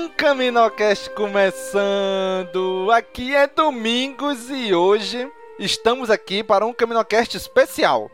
um 0.00 0.08
Caminocast 0.08 1.10
começando! 1.10 2.90
Aqui 2.90 3.34
é 3.34 3.46
Domingos 3.46 4.48
e 4.48 4.72
hoje 4.72 5.30
estamos 5.58 6.08
aqui 6.08 6.42
para 6.42 6.64
um 6.64 6.72
Caminocast 6.72 7.36
especial. 7.36 8.10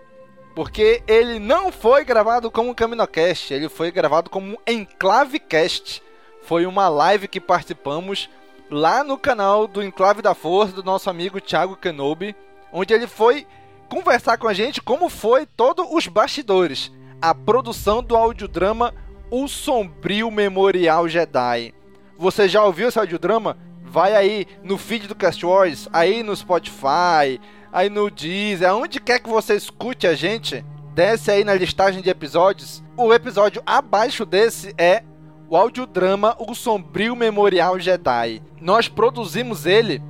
Porque 0.53 1.01
ele 1.07 1.39
não 1.39 1.71
foi 1.71 2.05
gravado 2.05 2.51
como 2.51 2.75
Caminocast, 2.75 3.55
ele 3.55 3.69
foi 3.69 3.93
gravado 3.93 4.29
como 4.29 4.59
Enclavecast. 4.67 6.03
Foi 6.43 6.67
uma 6.67 6.89
live 6.89 7.29
que 7.29 7.41
participamos 7.41 8.29
lá 8.69 9.05
no 9.05 9.17
canal 9.17 9.69
do 9.69 9.81
Enclave 9.81 10.21
da 10.21 10.35
Força 10.35 10.75
do 10.75 10.83
nosso 10.83 11.09
amigo 11.09 11.41
Thiago 11.41 11.77
Kenobi, 11.77 12.35
onde 12.73 12.93
ele 12.93 13.07
foi 13.07 13.47
conversar 13.89 14.39
com 14.39 14.49
a 14.49 14.53
gente 14.53 14.83
como 14.83 15.09
foi 15.09 15.47
todos 15.47 15.87
os 15.89 16.09
bastidores, 16.09 16.91
a 17.23 17.33
produção 17.33 18.03
do 18.03 18.17
audiodrama 18.17 18.93
O 19.31 19.49
Sombrio 19.49 20.31
Memorial 20.31 21.09
Jedi. 21.09 21.75
Você 22.17 22.49
já 22.49 22.65
ouviu 22.65 22.89
esse 22.89 22.99
audiodrama? 22.99 23.57
Vai 23.83 24.15
aí 24.15 24.47
no 24.63 24.79
feed 24.79 25.09
do 25.09 25.17
Cast 25.17 25.45
Wars, 25.45 25.89
aí 25.93 26.23
no 26.23 26.35
Spotify, 26.37 27.41
aí 27.73 27.91
no 27.91 28.09
Deezer, 28.09 28.69
aonde 28.69 29.01
quer 29.01 29.19
que 29.19 29.29
você 29.29 29.57
escute 29.57 30.07
a 30.07 30.15
gente, 30.15 30.65
desce 30.95 31.31
aí 31.31 31.43
na 31.43 31.55
listagem 31.55 32.03
de 32.03 32.09
episódios. 32.09 32.85
O 32.97 33.13
episódio 33.13 33.61
abaixo 33.67 34.25
desse 34.25 34.73
é 34.79 35.03
o 35.49 35.57
audiodrama 35.57 36.37
O 36.39 36.55
Sombrio 36.55 37.17
Memorial 37.17 37.81
Jedi. 37.81 38.41
Nós 38.61 38.89
produzimos 38.89 39.67
ele 39.67 40.01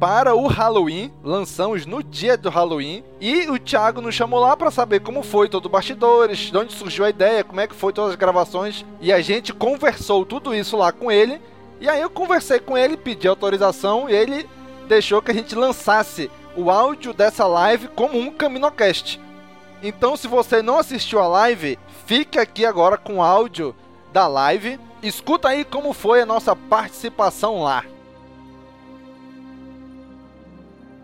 para 0.00 0.34
o 0.34 0.46
Halloween, 0.46 1.12
lançamos 1.22 1.84
no 1.84 2.02
dia 2.02 2.34
do 2.34 2.48
Halloween, 2.48 3.04
e 3.20 3.46
o 3.50 3.58
Thiago 3.58 4.00
nos 4.00 4.14
chamou 4.14 4.40
lá 4.40 4.56
para 4.56 4.70
saber 4.70 5.00
como 5.00 5.22
foi 5.22 5.46
todo 5.46 5.66
o 5.66 5.68
bastidores, 5.68 6.38
de 6.38 6.56
onde 6.56 6.72
surgiu 6.72 7.04
a 7.04 7.10
ideia, 7.10 7.44
como 7.44 7.60
é 7.60 7.66
que 7.66 7.74
foi 7.74 7.92
todas 7.92 8.12
as 8.12 8.16
gravações, 8.16 8.82
e 8.98 9.12
a 9.12 9.20
gente 9.20 9.52
conversou 9.52 10.24
tudo 10.24 10.54
isso 10.54 10.74
lá 10.74 10.90
com 10.90 11.12
ele, 11.12 11.38
e 11.78 11.86
aí 11.86 12.00
eu 12.00 12.08
conversei 12.08 12.58
com 12.58 12.78
ele, 12.78 12.96
pedi 12.96 13.28
autorização, 13.28 14.08
e 14.08 14.14
ele 14.14 14.48
deixou 14.88 15.20
que 15.20 15.32
a 15.32 15.34
gente 15.34 15.54
lançasse 15.54 16.30
o 16.56 16.70
áudio 16.70 17.12
dessa 17.12 17.46
live 17.46 17.88
como 17.88 18.18
um 18.18 18.32
Caminocast. 18.32 19.20
Então, 19.82 20.16
se 20.16 20.26
você 20.26 20.62
não 20.62 20.78
assistiu 20.78 21.20
a 21.20 21.28
live, 21.28 21.78
fique 22.06 22.38
aqui 22.38 22.64
agora 22.64 22.96
com 22.96 23.16
o 23.18 23.22
áudio 23.22 23.76
da 24.12 24.26
live. 24.26 24.80
Escuta 25.02 25.48
aí 25.48 25.64
como 25.64 25.92
foi 25.92 26.22
a 26.22 26.26
nossa 26.26 26.56
participação 26.56 27.62
lá. 27.62 27.84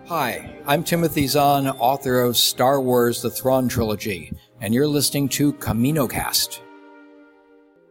Hi, 0.08 0.62
I'm 0.68 0.84
Timothy 0.84 1.26
Zahn, 1.26 1.66
author 1.66 2.20
of 2.20 2.36
Star 2.36 2.80
Wars 2.80 3.22
The 3.22 3.28
Thrawn 3.28 3.66
Trilogy, 3.66 4.32
and 4.60 4.72
you're 4.72 4.86
listening 4.86 5.28
to 5.30 5.52
CaminoCast. 5.54 6.60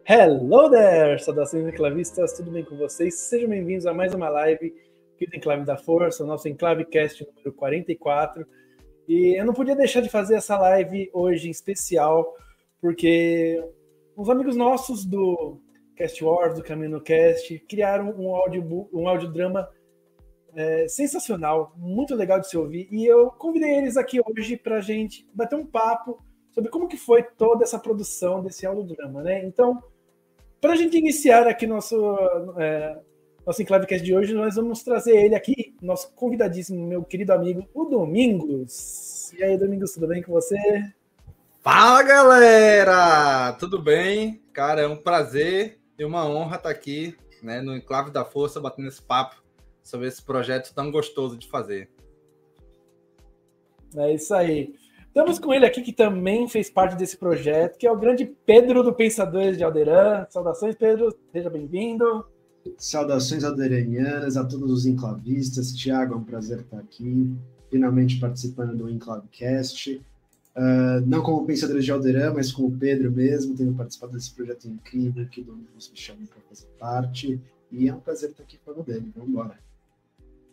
Hello 0.04 0.70
there, 0.70 1.18
saudações 1.18 1.68
enclavistas, 1.68 2.32
tudo 2.32 2.52
bem 2.52 2.64
com 2.64 2.74
vocês? 2.78 3.16
Sejam 3.16 3.50
bem-vindos 3.50 3.84
a 3.84 3.92
mais 3.92 4.14
uma 4.14 4.30
live 4.30 4.72
aqui 5.14 5.26
do 5.26 5.36
Enclave 5.36 5.66
da 5.66 5.76
Força, 5.76 6.24
nosso 6.24 6.48
Enclavecast 6.48 7.22
número 7.22 7.52
44. 7.52 8.46
E 9.06 9.38
eu 9.38 9.44
não 9.44 9.52
podia 9.52 9.76
deixar 9.76 10.00
de 10.00 10.08
fazer 10.08 10.36
essa 10.36 10.56
live 10.56 11.10
hoje 11.12 11.48
em 11.48 11.50
especial, 11.50 12.34
porque 12.80 13.62
uns 14.16 14.30
amigos 14.30 14.56
nossos 14.56 15.04
do 15.04 15.60
Cast 15.94 16.24
Wars, 16.24 16.54
do 16.54 16.64
CaminoCast, 16.64 17.58
criaram 17.68 18.08
um, 18.18 18.34
audio, 18.34 18.88
um 18.90 19.06
audiodrama 19.06 19.68
é, 20.56 20.88
sensacional, 20.88 21.74
muito 21.76 22.14
legal 22.14 22.40
de 22.40 22.48
se 22.48 22.56
ouvir. 22.56 22.88
E 22.90 23.04
eu 23.04 23.30
convidei 23.30 23.76
eles 23.76 23.96
aqui 23.96 24.18
hoje 24.26 24.56
para 24.56 24.80
gente 24.80 25.28
bater 25.34 25.54
um 25.54 25.66
papo 25.66 26.18
sobre 26.50 26.70
como 26.70 26.88
que 26.88 26.96
foi 26.96 27.22
toda 27.22 27.62
essa 27.62 27.78
produção 27.78 28.42
desse 28.42 28.64
audiodrama, 28.66 29.22
né? 29.22 29.44
Então, 29.44 29.82
para 30.58 30.72
a 30.72 30.76
gente 30.76 30.96
iniciar 30.96 31.46
aqui 31.46 31.66
nosso 31.66 31.94
é, 32.58 32.98
nosso 33.46 33.62
Enclavecast 33.62 34.04
de 34.04 34.14
hoje, 34.16 34.34
nós 34.34 34.56
vamos 34.56 34.82
trazer 34.82 35.14
ele 35.16 35.34
aqui, 35.34 35.76
nosso 35.80 36.10
convidadíssimo, 36.14 36.84
meu 36.84 37.04
querido 37.04 37.32
amigo, 37.32 37.68
o 37.74 37.84
Domingos. 37.84 39.32
E 39.34 39.44
aí, 39.44 39.56
Domingos, 39.58 39.92
tudo 39.92 40.08
bem 40.08 40.22
com 40.22 40.32
você? 40.32 40.56
Fala, 41.60 42.02
galera! 42.02 43.52
Tudo 43.52 43.80
bem? 43.80 44.42
Cara, 44.52 44.80
é 44.80 44.88
um 44.88 44.96
prazer 44.96 45.78
e 45.98 46.04
uma 46.04 46.26
honra 46.26 46.56
estar 46.56 46.70
aqui 46.70 47.16
né, 47.42 47.60
no 47.60 47.76
Enclave 47.76 48.10
da 48.10 48.24
Força, 48.24 48.60
batendo 48.60 48.88
esse 48.88 49.02
papo 49.02 49.45
sobre 49.86 50.08
esse 50.08 50.20
projeto 50.20 50.74
tão 50.74 50.90
gostoso 50.90 51.38
de 51.38 51.48
fazer. 51.48 51.88
É 53.94 54.12
isso 54.12 54.34
aí. 54.34 54.74
Estamos 55.06 55.38
com 55.38 55.54
ele 55.54 55.64
aqui 55.64 55.80
que 55.80 55.92
também 55.92 56.46
fez 56.48 56.68
parte 56.68 56.96
desse 56.96 57.16
projeto, 57.16 57.78
que 57.78 57.86
é 57.86 57.90
o 57.90 57.96
grande 57.96 58.26
Pedro 58.44 58.82
do 58.82 58.92
Pensadores 58.92 59.56
de 59.56 59.64
Alderan. 59.64 60.26
Saudações, 60.28 60.74
Pedro. 60.74 61.16
Seja 61.32 61.48
bem-vindo. 61.48 62.26
Saudações 62.76 63.44
alderanianas 63.44 64.36
a 64.36 64.44
todos 64.44 64.70
os 64.70 64.86
enclavistas. 64.86 65.72
Tiago, 65.72 66.14
é 66.14 66.16
um 66.16 66.24
prazer 66.24 66.60
estar 66.60 66.78
aqui, 66.78 67.32
finalmente 67.70 68.18
participando 68.18 68.76
do 68.76 68.90
Enclavecast. 68.90 70.04
Uh, 70.56 71.00
não 71.06 71.22
como 71.22 71.46
Pensadores 71.46 71.84
de 71.84 71.92
Alderan, 71.92 72.34
mas 72.34 72.50
como 72.50 72.76
Pedro 72.76 73.10
mesmo, 73.12 73.54
tendo 73.54 73.74
participado 73.74 74.12
desse 74.12 74.34
projeto 74.34 74.66
incrível 74.66 75.26
que 75.28 75.42
o 75.42 75.44
Domingos 75.44 75.88
me 75.90 75.96
chama 75.96 76.26
para 76.26 76.40
fazer 76.48 76.66
parte. 76.78 77.40
E 77.70 77.88
é 77.88 77.94
um 77.94 78.00
prazer 78.00 78.30
estar 78.30 78.42
aqui 78.42 78.58
falando 78.64 78.84
dele. 78.84 79.12
Vamos 79.14 79.30
embora. 79.30 79.66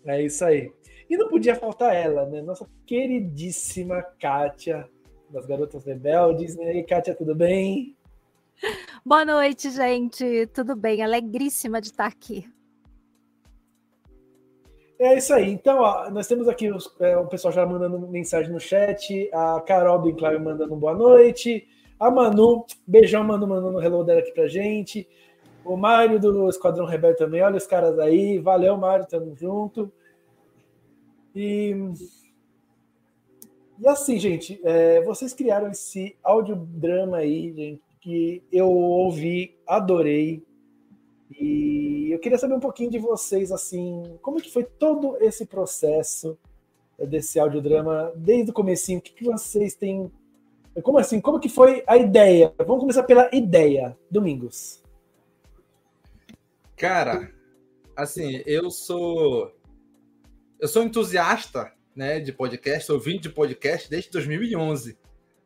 É 0.06 0.22
isso 0.22 0.44
aí. 0.44 0.72
E 1.10 1.18
não 1.18 1.30
podia 1.30 1.56
faltar 1.56 1.96
ela, 1.96 2.26
né? 2.26 2.42
Nossa 2.42 2.68
queridíssima 2.86 4.02
Kátia, 4.20 4.88
das 5.30 5.46
Garotas 5.46 5.86
Rebeldes. 5.86 6.56
E 6.56 6.62
aí, 6.62 6.84
Kátia, 6.84 7.16
tudo 7.16 7.36
bem? 7.36 7.96
Boa 9.06 9.26
noite, 9.26 9.70
gente. 9.70 10.48
Tudo 10.48 10.76
bem? 10.76 11.02
Alegríssima 11.02 11.82
de 11.82 11.88
estar 11.88 12.06
aqui. 12.06 12.48
É 15.00 15.18
isso 15.18 15.34
aí. 15.34 15.52
Então, 15.52 15.80
ó, 15.80 16.10
nós 16.10 16.28
temos 16.28 16.48
aqui 16.48 16.72
os, 16.72 16.94
é, 17.00 17.18
o 17.18 17.28
pessoal 17.28 17.54
já 17.54 17.66
mandando 17.66 18.00
mensagem 18.08 18.52
no 18.52 18.60
chat, 18.60 19.30
a 19.34 19.62
Carol 19.62 20.00
do 20.00 20.10
Enclave 20.10 20.40
mandando 20.40 20.76
boa 20.76 20.94
noite, 20.94 21.68
a 22.00 22.10
Manu, 22.10 22.66
beijão, 22.88 23.24
Manu, 23.24 23.48
mandando 23.48 23.82
hello 23.82 24.04
dela 24.04 24.20
aqui 24.20 24.32
pra 24.32 24.48
gente. 24.48 25.08
O 25.65 25.77
Mário 25.77 26.19
do 26.19 26.50
Esquadrão 26.50 26.86
Rebelde 26.86 27.18
também, 27.18 27.42
olha 27.42 27.57
os 27.57 27.65
caras 27.65 27.98
aí. 27.98 28.38
Valeu, 28.39 28.75
Mário, 28.77 29.07
tamo 29.07 29.33
junto. 29.36 29.92
E, 31.33 31.74
e 33.80 33.88
assim, 33.88 34.19
gente, 34.19 34.60
é, 34.63 35.01
vocês 35.04 35.33
criaram 35.33 35.71
esse 35.71 36.15
audiodrama 36.21 37.18
aí, 37.18 37.54
gente, 37.54 37.81
que 38.01 38.44
eu 38.51 38.69
ouvi, 38.69 39.57
adorei. 39.65 40.44
E 41.39 42.09
eu 42.12 42.19
queria 42.19 42.38
saber 42.38 42.54
um 42.54 42.59
pouquinho 42.59 42.92
de 42.92 43.00
vocês, 43.00 43.51
assim, 43.51 44.18
como 44.21 44.42
que 44.42 44.51
foi 44.51 44.66
todo 44.66 45.18
esse 45.21 45.45
processo 45.45 46.38
desse 47.00 47.39
audiodrama, 47.39 48.12
desde 48.16 48.51
o 48.51 48.54
comecinho, 48.54 49.00
o 49.00 49.01
que, 49.01 49.13
que 49.13 49.24
vocês 49.24 49.74
têm... 49.74 50.12
Como 50.83 50.98
assim, 50.98 51.21
como 51.21 51.39
que 51.39 51.50
foi 51.50 51.83
a 51.88 51.98
ideia? 51.98 52.54
Vamos 52.57 52.81
começar 52.81 53.04
pela 53.04 53.33
ideia, 53.33 53.98
Domingos. 54.12 54.82
Cara, 56.83 57.31
assim, 57.95 58.44
eu 58.45 58.69
sou... 58.69 59.56
Eu 60.59 60.68
sou 60.68 60.83
entusiasta, 60.83 61.71
né, 61.95 62.19
de 62.19 62.33
podcast, 62.33 62.91
ouvindo 62.91 63.21
de 63.21 63.30
podcast 63.30 63.89
desde 63.89 64.12
2011, 64.12 65.00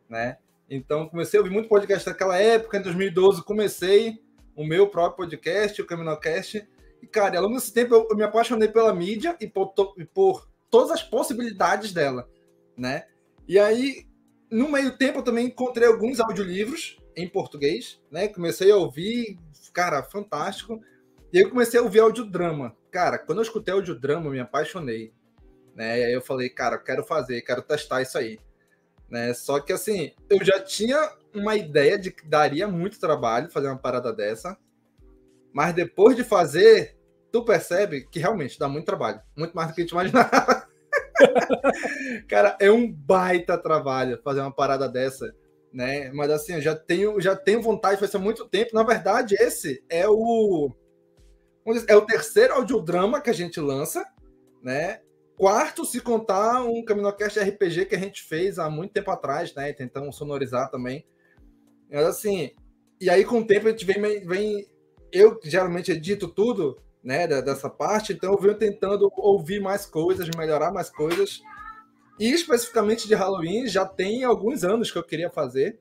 né? 0.10 0.40
Então, 0.68 1.08
comecei 1.08 1.40
a 1.40 1.44
ouvir 1.44 1.54
muito 1.54 1.70
podcast 1.70 2.10
naquela 2.10 2.40
época, 2.40 2.80
em 2.80 2.82
2012 2.82 3.44
comecei 3.44 4.20
o 4.56 4.66
meu 4.66 4.88
próprio 4.90 5.18
podcast, 5.18 5.80
o 5.80 5.86
Caminocast. 5.86 6.68
E, 7.04 7.06
cara, 7.06 7.38
ao 7.38 7.44
longo 7.44 7.54
desse 7.54 7.72
tempo 7.72 7.94
eu, 7.94 8.08
eu 8.10 8.18
me 8.18 8.24
apaixonei 8.24 8.68
pela 8.68 8.92
mídia 8.92 9.38
e 9.40 9.46
por, 9.46 9.68
to, 9.74 9.94
por, 10.16 10.50
todas 10.72 10.90
as 10.90 11.04
possibilidades 11.04 11.94
dela, 11.94 12.28
né? 12.76 13.06
E 13.48 13.60
aí, 13.60 14.08
no 14.50 14.72
meio 14.72 14.98
tempo, 14.98 15.20
eu 15.20 15.24
também 15.24 15.46
encontrei 15.46 15.88
alguns 15.88 16.20
audiolivros 16.20 16.98
em 17.16 17.30
português, 17.30 18.02
né? 18.10 18.28
Comecei 18.28 18.72
a 18.72 18.76
ouvir, 18.76 19.38
cara, 19.72 20.02
fantástico. 20.02 20.82
E 21.32 21.38
aí 21.38 21.44
eu 21.44 21.50
comecei 21.50 21.80
a 21.80 21.84
ouvir 21.84 22.00
audiodrama. 22.00 22.76
Cara, 22.90 23.18
quando 23.18 23.40
eu 23.40 23.44
escutei 23.44 23.74
audiodrama, 23.74 24.28
eu 24.28 24.32
me 24.32 24.40
apaixonei. 24.40 25.14
Né? 25.76 26.00
E 26.00 26.04
aí 26.06 26.14
eu 26.14 26.22
falei, 26.22 26.50
cara, 26.50 26.78
quero 26.78 27.04
fazer, 27.04 27.42
quero 27.42 27.62
testar 27.62 28.02
isso 28.02 28.18
aí. 28.18 28.40
Né? 29.10 29.34
Só 29.34 29.60
que 29.60 29.74
assim, 29.74 30.14
eu 30.30 30.44
já 30.44 30.60
tinha 30.60 31.12
uma 31.34 31.56
ideia 31.56 32.00
de 32.00 32.12
que 32.12 32.26
daria 32.26 32.68
muito 32.68 33.00
trabalho 33.00 33.52
fazer 33.52 33.68
uma 33.68 33.78
parada 33.78 34.12
dessa, 34.12 34.58
mas 35.54 35.74
depois 35.74 36.16
de 36.16 36.24
fazer, 36.24 36.98
tu 37.32 37.44
percebe 37.44 38.08
que 38.10 38.20
realmente 38.20 38.58
dá 38.58 38.68
muito 38.68 38.86
trabalho, 38.86 39.22
muito 39.36 39.54
mais 39.54 39.70
do 39.70 39.76
que 39.76 39.82
a 39.82 39.84
gente 39.84 39.92
imaginava. 39.92 40.68
Cara, 42.28 42.58
é 42.60 42.72
um 42.72 42.92
baita 42.92 43.58
trabalho 43.58 44.20
fazer 44.24 44.42
uma 44.42 44.54
parada 44.54 44.88
dessa, 44.90 45.34
né? 45.72 46.12
Mas 46.12 46.32
assim, 46.32 46.54
eu 46.54 46.62
já 46.62 46.76
tenho, 46.76 47.20
já 47.22 47.36
tenho 47.36 47.62
vontade 47.62 47.96
de 47.96 48.02
fazer 48.02 48.18
há 48.18 48.20
muito 48.20 48.48
tempo. 48.48 48.74
Na 48.74 48.84
verdade, 48.84 49.36
esse 49.40 49.84
é 49.90 50.08
o 50.08 50.72
é 51.88 51.96
o 51.96 52.06
terceiro 52.06 52.54
audiodrama 52.54 53.22
que 53.22 53.30
a 53.30 53.34
gente 53.34 53.60
lança, 53.60 54.06
né? 54.62 55.02
Quarto, 55.36 55.86
se 55.86 56.02
contar 56.02 56.64
um 56.64 56.84
Caminocast 56.84 57.40
RPG 57.40 57.86
que 57.86 57.96
a 57.96 58.00
gente 58.00 58.24
fez 58.24 58.58
há 58.58 58.70
muito 58.70 58.94
tempo 58.94 59.12
atrás, 59.12 59.54
né? 59.54 59.72
Tentamos 59.74 60.16
sonorizar 60.16 60.72
também. 60.72 61.06
Mas 61.90 62.06
assim, 62.06 62.52
e 63.00 63.10
aí 63.10 63.24
com 63.24 63.40
o 63.40 63.46
tempo 63.46 63.68
a 63.68 63.72
gente 63.72 63.86
vem, 63.86 64.26
vem 64.26 64.68
eu 65.12 65.40
geralmente 65.44 65.92
edito 65.92 66.28
tudo, 66.28 66.82
né, 67.04 67.28
dessa 67.28 67.70
parte, 67.70 68.12
então 68.12 68.34
eu 68.34 68.38
venho 68.38 68.58
tentando 68.58 69.10
ouvir 69.16 69.62
mais 69.62 69.86
coisas, 69.86 70.28
melhorar 70.36 70.72
mais 70.72 70.90
coisas. 70.90 71.42
E 72.20 72.32
especificamente 72.32 73.08
de 73.08 73.16
Halloween, 73.16 73.68
já 73.68 73.86
tem 73.86 74.24
alguns 74.24 74.64
anos 74.64 74.92
que 74.92 74.98
eu 74.98 75.04
queria 75.04 75.30
fazer, 75.30 75.80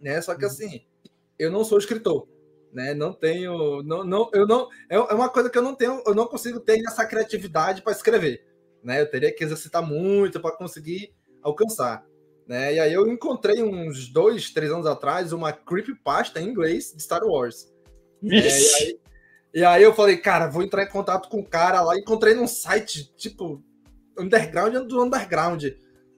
né? 0.00 0.20
Só 0.22 0.34
que 0.34 0.44
uhum. 0.44 0.50
assim, 0.50 0.84
eu 1.38 1.50
não 1.50 1.64
sou 1.64 1.76
escritor, 1.76 2.28
né? 2.76 2.94
Não 2.94 3.12
tenho, 3.12 3.82
não, 3.82 4.04
não, 4.04 4.30
eu 4.32 4.46
não, 4.46 4.68
é, 4.88 4.94
é 4.96 5.14
uma 5.14 5.28
coisa 5.28 5.50
que 5.50 5.58
eu 5.58 5.62
não 5.62 5.74
tenho, 5.74 6.00
eu 6.06 6.14
não 6.14 6.26
consigo 6.26 6.60
ter 6.60 6.80
essa 6.86 7.04
criatividade 7.04 7.82
para 7.82 7.92
escrever 7.92 8.44
né? 8.86 9.00
Eu 9.00 9.10
teria 9.10 9.34
que 9.34 9.42
exercitar 9.42 9.84
muito 9.84 10.38
para 10.38 10.56
conseguir 10.56 11.12
alcançar. 11.42 12.06
Né? 12.46 12.74
E 12.74 12.78
aí 12.78 12.92
eu 12.92 13.08
encontrei 13.08 13.60
uns 13.60 14.08
dois, 14.08 14.50
três 14.50 14.70
anos 14.70 14.86
atrás 14.86 15.32
uma 15.32 15.52
creepypasta 15.52 16.40
em 16.40 16.48
inglês 16.48 16.94
de 16.94 17.02
Star 17.02 17.24
Wars. 17.24 17.74
É, 18.22 18.28
e, 18.28 18.48
aí, 18.48 19.00
e, 19.54 19.64
aí, 19.64 19.82
eu 19.82 19.92
falei, 19.92 20.16
cara, 20.16 20.46
vou 20.46 20.62
entrar 20.62 20.84
em 20.84 20.88
contato 20.88 21.28
com 21.28 21.40
o 21.40 21.44
cara 21.44 21.82
lá. 21.82 21.98
Encontrei 21.98 22.34
num 22.34 22.46
site, 22.46 23.12
tipo, 23.16 23.60
underground 24.16 24.74
do 24.86 25.02
underground. 25.02 25.64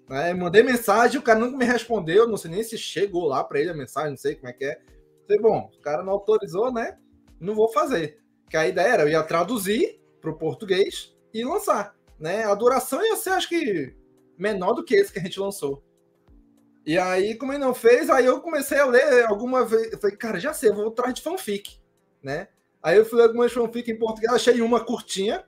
Né? 0.09 0.35
Mandei 0.35 0.63
mensagem, 0.63 1.19
o 1.19 1.23
cara 1.23 1.39
nunca 1.39 1.57
me 1.57 1.65
respondeu. 1.65 2.29
Não 2.29 2.37
sei 2.37 2.51
nem 2.51 2.63
se 2.63 2.77
chegou 2.77 3.27
lá 3.27 3.43
para 3.43 3.61
ele 3.61 3.71
a 3.71 3.75
mensagem, 3.75 4.11
não 4.11 4.19
sei 4.19 4.35
como 4.35 4.49
é 4.49 4.53
que 4.53 4.65
é. 4.67 4.79
Falei, 5.29 5.41
bom, 5.41 5.71
o 5.73 5.81
cara 5.81 6.03
não 6.03 6.15
autorizou, 6.15 6.73
né? 6.73 6.99
Não 7.39 7.55
vou 7.55 7.69
fazer. 7.69 8.19
Que 8.51 8.57
a 8.57 8.67
ideia 8.67 8.89
era, 8.89 9.03
eu 9.03 9.09
ia 9.09 9.23
traduzir 9.23 10.01
para 10.21 10.31
o 10.31 10.37
português 10.37 11.15
e 11.33 11.45
lançar 11.45 11.97
né? 12.19 12.45
A 12.45 12.55
duração 12.55 13.05
ia 13.05 13.17
ser, 13.17 13.31
acho 13.31 13.49
que, 13.49 13.95
menor 14.37 14.73
do 14.73 14.85
que 14.85 14.95
esse 14.95 15.13
que 15.13 15.19
a 15.19 15.23
gente 15.23 15.39
lançou. 15.39 15.83
E 16.85 16.99
aí, 16.99 17.37
como 17.37 17.53
ele 17.53 17.59
não 17.59 17.75
fez, 17.75 18.09
aí 18.11 18.25
eu 18.25 18.41
comecei 18.41 18.79
a 18.79 18.87
ler 18.87 19.27
alguma 19.27 19.65
vez. 19.65 19.93
Eu 19.93 19.99
falei, 19.99 20.17
cara, 20.17 20.41
já 20.41 20.53
sei, 20.53 20.73
vou 20.73 20.89
atrás 20.89 21.15
de 21.15 21.23
fanfic, 21.23 21.79
né? 22.23 22.49
Aí 22.83 22.97
eu 22.97 23.05
fui 23.05 23.19
ler 23.19 23.25
algumas 23.25 23.53
fanfic 23.53 23.91
em 23.91 23.99
português, 23.99 24.33
achei 24.33 24.61
uma 24.61 24.85
curtinha, 24.85 25.45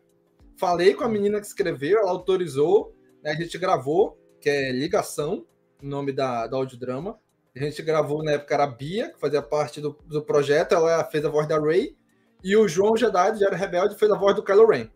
falei 0.57 0.95
com 0.95 1.05
a 1.05 1.09
menina 1.09 1.41
que 1.41 1.47
escreveu, 1.47 1.99
ela 1.99 2.11
autorizou, 2.11 2.95
né? 3.23 3.31
a 3.31 3.35
gente 3.35 3.57
gravou, 3.57 4.19
que 4.41 4.51
é 4.51 4.71
Ligação, 4.71 5.47
nome 5.83 6.13
da, 6.13 6.47
da 6.47 6.57
audiodrama. 6.57 7.19
A 7.55 7.59
gente 7.59 7.83
gravou 7.83 8.23
na 8.23 8.33
época 8.33 8.55
era 8.55 8.65
a 8.65 8.67
Bia, 8.67 9.11
que 9.11 9.19
fazia 9.19 9.43
parte 9.43 9.81
do, 9.81 9.99
do 10.07 10.23
projeto, 10.23 10.75
ela 10.75 11.05
fez 11.05 11.25
a 11.25 11.29
voz 11.29 11.49
da 11.49 11.59
Ray, 11.59 11.97
e 12.43 12.57
o 12.57 12.69
João 12.69 12.97
Jedi, 12.97 13.39
de 13.39 13.45
Era 13.45 13.57
Rebelde, 13.57 13.99
fez 13.99 14.11
a 14.11 14.17
voz 14.17 14.35
do 14.35 14.43
Kylo 14.43 14.67
Ren. 14.67 14.89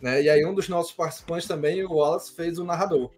Né? 0.00 0.22
E 0.22 0.28
aí 0.28 0.44
um 0.44 0.54
dos 0.54 0.68
nossos 0.68 0.92
participantes 0.92 1.46
também, 1.46 1.84
o 1.84 1.92
Wallace, 1.92 2.34
fez 2.34 2.58
o 2.58 2.64
narrador. 2.64 3.10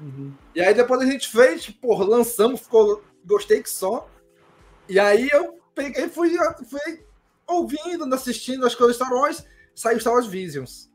Uhum. 0.00 0.32
E 0.54 0.60
aí 0.60 0.72
depois 0.72 1.00
a 1.00 1.06
gente 1.06 1.28
fez, 1.28 1.68
pô, 1.70 2.02
lançamos, 2.02 2.60
ficou, 2.60 3.02
gostei 3.24 3.62
que 3.62 3.70
só. 3.70 4.08
E 4.88 4.98
aí 4.98 5.28
eu 5.32 5.58
peguei, 5.74 6.08
fui, 6.08 6.30
fui 6.68 7.04
ouvindo, 7.46 8.12
assistindo 8.14 8.64
as 8.64 8.74
coisas 8.74 8.96
Star 8.96 9.12
Wars, 9.12 9.44
saiu 9.74 10.00
Star 10.00 10.14
Wars 10.14 10.26
Visions. 10.26 10.90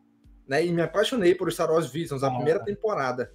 Né? 0.47 0.65
E 0.65 0.71
me 0.71 0.81
apaixonei 0.81 1.35
por 1.35 1.51
Star 1.51 1.71
Wars 1.71 1.88
Visions, 1.91 2.23
a 2.23 2.27
ah. 2.27 2.35
primeira 2.35 2.63
temporada. 2.63 3.31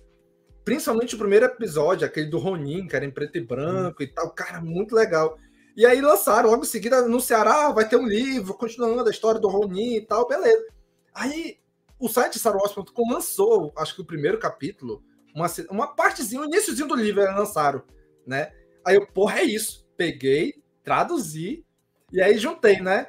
Principalmente 0.65 1.15
o 1.15 1.19
primeiro 1.19 1.47
episódio, 1.47 2.07
aquele 2.07 2.27
do 2.27 2.39
Ronin, 2.39 2.87
que 2.87 2.95
era 2.95 3.05
em 3.05 3.11
preto 3.11 3.39
e 3.39 3.41
branco 3.41 4.03
uhum. 4.03 4.09
e 4.09 4.13
tal. 4.13 4.31
Cara, 4.31 4.61
muito 4.61 4.95
legal. 4.95 5.39
E 5.77 5.87
aí 5.87 6.01
lançaram, 6.01 6.51
logo 6.51 6.63
em 6.63 6.67
seguida 6.67 6.99
anunciaram, 6.99 7.51
ah, 7.51 7.73
vai 7.73 7.89
ter 7.89 7.97
um 7.97 8.07
livro 8.07 8.55
continuando 8.55 9.09
a 9.09 9.11
história 9.11 9.41
do 9.41 9.49
Ronin 9.49 9.97
e 9.97 10.01
tal, 10.01 10.27
beleza. 10.27 10.67
Aí 11.15 11.59
o 11.99 12.09
site 12.09 12.37
StarWars.com 12.37 13.13
lançou, 13.13 13.73
acho 13.77 13.95
que 13.95 14.01
o 14.01 14.07
primeiro 14.07 14.39
capítulo, 14.39 15.03
uma, 15.35 15.47
uma 15.71 15.95
partezinha, 15.95 16.43
o 16.43 16.45
iníciozinho 16.45 16.89
do 16.89 16.95
livro 16.95 17.23
eles 17.23 17.37
lançaram, 17.37 17.83
né? 18.27 18.53
Aí 18.85 18.97
eu, 18.97 19.07
porra, 19.07 19.41
é 19.41 19.45
isso. 19.45 19.87
Peguei, 19.97 20.63
traduzi, 20.83 21.65
e 22.13 22.21
aí 22.21 22.37
juntei, 22.37 22.81
né? 22.81 23.09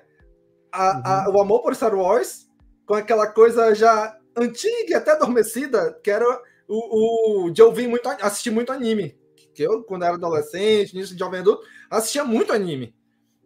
A, 0.71 0.95
uhum. 0.95 1.01
a, 1.06 1.30
o 1.38 1.42
amor 1.42 1.62
por 1.62 1.75
Star 1.75 1.95
Wars 1.95 2.47
com 2.85 2.94
aquela 2.94 3.28
coisa 3.28 3.73
já 3.73 4.18
antiga 4.35 4.92
e 4.92 4.94
até 4.94 5.11
adormecida, 5.11 5.99
que 6.04 6.11
era 6.11 6.25
o, 6.71 7.45
o 7.45 7.51
de 7.51 7.61
ouvir 7.61 7.87
muito, 7.87 8.07
assistir 8.07 8.51
muito 8.51 8.71
anime. 8.71 9.18
Que 9.54 9.63
eu, 9.63 9.83
quando 9.83 10.04
era 10.04 10.13
adolescente, 10.13 10.94
início 10.94 11.13
de 11.13 11.19
jovem 11.19 11.42
adulto, 11.42 11.68
assistia 11.90 12.23
muito 12.23 12.54
anime, 12.54 12.95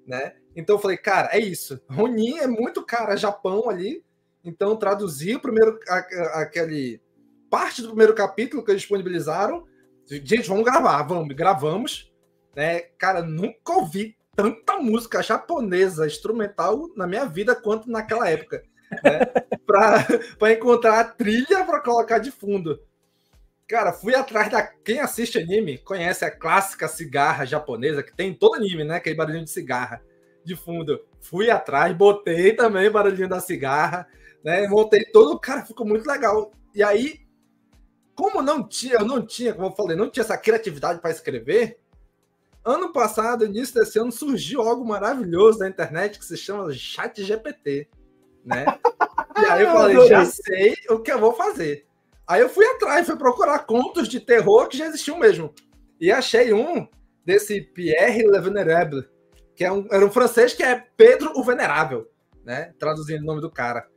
né? 0.06 0.36
Então 0.56 0.76
eu 0.76 0.80
falei, 0.80 0.98
cara, 0.98 1.30
é 1.32 1.40
isso. 1.40 1.82
Ronin 1.90 2.38
é 2.38 2.48
muito 2.48 2.86
cara 2.86 3.16
Japão 3.16 3.70
ali, 3.70 4.06
então, 4.46 4.78
traduzir 4.78 5.36
o 5.36 5.40
primeiro, 5.40 5.80
aquele 6.34 7.02
parte 7.50 7.82
do 7.82 7.88
primeiro 7.88 8.14
capítulo 8.14 8.64
que 8.64 8.70
eles 8.70 8.82
disponibilizaram. 8.84 9.66
Gente, 10.06 10.48
vamos 10.48 10.64
gravar, 10.64 11.02
vamos, 11.02 11.36
gravamos. 11.36 12.14
Né? 12.56 12.82
Cara, 13.00 13.24
nunca 13.24 13.74
ouvi 13.74 14.16
tanta 14.36 14.78
música 14.78 15.24
japonesa 15.24 16.06
instrumental 16.06 16.88
na 16.96 17.08
minha 17.08 17.26
vida 17.26 17.56
quanto 17.56 17.90
naquela 17.90 18.30
época. 18.30 18.64
Né? 19.04 19.20
para 20.38 20.54
encontrar 20.54 21.00
a 21.00 21.04
trilha 21.06 21.66
para 21.66 21.82
colocar 21.82 22.20
de 22.20 22.30
fundo. 22.30 22.80
Cara, 23.68 23.94
fui 23.94 24.14
atrás 24.14 24.52
da. 24.52 24.62
Quem 24.62 25.00
assiste 25.00 25.40
anime 25.40 25.78
conhece 25.80 26.24
a 26.24 26.32
clássica 26.32 26.88
cigarra 26.88 27.46
japonesa 27.46 28.04
que 28.04 28.16
tem 28.16 28.34
todo 28.34 28.56
anime, 28.56 28.84
né? 28.84 28.98
Aquele 28.98 29.16
barulhinho 29.16 29.46
de 29.46 29.50
cigarra 29.50 30.02
de 30.44 30.56
fundo. 30.56 31.04
Fui 31.20 31.50
atrás, 31.50 31.96
botei 31.96 32.54
também 32.54 32.92
barulhinho 32.92 33.28
da 33.28 33.40
cigarra 33.40 34.08
né? 34.46 34.68
Voltei 34.68 35.04
todo, 35.06 35.40
cara, 35.40 35.66
ficou 35.66 35.88
muito 35.88 36.08
legal. 36.08 36.52
E 36.76 36.84
aí, 36.84 37.22
como 38.14 38.44
não 38.44 38.66
tinha, 38.66 38.94
eu 38.94 39.06
não 39.06 39.26
tinha, 39.26 39.52
como 39.52 39.66
eu 39.66 39.72
falei, 39.72 39.98
não 39.98 40.08
tinha 40.08 40.24
essa 40.24 40.38
criatividade 40.38 41.02
para 41.02 41.10
escrever, 41.10 41.80
ano 42.64 42.94
passado, 42.94 43.44
início 43.44 43.74
desse 43.74 43.98
ano, 43.98 44.12
surgiu 44.12 44.62
algo 44.62 44.86
maravilhoso 44.86 45.58
na 45.58 45.68
internet 45.68 46.20
que 46.20 46.26
se 46.26 46.38
chama 46.38 46.72
Chat 46.72 47.24
GPT, 47.24 47.90
né? 48.46 48.66
E 49.42 49.46
aí 49.46 49.64
eu 49.64 49.72
falei, 49.72 49.96
já 50.08 50.24
sei 50.26 50.76
o 50.92 51.00
que 51.00 51.12
eu 51.12 51.20
vou 51.20 51.34
fazer. 51.34 51.88
Aí 52.28 52.42
eu 52.42 52.50
fui 52.50 52.66
atrás, 52.66 53.06
fui 53.06 53.18
procurar 53.18 53.60
contos 53.66 54.08
de 54.08 54.20
terror 54.20 54.68
que 54.68 54.78
já 54.78 54.88
existiam 54.88 55.18
mesmo. 55.20 55.54
E 56.00 56.12
achei 56.12 56.54
um 56.54 56.88
desse 57.24 57.62
Pierre 57.62 58.24
Le 58.24 58.40
Venerable, 58.40 59.08
que 59.56 59.64
é 59.64 59.72
um, 59.72 59.88
era 59.92 60.06
um 60.06 60.12
francês 60.12 60.54
que 60.54 60.64
é 60.64 60.76
Pedro 60.98 61.32
o 61.36 61.44
Venerável, 61.44 62.10
né? 62.44 62.74
Traduzindo 62.80 63.22
o 63.22 63.26
nome 63.26 63.42
do 63.42 63.52
cara. 63.52 63.88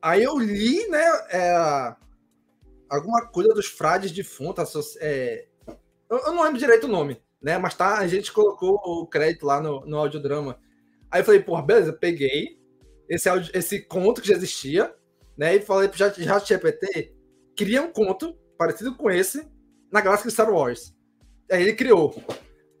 Aí 0.00 0.22
eu 0.22 0.38
li, 0.38 0.86
né, 0.88 1.04
é, 1.30 1.94
alguma 2.88 3.26
coisa 3.26 3.54
dos 3.54 3.66
frades 3.66 4.12
defuntos. 4.12 4.96
É, 5.00 5.46
eu, 6.10 6.18
eu 6.18 6.32
não 6.32 6.42
lembro 6.42 6.58
direito 6.58 6.84
o 6.84 6.90
nome. 6.90 7.20
né? 7.44 7.58
Mas 7.58 7.74
tá, 7.74 7.98
a 7.98 8.06
gente 8.08 8.32
colocou 8.32 8.80
o 8.82 9.06
crédito 9.06 9.44
lá 9.44 9.60
no, 9.60 9.84
no 9.86 9.98
audiodrama. 9.98 10.58
Aí 11.10 11.20
eu 11.20 11.24
falei, 11.24 11.40
porra, 11.40 11.62
beleza, 11.62 11.92
peguei 11.92 12.58
esse, 13.06 13.28
esse 13.52 13.82
conto 13.82 14.22
que 14.22 14.28
já 14.28 14.34
existia, 14.34 14.94
né? 15.36 15.54
E 15.54 15.60
falei 15.60 15.88
pro 15.88 15.98
ChatGPT, 15.98 17.13
cria 17.56 17.82
um 17.82 17.92
conto 17.92 18.36
parecido 18.58 18.94
com 18.94 19.10
esse 19.10 19.48
na 19.90 20.00
galáxia 20.00 20.28
de 20.28 20.34
Star 20.34 20.52
Wars. 20.52 20.94
Aí 21.50 21.62
ele 21.62 21.74
criou. 21.74 22.14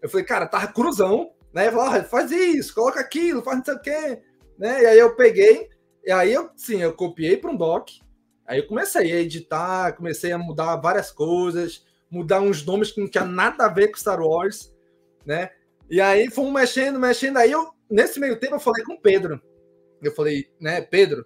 Eu 0.02 0.08
falei, 0.08 0.24
cara, 0.24 0.46
tava 0.46 0.66
cruzão, 0.68 1.32
né? 1.52 1.70
Falou, 1.70 1.86
ah, 1.86 2.02
faz 2.04 2.30
isso, 2.30 2.74
coloca 2.74 3.00
aquilo, 3.00 3.42
faz 3.42 3.58
não 3.58 3.64
sei 3.64 3.74
o 3.74 3.80
quê, 3.80 4.22
né? 4.58 4.82
E 4.82 4.86
aí 4.86 4.98
eu 4.98 5.14
peguei, 5.14 5.68
e 6.04 6.10
aí 6.10 6.32
eu, 6.32 6.50
sim, 6.56 6.80
eu 6.82 6.92
copiei 6.92 7.36
para 7.36 7.50
um 7.50 7.56
doc, 7.56 7.88
aí 8.46 8.58
eu 8.58 8.66
comecei 8.66 9.12
a 9.12 9.20
editar, 9.20 9.92
comecei 9.92 10.32
a 10.32 10.38
mudar 10.38 10.76
várias 10.76 11.10
coisas, 11.10 11.86
mudar 12.10 12.40
uns 12.40 12.64
nomes 12.64 12.92
que 12.92 13.00
não 13.00 13.08
tinha 13.08 13.24
nada 13.24 13.64
a 13.64 13.68
ver 13.68 13.88
com 13.88 13.96
Star 13.96 14.20
Wars, 14.20 14.74
né? 15.24 15.50
E 15.88 16.00
aí 16.00 16.30
fomos 16.30 16.52
mexendo, 16.52 16.98
mexendo, 16.98 17.36
aí 17.36 17.50
eu, 17.50 17.70
nesse 17.90 18.18
meio 18.18 18.38
tempo 18.38 18.56
eu 18.56 18.60
falei 18.60 18.84
com 18.84 18.94
o 18.94 19.00
Pedro, 19.00 19.40
eu 20.02 20.12
falei, 20.12 20.50
né, 20.60 20.80
Pedro, 20.82 21.24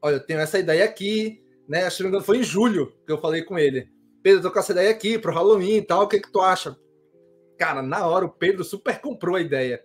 olha, 0.00 0.16
eu 0.16 0.20
tenho 0.20 0.40
essa 0.40 0.58
ideia 0.58 0.84
aqui, 0.84 1.43
né? 1.68 1.84
Acho 1.84 2.10
que 2.10 2.20
foi 2.20 2.38
em 2.38 2.42
julho 2.42 2.92
que 3.06 3.12
eu 3.12 3.20
falei 3.20 3.42
com 3.42 3.58
ele. 3.58 3.88
Pedro, 4.22 4.42
tô 4.42 4.50
com 4.50 4.58
essa 4.58 4.72
ideia 4.72 4.90
aqui 4.90 5.18
pro 5.18 5.32
Halloween 5.32 5.76
e 5.76 5.82
tal, 5.82 6.04
o 6.04 6.08
que 6.08 6.20
que 6.20 6.32
tu 6.32 6.40
acha? 6.40 6.76
Cara, 7.58 7.82
na 7.82 8.06
hora 8.06 8.24
o 8.24 8.30
Pedro 8.30 8.64
super 8.64 9.00
comprou 9.00 9.36
a 9.36 9.40
ideia, 9.40 9.82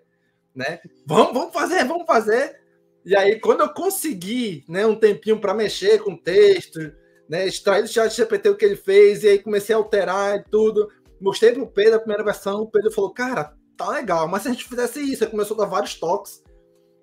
né? 0.56 0.80
Vamos, 1.06 1.34
vamos 1.34 1.54
fazer, 1.54 1.84
vamos 1.86 2.06
fazer. 2.06 2.60
E 3.06 3.16
aí, 3.16 3.40
quando 3.40 3.62
eu 3.62 3.74
consegui, 3.74 4.64
né, 4.68 4.86
um 4.86 4.96
tempinho 4.96 5.40
para 5.40 5.54
mexer 5.54 6.00
com 6.00 6.14
o 6.14 6.22
texto, 6.22 6.80
né, 7.30 7.48
extrair 7.48 7.84
do 7.84 7.90
chat 7.90 8.14
GPT 8.14 8.50
o 8.50 8.58
que 8.58 8.66
ele 8.66 8.76
fez, 8.76 9.24
e 9.24 9.28
aí 9.28 9.40
comecei 9.40 9.74
a 9.74 9.78
alterar 9.78 10.38
e 10.38 10.44
tudo, 10.44 10.90
mostrei 11.20 11.52
pro 11.52 11.68
Pedro 11.68 11.96
a 11.96 12.00
primeira 12.00 12.24
versão, 12.24 12.62
o 12.62 12.72
Pedro 12.72 12.92
falou, 12.92 13.14
cara, 13.14 13.54
tá 13.78 13.90
legal, 13.90 14.28
mas 14.28 14.44
se 14.44 14.50
a 14.50 14.52
gente 14.52 14.66
fizesse 14.68 15.00
isso, 15.00 15.24
aí 15.24 15.30
começou 15.30 15.56
a 15.56 15.60
dar 15.60 15.66
vários 15.66 15.96
toques. 15.96 16.44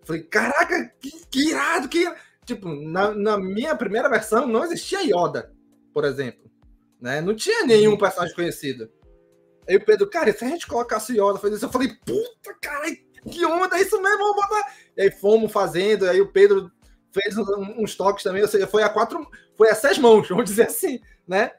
Falei, 0.04 0.22
caraca, 0.22 0.92
que, 1.00 1.10
que 1.30 1.50
irado, 1.50 1.88
que 1.88 1.98
irado. 1.98 2.16
Tipo, 2.46 2.68
na, 2.68 3.12
na, 3.12 3.36
minha 3.36 3.74
primeira 3.74 4.08
versão 4.08 4.46
não 4.46 4.64
existia 4.64 5.02
Yoda, 5.02 5.52
por 5.92 6.04
exemplo. 6.04 6.48
Né? 7.00 7.20
Não 7.20 7.34
tinha 7.34 7.66
nenhum 7.66 7.92
uhum. 7.92 7.98
personagem 7.98 8.36
conhecido. 8.36 8.88
Aí 9.68 9.76
o 9.76 9.84
Pedro, 9.84 10.08
cara, 10.08 10.32
se 10.32 10.44
a 10.44 10.48
gente 10.48 10.64
colocasse 10.64 11.12
Yoda, 11.12 11.40
faz 11.40 11.54
isso, 11.54 11.64
eu 11.64 11.72
falei, 11.72 11.88
puta, 12.06 12.56
cara, 12.62 12.86
que 13.28 13.44
onda, 13.44 13.76
é 13.76 13.82
isso 13.82 14.00
mesmo, 14.00 14.18
vamos 14.18 14.36
botar. 14.36 14.72
E 14.96 15.02
aí 15.02 15.10
fomos 15.10 15.50
fazendo, 15.50 16.08
aí 16.08 16.20
o 16.20 16.30
Pedro 16.30 16.70
fez 17.10 17.36
uns 17.36 17.96
toques 17.96 18.22
também, 18.22 18.42
ou 18.42 18.48
seja, 18.48 18.68
foi 18.68 18.84
a 18.84 18.88
quatro, 18.88 19.28
foi 19.56 19.68
a 19.68 19.74
seis 19.74 19.98
mãos, 19.98 20.26
vamos 20.30 20.44
dizer 20.44 20.68
assim, 20.68 21.00
né? 21.26 21.50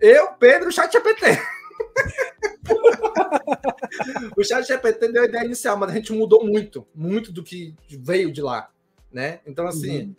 Eu, 0.00 0.34
Pedro, 0.34 0.68
o 0.68 0.72
chat 0.72 0.92
GPT. 0.92 1.26
o 4.36 4.44
chat 4.44 4.64
GPT 4.64 5.08
deu 5.08 5.22
a 5.22 5.26
ideia 5.26 5.44
inicial, 5.44 5.76
mas 5.76 5.90
a 5.90 5.94
gente 5.94 6.12
mudou 6.12 6.44
muito, 6.44 6.86
muito 6.94 7.32
do 7.32 7.42
que 7.42 7.74
veio 7.88 8.30
de 8.30 8.40
lá 8.40 8.72
né? 9.12 9.40
Então, 9.46 9.66
assim, 9.66 10.14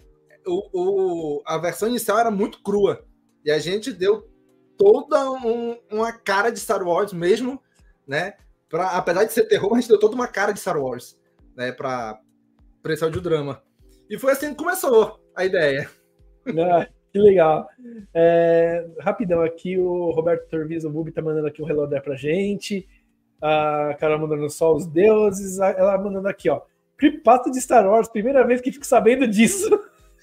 uhum. 0.46 0.62
o, 0.74 1.38
o, 1.38 1.44
a 1.46 1.58
versão 1.58 1.90
inicial 1.90 2.20
era 2.20 2.32
muito 2.32 2.62
crua. 2.62 3.06
E 3.44 3.52
a 3.52 3.60
gente 3.60 3.92
deu 3.92 4.30
toda 4.78 5.32
um, 5.32 5.78
uma 5.92 6.12
cara 6.12 6.50
de 6.50 6.60
Star 6.60 6.86
Wars 6.86 7.14
mesmo, 7.14 7.62
né? 8.08 8.34
Pra, 8.70 8.92
apesar 8.92 9.26
de 9.26 9.34
ser 9.34 9.44
terror, 9.46 9.74
a 9.74 9.80
gente 9.80 9.90
deu 9.90 10.00
toda 10.00 10.16
uma 10.16 10.28
cara 10.28 10.52
de 10.52 10.60
Star 10.60 10.82
Wars, 10.82 11.20
né? 11.56 11.72
Para 11.72 12.20
esse 12.90 13.04
audiodrama. 13.04 13.62
E 14.10 14.18
foi 14.18 14.32
assim 14.32 14.50
que 14.50 14.56
começou 14.56 15.20
a 15.36 15.46
ideia. 15.46 15.90
Ah, 16.46 16.86
que 17.14 17.20
legal. 17.20 17.66
É, 18.14 18.86
rapidão 19.00 19.42
aqui, 19.44 19.78
o 19.80 20.12
Roberto 20.12 20.50
Torviso 20.50 20.90
Bubi 20.90 21.10
tá 21.10 21.22
mandando 21.22 21.48
aqui 21.48 21.62
um 21.62 21.66
relógio 21.66 22.02
pra 22.02 22.18
gente. 22.18 22.86
A 23.42 23.96
Carol 23.98 24.20
mandando 24.20 24.50
só 24.50 24.76
os 24.76 24.86
deuses. 24.86 25.58
Ela 25.58 25.98
mandando 25.98 26.28
aqui, 26.28 26.50
ó. 26.50 26.62
Creepypasta 27.04 27.52
de 27.52 27.60
Star 27.60 27.86
Wars, 27.86 28.08
primeira 28.08 28.48
vez 28.48 28.62
que 28.62 28.72
fico 28.72 28.86
sabendo 28.86 29.28
disso. 29.28 29.70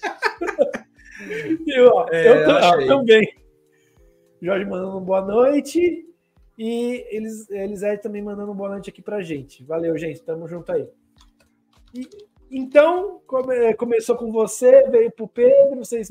e, 1.67 1.79
ó, 1.81 2.07
é, 2.09 2.27
eu, 2.27 2.81
eu 2.81 2.87
também. 2.87 3.31
Jorge 4.41 4.65
mandando 4.65 4.99
boa 4.99 5.21
noite. 5.21 6.07
E 6.57 7.05
eles, 7.11 7.47
Elisete 7.51 8.01
também 8.01 8.23
mandando 8.23 8.51
boa 8.55 8.69
noite 8.69 8.89
aqui 8.89 8.99
pra 8.99 9.21
gente. 9.21 9.63
Valeu, 9.63 9.95
gente. 9.95 10.23
Tamo 10.23 10.47
junto 10.47 10.71
aí. 10.71 10.89
E, 11.93 12.09
então, 12.49 13.21
come, 13.27 13.75
começou 13.75 14.15
com 14.15 14.31
você, 14.31 14.89
veio 14.89 15.11
pro 15.11 15.27
Pedro, 15.27 15.77
vocês 15.77 16.09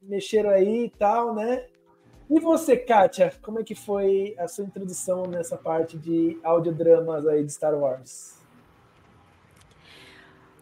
mexeram 0.00 0.50
aí 0.50 0.84
e 0.84 0.90
tal, 0.90 1.34
né? 1.34 1.66
E 2.30 2.38
você, 2.38 2.76
Kátia, 2.76 3.32
como 3.42 3.58
é 3.58 3.64
que 3.64 3.74
foi 3.74 4.36
a 4.38 4.46
sua 4.46 4.64
introdução 4.64 5.24
nessa 5.24 5.56
parte 5.56 5.98
de 5.98 6.38
audiodramas 6.44 7.26
aí 7.26 7.42
de 7.42 7.52
Star 7.52 7.74
Wars? 7.74 8.37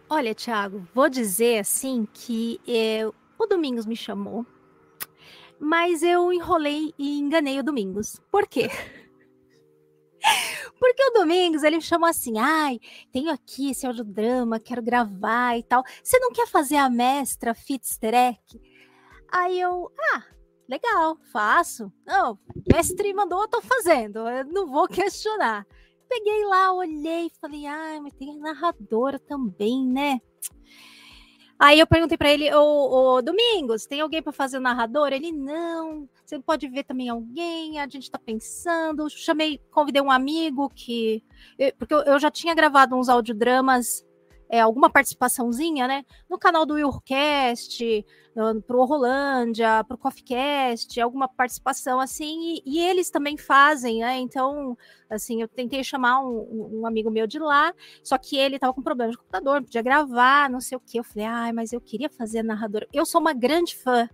Olha, 0.09 0.37
Thiago, 0.37 0.87
vou 0.95 1.09
dizer 1.09 1.59
assim 1.59 2.07
que 2.13 2.61
eu, 2.65 3.13
o 3.37 3.45
Domingos 3.45 3.85
me 3.85 3.97
chamou, 3.97 4.47
mas 5.59 6.01
eu 6.01 6.33
enrolei 6.33 6.95
e 6.97 7.19
enganei 7.19 7.59
o 7.59 7.63
Domingos. 7.65 8.21
Por 8.31 8.47
quê? 8.47 8.69
Porque 10.79 11.03
o 11.03 11.11
Domingos, 11.11 11.65
ele 11.65 11.77
me 11.77 11.83
chamou 11.83 12.09
assim, 12.09 12.39
ai, 12.39 12.79
tenho 13.11 13.33
aqui 13.33 13.71
esse 13.71 13.85
audiodrama, 13.85 14.61
quero 14.61 14.81
gravar 14.81 15.59
e 15.59 15.65
tal. 15.65 15.83
Você 16.05 16.21
não 16.21 16.31
quer 16.31 16.47
fazer 16.47 16.77
a 16.77 16.89
mestra 16.89 17.53
Fitzterek? 17.53 18.61
Aí 19.33 19.59
eu, 19.59 19.91
ah, 20.15 20.23
legal, 20.69 21.19
faço. 21.33 21.93
Não, 22.07 22.39
mestre 22.73 23.13
mandou, 23.13 23.43
eu 23.43 23.49
tô 23.49 23.61
fazendo, 23.61 24.21
eu 24.29 24.45
não 24.45 24.69
vou 24.69 24.87
questionar 24.89 25.67
peguei 26.09 26.45
lá, 26.45 26.73
olhei 26.73 27.31
falei, 27.41 27.67
ah, 27.67 28.01
mas 28.03 28.15
tem 28.15 28.39
narradora 28.39 29.19
também, 29.19 29.87
né? 29.87 30.21
Aí 31.59 31.81
eu 31.81 31.87
perguntei 31.87 32.19
para 32.19 32.31
ele, 32.31 32.53
ô, 32.55 33.17
ô, 33.17 33.23
Domingos, 33.23 33.87
tem 33.87 34.03
alguém 34.03 34.23
para 34.23 34.33
fazer 34.33 34.59
o 34.59 34.61
narrador? 34.61 35.11
Ele, 35.11 35.33
não, 35.33 36.07
você 36.25 36.39
pode 36.39 36.69
ver 36.69 36.85
também 36.85 37.09
alguém, 37.09 37.79
a 37.81 37.89
gente 37.89 38.11
tá 38.11 38.19
pensando. 38.19 39.09
Chamei, 39.09 39.59
convidei 39.71 40.03
um 40.03 40.11
amigo 40.11 40.69
que. 40.69 41.25
Porque 41.79 41.95
eu 41.95 42.19
já 42.19 42.31
tinha 42.31 42.55
gravado 42.55 42.95
uns 42.95 43.09
audiodramas 43.09 44.06
é, 44.49 44.61
alguma 44.61 44.89
participaçãozinha, 44.91 45.89
né? 45.89 46.05
No 46.29 46.39
canal 46.39 46.65
do 46.65 46.75
Willcast, 46.75 48.05
para 48.67 48.77
o 48.77 48.85
Rolândia, 48.85 49.83
para 49.85 49.95
o 49.95 49.99
CoffeeCast, 49.99 51.01
alguma 51.01 51.27
participação 51.27 51.99
assim, 51.99 52.57
e, 52.57 52.63
e, 52.67 52.79
eles 52.79 53.11
também 53.11 53.37
fazem, 53.37 54.01
né? 54.01 54.19
Então, 54.19 54.77
assim, 55.09 55.41
eu 55.41 55.49
tentei 55.49 55.83
chamar 55.83 56.21
um, 56.21 56.81
um 56.81 56.87
amigo 56.87 57.11
meu 57.11 57.27
de 57.27 57.39
lá, 57.39 57.73
só 58.03 58.19
que 58.19 58.37
ele 58.37 58.57
estava 58.57 58.75
com 58.75 58.83
problema 58.83 59.11
de 59.11 59.17
computador, 59.17 59.57
não 59.57 59.65
podia 59.65 59.83
gravar, 59.83 60.51
não 60.51 60.61
sei 60.61 60.77
o 60.77 60.81
que. 60.81 60.99
Eu 60.99 61.05
falei, 61.05 61.27
ai, 61.27 61.53
mas 61.53 61.73
eu 61.73 61.81
queria 61.81 62.11
fazer 62.11 62.43
narradora. 62.43 62.87
Eu 62.93 63.07
sou 63.07 63.21
uma 63.21 63.33
grande 63.33 63.75
fã 63.75 64.09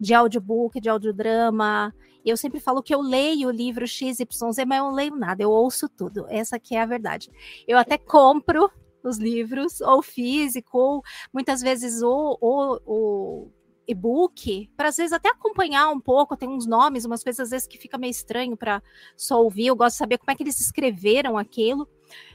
de 0.00 0.14
audiobook, 0.14 0.80
de 0.80 0.88
audiodrama. 0.88 1.94
Eu 2.24 2.36
sempre 2.36 2.58
falo 2.60 2.82
que 2.82 2.94
eu 2.94 3.00
leio 3.00 3.48
o 3.48 3.52
livro 3.52 3.86
XYZ, 3.86 4.24
mas 4.66 4.78
eu 4.78 4.84
não 4.84 4.92
leio 4.92 5.14
nada, 5.14 5.42
eu 5.42 5.50
ouço 5.50 5.88
tudo. 5.88 6.26
Essa 6.28 6.58
que 6.58 6.74
é 6.74 6.80
a 6.80 6.86
verdade. 6.86 7.30
Eu 7.68 7.78
até 7.78 7.98
compro 7.98 8.70
os 9.08 9.18
livros, 9.18 9.80
ou 9.80 10.02
físico, 10.02 10.78
ou 10.78 11.02
muitas 11.32 11.60
vezes 11.60 12.02
o, 12.02 12.38
o, 12.40 12.80
o 12.86 13.50
e-book, 13.86 14.68
para 14.76 14.88
às 14.88 14.96
vezes 14.96 15.12
até 15.12 15.28
acompanhar 15.28 15.88
um 15.90 16.00
pouco, 16.00 16.36
tem 16.36 16.48
uns 16.48 16.66
nomes, 16.66 17.04
umas 17.04 17.22
coisas 17.22 17.40
às 17.40 17.50
vezes 17.50 17.66
que 17.66 17.78
fica 17.78 17.96
meio 17.96 18.10
estranho 18.10 18.56
para 18.56 18.82
só 19.16 19.42
ouvir, 19.42 19.68
eu 19.68 19.76
gosto 19.76 19.94
de 19.94 19.98
saber 19.98 20.18
como 20.18 20.30
é 20.30 20.34
que 20.34 20.42
eles 20.42 20.60
escreveram 20.60 21.38
aquilo. 21.38 21.88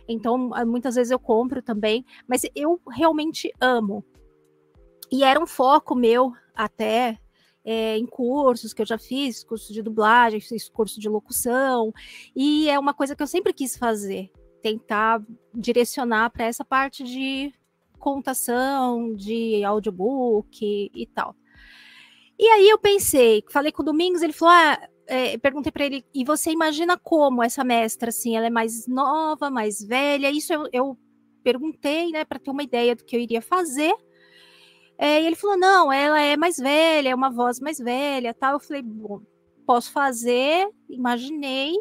Então, 0.08 0.54
ah, 0.54 0.66
muitas 0.66 0.96
vezes 0.96 1.12
eu 1.12 1.20
compro 1.20 1.62
também, 1.62 2.06
mas 2.28 2.44
eu 2.56 2.80
realmente 2.90 3.52
amo. 3.60 4.04
E 5.12 5.24
era 5.24 5.42
um 5.42 5.48
foco 5.48 5.94
meu 5.94 6.34
até 6.56 7.20
é, 7.64 7.98
em 7.98 8.06
cursos 8.06 8.74
que 8.74 8.82
eu 8.82 8.86
já 8.86 8.98
fiz, 8.98 9.44
curso 9.44 9.74
de 9.74 9.82
dublagem, 9.82 10.40
fiz 10.40 10.70
curso 10.70 11.00
de 11.00 11.10
locução, 11.10 11.94
e 12.36 12.70
é 12.70 12.80
uma 12.80 12.94
coisa 12.94 13.16
que 13.16 13.22
eu 13.22 13.28
sempre 13.28 13.54
quis 13.54 13.78
fazer 13.78 14.32
tentar 14.62 15.24
direcionar 15.54 16.30
para 16.30 16.46
essa 16.46 16.64
parte 16.64 17.04
de 17.04 17.54
contação, 18.00 19.14
de 19.14 19.64
audiobook 19.64 20.92
e 20.94 21.08
tal. 21.08 21.36
E 22.38 22.48
aí 22.48 22.70
eu 22.70 22.80
pensei, 22.80 23.44
falei 23.50 23.72
com 23.72 23.84
o 23.84 23.86
Domingos, 23.86 24.22
ele 24.22 24.34
falou: 24.34 24.54
ah, 24.54 24.90
é, 25.08 25.38
perguntei 25.38 25.72
para 25.72 25.86
ele, 25.86 26.04
e 26.14 26.26
você 26.26 26.52
imagina 26.52 26.98
como 26.98 27.44
essa 27.44 27.64
mestra, 27.64 28.10
assim, 28.10 28.36
ela 28.36 28.48
é 28.48 28.50
mais 28.50 28.88
nova, 28.88 29.50
mais 29.50 29.84
velha? 29.84 30.32
Isso 30.32 30.52
eu, 30.52 30.68
eu 30.74 30.98
perguntei, 31.44 32.12
né, 32.12 32.26
para 32.26 32.40
ter 32.40 32.50
uma 32.50 32.64
ideia 32.64 32.96
do 32.96 33.04
que 33.06 33.16
eu 33.16 33.20
iria 33.20 33.42
fazer. 33.42 33.94
É, 34.98 35.22
e 35.22 35.28
ele 35.28 35.36
falou: 35.36 35.58
não, 35.58 35.92
ela 35.92 36.20
é 36.22 36.36
mais 36.36 36.58
velha, 36.58 37.10
é 37.10 37.16
uma 37.16 37.30
voz 37.30 37.60
mais 37.60 37.78
velha, 37.78 38.34
tal. 38.34 38.54
Eu 38.54 38.60
falei: 38.60 38.82
bom, 38.82 39.22
posso 39.66 39.92
fazer, 39.92 40.68
imaginei, 40.90 41.76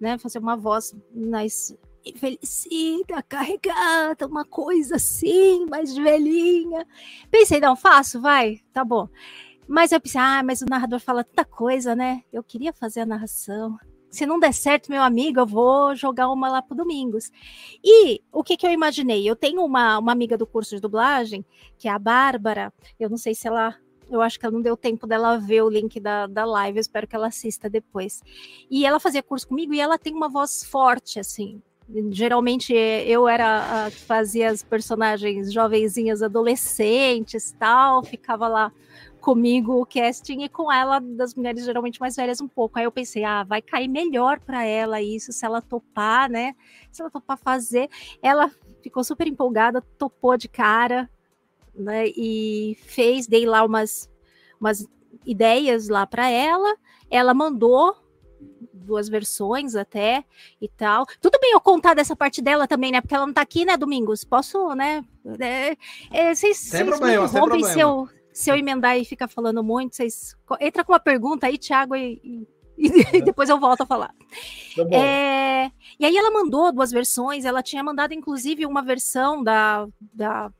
né, 0.00 0.18
fazer 0.18 0.38
uma 0.38 0.56
voz 0.56 0.94
mais 1.12 1.76
envelhecida, 2.04 3.22
carregada, 3.22 4.26
uma 4.26 4.44
coisa 4.44 4.96
assim, 4.96 5.66
mais 5.66 5.94
velhinha. 5.94 6.86
Pensei, 7.30 7.60
não, 7.60 7.76
faço, 7.76 8.20
vai, 8.20 8.60
tá 8.72 8.84
bom. 8.84 9.08
Mas 9.68 9.92
eu 9.92 10.00
pensei, 10.00 10.20
ah, 10.20 10.42
mas 10.42 10.62
o 10.62 10.66
narrador 10.68 10.98
fala 10.98 11.22
tanta 11.22 11.44
coisa, 11.44 11.94
né? 11.94 12.24
Eu 12.32 12.42
queria 12.42 12.72
fazer 12.72 13.02
a 13.02 13.06
narração. 13.06 13.78
se 14.10 14.26
não 14.26 14.40
der 14.40 14.52
certo, 14.52 14.90
meu 14.90 15.00
amigo, 15.00 15.38
eu 15.38 15.46
vou 15.46 15.94
jogar 15.94 16.28
uma 16.28 16.48
lá 16.50 16.60
pro 16.60 16.76
Domingos. 16.76 17.30
E 17.84 18.20
o 18.32 18.42
que, 18.42 18.56
que 18.56 18.66
eu 18.66 18.72
imaginei? 18.72 19.28
Eu 19.28 19.36
tenho 19.36 19.64
uma, 19.64 19.98
uma 19.98 20.10
amiga 20.10 20.36
do 20.36 20.44
curso 20.46 20.74
de 20.74 20.80
dublagem, 20.80 21.44
que 21.78 21.86
é 21.86 21.92
a 21.92 21.98
Bárbara. 22.00 22.72
Eu 22.98 23.08
não 23.08 23.16
sei 23.16 23.32
se 23.32 23.46
ela. 23.46 23.76
Eu 24.10 24.20
acho 24.20 24.40
que 24.40 24.44
ela 24.44 24.52
não 24.52 24.60
deu 24.60 24.76
tempo 24.76 25.06
dela 25.06 25.38
ver 25.38 25.62
o 25.62 25.70
link 25.70 26.00
da, 26.00 26.26
da 26.26 26.44
live, 26.44 26.78
eu 26.78 26.80
espero 26.80 27.06
que 27.06 27.14
ela 27.14 27.28
assista 27.28 27.70
depois. 27.70 28.20
E 28.68 28.84
ela 28.84 28.98
fazia 28.98 29.22
curso 29.22 29.46
comigo 29.46 29.72
e 29.72 29.78
ela 29.78 29.96
tem 29.96 30.12
uma 30.12 30.28
voz 30.28 30.64
forte, 30.64 31.20
assim. 31.20 31.62
Geralmente 32.10 32.72
eu 32.72 33.26
era 33.26 33.86
a 33.86 33.90
que 33.90 34.00
fazia 34.00 34.50
as 34.50 34.62
personagens 34.62 35.52
jovenzinhas 35.52 36.22
adolescentes 36.22 37.52
tal, 37.58 38.04
ficava 38.04 38.46
lá 38.46 38.72
comigo 39.20 39.80
o 39.80 39.86
casting 39.86 40.42
e 40.42 40.48
com 40.48 40.72
ela 40.72 40.98
das 40.98 41.34
mulheres 41.34 41.64
geralmente 41.64 42.00
mais 42.00 42.16
velhas 42.16 42.40
um 42.40 42.48
pouco. 42.48 42.78
Aí 42.78 42.84
eu 42.84 42.92
pensei, 42.92 43.24
ah, 43.24 43.42
vai 43.42 43.60
cair 43.60 43.88
melhor 43.88 44.40
para 44.40 44.64
ela 44.64 45.02
isso 45.02 45.32
se 45.32 45.44
ela 45.44 45.60
topar, 45.60 46.30
né? 46.30 46.54
Se 46.90 47.02
ela 47.02 47.10
topar 47.10 47.36
fazer. 47.36 47.88
Ela 48.22 48.50
ficou 48.82 49.04
super 49.04 49.26
empolgada, 49.26 49.82
topou 49.98 50.36
de 50.36 50.48
cara, 50.48 51.10
né? 51.74 52.06
E 52.08 52.76
fez, 52.86 53.26
dei 53.26 53.46
lá 53.46 53.64
umas, 53.64 54.08
umas 54.60 54.86
ideias 55.26 55.88
lá 55.88 56.06
para 56.06 56.28
ela. 56.30 56.76
Ela 57.10 57.34
mandou 57.34 57.94
duas 58.72 59.08
versões 59.08 59.76
até 59.76 60.24
e 60.60 60.68
tal. 60.68 61.06
Tudo 61.20 61.38
bem 61.40 61.52
eu 61.52 61.60
contar 61.60 61.94
dessa 61.94 62.16
parte 62.16 62.42
dela 62.42 62.66
também, 62.66 62.90
né? 62.90 63.00
Porque 63.00 63.14
ela 63.14 63.26
não 63.26 63.32
tá 63.32 63.40
aqui, 63.40 63.64
né, 63.64 63.76
Domingos? 63.76 64.24
Posso, 64.24 64.74
né? 64.74 65.04
É, 65.38 65.76
é, 66.10 66.34
vocês, 66.34 66.56
sem 66.56 66.84
problema, 66.84 67.28
sem 67.28 67.40
problema. 67.40 67.68
Se 67.68 67.80
eu, 67.80 68.08
se 68.32 68.50
eu 68.50 68.56
emendar 68.56 68.98
e 68.98 69.04
ficar 69.04 69.28
falando 69.28 69.62
muito, 69.62 69.96
vocês. 69.96 70.36
Entra 70.60 70.84
com 70.84 70.92
uma 70.92 71.00
pergunta 71.00 71.46
aí, 71.46 71.58
Thiago, 71.58 71.94
e, 71.94 72.46
e, 72.76 72.88
e 73.18 73.22
depois 73.22 73.48
eu 73.48 73.60
volto 73.60 73.82
a 73.82 73.86
falar. 73.86 74.14
Tá 74.74 74.96
é, 74.96 75.70
e 75.98 76.04
aí 76.04 76.16
ela 76.16 76.30
mandou 76.30 76.72
duas 76.72 76.90
versões, 76.90 77.44
ela 77.44 77.62
tinha 77.62 77.84
mandado, 77.84 78.12
inclusive, 78.12 78.66
uma 78.66 78.82
versão 78.82 79.42
da, 79.42 79.86
da 80.12 80.52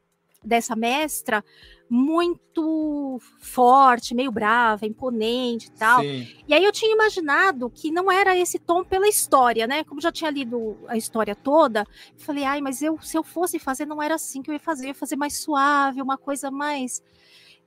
dessa 0.43 0.75
mestra 0.75 1.45
muito 1.93 3.21
forte, 3.41 4.15
meio 4.15 4.31
brava, 4.31 4.87
imponente 4.87 5.67
e 5.67 5.71
tal. 5.73 6.01
Sim. 6.01 6.29
E 6.47 6.55
aí 6.55 6.65
eu 6.65 6.71
tinha 6.71 6.93
imaginado 6.93 7.69
que 7.69 7.91
não 7.91 8.11
era 8.11 8.37
esse 8.37 8.61
tom 8.61 8.85
pela 8.85 9.09
história, 9.09 9.67
né? 9.67 9.83
Como 9.83 10.01
já 10.01 10.13
tinha 10.13 10.31
lido 10.31 10.79
a 10.87 10.97
história 10.97 11.35
toda, 11.35 11.85
falei, 12.17 12.45
ai, 12.45 12.61
mas 12.61 12.81
eu, 12.81 12.97
se 13.03 13.19
eu 13.19 13.25
fosse 13.25 13.59
fazer, 13.59 13.87
não 13.87 14.01
era 14.01 14.15
assim 14.15 14.41
que 14.41 14.51
eu 14.51 14.55
ia 14.55 14.61
fazer, 14.61 14.85
eu 14.85 14.89
ia 14.89 14.95
fazer 14.95 15.17
mais 15.17 15.43
suave, 15.43 16.01
uma 16.01 16.17
coisa 16.17 16.49
mais 16.49 17.03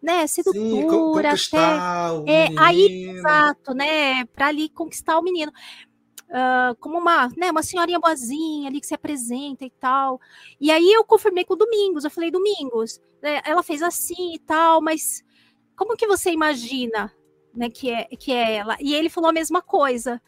né, 0.01 0.25
sedutora, 0.27 1.36
Sim, 1.36 1.58
até. 1.58 2.32
É, 2.32 2.48
aí, 2.58 3.10
exato, 3.10 3.74
né, 3.74 4.25
para 4.25 4.48
ali 4.48 4.70
conquistar 4.70 5.18
o 5.18 5.24
menino. 5.24 5.51
Uh, 6.34 6.75
como 6.80 6.98
uma, 6.98 7.28
né, 7.38 7.52
uma 7.52 7.62
senhorinha 7.62 8.00
boazinha 8.00 8.68
ali 8.68 8.82
que 8.82 8.88
se 8.88 8.96
apresenta 8.96 9.66
e 9.66 9.70
tal. 9.70 10.20
E 10.60 10.72
aí 10.72 10.92
eu 10.92 11.06
confirmei 11.06 11.46
com 11.46 11.54
o 11.54 11.58
Domingos, 11.58 12.04
eu 12.04 12.10
falei, 12.10 12.32
Domingos, 12.32 13.00
né, 13.22 13.40
ela 13.46 13.62
fez 13.62 13.84
assim 13.84 14.34
e 14.34 14.40
tal, 14.40 14.82
mas 14.82 15.24
como 15.75 15.96
que 15.96 16.08
você 16.08 16.32
imagina, 16.32 17.13
né, 17.54 17.70
que 17.70 17.92
é, 17.92 18.06
que 18.06 18.32
é 18.32 18.56
ela? 18.56 18.75
E 18.80 18.96
ele 18.96 19.10
falou 19.10 19.30
a 19.30 19.34
mesma 19.34 19.62
coisa, 19.62 20.20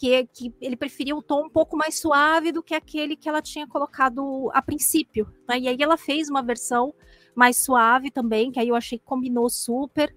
que, 0.00 0.26
que 0.28 0.54
ele 0.62 0.76
preferia 0.76 1.14
um 1.14 1.20
tom 1.20 1.44
um 1.44 1.50
pouco 1.50 1.76
mais 1.76 1.98
suave 1.98 2.52
do 2.52 2.62
que 2.62 2.74
aquele 2.74 3.14
que 3.14 3.28
ela 3.28 3.42
tinha 3.42 3.66
colocado 3.66 4.50
a 4.54 4.62
princípio. 4.62 5.30
Né? 5.46 5.58
E 5.58 5.68
aí 5.68 5.76
ela 5.78 5.98
fez 5.98 6.30
uma 6.30 6.42
versão 6.42 6.94
mais 7.34 7.58
suave 7.58 8.10
também, 8.10 8.50
que 8.50 8.58
aí 8.58 8.68
eu 8.68 8.74
achei 8.74 8.98
que 8.98 9.04
combinou 9.04 9.50
super. 9.50 10.14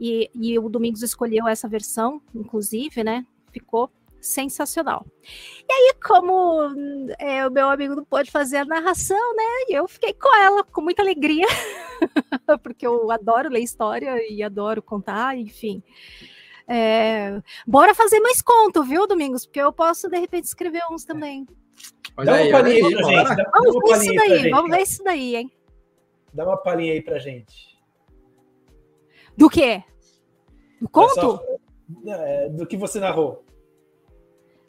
E, 0.00 0.30
e 0.32 0.56
o 0.60 0.68
Domingos 0.68 1.02
escolheu 1.02 1.48
essa 1.48 1.68
versão, 1.68 2.22
inclusive, 2.32 3.02
né? 3.02 3.26
Ficou 3.50 3.90
sensacional. 4.26 5.06
E 5.68 5.72
aí, 5.72 5.94
como 6.04 6.70
é, 7.18 7.46
o 7.46 7.50
meu 7.50 7.68
amigo 7.68 7.94
não 7.94 8.04
pode 8.04 8.30
fazer 8.30 8.58
a 8.58 8.64
narração, 8.64 9.34
né? 9.34 9.44
Eu 9.68 9.86
fiquei 9.88 10.12
com 10.12 10.34
ela 10.36 10.62
com 10.64 10.80
muita 10.80 11.02
alegria, 11.02 11.46
porque 12.62 12.86
eu 12.86 13.10
adoro 13.10 13.48
ler 13.48 13.60
história 13.60 14.16
e 14.30 14.42
adoro 14.42 14.82
contar, 14.82 15.36
enfim. 15.36 15.82
É, 16.68 17.40
bora 17.66 17.94
fazer 17.94 18.18
mais 18.20 18.42
conto, 18.42 18.82
viu, 18.82 19.06
Domingos? 19.06 19.46
Porque 19.46 19.60
eu 19.60 19.72
posso, 19.72 20.08
de 20.08 20.18
repente, 20.18 20.44
escrever 20.44 20.82
uns 20.90 21.04
também. 21.04 21.46
Olha 22.16 22.34
aí, 22.34 22.52
olha 22.52 22.66
aí, 22.66 22.82
gente. 22.82 23.50
vamos 23.52 23.74
ver 23.84 23.96
isso 23.96 24.14
daí, 24.14 24.50
vamos 24.50 24.70
ver 24.70 24.82
isso 24.82 25.04
daí, 25.04 25.36
hein? 25.36 25.52
Dá 26.32 26.44
uma 26.44 26.56
palhinha 26.56 26.92
aí 26.92 27.02
pra 27.02 27.18
gente. 27.18 27.76
Do 29.36 29.48
quê? 29.48 29.84
Do 30.80 30.88
conto? 30.88 31.14
Só, 31.14 31.42
é, 32.06 32.48
do 32.48 32.66
que 32.66 32.76
você 32.76 32.98
narrou. 32.98 33.44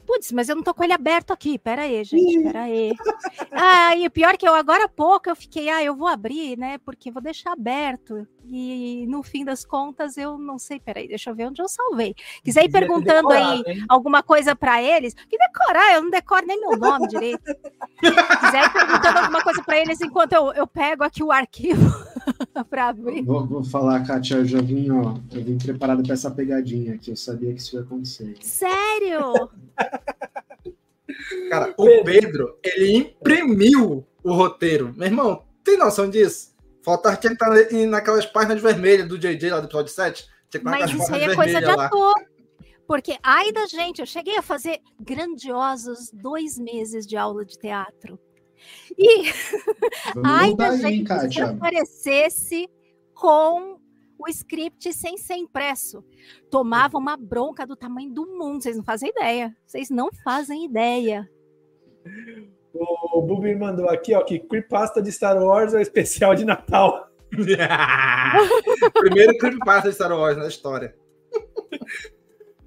Putz, 0.08 0.32
mas 0.32 0.48
eu 0.48 0.56
não 0.56 0.64
tô 0.64 0.74
com 0.74 0.86
ele 0.86 0.94
aberto 0.94 1.32
aqui. 1.34 1.60
Pera 1.60 1.82
aí, 1.82 2.02
gente. 2.06 2.42
Pera 2.42 2.62
aí. 2.62 2.94
Ah, 3.52 3.94
e 3.94 4.08
o 4.08 4.12
pior 4.12 4.34
é 4.34 4.38
que 4.38 4.48
eu 4.48 4.56
agora 4.56 4.86
há 4.86 4.90
pouco 4.90 5.30
eu 5.30 5.36
fiquei, 5.36 5.68
ah, 5.68 5.84
eu 5.84 5.96
vou 5.96 6.08
abrir, 6.08 6.58
né? 6.58 6.78
Porque 6.78 7.12
vou 7.12 7.22
deixar 7.22 7.52
aberto. 7.52 8.26
E 8.50 9.06
no 9.08 9.22
fim 9.24 9.44
das 9.44 9.66
contas 9.66 10.18
eu 10.18 10.38
não 10.38 10.58
sei. 10.58 10.80
Pera 10.80 11.00
aí, 11.00 11.08
deixa 11.08 11.30
eu 11.30 11.36
ver 11.36 11.48
onde 11.48 11.62
eu 11.62 11.68
salvei. 11.68 12.16
Quiser 12.44 12.64
ir 12.66 12.72
perguntando 12.72 13.28
decorar, 13.28 13.52
aí 13.52 13.64
hein? 13.68 13.86
alguma 13.90 14.24
coisa 14.24 14.56
para 14.56 14.82
eles, 14.82 15.14
que 15.14 15.38
decorar, 15.38 15.96
eu 15.96 16.04
não 16.04 16.10
decoro 16.10 16.46
nem 16.46 16.60
meu 16.60 16.78
nome 16.78 17.08
direito. 17.10 17.44
Quiser 17.44 18.64
ir 18.66 18.74
perguntando 18.74 19.20
alguma 19.20 19.44
coisa 19.44 19.64
para 19.64 19.80
eles 19.80 20.02
enquanto 20.02 20.34
eu, 20.34 20.54
eu 20.54 20.68
pego 20.68 21.04
aqui 21.04 21.24
o 21.24 21.32
arquivo 21.32 21.92
para 22.70 22.90
abrir. 22.90 23.24
Vou, 23.24 23.46
vou, 23.46 23.64
falar, 23.64 24.06
Kátia, 24.06 24.36
eu 24.36 24.46
já 24.46 24.62
vim, 24.62 24.90
ó, 24.92 25.16
eu 25.32 25.44
vim 25.44 25.58
preparado 25.58 26.04
para 26.04 26.14
essa 26.14 26.32
pegadinha 26.32 26.98
que 26.98 27.12
eu 27.12 27.16
sabia 27.16 27.54
que 27.54 27.60
isso 27.60 27.76
ia 27.76 27.82
acontecer. 27.82 28.36
Sério? 28.42 29.50
Cara, 31.50 31.74
o 31.78 32.04
Pedro, 32.04 32.58
ele 32.64 32.98
imprimiu 32.98 34.06
o 34.24 34.34
roteiro. 34.34 34.94
Meu 34.96 35.08
irmão, 35.08 35.44
tem 35.64 35.78
noção 35.78 36.10
disso? 36.10 36.56
Falta 36.88 37.18
tinha 37.18 37.36
que 37.36 37.44
estar 37.44 37.86
naquelas 37.88 38.26
páginas 38.26 38.62
vermelhas 38.62 39.10
do 39.10 39.20
JJ 39.20 39.50
lá 39.50 39.60
do 39.60 39.66
episódio 39.66 39.92
7. 39.92 40.26
Mas 40.64 40.90
isso 40.90 41.14
aí 41.14 41.24
é 41.24 41.36
coisa 41.36 41.60
de 41.60 41.66
ator. 41.66 42.14
Porque, 42.88 43.18
ai 43.22 43.52
da 43.52 43.66
gente, 43.66 44.00
eu 44.00 44.06
cheguei 44.06 44.38
a 44.38 44.42
fazer 44.42 44.80
grandiosos 44.98 46.10
dois 46.14 46.58
meses 46.58 47.06
de 47.06 47.18
aula 47.18 47.44
de 47.44 47.60
teatro. 47.60 48.18
E 48.98 49.24
ai 50.24 50.56
da 50.56 50.78
gente, 50.78 51.12
aí, 51.12 51.30
se 51.30 51.42
aparecesse 51.42 52.70
com 53.14 53.82
o 54.18 54.30
script 54.30 54.94
sem 54.94 55.18
ser 55.18 55.36
impresso. 55.36 56.02
Tomava 56.50 56.98
uma 56.98 57.18
bronca 57.18 57.68
do 57.68 57.76
tamanho 57.76 58.14
do 58.14 58.26
mundo. 58.28 58.64
Vocês 58.64 58.78
não 58.78 58.84
fazem 58.86 59.10
ideia. 59.10 59.54
Vocês 59.66 59.90
não 59.90 60.08
fazem 60.24 60.64
ideia. 60.64 61.30
O 62.74 63.22
Bubi 63.22 63.56
mandou 63.56 63.90
aqui, 63.90 64.14
ó, 64.14 64.22
que 64.22 64.40
creepypasta 64.40 65.02
de 65.02 65.12
Star 65.12 65.42
Wars 65.42 65.74
é 65.74 65.78
o 65.78 65.82
especial 65.82 66.36
de 66.36 66.46
Natal. 66.46 67.10
Primeiro 68.94 69.38
creepypasta 69.38 69.90
de 69.90 69.96
Star 69.96 70.12
Wars 70.12 70.38
na 70.38 70.48
história. 70.48 70.96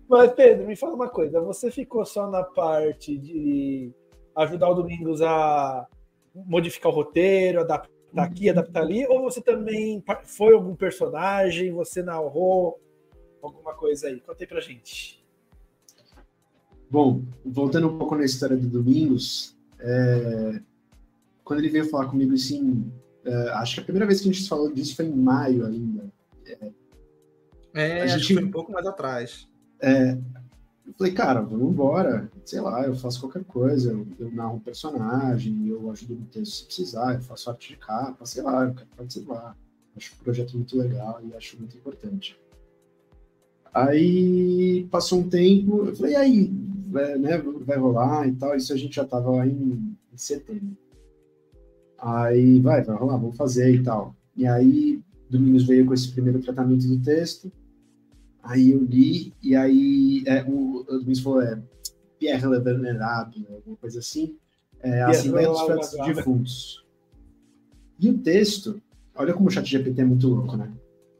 Mas, 0.09 0.33
Pedro, 0.33 0.67
me 0.67 0.75
fala 0.75 0.95
uma 0.95 1.09
coisa. 1.09 1.41
Você 1.41 1.71
ficou 1.71 2.05
só 2.05 2.29
na 2.29 2.43
parte 2.43 3.17
de 3.17 3.93
ajudar 4.35 4.71
o 4.71 4.75
Domingos 4.75 5.23
a 5.23 5.87
modificar 6.35 6.91
o 6.91 6.95
roteiro, 6.95 7.61
adaptar 7.61 8.01
adaptar 8.11 8.25
aqui, 8.25 8.51
adaptar 8.51 8.83
ali, 8.83 9.07
ou 9.07 9.23
você 9.23 9.41
também 9.41 10.03
foi 10.25 10.55
algum 10.55 10.75
personagem, 10.75 11.73
você 11.73 12.03
narrou 12.03 12.79
alguma 13.43 13.75
coisa 13.75 14.09
aí? 14.09 14.21
Conta 14.21 14.43
aí 14.43 14.47
pra 14.47 14.61
gente. 14.61 15.25
Bom, 16.91 17.23
voltando 17.45 17.89
um 17.89 17.99
pouco 17.99 18.17
na 18.17 18.25
história 18.25 18.57
do 18.57 18.67
Domingos, 18.67 19.57
é... 19.81 20.63
quando 21.45 21.61
ele 21.61 21.69
veio 21.69 21.89
falar 21.89 22.07
comigo 22.07 22.35
assim, 22.35 22.93
é... 23.25 23.51
acho 23.53 23.75
que 23.75 23.81
a 23.81 23.85
primeira 23.85 24.07
vez 24.07 24.21
que 24.21 24.29
a 24.29 24.33
gente 24.33 24.49
falou 24.49 24.73
disso 24.73 24.97
foi 24.97 25.07
em 25.07 25.17
maio 25.17 25.67
ainda. 25.67 26.11
É, 27.75 27.99
é 27.99 28.03
a 28.03 28.07
gente 28.07 28.35
foi 28.35 28.45
um 28.45 28.51
pouco 28.51 28.73
mais 28.73 28.87
atrás. 28.87 29.49
É, 29.81 30.19
eu 30.87 30.95
falei, 30.99 31.13
cara, 31.13 31.41
vamos 31.41 31.71
embora, 31.71 32.31
sei 32.45 32.61
lá, 32.61 32.83
eu 32.85 32.95
faço 32.95 33.21
qualquer 33.21 33.45
coisa, 33.45 33.93
eu, 33.93 34.07
eu 34.19 34.31
narro 34.33 34.57
um 34.57 34.61
personagem, 34.61 35.69
eu 35.69 35.91
ajudo 35.91 36.17
no 36.17 36.27
texto 36.27 36.53
se 36.53 36.65
precisar, 36.67 37.15
eu 37.15 37.21
faço 37.21 37.49
arte 37.49 37.69
de 37.69 37.77
capa, 37.77 38.27
sei 38.27 38.43
lá, 38.43 38.65
eu 38.65 38.75
quero 38.75 38.89
participar. 38.97 39.57
Acho 39.97 40.15
o 40.15 40.25
projeto 40.25 40.57
muito 40.57 40.77
legal 40.77 41.21
e 41.25 41.35
acho 41.35 41.59
muito 41.59 41.77
importante. 41.77 42.39
Aí 43.73 44.87
passou 44.91 45.21
um 45.21 45.29
tempo, 45.29 45.87
eu 45.87 45.97
falei, 45.97 46.13
e 46.13 46.17
aí, 46.17 46.53
vai, 46.91 47.19
né, 47.19 47.39
vai 47.39 47.79
rolar 47.79 48.27
e 48.29 48.33
tal, 48.33 48.57
isso 48.57 48.73
a 48.73 48.77
gente 48.77 48.97
já 48.97 49.05
tava 49.05 49.31
lá 49.31 49.47
em, 49.47 49.97
em 50.13 50.17
setembro. 50.17 50.77
Aí, 51.99 52.61
vai, 52.61 52.83
vai 52.83 52.97
rolar, 52.97 53.17
vamos 53.17 53.37
fazer 53.37 53.75
e 53.75 53.83
tal. 53.83 54.15
E 54.37 54.47
aí, 54.47 55.01
Domingos 55.29 55.65
veio 55.65 55.87
com 55.87 55.95
esse 55.95 56.11
primeiro 56.11 56.41
tratamento 56.41 56.87
do 56.89 56.99
texto, 57.01 57.53
Aí 58.43 58.71
eu 58.71 58.83
li, 58.83 59.35
e 59.43 59.55
aí 59.55 60.23
é, 60.27 60.43
o, 60.45 60.85
o 60.89 60.97
Luiz 61.05 61.21
falou, 61.21 61.43
é 61.43 61.61
Pierre 62.19 62.47
Le 62.47 62.59
Venerable, 62.59 63.47
alguma 63.49 63.77
coisa 63.77 63.99
assim, 63.99 64.37
é, 64.81 65.03
a 65.03 65.09
Assembleia 65.09 65.49
dos 65.49 65.61
Fetos 65.63 65.91
Defuntos. 66.07 66.85
E 67.99 68.09
o 68.09 68.19
texto, 68.19 68.81
olha 69.15 69.35
como 69.35 69.49
o 69.49 69.51
chat 69.51 69.69
GPT 69.69 70.01
é 70.01 70.05
muito 70.05 70.27
louco, 70.27 70.57
né? 70.57 70.73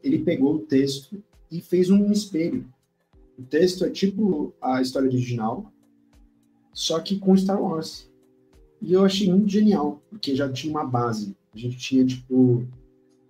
Ele 0.03 0.19
pegou 0.19 0.55
o 0.55 0.59
texto 0.59 1.23
e 1.51 1.61
fez 1.61 1.91
um 1.91 2.11
espelho. 2.11 2.65
O 3.41 3.45
texto 3.45 3.83
é 3.83 3.89
tipo 3.89 4.53
a 4.61 4.83
história 4.83 5.09
original, 5.09 5.73
só 6.71 6.99
que 6.99 7.17
com 7.17 7.35
Star 7.35 7.59
Wars. 7.59 8.07
E 8.79 8.93
eu 8.93 9.03
achei 9.03 9.27
muito 9.31 9.49
genial, 9.49 9.99
porque 10.11 10.35
já 10.35 10.47
tinha 10.51 10.71
uma 10.71 10.85
base. 10.85 11.35
A 11.53 11.57
gente 11.57 11.75
tinha, 11.77 12.05
tipo, 12.05 12.67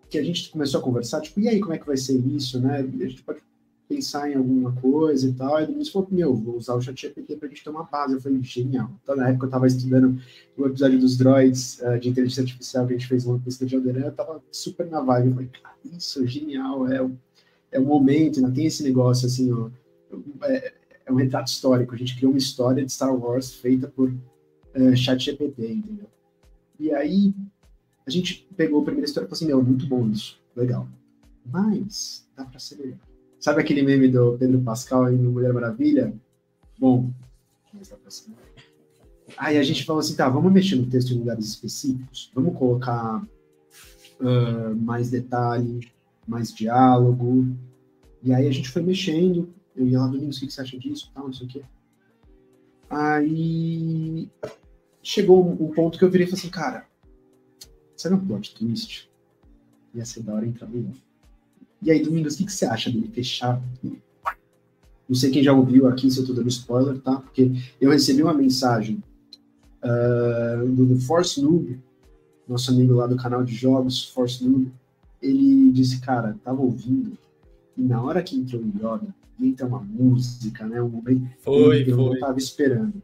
que 0.09 0.17
a 0.17 0.23
gente 0.23 0.49
começou 0.49 0.81
a 0.81 0.83
conversar, 0.83 1.21
tipo, 1.21 1.39
e 1.39 1.47
aí, 1.47 1.61
como 1.61 1.73
é 1.73 1.77
que 1.77 1.87
vai 1.87 1.95
ser 1.95 2.19
isso, 2.27 2.59
né? 2.59 2.79
A 2.79 3.07
gente 3.07 3.23
pode 3.23 3.39
pensar 3.87 4.29
em 4.29 4.35
alguma 4.35 4.73
coisa 4.73 5.29
e 5.29 5.33
tal. 5.33 5.61
E 5.61 5.65
o 5.65 5.91
falou, 5.91 6.07
meu, 6.11 6.35
vou 6.35 6.57
usar 6.57 6.75
o 6.75 6.81
ChatGPT 6.81 7.37
pra 7.37 7.47
gente 7.47 7.63
ter 7.63 7.69
uma 7.69 7.83
base. 7.83 8.13
Eu 8.13 8.21
falei, 8.21 8.43
genial. 8.43 8.91
Então, 9.01 9.15
na 9.15 9.29
época 9.29 9.45
eu 9.45 9.49
tava 9.49 9.67
estudando 9.67 10.21
o 10.57 10.65
episódio 10.65 10.99
dos 10.99 11.17
droids 11.17 11.79
uh, 11.81 11.97
de 11.97 12.09
inteligência 12.09 12.43
artificial 12.43 12.85
que 12.85 12.93
a 12.93 12.97
gente 12.97 13.07
fez 13.07 13.25
uma 13.25 13.39
pesquisa 13.39 13.69
de 13.69 13.75
Alderan, 13.77 14.05
eu 14.07 14.11
tava 14.11 14.43
super 14.51 14.87
na 14.87 15.01
vibe. 15.01 15.27
Eu 15.27 15.33
falei, 15.33 15.49
cara, 15.61 15.75
isso, 15.85 16.25
genial, 16.27 16.87
é 16.87 17.01
é 17.71 17.79
o 17.79 17.85
momento, 17.85 18.39
ainda 18.39 18.51
tem 18.51 18.65
esse 18.65 18.83
negócio, 18.83 19.25
assim, 19.25 19.51
ó, 19.51 19.69
é, 20.43 20.73
é 21.05 21.11
um 21.11 21.15
retrato 21.15 21.47
histórico. 21.47 21.93
A 21.93 21.97
gente 21.97 22.15
criou 22.15 22.31
uma 22.31 22.37
história 22.37 22.85
de 22.85 22.91
Star 22.91 23.15
Wars 23.15 23.53
feita 23.53 23.87
por 23.87 24.09
uh, 24.09 24.95
ChatGPT, 24.95 25.73
entendeu? 25.73 26.07
E 26.79 26.91
aí, 26.93 27.33
a 28.05 28.09
gente 28.09 28.47
pegou 28.55 28.81
a 28.81 28.83
primeira 28.83 29.05
história 29.05 29.25
e 29.25 29.29
falou 29.29 29.37
assim, 29.37 29.45
meu, 29.45 29.63
muito 29.63 29.85
bom 29.85 30.09
isso, 30.09 30.41
legal. 30.55 30.87
Mas, 31.45 32.27
dá 32.35 32.45
pra 32.45 32.59
ser 32.59 32.77
melhor 32.77 32.97
Sabe 33.41 33.59
aquele 33.59 33.81
meme 33.81 34.07
do 34.07 34.37
Pedro 34.37 34.61
Pascal 34.61 35.05
aí 35.05 35.17
no 35.17 35.31
Mulher 35.31 35.51
Maravilha? 35.51 36.13
Bom, 36.77 37.11
aí 39.35 39.57
a 39.57 39.63
gente 39.63 39.83
falou 39.83 39.99
assim, 39.99 40.15
tá, 40.15 40.29
vamos 40.29 40.51
mexer 40.53 40.75
no 40.75 40.85
texto 40.85 41.11
em 41.11 41.17
lugares 41.17 41.45
específicos, 41.47 42.31
vamos 42.35 42.55
colocar 42.55 43.23
uh, 44.19 44.75
mais 44.75 45.09
detalhe, 45.09 45.91
mais 46.27 46.53
diálogo, 46.53 47.47
e 48.21 48.31
aí 48.31 48.47
a 48.47 48.51
gente 48.51 48.69
foi 48.69 48.83
mexendo, 48.83 49.49
eu 49.75 49.87
ia 49.87 49.99
lá, 49.99 50.07
Domingos, 50.07 50.37
o 50.37 50.39
que 50.41 50.51
você 50.51 50.61
acha 50.61 50.77
disso, 50.77 51.11
tal, 51.13 51.25
não 51.25 51.33
sei 51.33 51.47
o 51.47 51.49
quê. 51.49 51.63
Aí 52.89 54.29
chegou 55.01 55.49
um 55.49 55.71
ponto 55.71 55.97
que 55.97 56.03
eu 56.03 56.11
virei 56.11 56.27
e 56.27 56.29
falei 56.29 56.41
assim, 56.41 56.51
cara, 56.51 56.85
sabe 57.95 58.15
um 58.15 58.25
plot 58.25 58.53
twist? 58.55 59.09
Ia 59.93 60.05
ser 60.05 60.23
da 60.23 60.33
hora 60.33 60.45
entrar 60.45 60.67
no 60.67 60.93
e 61.81 61.89
aí, 61.89 62.03
Domingos, 62.03 62.35
o 62.35 62.37
que, 62.37 62.51
você 62.51 62.65
acha 62.65 62.91
dele 62.91 63.09
fechar? 63.11 63.59
Não 63.83 65.15
sei 65.15 65.31
quem 65.31 65.41
já 65.41 65.51
ouviu 65.51 65.87
aqui, 65.87 66.11
se 66.11 66.19
eu 66.19 66.25
tô 66.25 66.31
dando 66.31 66.47
spoiler, 66.47 66.99
tá? 66.99 67.15
Porque 67.15 67.51
eu 67.79 67.89
recebi 67.89 68.21
uma 68.21 68.35
mensagem 68.35 69.03
uh, 69.83 70.67
do 70.67 70.99
Force 70.99 71.41
Noob, 71.41 71.79
nosso 72.47 72.69
amigo 72.69 72.93
lá 72.93 73.07
do 73.07 73.15
canal 73.15 73.43
de 73.43 73.55
jogos, 73.55 74.03
Force 74.09 74.47
Noob. 74.47 74.71
Ele 75.19 75.71
disse, 75.71 75.99
cara, 75.99 76.37
tava 76.43 76.61
ouvindo, 76.61 77.17
e 77.75 77.81
na 77.81 78.01
hora 78.01 78.21
que 78.21 78.37
entrou 78.37 78.61
o 78.61 78.67
Yoda, 78.77 79.13
entra 79.47 79.65
uma 79.67 79.79
música, 79.79 80.65
né? 80.65 80.81
Um 80.81 80.89
momento 80.89 81.27
foi, 81.39 81.89
eu 81.89 81.95
foi. 81.95 82.13
não 82.13 82.19
tava 82.19 82.37
esperando. 82.37 83.01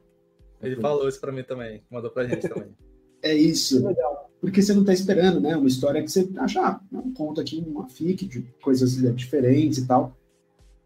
Ele 0.61 0.75
foi. 0.75 0.81
falou 0.81 1.07
isso 1.07 1.19
pra 1.19 1.31
mim 1.31 1.43
também, 1.43 1.81
mandou 1.89 2.11
pra 2.11 2.25
gente 2.25 2.47
também. 2.47 2.69
é 3.21 3.33
isso. 3.35 3.85
Legal 3.85 4.27
porque 4.39 4.61
você 4.61 4.73
não 4.73 4.81
está 4.81 4.93
esperando, 4.93 5.39
né? 5.39 5.55
Uma 5.55 5.67
história 5.67 6.01
que 6.01 6.11
você 6.11 6.29
acha, 6.37 6.61
ah, 6.61 6.79
um 6.91 7.13
conto 7.13 7.41
aqui, 7.41 7.63
uma 7.67 7.87
fic 7.89 8.25
de 8.25 8.41
coisas 8.61 9.03
é, 9.03 9.11
diferentes 9.11 9.79
e 9.79 9.87
tal, 9.87 10.15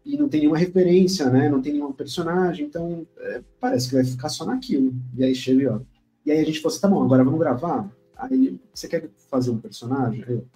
e 0.04 0.16
não 0.16 0.28
tem 0.28 0.40
nenhuma 0.40 0.58
referência, 0.58 1.28
né? 1.30 1.48
Não 1.48 1.60
tem 1.60 1.72
nenhum 1.72 1.92
personagem, 1.92 2.66
então 2.66 3.06
é, 3.18 3.42
parece 3.60 3.88
que 3.88 3.94
vai 3.94 4.04
ficar 4.04 4.28
só 4.28 4.44
naquilo. 4.44 4.94
E 5.16 5.22
aí 5.22 5.34
chega, 5.34 5.76
ó. 5.76 5.80
E 6.24 6.32
aí 6.32 6.40
a 6.40 6.44
gente 6.44 6.60
falou 6.60 6.72
assim, 6.72 6.80
tá 6.80 6.88
bom, 6.88 7.02
agora 7.02 7.24
vamos 7.24 7.38
gravar? 7.38 7.90
Aí, 8.16 8.58
você 8.72 8.88
quer 8.88 9.10
fazer 9.28 9.50
um 9.50 9.58
personagem? 9.58 10.24
Eu, 10.26 10.46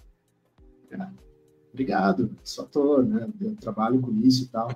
é, 0.91 1.09
obrigado, 1.77 2.31
sou 2.43 2.65
ator, 2.65 3.05
né? 3.05 3.29
Eu 3.41 3.55
trabalho 3.57 4.01
com 4.01 4.11
isso 4.23 4.45
e 4.45 4.47
tal. 4.47 4.71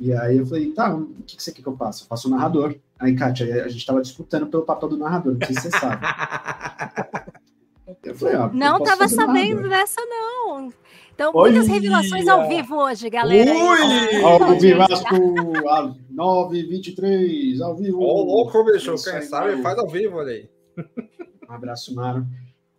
E 0.00 0.12
aí 0.12 0.38
eu 0.38 0.46
falei, 0.46 0.72
tá, 0.72 0.94
o 0.94 1.06
que, 1.26 1.36
que 1.36 1.42
você 1.42 1.52
quer 1.52 1.62
que 1.62 1.68
eu 1.68 1.76
faça? 1.76 2.02
Eu 2.02 2.08
faço 2.08 2.28
o 2.28 2.30
narrador. 2.30 2.74
Aí, 2.98 3.14
Kátia, 3.14 3.64
a 3.64 3.68
gente 3.68 3.86
tava 3.86 4.02
disputando 4.02 4.46
pelo 4.46 4.64
papel 4.64 4.88
do 4.88 4.96
narrador, 4.96 5.36
não 5.38 5.46
sei 5.46 5.54
se 5.54 5.62
você 5.62 5.70
sabe. 5.70 6.04
Eu 8.02 8.14
falei, 8.14 8.36
ó, 8.36 8.50
não 8.52 8.78
eu 8.78 8.84
tava 8.84 9.08
sabendo 9.08 9.62
narrador. 9.62 9.70
dessa, 9.70 10.00
não. 10.04 10.72
Então, 11.14 11.32
muitas 11.32 11.68
revelações 11.68 12.26
ao 12.26 12.48
vivo 12.48 12.76
hoje, 12.76 13.08
galera. 13.08 13.52
Ui! 13.52 14.22
Ao 14.22 14.58
vivo, 14.58 14.82
às 14.82 15.02
9h23, 16.12 17.60
ao 17.62 17.76
vivo. 17.76 18.00
Ô, 18.00 18.22
louco, 18.24 18.64
bicho, 18.64 18.94
quem 19.02 19.22
sabe 19.22 19.62
faz 19.62 19.78
ao 19.78 19.88
vivo, 19.88 20.16
olha 20.16 20.32
aí. 20.32 20.50
Um 21.48 21.52
abraço, 21.52 21.94
Maro. 21.94 22.26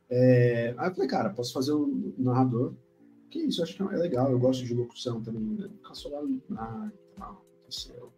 É... 0.09 0.73
Aí 0.77 0.89
eu 0.89 0.93
falei, 0.93 1.09
cara, 1.09 1.29
posso 1.29 1.53
fazer 1.53 1.71
o 1.71 2.13
narrador? 2.17 2.73
Que 3.35 3.41
isso, 3.41 3.61
acho 3.61 3.75
que 3.75 3.83
é 3.83 3.97
legal, 3.97 4.31
eu 4.31 4.39
gosto 4.39 4.63
de 4.63 4.73
locução 4.73 5.21
também. 5.21 5.43
Né? 5.43 5.69
Caçolar, 5.85 6.23
ah, 6.57 6.89
não, 7.19 7.25
aconteceu. 7.25 8.09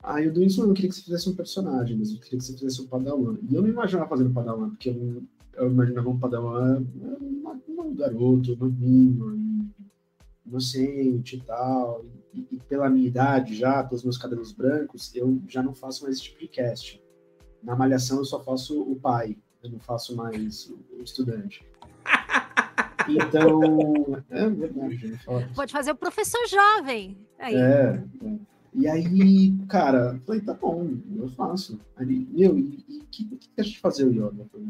Aí 0.00 0.28
o 0.28 0.32
Duins 0.32 0.54
falou, 0.54 0.70
eu 0.70 0.74
queria 0.74 0.90
que 0.90 0.94
você 0.94 1.02
fizesse 1.02 1.28
um 1.28 1.34
personagem, 1.34 1.98
mas 1.98 2.12
eu 2.12 2.20
queria 2.20 2.38
que 2.38 2.44
você 2.44 2.52
fizesse 2.52 2.80
um 2.80 2.86
Padawan. 2.86 3.36
E 3.50 3.56
eu 3.56 3.62
não 3.62 3.68
imaginava 3.68 4.08
fazendo 4.08 4.32
Padawan, 4.32 4.70
porque 4.70 4.90
eu, 4.90 5.24
eu 5.54 5.68
imaginava 5.68 6.08
um 6.08 6.16
Padawan 6.20 6.86
um, 7.00 7.60
um 7.80 7.94
garoto, 7.96 8.54
novinho, 8.54 9.72
inocente 10.46 11.34
e 11.34 11.40
tal. 11.40 12.04
E, 12.32 12.46
e, 12.52 12.60
pela 12.60 12.88
minha 12.88 13.08
idade 13.08 13.56
já, 13.56 13.82
pelos 13.82 14.04
meus 14.04 14.18
cabelos 14.18 14.52
brancos, 14.52 15.12
eu 15.16 15.42
já 15.48 15.64
não 15.64 15.74
faço 15.74 16.04
mais 16.04 16.14
esse 16.14 16.26
tipo 16.26 16.38
de 16.38 16.46
cast. 16.46 17.02
Na 17.60 17.74
Malhação 17.74 18.18
eu 18.18 18.24
só 18.24 18.40
faço 18.44 18.80
o 18.82 18.94
pai, 18.94 19.36
eu 19.64 19.70
não 19.72 19.80
faço 19.80 20.14
mais 20.14 20.72
o 20.96 21.02
estudante. 21.02 21.66
Então, 23.08 24.22
é 24.30 24.48
verdade. 24.48 25.20
Pode 25.54 25.72
fazer 25.72 25.92
o 25.92 25.96
professor 25.96 26.46
jovem. 26.46 27.16
Aí. 27.38 27.54
É. 27.54 28.02
E 28.74 28.86
aí, 28.86 29.56
cara, 29.68 30.20
falei, 30.26 30.40
tá 30.40 30.54
bom, 30.54 30.88
eu 31.16 31.28
faço. 31.30 31.80
Aí, 31.96 32.28
meu, 32.30 32.58
e 32.58 33.00
o 33.00 33.06
que, 33.10 33.24
que 33.24 33.60
a 33.60 33.62
gente 33.62 33.80
fazer 33.80 34.04
o 34.04 34.12
yoga? 34.12 34.46
Falei, 34.52 34.68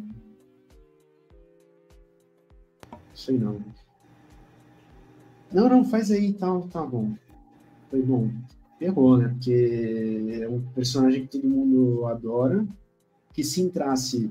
sei 3.14 3.38
não. 3.38 3.61
Não, 5.53 5.68
não, 5.68 5.85
faz 5.85 6.11
aí, 6.11 6.33
tá, 6.33 6.46
tá 6.70 6.87
bom. 6.87 7.14
Falei, 7.90 8.05
bom, 8.05 8.31
errou, 8.81 9.18
né? 9.18 9.29
Porque 9.29 10.40
é 10.42 10.48
um 10.48 10.62
personagem 10.74 11.27
que 11.27 11.38
todo 11.38 11.48
mundo 11.48 12.07
adora, 12.07 12.66
que 13.33 13.42
se 13.42 13.61
entrasse 13.61 14.31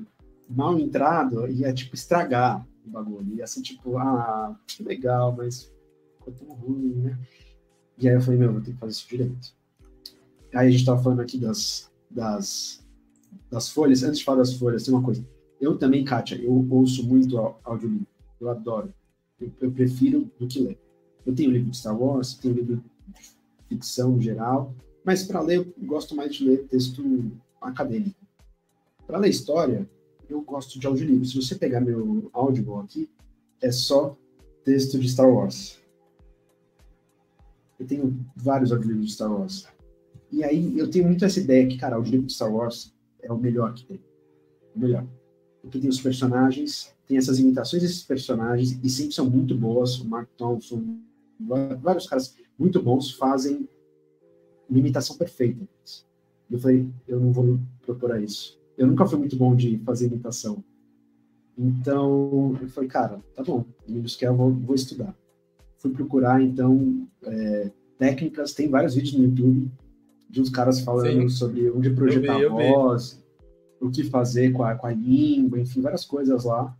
mal 0.50 0.80
entrado, 0.80 1.48
ia, 1.48 1.74
tipo, 1.74 1.96
estragar 1.96 2.66
o 2.88 2.92
bagulho. 2.92 3.36
Ia 3.36 3.48
ser, 3.48 3.62
tipo, 3.62 3.98
ah, 3.98 4.58
que 4.68 4.84
legal, 4.84 5.36
mas 5.36 5.72
ficou 6.18 6.34
tão 6.34 6.56
ruim, 6.56 6.96
né? 6.96 7.20
E 7.98 8.08
aí 8.08 8.16
eu 8.16 8.22
falei, 8.22 8.40
meu, 8.40 8.54
vou 8.54 8.62
ter 8.62 8.74
que 8.74 8.78
fazer 8.78 8.92
isso 8.92 9.08
direito. 9.08 9.54
Aí 10.54 10.68
a 10.68 10.72
gente 10.72 10.86
tava 10.86 11.02
falando 11.02 11.22
aqui 11.22 11.38
das, 11.38 11.92
das, 12.10 12.86
das 13.50 13.70
folhas. 13.70 14.04
Antes 14.04 14.20
de 14.20 14.26
falar 14.26 14.40
das 14.40 14.54
folhas, 14.54 14.84
tem 14.84 14.94
uma 14.94 15.04
coisa. 15.04 15.26
Eu 15.60 15.78
também, 15.78 16.04
Kátia, 16.04 16.36
eu 16.36 16.68
ouço 16.70 17.06
muito 17.06 17.38
audiolivro. 17.64 18.08
Eu 18.40 18.50
adoro. 18.50 18.94
Eu, 19.40 19.52
eu, 19.62 19.72
prefiro 19.72 20.32
do 20.40 20.48
que 20.48 20.60
ler. 20.60 20.80
Eu 21.26 21.34
tenho 21.34 21.52
livro 21.52 21.70
de 21.70 21.78
Star 21.78 22.00
Wars, 22.00 22.36
tenho 22.36 22.54
livro 22.54 22.84
de 23.08 23.26
ficção 23.68 24.20
geral, 24.22 24.74
mas 25.04 25.24
para 25.24 25.42
ler 25.42 25.58
eu 25.58 25.86
gosto 25.86 26.16
mais 26.16 26.36
de 26.36 26.44
ler 26.46 26.68
texto 26.68 27.32
acadêmico. 27.62 28.16
Para 29.06 29.18
ler 29.18 29.30
história, 29.30 29.90
eu 30.30 30.42
gosto 30.42 30.80
de 30.80 30.88
audiolivro. 30.88 31.26
Se 31.26 31.36
você 31.36 31.56
pegar 31.56 31.82
meu 31.82 32.30
Audible 32.34 32.76
aqui, 32.76 33.10
é 33.62 33.72
só 33.72 34.18
texto 34.64 35.00
de 35.00 35.08
Star 35.10 35.30
Wars. 35.30 35.80
Eu 37.80 37.86
tenho 37.86 38.26
vários 38.36 38.72
audiolivros 38.72 39.08
de 39.08 39.14
Star 39.14 39.32
Wars. 39.32 39.68
E 40.32 40.44
aí 40.44 40.78
eu 40.78 40.90
tenho 40.90 41.06
muito 41.06 41.24
essa 41.24 41.40
ideia 41.40 41.68
que, 41.68 41.78
cara, 41.78 42.00
o 42.00 42.04
livro 42.04 42.28
de 42.28 42.34
Star 42.34 42.54
Wars 42.54 42.94
é 43.22 43.32
o 43.32 43.38
melhor 43.38 43.74
que 43.74 43.86
tem. 43.86 44.02
O 44.76 44.80
melhor. 44.80 45.08
Porque 45.62 45.80
tem 45.80 45.90
os 45.90 46.02
personagens, 46.02 46.94
tem 47.08 47.18
essas 47.18 47.40
imitações 47.40 47.82
desses 47.82 48.04
personagens, 48.04 48.80
e 48.84 48.90
sempre 48.90 49.14
são 49.14 49.30
muito 49.30 49.56
boas. 49.56 50.00
O 50.00 50.06
Mark 50.06 50.30
Thompson, 50.38 51.00
vários 51.82 52.08
caras 52.08 52.36
muito 52.58 52.82
bons 52.82 53.12
fazem 53.12 53.68
uma 54.70 54.80
imitação 54.80 55.16
perfeita. 55.18 55.68
Eu 56.50 56.60
falei, 56.60 56.90
eu 57.08 57.20
não 57.20 57.32
vou 57.32 57.60
procurar 57.82 58.22
isso. 58.22 58.60
Eu 58.78 58.88
nunca 58.88 59.06
fui 59.06 59.18
muito 59.18 59.36
bom 59.36 59.56
de 59.56 59.78
fazer 59.80 60.08
imitação. 60.08 60.64
Então, 61.58 62.56
eu 62.62 62.70
falei, 62.70 62.90
cara, 62.90 63.20
tá 63.34 63.44
bom, 63.44 63.66
que 63.86 64.26
eu 64.26 64.36
vou, 64.36 64.52
vou 64.52 64.76
estudar. 64.76 65.18
Fui 65.78 65.90
procurar, 65.92 66.42
então, 66.42 67.08
é, 67.24 67.72
técnicas, 67.98 68.54
tem 68.54 68.70
vários 68.70 68.94
vídeos 68.94 69.16
no 69.16 69.24
YouTube 69.24 69.72
de 70.30 70.42
uns 70.42 70.50
caras 70.50 70.82
falando 70.82 71.22
Sim. 71.22 71.30
sobre 71.30 71.72
onde 71.72 71.90
projetar 71.90 72.36
a 72.36 72.50
voz, 72.50 73.24
o 73.82 73.90
que 73.90 74.04
fazer 74.04 74.52
com 74.52 74.64
a, 74.64 74.76
com 74.76 74.86
a 74.86 74.92
língua, 74.92 75.60
enfim, 75.60 75.82
várias 75.82 76.06
coisas 76.06 76.44
lá. 76.44 76.76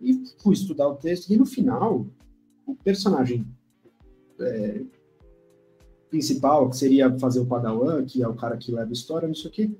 E 0.00 0.24
fui 0.42 0.54
estudar 0.54 0.88
o 0.88 0.96
texto, 0.96 1.30
e 1.30 1.36
no 1.36 1.46
final, 1.46 2.06
o 2.66 2.74
personagem 2.74 3.46
é, 4.40 4.82
principal, 6.10 6.68
que 6.70 6.76
seria 6.76 7.16
fazer 7.18 7.40
o 7.40 7.46
Padawan, 7.46 8.04
que 8.04 8.22
é 8.22 8.28
o 8.28 8.34
cara 8.34 8.56
que 8.56 8.72
leva 8.72 8.90
a 8.90 8.92
história, 8.92 9.28
não 9.28 9.34
sei 9.34 9.50
o 9.50 9.52
quê, 9.52 9.70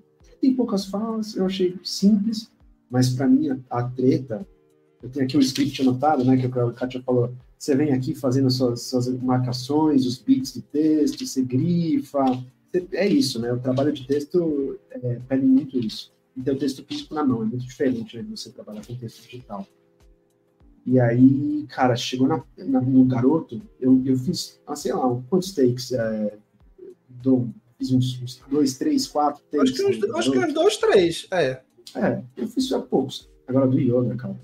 tem 0.40 0.55
poucas 0.55 0.87
falas, 0.87 1.37
eu 1.37 1.46
achei 1.46 1.79
simples, 1.83 2.51
mas 2.90 3.11
para 3.11 3.29
mim 3.29 3.51
a, 3.51 3.59
a, 3.70 3.83
treta, 3.85 4.46
eu 5.03 5.09
tenho 5.09 5.27
aqui 5.27 5.37
o 5.37 5.40
script 5.40 5.83
anotado, 5.83 6.24
né, 6.24 6.37
que 6.37 6.46
o 6.46 6.72
Kátia 6.72 7.03
falou, 7.03 7.33
você 7.59 7.74
vem 7.74 7.92
aqui 7.92 8.14
fazendo 8.14 8.51
suas, 8.51 8.83
suas 8.83 9.09
marcações, 9.20 10.07
os 10.07 10.18
bits 10.18 10.55
do 10.55 10.62
texto, 10.62 11.27
você 11.27 11.42
grifa. 11.42 12.24
É 12.92 13.07
isso, 13.07 13.40
né? 13.40 13.53
O 13.53 13.59
trabalho 13.59 13.92
de 13.92 14.07
texto 14.07 14.79
é, 14.90 15.18
pede 15.29 15.44
muito 15.44 15.77
isso. 15.79 16.12
E 16.37 16.42
ter 16.42 16.53
o 16.53 16.59
texto 16.59 16.85
físico 16.85 17.14
na 17.14 17.24
mão, 17.24 17.42
é 17.42 17.46
muito 17.46 17.66
diferente 17.66 18.16
né, 18.16 18.22
de 18.22 18.31
você 18.31 18.51
trabalhar 18.51 18.87
com 18.87 18.94
texto 18.94 19.24
digital. 19.24 19.66
E 20.87 21.01
aí, 21.01 21.66
cara, 21.68 21.96
chegou 21.96 22.29
na, 22.29 22.44
na, 22.57 22.81
no 22.81 23.05
garoto, 23.05 23.61
eu, 23.81 24.01
eu 24.07 24.16
fiz, 24.16 24.61
ah, 24.64 24.77
sei 24.77 24.92
lá, 24.94 25.20
quantos 25.29 25.53
takes? 25.53 25.90
É, 25.92 26.38
do, 27.09 27.53
fiz 27.78 27.92
uns, 27.92 28.20
uns, 28.22 28.42
dois, 28.50 28.76
três, 28.76 29.06
quatro 29.06 29.42
takes. 29.50 29.70
Acho 29.70 29.74
que 29.74 30.06
uns, 30.06 30.14
acho 30.16 30.32
que 30.32 30.38
uns 30.38 30.52
dois, 30.52 30.76
três, 30.76 31.26
é. 31.30 31.62
É, 31.94 32.22
eu 32.36 32.46
fiz 32.46 32.70
há 32.72 32.80
poucos. 32.80 33.30
Agora 33.46 33.66
do 33.66 33.78
Yoda, 33.78 34.14
cara 34.14 34.38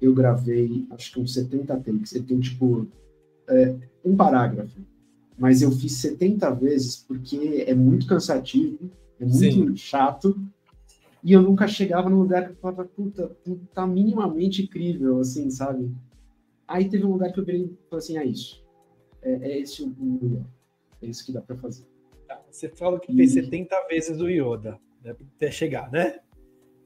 eu 0.00 0.14
gravei 0.14 0.86
acho 0.90 1.12
que 1.12 1.20
uns 1.20 1.34
70 1.34 1.76
takes. 1.78 2.14
Ele 2.14 2.24
tem 2.24 2.40
tipo 2.40 2.86
é, 3.48 3.76
um 4.04 4.16
parágrafo, 4.16 4.80
mas 5.38 5.60
eu 5.60 5.70
fiz 5.70 5.92
70 5.96 6.50
vezes 6.54 6.96
porque 6.96 7.64
é 7.66 7.74
muito 7.74 8.06
cansativo, 8.06 8.90
é 9.18 9.24
muito 9.24 9.38
Sim. 9.38 9.76
chato. 9.76 10.40
E 11.22 11.34
eu 11.34 11.42
nunca 11.42 11.68
chegava 11.68 12.08
num 12.08 12.20
lugar 12.20 12.46
que 12.46 12.52
eu 12.52 12.56
falava, 12.56 12.84
puta, 12.84 13.30
tá 13.74 13.86
minimamente 13.86 14.62
incrível, 14.62 15.20
assim, 15.20 15.50
sabe? 15.50 15.94
Aí 16.66 16.88
teve 16.88 17.04
um 17.04 17.12
lugar 17.12 17.30
que 17.30 17.38
eu 17.38 17.44
virei 17.44 17.64
e 17.64 17.78
falei 17.90 18.04
assim, 18.04 18.16
é 18.16 18.24
isso. 18.24 18.64
É, 19.20 19.32
é 19.50 19.60
esse 19.60 19.82
o 19.82 19.94
melhor. 19.98 20.46
É 21.02 21.06
isso 21.06 21.26
que 21.26 21.32
dá 21.32 21.42
para 21.42 21.56
fazer. 21.56 21.84
Tá, 22.50 22.52
você 22.52 22.68
fala 22.68 22.98
que 22.98 23.14
fez 23.14 23.32
70 23.32 23.86
vezes 23.88 24.20
o 24.20 24.28
Yoda, 24.28 24.78
né, 25.04 25.14
até 25.36 25.50
chegar, 25.50 25.90
né? 25.90 26.18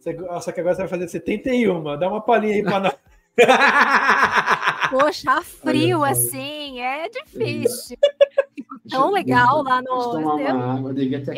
Só 0.00 0.52
que 0.52 0.60
agora 0.60 0.74
você 0.74 0.82
vai 0.82 0.88
fazer 0.88 1.08
71. 1.08 1.82
Dá 1.98 2.08
uma 2.08 2.20
palhinha 2.20 2.56
aí 2.56 2.62
para 2.62 2.80
nós. 2.80 2.94
Poxa, 4.90 5.40
frio 5.42 6.04
assim, 6.04 6.78
é 6.78 7.08
difícil. 7.08 7.96
Ficou 8.54 8.78
tão 8.88 9.10
legal 9.10 9.62
lá 9.62 9.80
no. 9.80 10.90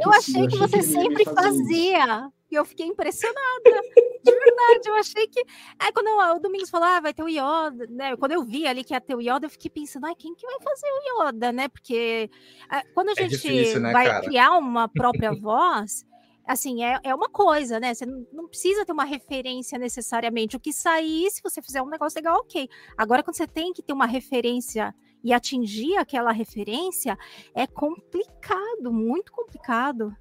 Eu 0.03 0.11
achei 0.11 0.49
que 0.49 0.59
você 0.59 0.83
sempre 0.83 1.25
fazia. 1.25 2.29
E 2.51 2.55
eu 2.55 2.65
fiquei 2.65 2.87
impressionada. 2.87 3.83
De 4.25 4.33
verdade, 4.33 4.89
eu 4.89 4.95
achei 4.95 5.27
que. 5.27 5.45
Aí 5.79 5.93
quando 5.93 6.09
o 6.09 6.39
Domingos 6.39 6.71
falou, 6.71 6.87
ah, 6.89 7.01
vai 7.01 7.15
ter 7.15 7.23
o 7.23 7.29
Yoda, 7.29 7.87
né? 7.89 8.17
Quando 8.17 8.33
eu 8.33 8.45
vi 8.45 8.67
ali 8.67 8.85
que 8.85 8.95
ia 8.95 9.01
ter 9.01 9.15
o 9.15 9.21
Yoda, 9.21 9.47
eu 9.47 9.51
fiquei 9.51 9.71
pensando, 9.71 10.07
ai, 10.07 10.15
quem 10.17 10.35
que 10.35 10.47
vai 10.47 10.61
fazer 10.61 10.87
o 10.87 11.27
Yoda, 11.27 11.53
né? 11.53 11.69
Porque 11.69 12.31
ah, 12.69 12.83
quando 12.95 13.09
a 13.09 13.13
é 13.13 13.15
gente 13.17 13.35
é 13.35 13.37
difícil, 13.37 13.81
né, 13.81 13.93
vai 13.93 14.07
cara? 14.07 14.25
criar 14.25 14.59
uma 14.59 14.89
própria 14.89 15.33
voz 15.41 16.05
assim, 16.47 16.85
é, 16.85 16.99
é 17.03 17.15
uma 17.15 17.29
coisa, 17.29 17.81
né? 17.81 17.93
Você 17.93 18.07
não, 18.07 18.47
precisa 18.47 18.87
ter 18.87 18.93
uma 18.93 19.05
referência 19.05 19.79
necessariamente. 19.79 20.57
O 20.57 20.61
que 20.61 20.73
sair, 20.73 21.29
se 21.31 21.43
você 21.43 21.61
fizer 21.61 21.83
um 21.83 21.89
negócio 21.89 22.17
legal, 22.17 22.39
ok. 22.39 22.69
Agora, 22.97 23.23
quando 23.23 23.37
você 23.37 23.49
tem 23.49 23.73
que 23.73 23.83
ter 23.83 23.93
uma 23.93 24.07
referência 24.07 24.95
e 25.25 25.33
atingir 25.33 25.97
aquela 25.97 26.31
referência, 26.31 27.19
é 27.53 27.67
complicado, 27.67 28.93
muito 28.93 29.33
complicado. 29.33 30.17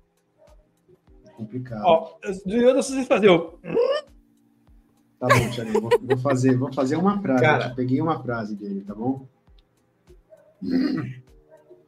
Complicado. 1.35 1.83
Ó, 1.85 2.17
do 2.45 2.55
Yoda, 2.55 2.81
vocês 2.81 3.07
fazer 3.07 3.29
o... 3.29 3.59
Tá 5.19 5.27
bom, 5.27 5.49
Thiago, 5.51 5.81
vou, 5.81 5.91
vou, 6.01 6.17
fazer, 6.17 6.57
vou 6.57 6.73
fazer 6.73 6.95
uma 6.97 7.21
frase. 7.21 7.41
Cara, 7.41 7.69
peguei 7.73 8.01
uma 8.01 8.21
frase 8.21 8.55
dele, 8.55 8.81
tá 8.81 8.93
bom? 8.93 9.27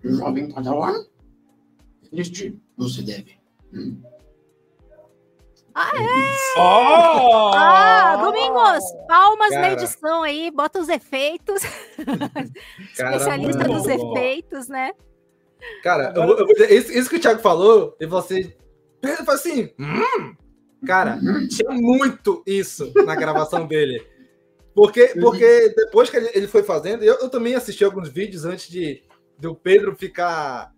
Jovem 0.04 0.52
Padawan, 0.52 1.06
este 2.12 2.60
você 2.78 3.02
deve. 3.02 3.38
Ah, 5.74 5.92
é? 5.96 6.60
Oh! 6.60 7.52
Ah, 7.54 8.18
Domingos, 8.18 8.84
palmas 9.08 9.50
Cara. 9.50 9.62
na 9.62 9.74
edição 9.74 10.24
aí, 10.24 10.50
bota 10.50 10.80
os 10.80 10.90
efeitos. 10.90 11.62
Especialista 12.92 13.64
dos 13.66 13.86
efeitos, 13.86 14.68
né? 14.68 14.92
Cara, 15.84 16.14
eu, 16.16 16.24
eu, 16.24 16.48
isso, 16.70 16.92
isso, 16.92 17.10
que 17.10 17.18
o 17.18 17.20
Thiago 17.20 17.42
falou, 17.42 17.96
e 18.00 18.06
você 18.06 18.56
falou 19.02 19.34
assim, 19.34 19.72
hum, 19.80 20.36
cara, 20.86 21.20
tinha 21.50 21.72
muito 21.72 22.44
isso 22.46 22.92
na 23.06 23.16
gravação 23.16 23.66
dele. 23.68 24.06
Porque, 24.74 25.08
porque 25.20 25.74
depois 25.76 26.08
que 26.08 26.18
ele, 26.18 26.30
ele 26.36 26.48
foi 26.48 26.62
fazendo, 26.62 27.04
eu, 27.04 27.16
eu, 27.16 27.30
também 27.30 27.56
assisti 27.56 27.84
alguns 27.84 28.10
vídeos 28.10 28.46
antes 28.46 28.70
de 28.70 29.02
do 29.40 29.56
Pedro 29.56 29.96
ficar 29.96 30.72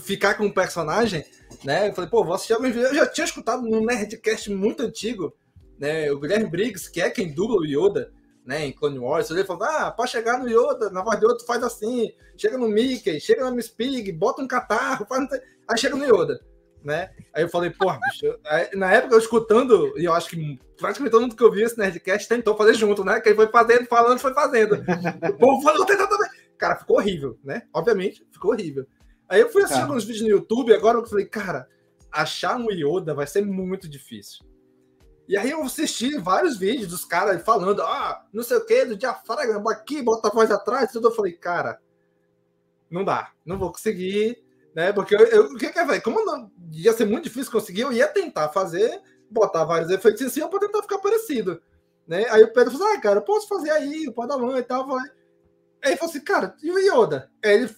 ficar 0.00 0.34
com 0.34 0.46
o 0.46 0.54
personagem, 0.54 1.24
né? 1.64 1.88
Eu 1.88 1.94
falei, 1.94 2.08
pô, 2.08 2.22
vou 2.22 2.34
assistir 2.34 2.52
alguns 2.52 2.68
vídeos. 2.68 2.90
Eu 2.90 2.94
já 2.94 3.06
tinha 3.06 3.24
escutado 3.24 3.62
num 3.62 3.84
Nerdcast 3.84 4.50
muito 4.50 4.84
antigo, 4.84 5.34
né? 5.78 6.12
O 6.12 6.20
Guilherme 6.20 6.48
Briggs, 6.48 6.88
que 6.90 7.00
é 7.00 7.10
quem 7.10 7.32
dubla 7.32 7.56
o 7.56 7.64
Yoda, 7.64 8.12
né? 8.44 8.66
Em 8.66 8.72
Clone 8.72 9.00
Wars. 9.00 9.30
Ele 9.30 9.44
falou, 9.44 9.64
ah, 9.64 9.90
pra 9.90 10.06
chegar 10.06 10.38
no 10.38 10.48
Yoda, 10.48 10.88
na 10.90 11.02
voz 11.02 11.18
de 11.18 11.26
outro 11.26 11.44
faz 11.44 11.62
assim. 11.64 12.12
Chega 12.36 12.56
no 12.56 12.68
Mickey, 12.68 13.18
chega 13.18 13.42
na 13.42 13.50
Miss 13.50 13.68
Pig, 13.68 14.12
bota 14.12 14.42
um 14.42 14.46
catarro, 14.46 15.06
faz... 15.06 15.28
aí 15.68 15.76
chega 15.76 15.96
no 15.96 16.04
Yoda. 16.04 16.40
Né? 16.84 17.10
Aí 17.34 17.42
eu 17.42 17.48
falei, 17.48 17.70
porra, 17.70 17.98
bicho. 18.08 18.38
Aí, 18.46 18.70
na 18.74 18.92
época 18.92 19.14
eu 19.14 19.18
escutando, 19.18 19.92
e 19.98 20.04
eu 20.04 20.12
acho 20.12 20.30
que 20.30 20.58
praticamente 20.78 21.10
todo 21.10 21.22
mundo 21.22 21.36
que 21.36 21.44
ouviu 21.44 21.66
esse 21.66 21.78
Nerdcast 21.78 22.28
tentou 22.28 22.56
fazer 22.56 22.74
junto, 22.74 23.04
né? 23.04 23.20
Que 23.20 23.30
ele 23.30 23.36
foi 23.36 23.48
fazendo, 23.48 23.86
falando, 23.86 24.18
foi 24.20 24.32
fazendo. 24.32 24.74
o 25.28 25.36
povo 25.36 25.62
falou, 25.62 25.84
também. 25.84 26.30
Cara, 26.56 26.76
ficou 26.76 26.96
horrível, 26.96 27.38
né? 27.42 27.62
Obviamente, 27.74 28.26
ficou 28.32 28.52
horrível. 28.52 28.86
Aí 29.28 29.40
eu 29.40 29.50
fui 29.50 29.62
assistir 29.62 29.82
alguns 29.82 30.04
vídeos 30.04 30.22
no 30.22 30.30
YouTube 30.30 30.70
e 30.70 30.74
agora 30.74 30.98
eu 30.98 31.06
falei, 31.06 31.26
cara, 31.26 31.68
achar 32.10 32.56
um 32.56 32.70
Yoda 32.70 33.14
vai 33.14 33.26
ser 33.26 33.44
muito 33.44 33.88
difícil. 33.88 34.46
E 35.28 35.36
aí 35.36 35.50
eu 35.50 35.62
assisti 35.62 36.16
vários 36.16 36.56
vídeos 36.56 36.88
dos 36.88 37.04
caras 37.04 37.42
falando, 37.42 37.82
ah, 37.82 38.24
não 38.32 38.42
sei 38.42 38.56
o 38.56 38.64
que, 38.64 38.86
do 38.86 38.96
diafragma 38.96 39.70
aqui, 39.70 40.00
bota 40.00 40.28
a 40.28 40.30
voz 40.30 40.50
atrás, 40.50 40.90
tudo. 40.90 41.08
Eu 41.08 41.12
falei, 41.14 41.32
cara, 41.32 41.78
não 42.90 43.04
dá, 43.04 43.32
não 43.44 43.58
vou 43.58 43.70
conseguir, 43.70 44.42
né? 44.78 44.92
Porque 44.92 45.12
eu, 45.12 45.26
eu 45.26 45.42
o 45.46 45.56
que 45.56 45.70
que 45.72 45.78
é, 45.80 46.00
como 46.00 46.24
não, 46.24 46.52
ia 46.70 46.92
ser 46.92 47.04
muito 47.04 47.24
difícil 47.24 47.50
conseguir, 47.50 47.80
eu 47.80 47.92
ia 47.92 48.06
tentar 48.06 48.48
fazer, 48.50 49.00
botar 49.28 49.64
vários 49.64 49.90
efeitos 49.90 50.22
em 50.22 50.28
cima 50.28 50.48
para 50.48 50.60
tentar 50.60 50.82
ficar 50.82 50.98
parecido, 50.98 51.60
né? 52.06 52.26
Aí 52.30 52.44
o 52.44 52.52
Pedro 52.52 52.70
falou, 52.70 52.94
ah, 52.94 53.00
cara, 53.00 53.18
eu 53.18 53.24
posso 53.24 53.48
fazer 53.48 53.70
aí, 53.70 54.06
o 54.06 54.12
Padawan 54.12 54.56
e 54.56 54.62
tal, 54.62 54.86
vai. 54.86 55.02
Aí 55.82 55.90
ele 55.90 55.96
falou 55.96 56.10
assim, 56.10 56.20
cara, 56.20 56.54
e 56.62 56.70
o 56.70 56.78
Yoda? 56.78 57.28
Aí 57.44 57.54
ele 57.54 57.68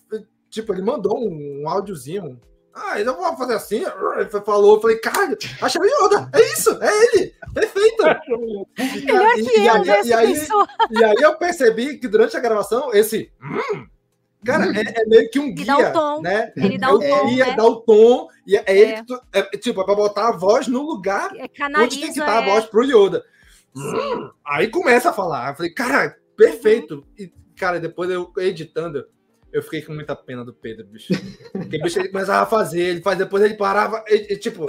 Tipo, 0.50 0.74
ele 0.74 0.82
mandou 0.82 1.16
um, 1.16 1.62
um 1.62 1.68
áudiozinho. 1.68 2.38
Ah, 2.74 3.00
eu 3.00 3.16
vou 3.16 3.36
fazer 3.36 3.54
assim. 3.54 3.84
Ele 4.18 4.28
falou, 4.44 4.74
eu 4.74 4.80
falei, 4.80 4.98
cara, 4.98 5.38
achei 5.62 5.80
Yoda, 5.80 6.28
é 6.34 6.42
isso, 6.52 6.76
é 6.82 7.04
ele, 7.04 7.34
perfeito. 7.54 8.04
Que 8.74 8.82
e, 8.82 9.06
e, 9.06 9.68
aí, 9.68 10.12
aí, 10.12 10.48
e 10.90 11.04
aí 11.04 11.16
eu 11.20 11.36
percebi 11.36 11.98
que 11.98 12.08
durante 12.08 12.36
a 12.36 12.40
gravação, 12.40 12.92
esse. 12.92 13.32
Hum, 13.40 13.86
Cara, 14.44 14.66
é, 14.66 15.02
é, 15.02 15.06
meio 15.06 15.30
que 15.30 15.38
um 15.38 15.54
guia, 15.54 15.64
ele 15.64 15.66
dá 15.66 15.78
o 15.78 15.92
tom, 15.92 16.22
né? 16.22 16.52
Ele 16.56 16.78
dá 16.78 16.92
o 16.92 16.98
tom, 16.98 17.26
guia, 17.28 17.46
né? 17.46 17.56
dá 17.56 17.64
o 17.64 17.76
tom, 17.82 18.28
e 18.46 18.56
é 18.56 18.64
ele 18.68 18.92
é. 18.92 19.04
Tu, 19.04 19.20
é, 19.32 19.42
tipo, 19.58 19.80
é 19.82 19.84
pra 19.84 19.94
botar 19.94 20.28
a 20.28 20.36
voz 20.36 20.66
no 20.66 20.82
lugar 20.82 21.30
é, 21.36 21.46
onde 21.78 22.00
tem 22.00 22.12
que 22.12 22.18
estar 22.18 22.38
a 22.38 22.44
voz 22.44 22.64
pro 22.64 22.82
Yoda. 22.82 23.22
Hum, 23.76 24.30
aí 24.44 24.68
começa 24.68 25.10
a 25.10 25.12
falar. 25.12 25.50
Eu 25.50 25.56
falei, 25.56 25.72
cara, 25.72 26.16
perfeito. 26.36 26.94
Uhum. 26.96 27.04
E, 27.18 27.32
cara, 27.54 27.78
depois 27.78 28.08
eu 28.10 28.32
editando, 28.38 29.06
eu 29.52 29.62
fiquei 29.62 29.82
com 29.82 29.92
muita 29.92 30.16
pena 30.16 30.44
do 30.44 30.54
Pedro, 30.54 30.86
bicho. 30.86 31.12
Porque 31.52 31.78
bicho, 31.78 31.98
ele 31.98 32.08
começava 32.08 32.42
a 32.42 32.46
fazer, 32.46 32.80
ele 32.80 33.02
faz, 33.02 33.18
depois 33.18 33.42
ele 33.44 33.54
parava, 33.54 34.02
ele, 34.06 34.36
tipo, 34.38 34.66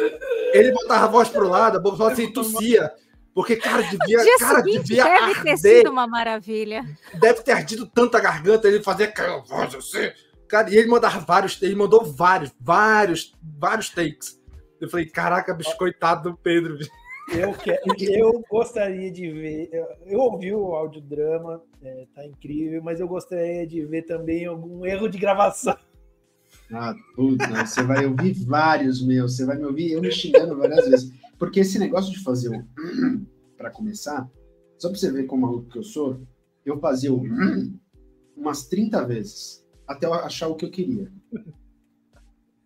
ele 0.54 0.72
botava 0.74 1.06
a 1.06 1.10
voz 1.10 1.30
pro 1.30 1.48
lado, 1.48 1.78
a 1.78 1.82
boca 1.82 2.08
assim, 2.08 2.32
tossia. 2.32 2.92
Porque, 3.34 3.56
cara, 3.56 3.82
devia. 3.84 4.20
O 4.20 4.24
dia 4.24 4.38
cara, 4.38 4.62
devia 4.62 5.04
deve 5.04 5.16
arder. 5.16 5.44
ter 5.44 5.58
sido 5.58 5.90
uma 5.90 6.06
maravilha. 6.06 6.84
Deve 7.20 7.42
ter 7.42 7.54
ardido 7.54 7.86
tanta 7.86 8.20
garganta, 8.20 8.68
ele 8.68 8.84
fazia 8.84 9.06
aquela 9.06 9.40
voz 9.40 9.74
assim. 9.74 10.12
Cara, 10.48 10.70
e 10.70 10.76
ele 10.76 10.90
mandava 10.90 11.20
vários, 11.20 11.62
ele 11.62 11.76
mandou 11.76 12.04
vários, 12.04 12.52
vários, 12.60 13.34
vários 13.42 13.90
takes. 13.90 14.40
Eu 14.82 14.90
falei, 14.90 15.06
caraca, 15.06 15.54
bicho, 15.54 15.78
coitado 15.78 16.30
do 16.30 16.38
Pedro. 16.38 16.78
Eu, 17.32 17.54
quero, 17.54 17.82
eu 18.10 18.44
gostaria 18.50 19.10
de 19.10 19.32
ver. 19.32 19.70
Eu, 19.72 19.88
eu 20.06 20.20
ouvi 20.20 20.54
o 20.54 20.76
audiodrama, 20.76 21.62
é, 21.82 22.06
tá 22.14 22.26
incrível, 22.26 22.84
mas 22.84 23.00
eu 23.00 23.08
gostaria 23.08 23.66
de 23.66 23.86
ver 23.86 24.02
também 24.02 24.46
algum 24.46 24.86
erro 24.86 25.08
de 25.08 25.18
gravação. 25.18 25.78
Ah, 26.74 26.94
puta, 27.16 27.66
você 27.66 27.84
vai 27.84 28.06
ouvir 28.06 28.34
vários 28.46 29.02
meus, 29.02 29.38
você 29.38 29.46
vai 29.46 29.58
me 29.58 29.66
ouvir 29.66 29.94
eu 29.94 30.02
me 30.02 30.12
xingando 30.12 30.58
várias 30.58 30.90
vezes. 30.90 31.21
Porque 31.42 31.62
esse 31.62 31.80
negócio 31.80 32.12
de 32.12 32.20
fazer 32.20 32.50
o 32.50 32.64
para 33.58 33.72
começar, 33.72 34.30
só 34.78 34.90
para 34.90 35.00
você 35.00 35.12
ver 35.12 35.24
como 35.24 35.42
maluco 35.42 35.70
que 35.70 35.80
eu 35.80 35.84
sou, 35.84 36.22
eu 36.64 36.80
fazia 36.80 37.12
o 37.12 37.24
umas 38.38 38.68
30 38.68 39.04
vezes 39.08 39.66
até 39.88 40.06
eu 40.06 40.14
achar 40.14 40.50
o 40.50 40.56
que 40.56 40.66
eu 40.66 40.70
queria. 40.70 41.12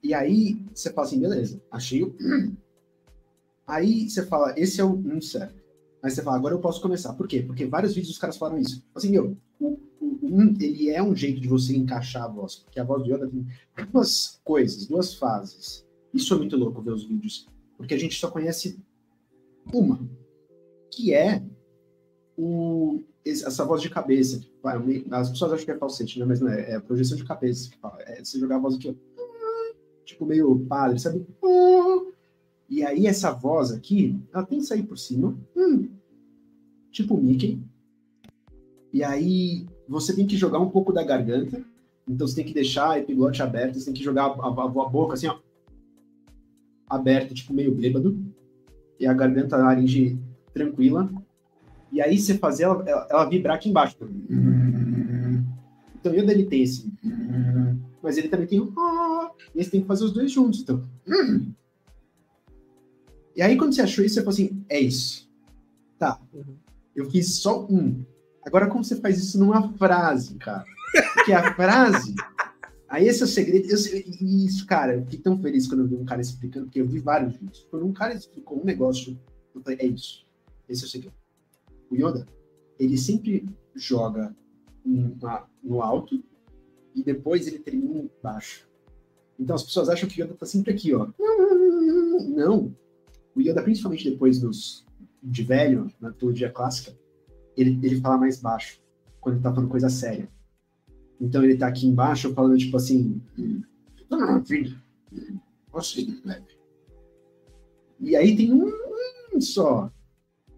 E 0.04 0.14
aí 0.14 0.62
você 0.74 0.92
fala 0.92 1.08
assim, 1.08 1.22
beleza, 1.22 1.64
achei 1.72 2.04
o 2.04 2.14
Aí 3.66 4.10
você 4.10 4.26
fala, 4.26 4.54
esse 4.60 4.82
é 4.82 4.84
o 4.84 4.92
um 4.92 5.22
certo. 5.22 5.64
Aí 6.04 6.12
você 6.12 6.22
fala, 6.22 6.36
agora 6.36 6.54
eu 6.54 6.60
posso 6.60 6.82
começar. 6.82 7.14
Por 7.14 7.30
quê? 7.30 7.42
Porque 7.42 7.66
vários 7.66 7.96
vídeos 7.96 8.12
os 8.12 8.20
caras 8.20 8.36
falaram 8.36 8.60
isso. 8.60 8.86
Assim, 8.94 9.10
meu, 9.10 9.38
o, 9.58 9.80
o 10.02 10.20
um, 10.22 10.54
ele 10.60 10.90
é 10.90 11.02
um 11.02 11.16
jeito 11.16 11.40
de 11.40 11.48
você 11.48 11.74
encaixar 11.74 12.24
a 12.24 12.28
voz. 12.28 12.58
Porque 12.58 12.80
a 12.82 12.84
voz 12.84 13.04
do 13.04 13.10
Yoda 13.10 13.28
tem 13.30 13.48
duas 13.90 14.42
coisas, 14.44 14.86
duas 14.86 15.14
fases. 15.14 15.88
Isso 16.14 16.34
é 16.34 16.38
muito 16.38 16.58
louco 16.58 16.82
ver 16.82 16.92
os 16.92 17.06
vídeos. 17.06 17.48
Porque 17.78 17.94
a 17.94 17.98
gente 18.00 18.20
só 18.20 18.30
conhece 18.30 18.80
uma. 19.74 20.00
Que 20.92 21.14
é 21.14 21.44
o, 22.38 23.02
essa 23.26 23.66
voz 23.66 23.82
de 23.82 23.90
cabeça. 23.90 24.42
As 25.12 25.30
pessoas 25.30 25.54
acham 25.54 25.66
que 25.66 25.72
é 25.72 25.78
falsete, 25.78 26.20
né? 26.20 26.26
Mas 26.26 26.40
não 26.40 26.50
é. 26.50 26.72
É 26.72 26.80
projeção 26.80 27.18
de 27.18 27.24
cabeça 27.26 27.70
que 27.70 27.78
fala. 27.78 28.02
É 28.04 28.24
você 28.24 28.40
jogar 28.40 28.56
a 28.58 28.60
voz 28.60 28.76
aqui, 28.76 28.90
ó. 28.90 28.94
Tipo, 30.06 30.26
meio 30.26 30.58
pálido, 30.68 31.00
sabe? 31.02 31.26
E 32.70 32.84
aí, 32.84 33.08
essa 33.08 33.32
voz 33.32 33.72
aqui, 33.72 34.20
ela 34.34 34.46
tem 34.46 34.60
que 34.60 34.66
sair 34.66 34.84
por 34.84 34.98
cima. 34.98 35.38
tipo 36.92 37.18
Mickey. 37.18 37.60
E 38.94 39.04
aí, 39.04 39.66
você 39.88 40.16
tem 40.16 40.26
que 40.26 40.38
jogar 40.38 40.60
um 40.60 40.70
pouco 40.70 40.94
da 40.94 41.04
garganta. 41.04 41.64
Então, 42.08 42.28
você 42.28 42.36
tem 42.36 42.46
que 42.46 42.54
deixar 42.54 42.92
a 42.92 43.00
epiglote 43.00 43.42
aberta. 43.42 43.78
Você 43.80 43.86
tem 43.86 43.94
que 43.96 44.04
jogar 44.04 44.26
a, 44.26 44.28
a- 44.28 44.64
a 44.66 44.90
boca 44.90 45.16
assim, 45.16 45.28
ó. 45.28 45.40
Aberta, 46.96 47.34
tipo 47.34 47.54
meio 47.54 47.74
bêbado. 47.74 48.18
E 49.00 49.06
a 49.06 49.14
garganta, 49.14 49.56
a 49.56 49.60
laringe 49.60 50.18
tranquila. 50.54 51.10
E 51.92 52.02
aí, 52.02 52.18
você 52.18 52.38
fazer 52.38 52.64
ela, 52.64 52.84
ela, 52.88 53.08
ela 53.10 53.30
vibrar 53.30 53.56
aqui 53.56 53.70
embaixo. 53.70 53.98
Então, 56.00 56.14
eu 56.14 56.26
dele 56.26 56.46
tem 56.46 56.64
esse. 56.64 56.92
Mas 58.02 58.18
ele 58.18 58.28
também 58.28 58.48
tem 58.48 58.60
o. 58.60 58.74
E 59.54 59.64
você 59.64 59.70
tem 59.70 59.82
que 59.82 59.88
fazer 59.88 60.06
os 60.06 60.14
dois 60.14 60.32
juntos. 60.32 60.62
Então. 60.62 60.84
E 63.36 63.42
aí, 63.42 63.58
quando 63.58 63.74
você 63.74 63.82
achou 63.82 64.06
isso, 64.06 64.16
você 64.16 64.22
falou 64.22 64.34
assim: 64.34 64.64
é 64.70 64.80
isso. 64.80 65.30
Tá. 65.98 66.20
Eu 66.96 67.10
fiz 67.10 67.36
só 67.36 67.66
um. 67.66 68.06
Agora, 68.46 68.68
como 68.68 68.84
você 68.84 68.96
faz 68.96 69.18
isso 69.18 69.40
numa 69.40 69.74
frase, 69.74 70.36
cara? 70.36 70.64
Porque 71.16 71.34
a 71.34 71.54
frase. 71.54 72.14
Aí 72.88 73.08
esse 73.08 73.22
é 73.22 73.26
o 73.26 73.28
segredo. 73.28 73.68
Eu 73.68 73.78
isso, 74.22 74.66
cara, 74.66 74.96
eu 74.96 75.04
fiquei 75.04 75.20
tão 75.20 75.42
feliz 75.42 75.68
quando 75.68 75.82
eu 75.82 75.88
vi 75.88 75.96
um 75.96 76.06
cara 76.06 76.22
explicando, 76.22 76.66
porque 76.68 76.80
eu 76.82 76.88
vi 76.88 77.00
vários 77.00 77.36
vídeos. 77.36 77.68
Quando 77.72 77.86
um 77.86 77.94
cara 77.94 78.14
explicou 78.14 78.62
um 78.62 78.66
negócio, 78.66 79.20
eu 79.54 79.62
falei, 79.62 79.78
é 79.82 79.86
isso. 79.88 80.26
Esse 80.70 80.84
é 80.84 80.86
o 80.86 80.90
segredo. 80.90 81.16
O 81.90 81.96
Yoda, 81.96 82.28
ele 82.80 82.98
sempre 82.98 83.48
joga 83.76 84.36
uma- 84.84 85.48
no 85.64 85.82
alto 85.82 86.24
e 86.94 87.04
depois 87.04 87.48
ele 87.48 87.60
termina 87.60 88.00
embaixo. 88.20 88.68
Então 89.40 89.56
as 89.56 89.64
pessoas 89.64 89.90
acham 89.90 90.08
que 90.08 90.22
o 90.22 90.26
Yoda 90.26 90.34
tá 90.36 90.46
sempre 90.46 90.72
aqui, 90.72 90.94
ó. 90.94 91.08
Não. 92.30 92.76
O 93.36 93.42
Yoda, 93.42 93.62
principalmente 93.64 94.10
depois 94.10 94.40
dos 94.40 94.86
de 95.22 95.44
velho, 95.44 95.92
na 96.00 96.12
trilogia 96.12 96.52
clássica, 96.52 96.96
ele, 97.58 97.80
ele 97.86 98.00
fala 98.00 98.18
mais 98.18 98.40
baixo, 98.40 98.80
quando 99.20 99.36
ele 99.36 99.44
tá 99.44 99.52
falando 99.54 99.70
coisa 99.70 99.90
séria. 99.90 100.30
Então 101.20 101.44
ele 101.44 101.58
tá 101.58 101.68
aqui 101.68 101.88
embaixo 101.88 102.34
falando, 102.34 102.58
tipo 102.58 102.76
assim. 102.78 103.22
"Ah, 104.12 104.42
filho, 104.46 104.78
você 105.72 106.08
leve." 106.24 106.46
E 108.00 108.16
aí 108.16 108.36
tem 108.36 108.52
um, 108.54 108.72
só. 109.40 109.92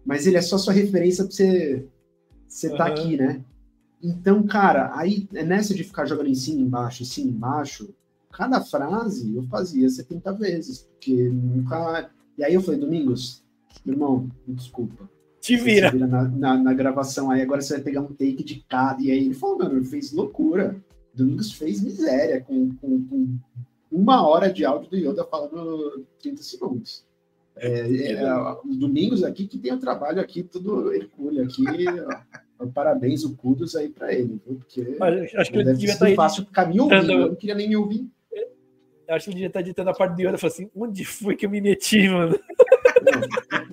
Mas 0.04 0.26
ele 0.26 0.36
é 0.36 0.42
só 0.42 0.58
sua 0.58 0.72
referência 0.72 1.24
pra 1.24 1.32
você, 1.32 1.86
você 2.46 2.70
tá 2.76 2.86
Aham. 2.86 2.92
aqui, 2.92 3.16
né? 3.16 3.44
Então, 4.02 4.46
cara, 4.46 4.96
aí 4.96 5.28
é 5.34 5.44
nessa 5.44 5.74
de 5.74 5.84
ficar 5.84 6.06
jogando 6.06 6.28
em 6.28 6.34
cima 6.34 6.60
e 6.60 6.62
embaixo, 6.62 7.02
em 7.02 7.06
cima 7.06 7.30
embaixo, 7.30 7.94
cada 8.32 8.60
frase 8.60 9.34
eu 9.34 9.42
fazia 9.44 9.88
70 9.88 10.32
vezes, 10.32 10.82
porque 10.82 11.28
nunca. 11.28 12.10
E 12.36 12.44
aí 12.44 12.54
eu 12.54 12.60
falei, 12.62 12.78
Domingos, 12.80 13.44
meu 13.84 13.94
irmão, 13.94 14.30
me 14.46 14.54
desculpa. 14.54 15.10
Te 15.48 15.56
vira. 15.56 15.90
se 15.90 15.96
na, 15.96 16.24
na, 16.24 16.58
na 16.58 16.74
gravação 16.74 17.30
aí, 17.30 17.40
agora 17.40 17.62
você 17.62 17.74
vai 17.74 17.82
pegar 17.82 18.02
um 18.02 18.12
take 18.12 18.44
de 18.44 18.62
cada. 18.68 19.00
E 19.00 19.10
aí 19.10 19.24
ele 19.24 19.34
falou, 19.34 19.56
mano, 19.56 19.76
ele 19.76 19.86
fez 19.86 20.12
loucura. 20.12 20.76
Domingos 21.14 21.54
fez 21.54 21.80
miséria 21.80 22.42
com, 22.42 22.74
com, 22.74 23.02
com 23.06 23.38
uma 23.90 24.28
hora 24.28 24.52
de 24.52 24.66
áudio 24.66 24.90
do 24.90 24.96
Yoda 24.98 25.24
falando 25.24 26.04
30 26.20 26.42
segundos. 26.42 27.02
É, 27.56 28.12
é, 28.12 28.52
os 28.62 28.76
domingos 28.76 29.24
aqui 29.24 29.46
que 29.46 29.56
tem 29.56 29.72
o 29.72 29.80
trabalho 29.80 30.20
aqui, 30.20 30.42
tudo 30.42 30.92
hercúleo 30.92 31.42
aqui. 31.42 31.64
ó, 32.60 32.66
parabéns, 32.66 33.24
o 33.24 33.34
Kudos 33.34 33.74
aí 33.74 33.88
pra 33.88 34.12
ele, 34.12 34.38
viu? 34.46 34.56
Porque 34.56 34.96
Mas 35.00 35.34
acho 35.34 35.50
que 35.50 35.56
ele 35.56 35.64
deve 35.64 35.78
devia 35.78 35.94
ser 35.94 36.10
estar 36.10 36.22
fácil 36.22 36.44
ficar 36.44 36.66
me 36.68 36.78
ouvindo, 36.78 37.10
eu 37.10 37.28
não 37.28 37.34
queria 37.34 37.54
nem 37.54 37.70
me 37.70 37.76
ouvir. 37.76 38.06
Eu 39.08 39.14
acho 39.14 39.24
que 39.24 39.30
ele 39.30 39.36
devia 39.36 39.46
estar 39.46 39.60
editando 39.60 39.88
a 39.88 39.94
parte 39.94 40.14
do 40.14 40.20
Yoda 40.20 40.36
e 40.36 40.38
falou 40.38 40.52
assim: 40.52 40.70
onde 40.76 41.04
foi 41.06 41.34
que 41.34 41.46
eu 41.46 41.50
me 41.50 41.62
meti, 41.62 42.06
mano? 42.10 42.38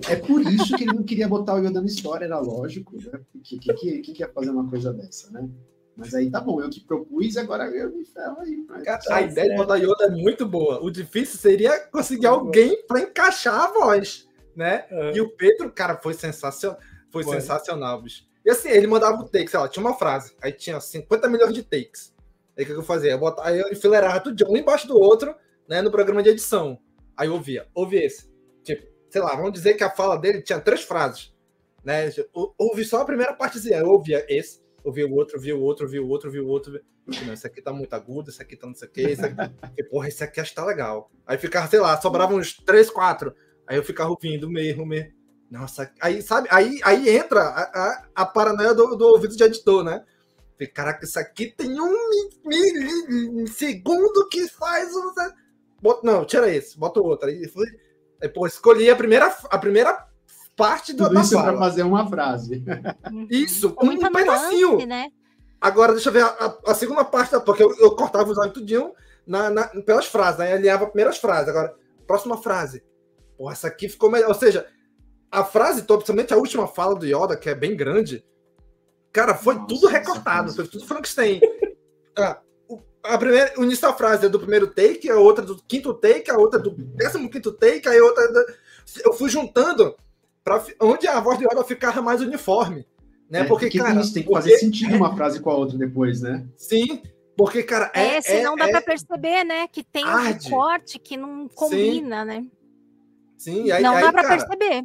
É 0.08 0.16
por 0.16 0.40
isso 0.42 0.76
que 0.76 0.84
ele 0.84 0.92
não 0.92 1.02
queria 1.02 1.28
botar 1.28 1.54
o 1.54 1.58
Yoda 1.58 1.80
na 1.80 1.86
história, 1.86 2.24
era 2.24 2.38
lógico, 2.38 2.96
né? 2.96 3.20
Porque 3.32 3.58
quem 3.58 3.74
que, 3.74 3.98
quem 4.00 4.14
que 4.14 4.22
ia 4.22 4.28
fazer 4.28 4.50
uma 4.50 4.68
coisa 4.68 4.92
dessa, 4.92 5.30
né? 5.30 5.48
Mas 5.96 6.14
aí 6.14 6.30
tá 6.30 6.40
bom, 6.40 6.60
eu 6.60 6.68
que 6.68 6.80
propus, 6.80 7.36
agora 7.36 7.64
eu 7.70 7.90
me 7.90 8.04
ferro 8.04 8.38
aí. 8.40 8.64
Mas... 8.68 8.84
Cara, 8.84 8.98
Tá 8.98 9.16
a 9.16 9.22
ideia 9.22 9.50
de 9.50 9.56
botar 9.56 9.76
Yoda 9.76 10.04
é 10.04 10.10
muito 10.10 10.46
boa. 10.46 10.82
O 10.82 10.90
difícil 10.90 11.38
seria 11.38 11.80
conseguir 11.86 12.26
alguém 12.26 12.84
para 12.86 13.00
encaixar 13.00 13.54
a 13.54 13.72
voz, 13.72 14.28
né? 14.54 14.84
E 15.14 15.20
o 15.20 15.30
Pedro, 15.30 15.72
cara, 15.72 15.96
foi 15.96 16.14
sensacional. 16.14 16.78
Foi, 17.10 17.22
Foi. 17.24 17.40
sensacional, 17.40 18.02
bicho. 18.02 18.26
E 18.44 18.50
assim, 18.50 18.68
ele 18.68 18.86
mandava 18.86 19.20
o 19.20 19.28
take, 19.28 19.50
sei 19.50 19.58
lá, 19.58 19.68
tinha 19.68 19.84
uma 19.84 19.94
frase, 19.94 20.34
aí 20.40 20.52
tinha 20.52 20.78
50 20.78 21.28
milhões 21.28 21.54
de 21.54 21.62
takes. 21.62 22.14
Aí 22.56 22.62
o 22.62 22.66
que 22.66 22.72
que 22.72 22.78
eu 22.78 22.82
fazia? 22.82 23.12
Eu 23.12 23.18
botava, 23.18 23.48
aí 23.48 23.58
eu 23.58 23.72
enfileirava 23.72 24.20
tudo 24.20 24.50
um 24.50 24.56
embaixo 24.56 24.86
do 24.86 24.98
outro, 24.98 25.34
né, 25.68 25.82
no 25.82 25.90
programa 25.90 26.22
de 26.22 26.30
edição. 26.30 26.78
Aí 27.16 27.28
eu 27.28 27.34
ouvia, 27.34 27.66
ouvi 27.74 27.96
esse. 27.96 28.30
Sei 29.16 29.22
lá, 29.22 29.34
vamos 29.34 29.54
dizer 29.54 29.72
que 29.72 29.82
a 29.82 29.88
fala 29.88 30.18
dele 30.18 30.42
tinha 30.42 30.60
três 30.60 30.82
frases, 30.82 31.32
né? 31.82 32.10
Ouvi 32.58 32.84
só 32.84 33.00
a 33.00 33.04
primeira 33.06 33.32
partezinha, 33.32 33.78
eu 33.78 33.88
ouvia 33.88 34.26
esse, 34.28 34.60
ouvia 34.84 35.06
o 35.06 35.14
outro, 35.14 35.36
ouvia 35.36 35.56
o 35.56 35.62
outro, 35.62 35.86
ouvia 35.86 36.02
o 36.02 36.06
outro, 36.06 36.28
ouvia 36.28 36.44
o 36.44 36.46
outro. 36.46 36.78
Não, 37.24 37.32
esse 37.32 37.46
aqui 37.46 37.62
tá 37.62 37.72
muito 37.72 37.94
agudo, 37.94 38.28
esse 38.28 38.42
aqui 38.42 38.56
tá 38.58 38.66
não 38.66 38.74
sei 38.74 38.86
o 38.86 38.90
que, 38.90 39.00
esse 39.00 39.24
aqui... 39.24 39.82
Porra, 39.84 40.08
esse 40.08 40.22
aqui 40.22 40.38
acho 40.38 40.50
que 40.50 40.56
tá 40.56 40.66
legal. 40.66 41.10
Aí 41.26 41.38
ficava, 41.38 41.66
sei 41.66 41.80
lá, 41.80 41.98
sobrava 41.98 42.34
uns 42.34 42.58
três, 42.58 42.90
quatro. 42.90 43.34
Aí 43.66 43.78
eu 43.78 43.82
ficava 43.82 44.10
ouvindo 44.10 44.50
mesmo, 44.50 44.84
mesmo. 44.84 45.14
Nossa, 45.50 45.90
aí, 45.98 46.20
sabe, 46.20 46.46
aí, 46.50 46.78
aí 46.84 47.08
entra 47.08 47.40
a, 47.40 47.62
a, 47.62 48.08
a 48.16 48.26
paranoia 48.26 48.74
do, 48.74 48.96
do 48.96 49.06
ouvido 49.06 49.34
de 49.34 49.42
editor, 49.42 49.82
né? 49.82 50.04
Caraca, 50.74 51.06
isso 51.06 51.18
aqui 51.18 51.46
tem 51.56 51.80
um 51.80 52.10
mi- 52.44 53.28
mi- 53.30 53.48
segundo 53.48 54.28
que 54.28 54.46
faz 54.46 54.94
um. 54.94 55.10
Bota, 55.80 56.00
não, 56.04 56.22
tira 56.26 56.54
esse, 56.54 56.78
bota 56.78 57.00
o 57.00 57.04
outro. 57.06 57.30
Aí 57.30 57.48
pô, 58.28 58.46
escolhi 58.46 58.88
a 58.90 58.96
primeira, 58.96 59.34
a 59.50 59.58
primeira 59.58 60.06
parte 60.56 60.92
do, 60.92 61.04
Tudo 61.04 61.14
da 61.14 61.20
isso 61.20 61.34
é 61.34 61.42
pra 61.42 61.52
fala. 61.52 61.58
fazer 61.58 61.82
uma 61.82 62.08
frase. 62.08 62.64
Isso, 63.30 63.70
Com 63.72 63.84
um 63.86 63.90
muita 63.90 64.10
pedacinho. 64.10 64.86
né? 64.86 65.08
Agora, 65.60 65.92
deixa 65.92 66.08
eu 66.08 66.12
ver 66.12 66.22
a, 66.22 66.26
a- 66.28 66.58
a 66.68 66.74
segunda 66.74 67.04
parte, 67.04 67.32
da- 67.32 67.40
porque 67.40 67.62
eu, 67.62 67.74
eu 67.78 67.94
cortava 67.96 68.30
os 68.30 68.38
áudios 68.38 68.54
tudinho 68.54 68.92
na, 69.26 69.50
na- 69.50 69.68
pelas 69.82 70.06
frases, 70.06 70.40
aí 70.40 70.52
alinhava 70.52 70.84
as 70.84 70.90
primeiras 70.90 71.18
frases. 71.18 71.48
Agora, 71.48 71.74
próxima 72.06 72.36
frase. 72.40 72.82
Pô, 73.36 73.50
essa 73.50 73.66
aqui 73.68 73.88
ficou 73.88 74.10
melhor. 74.10 74.28
Ou 74.28 74.34
seja, 74.34 74.66
a 75.30 75.44
frase 75.44 75.82
toda, 75.82 75.98
principalmente 75.98 76.32
a 76.32 76.36
última 76.36 76.66
fala 76.66 76.94
do 76.94 77.04
Yoda, 77.04 77.36
que 77.36 77.48
é 77.50 77.54
bem 77.54 77.76
grande, 77.76 78.24
cara, 79.12 79.34
foi 79.34 79.54
Nossa, 79.56 79.66
tudo 79.66 79.86
recortado, 79.88 80.52
foi 80.54 80.66
tudo 80.66 80.86
Frankenstein. 80.86 81.40
Ah, 82.18 82.40
a 83.14 83.18
primeira, 83.18 83.52
o 83.58 83.64
início 83.64 83.82
da 83.82 83.92
frase 83.94 84.26
é 84.26 84.28
do 84.28 84.38
primeiro 84.38 84.66
take, 84.66 85.08
a 85.10 85.16
outra 85.16 85.44
do 85.44 85.56
quinto 85.62 85.92
take, 85.94 86.30
a 86.30 86.36
outra 86.36 86.58
do 86.58 86.70
décimo 86.70 87.30
quinto 87.30 87.52
take, 87.52 87.88
aí 87.88 87.98
a 87.98 88.04
outra. 88.04 88.32
da- 88.32 88.44
Eu 89.04 89.12
fui 89.12 89.28
juntando 89.28 89.94
para 90.44 90.62
onde 90.80 91.08
a 91.08 91.18
voz 91.20 91.38
do 91.38 91.44
Yoda 91.44 91.64
ficava 91.64 92.00
mais 92.02 92.20
uniforme. 92.20 92.86
Né? 93.28 93.40
É, 93.40 93.44
porque, 93.44 93.68
tem 93.68 93.80
cara, 93.80 94.00
isso, 94.00 94.14
tem 94.14 94.22
que 94.22 94.28
porque- 94.28 94.42
fazer 94.50 94.58
sentido 94.58 94.94
uma 94.94 95.14
frase 95.16 95.40
com 95.40 95.50
a 95.50 95.54
outra 95.56 95.76
depois, 95.76 96.20
né? 96.20 96.46
Sim, 96.56 97.02
porque, 97.36 97.62
cara, 97.64 97.90
é. 97.92 98.16
É, 98.16 98.20
senão 98.20 98.54
dá 98.54 98.68
é, 98.68 98.70
pra 98.70 98.80
perceber, 98.80 99.42
né? 99.44 99.66
Que 99.66 99.82
tem 99.82 100.04
um 100.04 100.08
Arde. 100.08 100.48
corte 100.48 100.98
que 101.00 101.16
não 101.16 101.48
combina, 101.48 102.24
né? 102.24 102.46
Sim, 103.36 103.70
aí, 103.72 103.82
não 103.82 103.96
aí, 103.96 104.04
dá 104.04 104.12
pra 104.12 104.22
cara, 104.22 104.36
perceber. 104.46 104.84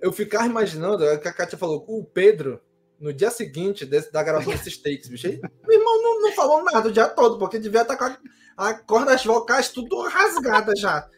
eu 0.00 0.10
ficava 0.12 0.46
imaginando, 0.46 1.04
é 1.04 1.14
o 1.14 1.20
que 1.20 1.28
a 1.28 1.32
Kátia 1.32 1.58
falou, 1.58 1.84
o 1.86 2.02
Pedro, 2.04 2.58
no 3.04 3.12
dia 3.12 3.30
seguinte 3.30 3.84
desse- 3.84 4.10
da 4.12 4.22
gravação 4.22 4.52
desses 4.52 4.76
takes, 4.78 5.08
bicho, 5.08 5.26
aí, 5.26 5.40
meu 5.66 5.78
irmão 5.78 6.02
não, 6.02 6.22
não 6.22 6.32
falou 6.32 6.64
nada 6.64 6.88
o 6.88 6.92
dia 6.92 7.06
todo, 7.08 7.38
porque 7.38 7.58
devia 7.58 7.82
estar 7.82 7.96
com 7.96 8.04
a, 8.04 8.16
a 8.56 8.74
cordas 8.74 9.24
vocais 9.24 9.68
tudo 9.68 10.00
rasgada 10.08 10.72
já. 10.76 11.08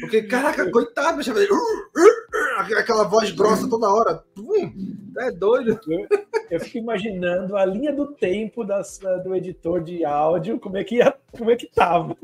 Porque, 0.00 0.22
caraca, 0.22 0.68
coitado, 0.70 1.18
bicho, 1.18 1.30
"Uh, 1.32 1.36
uh, 1.36 2.70
uh", 2.72 2.76
aquela 2.78 3.04
voz 3.04 3.30
grossa 3.30 3.68
toda 3.68 3.88
hora. 3.88 4.24
Hum, 4.36 5.12
é 5.18 5.30
doido. 5.30 5.78
Eu 6.50 6.58
fico 6.58 6.78
imaginando 6.78 7.56
a 7.56 7.64
linha 7.64 7.92
do 7.92 8.06
tempo 8.14 8.64
das- 8.64 8.98
do 9.22 9.34
editor 9.34 9.80
de 9.84 10.04
áudio, 10.04 10.58
como 10.58 10.76
é 10.76 10.82
que, 10.82 10.96
ia, 10.96 11.14
como 11.30 11.50
é 11.52 11.56
que 11.56 11.66
tava. 11.72 12.16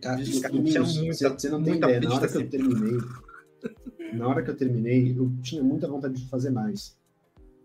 Cara, 0.00 0.18
você, 0.24 1.28
você 1.28 1.48
não 1.48 1.62
tem 1.62 1.74
ideia. 1.76 2.00
Na 2.00 2.14
hora 2.14 2.28
que 2.28 2.36
eu 2.36 2.48
terminei, 2.50 2.98
na 4.12 4.28
hora 4.28 4.42
que 4.42 4.50
eu 4.50 4.56
terminei, 4.56 5.16
eu 5.18 5.32
tinha 5.42 5.62
muita 5.62 5.88
vontade 5.88 6.14
de 6.14 6.28
fazer 6.28 6.50
mais. 6.50 6.96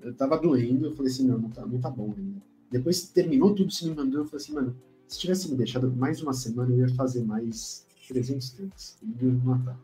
Eu 0.02 0.14
tava 0.14 0.38
doendo, 0.38 0.88
eu 0.88 0.96
falei 0.96 1.12
assim, 1.12 1.28
não, 1.28 1.38
não 1.38 1.50
tá, 1.50 1.66
não 1.66 1.80
tá 1.80 1.90
bom 1.90 2.14
ainda. 2.18 2.42
Depois 2.72 3.10
terminou 3.10 3.54
tudo, 3.54 3.72
você 3.72 3.86
me 3.86 3.96
mandou, 3.96 4.22
eu 4.22 4.26
falei 4.26 4.44
assim, 4.44 4.54
mano, 4.54 4.76
se 5.08 5.20
tivesse 5.20 5.50
me 5.50 5.58
deixado 5.58 5.92
mais 5.92 6.22
uma 6.22 6.34
semana, 6.34 6.74
eu 6.74 6.88
ia 6.88 6.96
fazer 6.96 7.24
mais 7.24 7.86
300 8.08 8.50
takes. 8.52 8.98
Eu 9.02 9.28
ia 9.28 9.34
me 9.34 9.46
matar. 9.46 9.80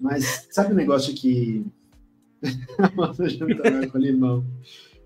Mas 0.00 0.48
sabe 0.50 0.72
o 0.72 0.76
negócio 0.76 1.14
que... 1.14 1.64
Nossa, 2.96 3.28
jantar 3.28 3.90
com 3.90 3.98
limão. 3.98 4.46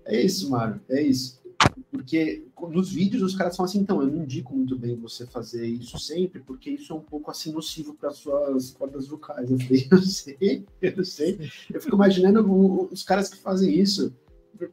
É 0.05 0.21
isso, 0.21 0.49
Mário, 0.49 0.79
é 0.87 1.01
isso. 1.01 1.43
Porque 1.91 2.45
nos 2.69 2.91
vídeos 2.91 3.23
os 3.23 3.35
caras 3.35 3.55
falam 3.55 3.69
assim, 3.69 3.79
então, 3.79 4.01
eu 4.01 4.07
não 4.07 4.23
indico 4.23 4.55
muito 4.55 4.77
bem 4.77 4.95
você 4.95 5.25
fazer 5.25 5.65
isso 5.65 5.97
sempre, 5.97 6.41
porque 6.41 6.69
isso 6.69 6.93
é 6.93 6.95
um 6.95 7.01
pouco 7.01 7.31
assim 7.31 7.51
nocivo 7.51 7.93
para 7.95 8.11
suas 8.11 8.71
cordas 8.71 9.07
vocais. 9.07 9.49
Eu 9.49 9.59
falei, 9.59 9.87
eu 9.91 10.01
sei, 10.01 10.65
eu 10.81 11.03
sei. 11.03 11.51
Eu 11.73 11.81
fico 11.81 11.95
imaginando 11.95 12.45
os 12.91 13.03
caras 13.03 13.29
que 13.29 13.37
fazem 13.37 13.73
isso 13.73 14.13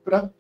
pra 0.05 0.31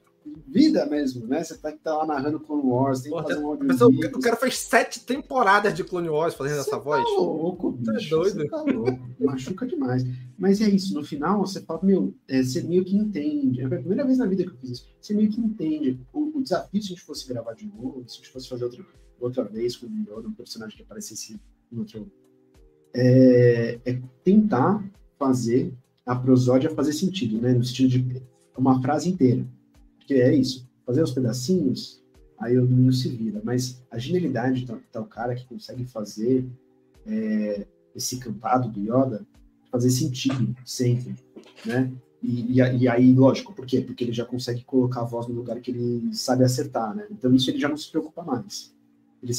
vida 0.46 0.86
mesmo, 0.86 1.26
né? 1.26 1.42
Você 1.42 1.56
tá, 1.58 1.72
tá 1.72 1.96
lá 1.96 2.06
narrando 2.06 2.40
Clone 2.40 2.62
Wars, 2.64 3.00
tem 3.00 3.12
que 3.12 3.22
fazer 3.22 3.38
um. 3.38 3.58
Mas 3.64 3.80
o, 3.80 4.20
cara 4.20 4.36
fez 4.36 4.58
sete 4.58 5.00
temporadas 5.00 5.74
de 5.74 5.82
Clone 5.82 6.08
Wars 6.08 6.34
fazendo 6.34 6.60
essa 6.60 6.70
tá 6.70 6.78
voz. 6.78 7.02
louco, 7.04 7.72
bicho. 7.72 8.10
doido. 8.10 8.42
Você 8.42 8.48
tá 8.48 8.62
louco. 8.62 9.00
Machuca 9.20 9.66
demais. 9.66 10.04
Mas 10.38 10.60
é 10.60 10.68
isso, 10.68 10.94
no 10.94 11.04
final 11.04 11.40
você 11.40 11.60
fala, 11.60 11.80
meu, 11.82 12.14
é, 12.28 12.42
você 12.42 12.62
meio 12.62 12.84
que 12.84 12.96
entende. 12.96 13.60
É 13.60 13.64
a 13.64 13.68
primeira 13.68 14.04
vez 14.04 14.18
na 14.18 14.26
vida 14.26 14.44
que 14.44 14.50
eu 14.50 14.56
fiz 14.56 14.70
isso. 14.70 14.88
Você 15.00 15.14
meio 15.14 15.30
que 15.30 15.40
entende. 15.40 16.00
O, 16.12 16.38
o 16.38 16.42
desafio, 16.42 16.82
se 16.82 16.86
a 16.86 16.94
gente 16.94 17.02
fosse 17.02 17.28
gravar 17.28 17.54
de 17.54 17.66
novo, 17.66 18.04
se 18.06 18.14
a 18.14 18.22
gente 18.22 18.32
fosse 18.32 18.48
fazer 18.48 18.64
outra, 18.64 18.84
outra 19.20 19.44
vez 19.44 19.76
com 19.76 19.86
um 19.86 20.32
personagem 20.32 20.76
que 20.76 20.82
aparecesse 20.82 21.40
em 21.72 21.78
outro. 21.78 22.10
É, 22.94 23.80
é 23.86 24.02
tentar 24.22 24.84
fazer 25.18 25.72
a 26.04 26.14
prosódia 26.14 26.68
fazer 26.70 26.92
sentido, 26.92 27.40
né? 27.40 27.54
No 27.54 27.64
sentido 27.64 27.88
de 27.88 28.22
uma 28.56 28.80
frase 28.80 29.08
inteira. 29.08 29.46
Porque 29.98 30.14
é 30.14 30.34
isso. 30.34 30.68
Fazer 30.84 31.02
os 31.02 31.12
pedacinhos, 31.12 32.02
aí 32.38 32.58
o 32.58 32.66
menino 32.66 32.92
se 32.92 33.08
vira. 33.08 33.40
Mas 33.44 33.82
a 33.90 33.98
genialidade 33.98 34.66
tá, 34.66 34.78
tá 34.90 35.00
o 35.00 35.06
cara 35.06 35.34
que 35.34 35.46
consegue 35.46 35.84
fazer 35.84 36.46
é, 37.06 37.66
esse 37.94 38.18
cantado 38.18 38.68
do 38.68 38.80
Yoda 38.80 39.26
fazer 39.70 39.90
sentido 39.90 40.54
sempre, 40.66 41.16
né? 41.64 41.90
E, 42.22 42.60
e, 42.60 42.76
e 42.78 42.88
aí, 42.88 43.12
lógico, 43.14 43.54
por 43.54 43.66
quê? 43.66 43.80
Porque 43.80 44.04
ele 44.04 44.12
já 44.12 44.24
consegue 44.24 44.62
colocar 44.64 45.00
a 45.00 45.04
voz 45.04 45.26
no 45.26 45.34
lugar 45.34 45.58
que 45.60 45.70
ele 45.70 46.14
sabe 46.14 46.44
acertar, 46.44 46.94
né? 46.94 47.06
Então 47.10 47.34
isso 47.34 47.50
ele 47.50 47.58
já 47.58 47.68
não 47.68 47.76
se 47.76 47.90
preocupa 47.90 48.22
mais. 48.22 48.72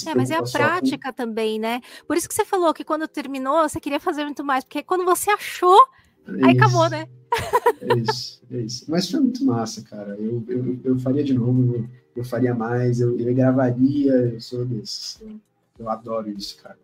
É, 0.07 0.15
mas 0.15 0.31
é 0.31 0.35
a 0.37 0.45
só 0.45 0.57
com- 0.57 0.63
prática 0.63 1.13
também, 1.13 1.59
né? 1.59 1.81
Por 2.07 2.17
isso 2.17 2.27
que 2.27 2.33
você 2.33 2.45
falou 2.45 2.73
que 2.73 2.83
quando 2.83 3.07
terminou, 3.07 3.67
você 3.67 3.79
queria 3.79 3.99
fazer 3.99 4.23
muito 4.23 4.43
mais, 4.43 4.63
porque 4.63 4.81
quando 4.81 5.05
você 5.05 5.29
achou, 5.29 5.77
aí 6.27 6.51
Isso. 6.51 6.57
acabou, 6.57 6.89
né? 6.89 7.07
É 7.81 7.93
isso, 7.97 8.41
é 8.51 8.57
isso. 8.57 8.85
Mas 8.87 9.09
foi 9.09 9.19
muito 9.19 9.43
massa, 9.45 9.83
cara. 9.83 10.15
Eu, 10.17 10.43
eu, 10.47 10.79
eu 10.83 10.99
faria 10.99 11.23
de 11.23 11.33
novo, 11.33 11.75
eu, 11.75 11.85
eu 12.15 12.23
faria 12.23 12.53
mais, 12.53 12.99
eu, 13.01 13.19
eu 13.19 13.33
gravaria, 13.35 14.13
eu 14.13 14.39
sou 14.39 14.63
desses. 14.65 15.21
Eu, 15.77 15.89
adoro 15.89 16.29
isso, 16.29 16.61
cara. 16.61 16.77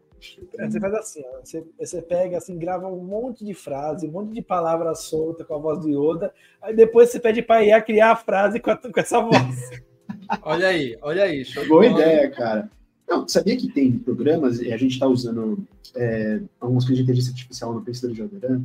É, 0.58 0.70
Você 0.70 0.80
faz 0.80 0.94
assim, 0.96 1.24
ó, 1.26 1.40
você, 1.42 1.64
você 1.80 2.02
pega 2.02 2.38
assim, 2.38 2.58
grava 2.58 2.88
um 2.88 3.02
monte 3.04 3.46
de 3.46 3.54
frase, 3.54 4.06
um 4.08 4.12
monte 4.12 4.34
de 4.34 4.42
palavra 4.42 4.94
solta 4.94 5.46
com 5.46 5.56
a 5.56 5.58
voz 5.58 5.80
do 5.80 5.90
Yoda, 5.90 6.34
aí 6.62 6.76
depois 6.76 7.10
você 7.10 7.20
pede 7.20 7.42
pra 7.42 7.64
IA 7.64 7.82
criar 7.82 8.12
a 8.12 8.16
frase 8.18 8.60
com, 8.60 8.70
a- 8.72 8.76
com 8.78 9.00
essa 9.00 9.22
voz. 9.22 9.70
Olha 10.44 10.68
aí, 10.68 10.98
olha 11.02 11.24
aí. 11.24 11.44
Boa 11.68 11.86
ideia, 11.86 12.30
cara. 12.32 12.70
Não, 13.08 13.28
sabia 13.28 13.56
que 13.56 13.72
tem 13.72 13.98
programas, 13.98 14.60
e 14.60 14.72
a 14.72 14.78
gente 14.78 14.92
está 14.94 15.08
usando 15.08 15.66
é, 15.96 16.40
algumas 16.60 16.84
coisas 16.84 16.98
de 16.98 17.04
inteligência 17.04 17.32
artificial 17.32 17.74
no 17.74 17.82
Pensador 17.82 18.16
de 18.16 18.22
Alderan? 18.22 18.62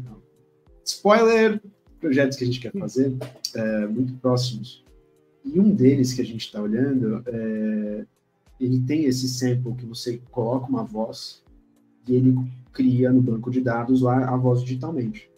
Não. 0.85 0.87
Spoiler! 0.87 1.61
Projetos 2.01 2.37
que 2.37 2.45
a 2.45 2.47
gente 2.47 2.61
quer 2.61 2.73
fazer, 2.73 3.17
é, 3.55 3.87
muito 3.87 4.13
próximos. 4.15 4.85
E 5.45 5.59
um 5.59 5.75
deles 5.75 6.13
que 6.13 6.21
a 6.21 6.25
gente 6.25 6.47
está 6.47 6.61
olhando, 6.61 7.23
é, 7.27 8.05
ele 8.61 8.81
tem 8.81 9.05
esse 9.05 9.29
sample 9.29 9.75
que 9.75 9.87
você 9.87 10.21
coloca 10.31 10.67
uma 10.67 10.85
voz 10.85 11.43
e 12.07 12.15
ele 12.15 12.35
cria 12.73 13.11
no 13.11 13.23
banco 13.23 13.51
de 13.51 13.61
dados 13.61 14.03
lá 14.03 14.29
a 14.29 14.37
voz 14.37 14.61
digitalmente. 14.63 15.31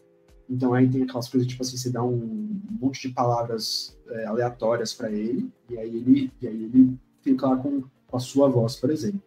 Então 0.48 0.74
aí 0.74 0.88
tem 0.88 1.02
aquelas 1.02 1.28
coisas 1.28 1.46
tipo 1.48 1.62
assim, 1.62 1.76
você 1.76 1.90
dá 1.90 2.02
um 2.02 2.60
monte 2.80 3.08
de 3.08 3.14
palavras 3.14 3.96
é, 4.08 4.24
aleatórias 4.26 4.92
para 4.92 5.10
ele 5.10 5.48
e 5.68 5.78
aí 5.78 5.96
ele 5.96 6.32
e 6.40 6.48
aí 6.48 6.64
ele 6.64 6.96
fica 7.20 7.48
lá 7.48 7.56
com, 7.56 7.82
com 8.06 8.16
a 8.16 8.20
sua 8.20 8.48
voz, 8.48 8.76
por 8.76 8.90
exemplo. 8.90 9.20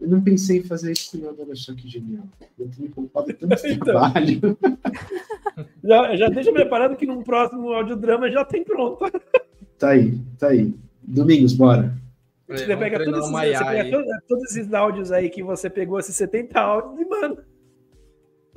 Eu 0.00 0.08
não 0.08 0.20
pensei 0.22 0.58
em 0.58 0.64
fazer 0.64 0.92
isso 0.92 1.20
nada, 1.20 1.42
olha 1.42 1.54
só 1.54 1.74
que 1.74 1.86
genial. 1.88 2.24
Eu 2.58 2.68
tenho 2.68 2.82
me 2.82 2.88
poupado 2.88 3.32
tanto 3.34 3.54
Então. 3.66 3.84
trabalho. 3.84 4.40
Já, 5.82 6.14
já 6.16 6.28
deixa 6.28 6.52
preparado 6.52 6.96
que 6.96 7.06
num 7.06 7.22
próximo 7.22 7.72
audiodrama 7.72 8.30
já 8.30 8.44
tem 8.44 8.62
pronto. 8.64 9.04
Tá 9.78 9.90
aí, 9.90 10.18
tá 10.38 10.48
aí. 10.48 10.74
Domingos, 11.02 11.52
bora. 11.54 11.96
Você 12.48 12.66
vamos 12.66 12.80
pega, 12.80 13.04
todos 13.04 13.20
esses, 13.20 13.58
você 13.58 13.64
pega 13.64 13.90
todos, 13.90 14.06
todos 14.28 14.44
esses 14.50 14.74
áudios 14.74 15.12
aí 15.12 15.30
que 15.30 15.42
você 15.42 15.70
pegou, 15.70 15.98
esses 15.98 16.16
70 16.16 16.60
áudios, 16.60 17.00
e 17.00 17.04
manda. 17.08 17.46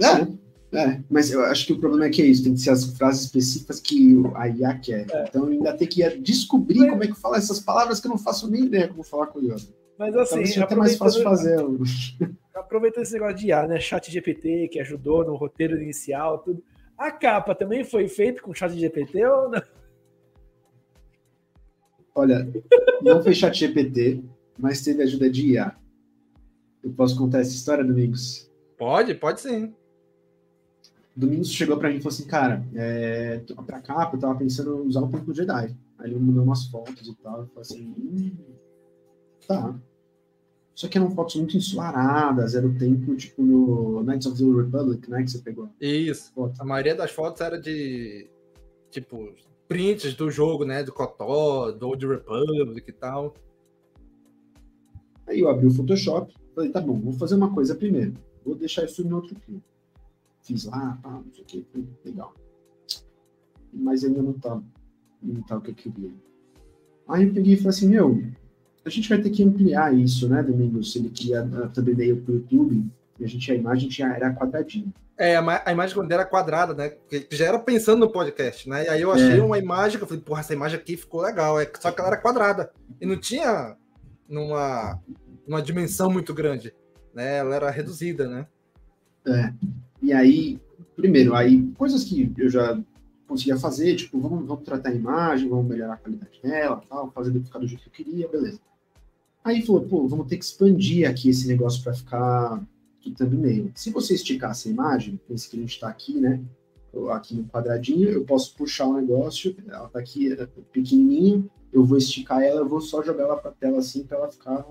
É, 0.01 0.77
é, 0.77 0.99
mas 1.09 1.31
eu 1.31 1.41
acho 1.45 1.67
que 1.67 1.73
o 1.73 1.79
problema 1.79 2.05
é 2.05 2.09
que 2.09 2.21
é 2.21 2.25
isso, 2.25 2.43
tem 2.43 2.53
que 2.55 2.59
ser 2.59 2.71
as 2.71 2.85
frases 2.97 3.25
específicas 3.25 3.79
que 3.79 4.15
o- 4.15 4.35
a 4.35 4.47
IA 4.49 4.77
quer. 4.79 5.05
Então 5.29 5.45
ainda 5.45 5.71
tem 5.77 5.87
que 5.87 6.03
descobrir 6.17 6.89
como 6.89 7.03
é 7.03 7.07
que 7.07 7.13
fala 7.19 7.37
essas 7.37 7.59
palavras 7.59 7.99
que 7.99 8.07
eu 8.07 8.11
não 8.11 8.17
faço 8.17 8.49
nem 8.49 8.65
ideia 8.65 8.87
como 8.87 9.03
falar 9.03 9.27
com 9.27 9.39
o 9.39 9.43
Yoda. 9.43 9.61
Mas 9.97 10.15
assim, 10.15 10.29
Talvez 10.35 10.57
até 10.57 10.75
mais 10.75 10.97
fácil 10.97 11.21
fazer. 11.23 11.57
Aproveitando 12.55 13.03
esse 13.03 13.13
negócio 13.13 13.35
de 13.37 13.47
IA, 13.47 13.67
né? 13.67 13.79
Chat 13.79 14.11
GPT, 14.11 14.67
que 14.69 14.79
ajudou 14.79 15.23
no 15.23 15.35
roteiro 15.35 15.79
inicial, 15.81 16.39
tudo. 16.39 16.63
A 16.97 17.11
capa 17.11 17.55
também 17.55 17.83
foi 17.83 18.07
feita 18.07 18.41
com 18.41 18.53
chat 18.53 18.73
GPT 18.77 19.25
ou 19.25 19.49
não? 19.49 19.61
Olha, 22.15 22.47
não 23.01 23.23
foi 23.23 23.33
chat 23.33 23.57
GPT, 23.57 24.23
mas 24.57 24.83
teve 24.83 25.01
ajuda 25.01 25.29
de 25.29 25.53
IA. 25.53 25.75
Eu 26.83 26.91
posso 26.93 27.17
contar 27.17 27.39
essa 27.39 27.51
história, 27.51 27.83
Domingos? 27.83 28.49
Pode, 28.77 29.15
pode 29.15 29.41
sim. 29.41 29.73
Domingos 31.15 31.51
chegou 31.51 31.77
pra 31.77 31.89
mim 31.89 31.97
e 31.97 32.01
falou 32.01 32.13
assim, 32.13 32.27
cara, 32.27 32.65
é, 32.75 33.41
pra 33.65 33.81
capa 33.81 34.15
eu 34.15 34.19
tava 34.19 34.37
pensando 34.37 34.83
em 34.83 34.87
usar 34.87 35.01
o 35.01 35.09
Templo 35.09 35.33
Jedi. 35.33 35.75
Aí 35.99 36.09
ele 36.09 36.19
mandou 36.19 36.43
umas 36.43 36.65
fotos 36.65 37.07
e 37.07 37.15
tal, 37.15 37.41
eu 37.41 37.47
falei 37.47 37.61
assim, 37.61 37.95
hum, 37.97 38.35
tá. 39.47 39.75
Só 40.75 40.87
que 40.87 40.97
eram 40.97 41.11
fotos 41.11 41.35
muito 41.35 41.55
ensolaradas, 41.55 42.55
era 42.55 42.65
o 42.65 42.77
tempo, 42.77 43.15
tipo, 43.15 43.43
no 43.43 44.01
Knights 44.03 44.27
of 44.27 44.37
the 44.37 44.61
Republic, 44.61 45.09
né, 45.09 45.23
que 45.23 45.29
você 45.29 45.37
pegou. 45.39 45.69
Isso. 45.79 46.33
A 46.59 46.65
maioria 46.65 46.95
das 46.95 47.11
fotos 47.11 47.41
era 47.41 47.59
de, 47.59 48.27
tipo, 48.89 49.35
prints 49.67 50.13
do 50.15 50.29
jogo, 50.29 50.65
né? 50.65 50.83
Do 50.83 50.93
Kotó, 50.93 51.71
do 51.71 51.87
Old 51.87 52.05
Republic 52.05 52.89
e 52.89 52.93
tal. 52.93 53.35
Aí 55.27 55.39
eu 55.39 55.49
abri 55.49 55.67
o 55.67 55.71
Photoshop, 55.71 56.33
falei, 56.53 56.69
tá 56.69 56.81
bom, 56.81 56.99
vou 56.99 57.13
fazer 57.13 57.35
uma 57.35 57.53
coisa 57.53 57.75
primeiro. 57.75 58.13
Vou 58.45 58.55
deixar 58.55 58.83
isso 58.83 59.01
em 59.01 59.13
outro 59.13 59.35
clipe. 59.35 59.63
Fiz 60.41 60.65
lá, 60.65 60.99
pá, 61.01 61.11
não 61.11 61.33
sei 61.33 61.43
o 61.43 61.45
que, 61.45 61.65
legal. 62.03 62.33
Mas 63.71 64.03
ainda 64.03 64.21
não 64.21 64.33
tá, 64.33 64.61
não 65.21 65.41
tá 65.43 65.57
o 65.57 65.61
que 65.61 65.71
eu 65.71 65.75
queria. 65.75 66.11
Aí 67.07 67.25
eu 67.25 67.33
peguei 67.33 67.53
e 67.53 67.57
falei 67.57 67.69
assim, 67.69 67.87
meu, 67.87 68.21
a 68.85 68.89
gente 68.89 69.07
vai 69.09 69.21
ter 69.21 69.29
que 69.29 69.43
ampliar 69.43 69.93
isso, 69.93 70.27
né, 70.27 70.41
Domingos? 70.43 70.95
Ele 70.95 71.09
queria 71.09 71.41
a 71.41 71.67
thumbnail 71.69 72.17
pro 72.21 72.35
YouTube, 72.35 72.85
e 73.19 73.23
a 73.23 73.27
gente, 73.27 73.51
a 73.51 73.55
imagem 73.55 73.87
tinha, 73.89 74.07
era 74.09 74.33
quadradinha. 74.33 74.87
É, 75.17 75.35
a, 75.35 75.41
ma- 75.41 75.61
a 75.63 75.71
imagem 75.71 75.95
quando 75.95 76.11
era 76.11 76.25
quadrada, 76.25 76.73
né? 76.73 76.93
Já 77.31 77.45
era 77.45 77.59
pensando 77.59 77.99
no 77.99 78.09
podcast, 78.11 78.67
né? 78.67 78.85
E 78.85 78.89
aí 78.89 79.01
eu 79.01 79.11
achei 79.11 79.37
É. 79.39 79.43
uma 79.43 79.59
imagem 79.59 79.97
que 79.97 80.03
eu 80.03 80.07
falei, 80.07 80.23
porra, 80.23 80.39
essa 80.39 80.53
imagem 80.53 80.79
aqui 80.79 80.97
ficou 80.97 81.21
legal. 81.21 81.59
É, 81.59 81.71
só 81.79 81.91
que 81.91 81.99
ela 82.01 82.09
era 82.09 82.17
quadrada. 82.17 82.71
E 82.99 83.05
não 83.05 83.15
tinha 83.17 83.77
numa, 84.27 84.99
numa 85.47 85.61
dimensão 85.61 86.09
muito 86.09 86.33
grande. 86.33 86.73
Né? 87.13 87.37
Ela 87.37 87.55
era 87.55 87.69
reduzida, 87.69 88.27
né? 88.27 88.47
É. 89.27 89.53
E 90.01 90.11
aí, 90.11 90.59
primeiro, 90.95 91.35
aí 91.35 91.61
coisas 91.77 92.03
que 92.03 92.33
eu 92.35 92.49
já 92.49 92.77
conseguia 93.27 93.55
fazer, 93.57 93.95
tipo, 93.95 94.19
vamos, 94.19 94.47
vamos 94.47 94.63
tratar 94.65 94.89
a 94.89 94.95
imagem, 94.95 95.47
vamos 95.47 95.67
melhorar 95.67 95.93
a 95.93 95.97
qualidade 95.97 96.41
dela, 96.41 96.81
tal, 96.89 97.11
fazer 97.11 97.29
ele 97.29 97.43
ficar 97.43 97.59
do 97.59 97.67
jeito 97.67 97.83
que 97.83 97.89
eu 98.01 98.05
queria, 98.05 98.27
beleza. 98.27 98.59
Aí 99.43 99.61
falou, 99.61 99.81
pô, 99.83 100.07
vamos 100.07 100.27
ter 100.27 100.37
que 100.37 100.45
expandir 100.45 101.09
aqui 101.09 101.29
esse 101.29 101.47
negócio 101.47 101.83
para 101.83 101.93
ficar 101.93 102.65
do 103.03 103.11
thumbnail. 103.13 103.71
Se 103.75 103.89
você 103.91 104.13
esticasse 104.13 104.69
a 104.69 104.71
imagem, 104.71 105.19
pense 105.27 105.49
que 105.49 105.57
a 105.57 105.59
gente 105.59 105.73
está 105.73 105.89
aqui, 105.89 106.19
né? 106.19 106.41
Aqui 107.11 107.35
no 107.35 107.45
quadradinho, 107.45 108.07
eu 108.09 108.23
posso 108.23 108.55
puxar 108.55 108.85
o 108.85 108.93
negócio, 108.93 109.55
ela 109.67 109.89
tá 109.89 109.99
aqui 109.99 110.31
é, 110.31 110.45
pequenininha, 110.71 111.43
eu 111.71 111.83
vou 111.83 111.97
esticar 111.97 112.41
ela, 112.41 112.61
eu 112.61 112.69
vou 112.69 112.79
só 112.79 113.01
jogar 113.01 113.23
ela 113.23 113.35
para 113.35 113.51
tela 113.51 113.79
assim 113.79 114.03
para 114.03 114.17
ela 114.17 114.31
ficar 114.31 114.63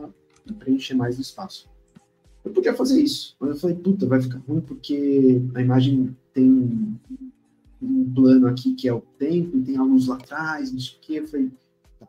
preencher 0.58 0.94
mais 0.94 1.18
o 1.18 1.20
espaço. 1.20 1.68
Eu 2.44 2.52
podia 2.52 2.74
fazer 2.74 3.00
isso, 3.00 3.36
mas 3.40 3.50
eu 3.50 3.56
falei, 3.56 3.76
puta, 3.76 4.06
vai 4.06 4.20
ficar 4.20 4.38
ruim 4.38 4.60
porque 4.60 5.42
a 5.54 5.60
imagem 5.60 6.16
tem 6.32 6.96
um 7.80 8.12
plano 8.14 8.46
aqui 8.46 8.74
que 8.74 8.88
é 8.88 8.92
o 8.92 9.00
tempo, 9.00 9.60
tem 9.62 9.76
a 9.76 9.82
luz 9.82 10.06
lá 10.06 10.14
atrás, 10.14 10.72
não 10.72 10.78
sei 10.78 10.96
o 10.96 11.00
quê. 11.00 11.12
Eu 11.20 11.26
falei, 11.26 11.50
tá, 11.98 12.08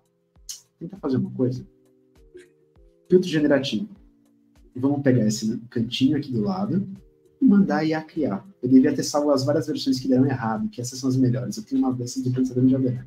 tenta 0.80 0.98
fazer 0.98 1.18
uma 1.18 1.32
coisa. 1.32 1.66
Filtro 3.10 3.30
generativo. 3.30 3.90
E 4.76 4.80
vamos 4.80 5.02
pegar 5.02 5.26
esse 5.26 5.58
cantinho 5.70 6.18
aqui 6.18 6.32
do 6.32 6.42
lado 6.42 6.88
e 7.40 7.46
mandar 7.46 7.78
a 7.78 7.86
IA 7.86 8.02
criar. 8.02 8.48
Eu 8.62 8.70
devia 8.70 8.94
ter 8.94 9.04
salvo 9.04 9.32
as 9.32 9.46
várias 9.46 9.68
versões 9.68 10.00
que 10.00 10.08
deram 10.08 10.26
errado, 10.26 10.70
que 10.70 10.82
essas 10.82 11.00
são 11.00 11.10
as 11.10 11.16
melhores. 11.16 11.58
Eu 11.58 11.64
tenho 11.64 11.82
uma 11.82 11.94
dessas 11.94 12.24
do 12.24 12.32
Pensador 12.32 12.66
de 12.66 12.76
Alderan. 12.76 13.06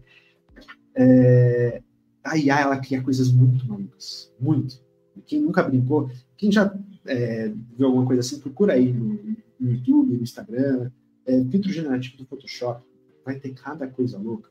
É, 0.94 1.82
a 2.22 2.36
IA, 2.36 2.60
ela 2.60 2.78
cria 2.78 3.02
coisas 3.02 3.32
muito 3.32 3.66
malucas. 3.66 4.32
Muito. 4.38 4.80
Quem 5.26 5.40
nunca 5.40 5.62
brincou, 5.62 6.10
quem 6.36 6.52
já 6.52 6.76
é, 7.06 7.52
viu 7.76 7.86
alguma 7.86 8.06
coisa 8.06 8.20
assim, 8.20 8.38
procura 8.38 8.74
aí 8.74 8.92
no, 8.92 9.14
no 9.58 9.72
YouTube, 9.72 10.16
no 10.16 10.22
Instagram, 10.22 10.90
é, 11.24 11.44
filtro 11.44 11.72
generativo 11.72 12.18
do 12.18 12.26
Photoshop. 12.26 12.84
Vai 13.24 13.40
ter 13.40 13.54
cada 13.54 13.88
coisa 13.88 14.18
louca. 14.18 14.50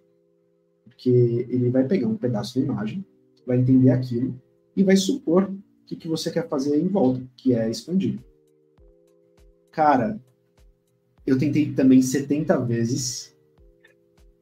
Porque 0.84 1.10
ele 1.50 1.70
vai 1.70 1.86
pegar 1.86 2.08
um 2.08 2.18
pedaço 2.18 2.60
da 2.60 2.66
imagem, 2.66 3.06
vai 3.46 3.60
entender 3.60 3.92
aquilo 3.92 4.40
e 4.76 4.84
vai 4.84 4.98
supor 4.98 5.44
o 5.44 5.86
que, 5.86 5.96
que 5.96 6.08
você 6.08 6.32
quer 6.32 6.48
fazer 6.48 6.80
em 6.80 6.88
volta, 6.88 7.22
que 7.38 7.54
é 7.54 7.70
expandir. 7.70 8.20
Cara, 9.72 10.20
eu 11.26 11.38
tentei 11.38 11.72
também 11.74 12.02
70 12.02 12.58
vezes 12.66 13.36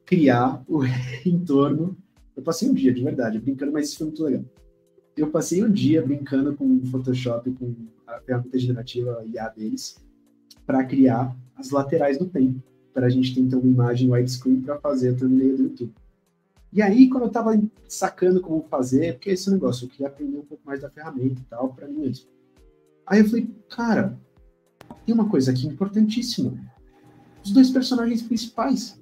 criar 0.04 0.62
o 0.68 0.80
entorno. 1.24 1.96
Eu 2.36 2.42
passei 2.42 2.68
um 2.68 2.74
dia, 2.74 2.92
de 2.92 3.02
verdade, 3.02 3.38
brincando, 3.38 3.72
mas 3.72 3.88
isso 3.88 3.98
foi 3.98 4.06
muito 4.08 4.24
legal. 4.24 4.44
Eu 5.16 5.30
passei 5.30 5.62
um 5.62 5.70
dia 5.70 6.02
brincando 6.02 6.54
com 6.56 6.66
o 6.66 6.86
Photoshop, 6.86 7.50
com 7.52 7.74
a 8.06 8.18
ferramenta 8.20 8.58
generativa 8.58 9.24
IA 9.26 9.48
deles, 9.48 9.96
para 10.66 10.84
criar 10.84 11.36
as 11.56 11.70
laterais 11.70 12.18
do 12.18 12.26
tempo, 12.26 12.60
para 12.92 13.06
a 13.06 13.10
gente 13.10 13.34
ter 13.34 13.40
então 13.40 13.60
uma 13.60 13.70
imagem 13.70 14.10
widescreen 14.10 14.60
para 14.60 14.78
fazer 14.80 15.10
a 15.10 15.14
thumbnail 15.14 15.56
do 15.56 15.62
YouTube. 15.64 15.92
E 16.74 16.82
aí, 16.82 17.08
quando 17.08 17.22
eu 17.22 17.28
estava 17.28 17.56
sacando 17.86 18.40
como 18.40 18.66
fazer, 18.68 19.14
porque 19.14 19.30
esse 19.30 19.48
negócio, 19.48 19.84
eu 19.84 19.88
queria 19.88 20.08
aprender 20.08 20.36
um 20.36 20.44
pouco 20.44 20.66
mais 20.66 20.80
da 20.80 20.90
ferramenta 20.90 21.40
e 21.40 21.44
tal, 21.44 21.72
para 21.72 21.86
mim 21.86 22.00
mesmo. 22.00 22.26
Aí 23.06 23.20
eu 23.20 23.28
falei, 23.28 23.48
cara, 23.68 24.18
tem 25.06 25.14
uma 25.14 25.28
coisa 25.28 25.52
aqui 25.52 25.68
importantíssima. 25.68 26.52
Os 27.44 27.52
dois 27.52 27.70
personagens 27.70 28.22
principais. 28.22 29.00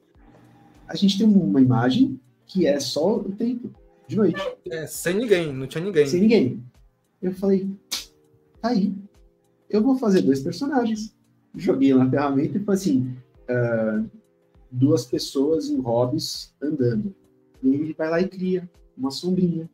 A 0.86 0.94
gente 0.94 1.16
tem 1.16 1.26
uma 1.26 1.62
imagem 1.62 2.20
que 2.44 2.66
é 2.66 2.78
só 2.78 3.16
o 3.16 3.32
tempo, 3.32 3.70
de 4.06 4.16
noite. 4.16 4.42
É, 4.70 4.86
sem 4.86 5.16
ninguém, 5.16 5.50
não 5.50 5.66
tinha 5.66 5.82
ninguém. 5.82 6.06
Sem 6.06 6.20
ninguém. 6.20 6.62
Eu 7.22 7.32
falei, 7.32 7.70
tá 8.60 8.68
aí. 8.68 8.94
Eu 9.70 9.82
vou 9.82 9.96
fazer 9.96 10.20
dois 10.20 10.40
personagens. 10.40 11.16
Joguei 11.56 11.94
na 11.94 12.10
ferramenta 12.10 12.58
e 12.58 12.64
falei 12.64 12.80
assim, 12.80 13.16
uh, 13.48 14.10
duas 14.70 15.06
pessoas 15.06 15.70
em 15.70 15.80
hobbies 15.80 16.54
andando. 16.60 17.14
E 17.62 17.74
ele 17.74 17.94
vai 17.94 18.10
lá 18.10 18.20
e 18.20 18.28
cria 18.28 18.68
uma 18.96 19.10
sombrinha. 19.10 19.68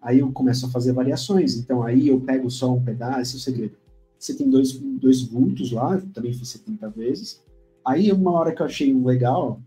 Aí 0.00 0.18
eu 0.18 0.30
começo 0.32 0.66
a 0.66 0.68
fazer 0.68 0.92
variações. 0.92 1.56
Então 1.56 1.82
aí 1.82 2.08
eu 2.08 2.20
pego 2.20 2.50
só 2.50 2.72
um 2.72 2.82
pedaço, 2.82 3.20
esse 3.20 3.34
é 3.34 3.38
o 3.38 3.40
segredo. 3.40 3.76
Você 4.18 4.34
tem 4.34 4.48
dois, 4.48 4.72
dois 4.72 5.22
vultos 5.22 5.72
lá, 5.72 6.00
também 6.12 6.32
fiz 6.32 6.48
70 6.48 6.90
vezes. 6.90 7.42
Aí 7.84 8.12
uma 8.12 8.32
hora 8.32 8.54
que 8.54 8.62
eu 8.62 8.66
achei 8.66 8.94
um 8.94 9.04
legal, 9.04 9.60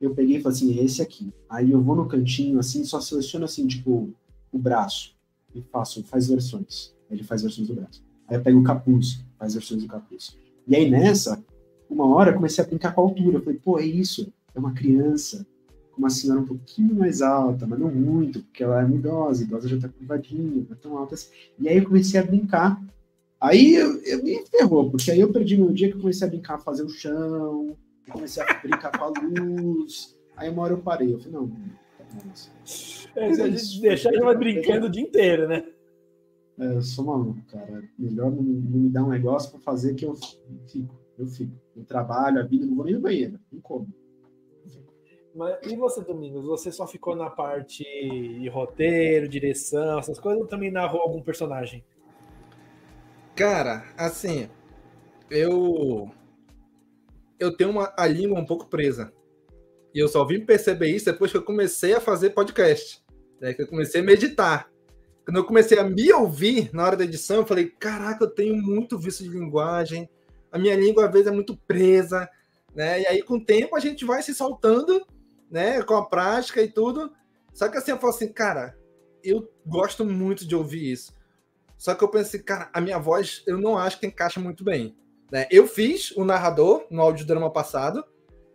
eu 0.00 0.14
peguei 0.14 0.36
e 0.36 0.42
falei 0.42 0.56
assim, 0.56 0.78
esse 0.80 1.02
aqui. 1.02 1.32
Aí 1.48 1.70
eu 1.70 1.82
vou 1.82 1.94
no 1.96 2.06
cantinho 2.06 2.58
assim, 2.58 2.84
só 2.84 3.00
seleciono 3.00 3.44
assim, 3.44 3.66
tipo, 3.66 4.10
o 4.52 4.58
braço. 4.58 5.14
E 5.54 5.62
faço, 5.62 6.02
faz 6.04 6.28
versões. 6.28 6.94
Ele 7.10 7.22
faz 7.22 7.42
versões 7.42 7.68
do 7.68 7.74
braço. 7.74 8.04
Aí 8.28 8.36
eu 8.36 8.42
pego 8.42 8.58
o 8.58 8.64
capuz, 8.64 9.24
faz 9.38 9.54
versões 9.54 9.82
do 9.82 9.88
capuz. 9.88 10.36
E 10.66 10.74
aí 10.74 10.90
nessa, 10.90 11.42
uma 11.88 12.06
hora 12.06 12.30
eu 12.30 12.34
comecei 12.34 12.62
a 12.62 12.66
brincar 12.66 12.94
com 12.94 13.00
a 13.00 13.04
altura. 13.04 13.38
Eu 13.38 13.42
falei, 13.42 13.58
pô, 13.58 13.78
é 13.78 13.86
isso. 13.86 14.32
É 14.54 14.58
uma 14.58 14.72
criança 14.72 15.46
uma 15.96 16.10
senhora 16.10 16.40
um 16.40 16.46
pouquinho 16.46 16.94
mais 16.94 17.22
alta, 17.22 17.66
mas 17.66 17.78
não 17.78 17.90
muito, 17.90 18.42
porque 18.42 18.62
ela 18.62 18.82
é 18.82 18.88
idosa, 18.88 19.42
a 19.42 19.46
idosa 19.46 19.68
já 19.68 19.78
tá 19.78 19.88
curvadinha, 19.88 20.64
não 20.68 20.72
é 20.72 20.74
tão 20.74 20.96
alta 20.96 21.14
assim. 21.14 21.30
E 21.58 21.68
aí 21.68 21.78
eu 21.78 21.84
comecei 21.84 22.20
a 22.20 22.24
brincar. 22.24 22.82
Aí 23.40 23.74
eu, 23.74 24.02
eu 24.02 24.22
me 24.22 24.44
ferrou, 24.46 24.90
porque 24.90 25.10
aí 25.10 25.20
eu 25.20 25.32
perdi 25.32 25.56
meu 25.56 25.72
dia 25.72 25.88
que 25.88 25.94
eu 25.94 26.00
comecei 26.00 26.26
a 26.26 26.30
brincar, 26.30 26.58
fazer 26.58 26.82
o 26.82 26.88
chão, 26.88 27.76
comecei 28.10 28.42
a 28.42 28.54
brincar 28.60 28.96
com 28.96 29.04
a 29.04 29.08
luz. 29.08 30.16
Aí 30.36 30.50
uma 30.50 30.62
hora 30.62 30.74
eu 30.74 30.78
parei, 30.78 31.12
eu 31.12 31.18
falei, 31.18 31.32
não, 31.32 31.50
é, 33.14 33.32
se 33.32 33.42
a 33.42 33.48
gente 33.48 33.80
deixar, 33.80 34.12
ele 34.12 34.22
vai 34.22 34.36
brincando 34.36 34.86
o 34.86 34.90
dia 34.90 35.02
inteiro, 35.02 35.48
né? 35.48 35.64
É, 36.58 36.74
eu 36.74 36.82
sou 36.82 37.04
maluco, 37.04 37.40
cara. 37.50 37.84
Melhor 37.98 38.30
não, 38.30 38.42
não 38.42 38.80
me 38.80 38.88
dar 38.88 39.04
um 39.04 39.10
negócio 39.10 39.50
para 39.50 39.60
fazer 39.60 39.94
que 39.94 40.04
eu 40.04 40.14
fico. 40.66 40.94
Eu 41.18 41.26
fico. 41.26 41.52
Eu 41.74 41.84
trabalho, 41.84 42.40
a 42.40 42.42
vida, 42.42 42.64
não 42.64 42.74
vou 42.74 42.84
nem 42.84 42.94
no 42.94 43.00
banheiro. 43.00 43.38
Não 43.52 43.60
como. 43.60 43.88
Mas, 45.36 45.58
e 45.70 45.76
você, 45.76 46.00
Domingos? 46.00 46.46
Você 46.46 46.72
só 46.72 46.86
ficou 46.86 47.14
na 47.14 47.28
parte 47.28 47.84
de 47.84 48.48
roteiro, 48.48 49.28
direção, 49.28 49.98
essas 49.98 50.18
coisas, 50.18 50.40
ou 50.40 50.48
também 50.48 50.70
narrou 50.70 51.02
algum 51.02 51.20
personagem? 51.20 51.84
Cara, 53.34 53.84
assim, 53.98 54.48
eu 55.30 56.10
eu 57.38 57.54
tenho 57.54 57.68
uma, 57.68 57.92
a 57.98 58.06
língua 58.06 58.40
um 58.40 58.46
pouco 58.46 58.66
presa. 58.66 59.12
E 59.94 59.98
eu 59.98 60.08
só 60.08 60.24
vim 60.24 60.40
perceber 60.40 60.88
isso 60.88 61.04
depois 61.04 61.30
que 61.30 61.36
eu 61.36 61.42
comecei 61.42 61.92
a 61.92 62.00
fazer 62.00 62.30
podcast. 62.30 63.04
Né, 63.38 63.52
que 63.52 63.60
eu 63.60 63.68
comecei 63.68 64.00
a 64.00 64.04
meditar. 64.04 64.70
Quando 65.22 65.36
eu 65.36 65.44
comecei 65.44 65.78
a 65.78 65.84
me 65.84 66.10
ouvir 66.14 66.70
na 66.72 66.82
hora 66.82 66.96
da 66.96 67.04
edição, 67.04 67.38
eu 67.38 67.46
falei: 67.46 67.66
caraca, 67.78 68.24
eu 68.24 68.30
tenho 68.30 68.56
muito 68.56 68.98
vício 68.98 69.22
de 69.22 69.30
linguagem. 69.30 70.08
A 70.50 70.58
minha 70.58 70.74
língua 70.74 71.04
às 71.04 71.12
vezes 71.12 71.26
é 71.26 71.30
muito 71.30 71.54
presa. 71.66 72.26
Né? 72.74 73.02
E 73.02 73.06
aí, 73.06 73.22
com 73.22 73.34
o 73.34 73.44
tempo, 73.44 73.76
a 73.76 73.80
gente 73.80 74.02
vai 74.06 74.22
se 74.22 74.34
soltando 74.34 75.06
né, 75.50 75.82
com 75.82 75.94
a 75.94 76.06
prática 76.06 76.62
e 76.62 76.70
tudo. 76.70 77.12
Só 77.52 77.68
que 77.68 77.78
assim, 77.78 77.90
eu 77.90 77.98
falo 77.98 78.12
assim, 78.12 78.32
cara, 78.32 78.76
eu 79.22 79.50
gosto 79.64 80.04
muito 80.04 80.46
de 80.46 80.54
ouvir 80.54 80.92
isso. 80.92 81.14
Só 81.76 81.94
que 81.94 82.02
eu 82.02 82.08
pensei, 82.08 82.40
cara, 82.40 82.70
a 82.72 82.80
minha 82.80 82.98
voz 82.98 83.42
eu 83.46 83.58
não 83.58 83.76
acho 83.76 83.98
que 83.98 84.06
encaixa 84.06 84.40
muito 84.40 84.64
bem. 84.64 84.96
Né? 85.30 85.46
Eu 85.50 85.66
fiz 85.66 86.10
o 86.12 86.24
narrador 86.24 86.86
no 86.90 87.02
audiodrama 87.02 87.50
passado, 87.50 88.04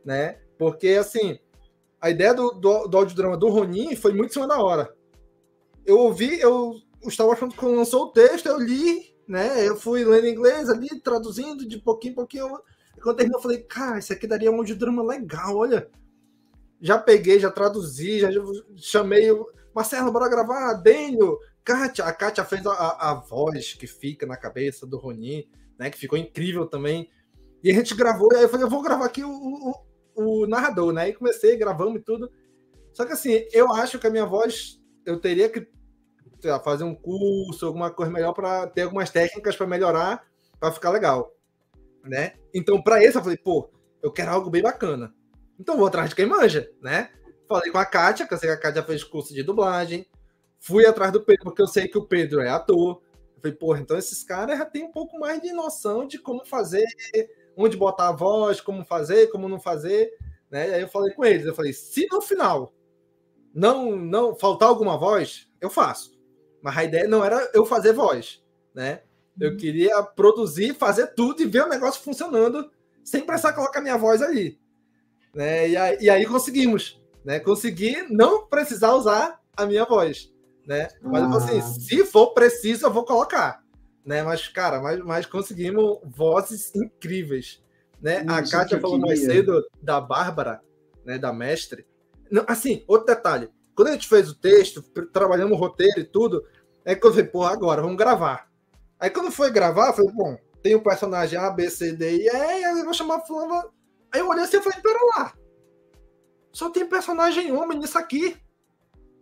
né? 0.03 0.39
Porque 0.57 0.89
assim, 0.89 1.37
a 1.99 2.09
ideia 2.09 2.33
do, 2.33 2.51
do, 2.51 2.87
do 2.87 2.97
audiodrama 2.97 3.37
do 3.37 3.49
Ronin 3.49 3.95
foi 3.95 4.13
muito 4.13 4.31
em 4.31 4.33
cima 4.33 4.47
da 4.47 4.61
hora. 4.61 4.93
Eu 5.85 5.97
ouvi, 5.99 6.39
eu 6.39 6.75
estava 7.07 7.33
achando 7.33 7.55
que 7.55 7.65
lançou 7.65 8.05
o 8.05 8.11
texto, 8.11 8.47
eu 8.47 8.59
li, 8.59 9.15
né? 9.27 9.67
Eu 9.67 9.75
fui 9.75 10.03
lendo 10.03 10.27
inglês 10.27 10.69
ali, 10.69 10.87
traduzindo 11.01 11.67
de 11.67 11.77
pouquinho 11.79 12.11
em 12.11 12.15
pouquinho. 12.15 12.47
Quando 13.01 13.17
terminou, 13.17 13.39
eu 13.39 13.43
falei, 13.43 13.63
cara, 13.63 13.99
isso 13.99 14.13
aqui 14.13 14.27
daria 14.27 14.51
um 14.51 14.57
audiodrama 14.57 15.03
legal, 15.03 15.57
olha 15.57 15.89
já 16.81 16.97
peguei, 16.97 17.39
já 17.39 17.51
traduzi, 17.51 18.19
já 18.19 18.29
chamei 18.75 19.31
o 19.31 19.47
Marcelo, 19.73 20.11
bora 20.11 20.27
gravar, 20.27 20.73
Dênio, 20.73 21.37
Kátia. 21.63 22.05
A 22.05 22.11
Kátia 22.11 22.43
fez 22.43 22.65
a, 22.65 23.11
a, 23.11 23.13
voz 23.13 23.73
que 23.73 23.87
fica 23.87 24.25
na 24.25 24.35
cabeça 24.35 24.85
do 24.85 24.97
Ronin, 24.97 25.47
né? 25.77 25.89
Que 25.89 25.97
ficou 25.97 26.17
incrível 26.17 26.65
também. 26.65 27.09
E 27.63 27.69
a 27.71 27.73
gente 27.73 27.95
gravou, 27.95 28.33
e 28.33 28.37
aí 28.37 28.43
eu 28.43 28.49
falei, 28.49 28.65
eu 28.65 28.69
vou 28.69 28.81
gravar 28.81 29.05
aqui 29.05 29.23
o, 29.23 29.29
o, 29.29 29.73
o 30.15 30.47
narrador, 30.47 30.91
né? 30.91 31.09
E 31.09 31.13
comecei, 31.13 31.55
gravamos 31.55 32.01
e 32.01 32.03
tudo. 32.03 32.31
Só 32.91 33.05
que 33.05 33.13
assim, 33.13 33.45
eu 33.53 33.71
acho 33.73 33.99
que 33.99 34.07
a 34.07 34.09
minha 34.09 34.25
voz, 34.25 34.81
eu 35.05 35.19
teria 35.19 35.47
que 35.47 35.67
lá, 36.43 36.59
fazer 36.59 36.83
um 36.83 36.95
curso, 36.95 37.67
alguma 37.67 37.91
coisa 37.91 38.11
melhor 38.11 38.33
para 38.33 38.67
ter 38.67 38.81
algumas 38.81 39.09
técnicas 39.09 39.55
para 39.55 39.67
melhorar, 39.67 40.25
para 40.59 40.71
ficar 40.71 40.89
legal, 40.89 41.31
né? 42.03 42.33
Então, 42.53 42.81
para 42.81 43.03
isso 43.05 43.19
eu 43.19 43.23
falei, 43.23 43.37
pô, 43.37 43.69
eu 44.01 44.11
quero 44.11 44.31
algo 44.31 44.49
bem 44.49 44.61
bacana. 44.61 45.13
Então 45.61 45.77
vou 45.77 45.85
atrás 45.85 46.09
de 46.09 46.15
quem 46.15 46.25
manja, 46.25 46.71
né? 46.81 47.11
Falei 47.47 47.71
com 47.71 47.77
a 47.77 47.85
Kátia, 47.85 48.25
que 48.25 48.33
eu 48.33 48.37
sei 48.39 48.49
que 48.49 48.55
a 48.55 48.59
Kátia 48.59 48.81
fez 48.81 49.03
curso 49.03 49.31
de 49.31 49.43
dublagem. 49.43 50.07
Fui 50.59 50.87
atrás 50.87 51.11
do 51.11 51.21
Pedro, 51.21 51.43
porque 51.43 51.61
eu 51.61 51.67
sei 51.67 51.87
que 51.87 51.99
o 51.99 52.07
Pedro 52.07 52.41
é 52.41 52.49
ator. 52.49 52.99
Eu 53.35 53.41
falei, 53.41 53.55
porra, 53.55 53.79
então 53.79 53.95
esses 53.95 54.23
caras 54.23 54.57
já 54.57 54.65
têm 54.65 54.85
um 54.85 54.91
pouco 54.91 55.19
mais 55.19 55.39
de 55.39 55.53
noção 55.53 56.07
de 56.07 56.17
como 56.17 56.43
fazer, 56.43 56.87
onde 57.55 57.77
botar 57.77 58.09
a 58.09 58.11
voz, 58.11 58.59
como 58.59 58.83
fazer, 58.83 59.27
como 59.27 59.47
não 59.47 59.59
fazer, 59.59 60.11
né? 60.49 60.69
E 60.69 60.73
aí 60.73 60.81
eu 60.81 60.87
falei 60.87 61.13
com 61.13 61.23
eles, 61.23 61.45
eu 61.45 61.53
falei, 61.53 61.73
se 61.73 62.07
no 62.11 62.21
final 62.21 62.73
não 63.53 63.95
não 63.95 64.35
faltar 64.35 64.67
alguma 64.67 64.97
voz, 64.97 65.47
eu 65.59 65.69
faço. 65.69 66.19
Mas 66.59 66.75
a 66.75 66.83
ideia 66.83 67.07
não 67.07 67.23
era 67.23 67.51
eu 67.53 67.67
fazer 67.67 67.93
voz, 67.93 68.43
né? 68.73 69.03
Eu 69.39 69.51
uhum. 69.51 69.57
queria 69.57 70.01
produzir, 70.01 70.73
fazer 70.73 71.13
tudo 71.13 71.43
e 71.43 71.45
ver 71.45 71.63
o 71.63 71.69
negócio 71.69 72.01
funcionando 72.01 72.71
sem 73.03 73.23
precisar 73.23 73.53
colocar 73.53 73.79
minha 73.79 73.97
voz 73.97 74.23
ali. 74.23 74.60
Né? 75.33 75.69
E, 75.69 75.77
aí, 75.77 75.97
e 76.01 76.09
aí 76.09 76.25
conseguimos, 76.25 77.01
né? 77.23 77.39
Consegui 77.39 78.05
não 78.09 78.47
precisar 78.47 78.93
usar 78.93 79.39
a 79.55 79.65
minha 79.65 79.85
voz, 79.85 80.31
né? 80.67 80.89
Mas 81.01 81.23
ah. 81.23 81.37
assim, 81.37 81.61
se 81.61 82.05
for 82.05 82.33
preciso, 82.33 82.85
eu 82.85 82.91
vou 82.91 83.05
colocar, 83.05 83.63
né? 84.05 84.23
Mas, 84.23 84.47
cara, 84.47 84.81
mas, 84.81 84.99
mas 84.99 85.25
conseguimos 85.25 85.99
vozes 86.03 86.73
incríveis, 86.75 87.63
né? 88.01 88.25
Isso 88.25 88.29
a 88.29 88.43
Kátia 88.43 88.79
falou 88.79 88.99
mais 88.99 89.23
cedo 89.23 89.63
da 89.81 90.01
Bárbara, 90.01 90.61
né? 91.05 91.17
Da 91.17 91.31
mestre. 91.31 91.85
Não, 92.29 92.43
assim, 92.47 92.83
outro 92.87 93.07
detalhe. 93.07 93.49
Quando 93.73 93.89
a 93.89 93.91
gente 93.93 94.07
fez 94.07 94.29
o 94.29 94.35
texto, 94.35 94.81
trabalhamos 95.13 95.57
o 95.57 95.59
roteiro 95.59 95.99
e 95.99 96.03
tudo, 96.03 96.45
é 96.83 96.93
que 96.93 97.05
eu 97.05 97.11
falei, 97.11 97.25
pô, 97.25 97.43
agora 97.43 97.81
vamos 97.81 97.97
gravar. 97.97 98.49
Aí 98.99 99.09
quando 99.09 99.31
foi 99.31 99.49
gravar, 99.49 99.87
eu 99.87 99.93
falei, 99.93 100.11
bom, 100.11 100.37
tem 100.61 100.75
o 100.75 100.83
personagem 100.83 101.39
A, 101.39 101.49
B, 101.49 101.69
C, 101.69 101.93
D 101.93 102.17
e 102.17 102.27
E, 102.27 102.63
eu 102.63 102.83
vou 102.83 102.93
chamar 102.93 103.15
a 103.15 103.21
fulana 103.21 103.65
Aí 104.13 104.19
eu 104.19 104.27
olhei 104.27 104.43
assim 104.43 104.57
e 104.57 104.61
falei, 104.61 104.79
pera 104.81 104.99
lá. 105.15 105.33
Só 106.51 106.69
tem 106.69 106.85
personagem 106.85 107.51
homem 107.51 107.79
nisso 107.79 107.97
aqui. 107.97 108.37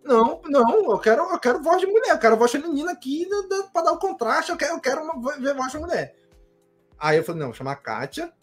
Não, 0.03 0.41
não, 0.45 0.91
eu 0.91 0.99
quero, 0.99 1.23
eu 1.31 1.39
quero 1.39 1.61
voz 1.61 1.79
de 1.79 1.85
mulher, 1.85 2.11
eu 2.11 2.19
quero 2.19 2.37
voz 2.37 2.51
feminina 2.51 2.91
aqui 2.91 3.27
para 3.71 3.83
dar 3.83 3.91
o 3.91 3.99
contraste, 3.99 4.49
eu 4.49 4.57
quero, 4.57 4.73
eu 4.73 4.79
quero 4.79 5.03
uma, 5.03 5.37
ver 5.37 5.53
voz 5.53 5.71
de 5.71 5.77
mulher. 5.77 6.15
Aí 6.97 7.17
eu 7.17 7.23
falei, 7.23 7.41
não, 7.41 7.47
vou 7.47 7.55
chamar 7.55 7.73
a 7.73 7.75
Kátia. 7.75 8.33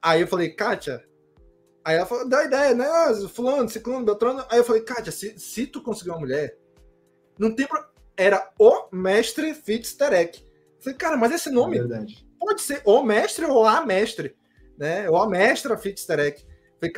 Aí 0.00 0.20
eu 0.20 0.26
falei, 0.26 0.50
Kátia. 0.50 1.04
Aí 1.84 1.96
ela 1.96 2.06
falou, 2.06 2.28
dá 2.28 2.44
ideia, 2.44 2.74
né? 2.74 2.86
Ah, 2.86 3.12
fulano, 3.28 3.68
ciclano, 3.68 4.04
beltrano. 4.04 4.44
Aí 4.48 4.58
eu 4.58 4.64
falei, 4.64 4.82
Kátia, 4.82 5.10
se, 5.10 5.38
se 5.38 5.66
tu 5.66 5.82
conseguir 5.82 6.10
uma 6.10 6.20
mulher, 6.20 6.56
não 7.38 7.54
tem 7.54 7.66
pro... 7.66 7.84
Era 8.16 8.52
o 8.58 8.88
mestre 8.92 9.52
Fitzterek. 9.54 10.46
Falei, 10.80 10.96
cara, 10.96 11.16
mas 11.16 11.32
esse 11.32 11.50
nome 11.50 11.78
é 11.78 11.82
pode 12.38 12.62
ser 12.62 12.82
o 12.84 13.02
mestre 13.02 13.46
ou 13.46 13.66
a 13.66 13.84
mestre 13.84 14.36
né? 14.78 15.08
Ou 15.08 15.16
a 15.16 15.28
mestra 15.28 15.76
Fitzterek. 15.76 16.44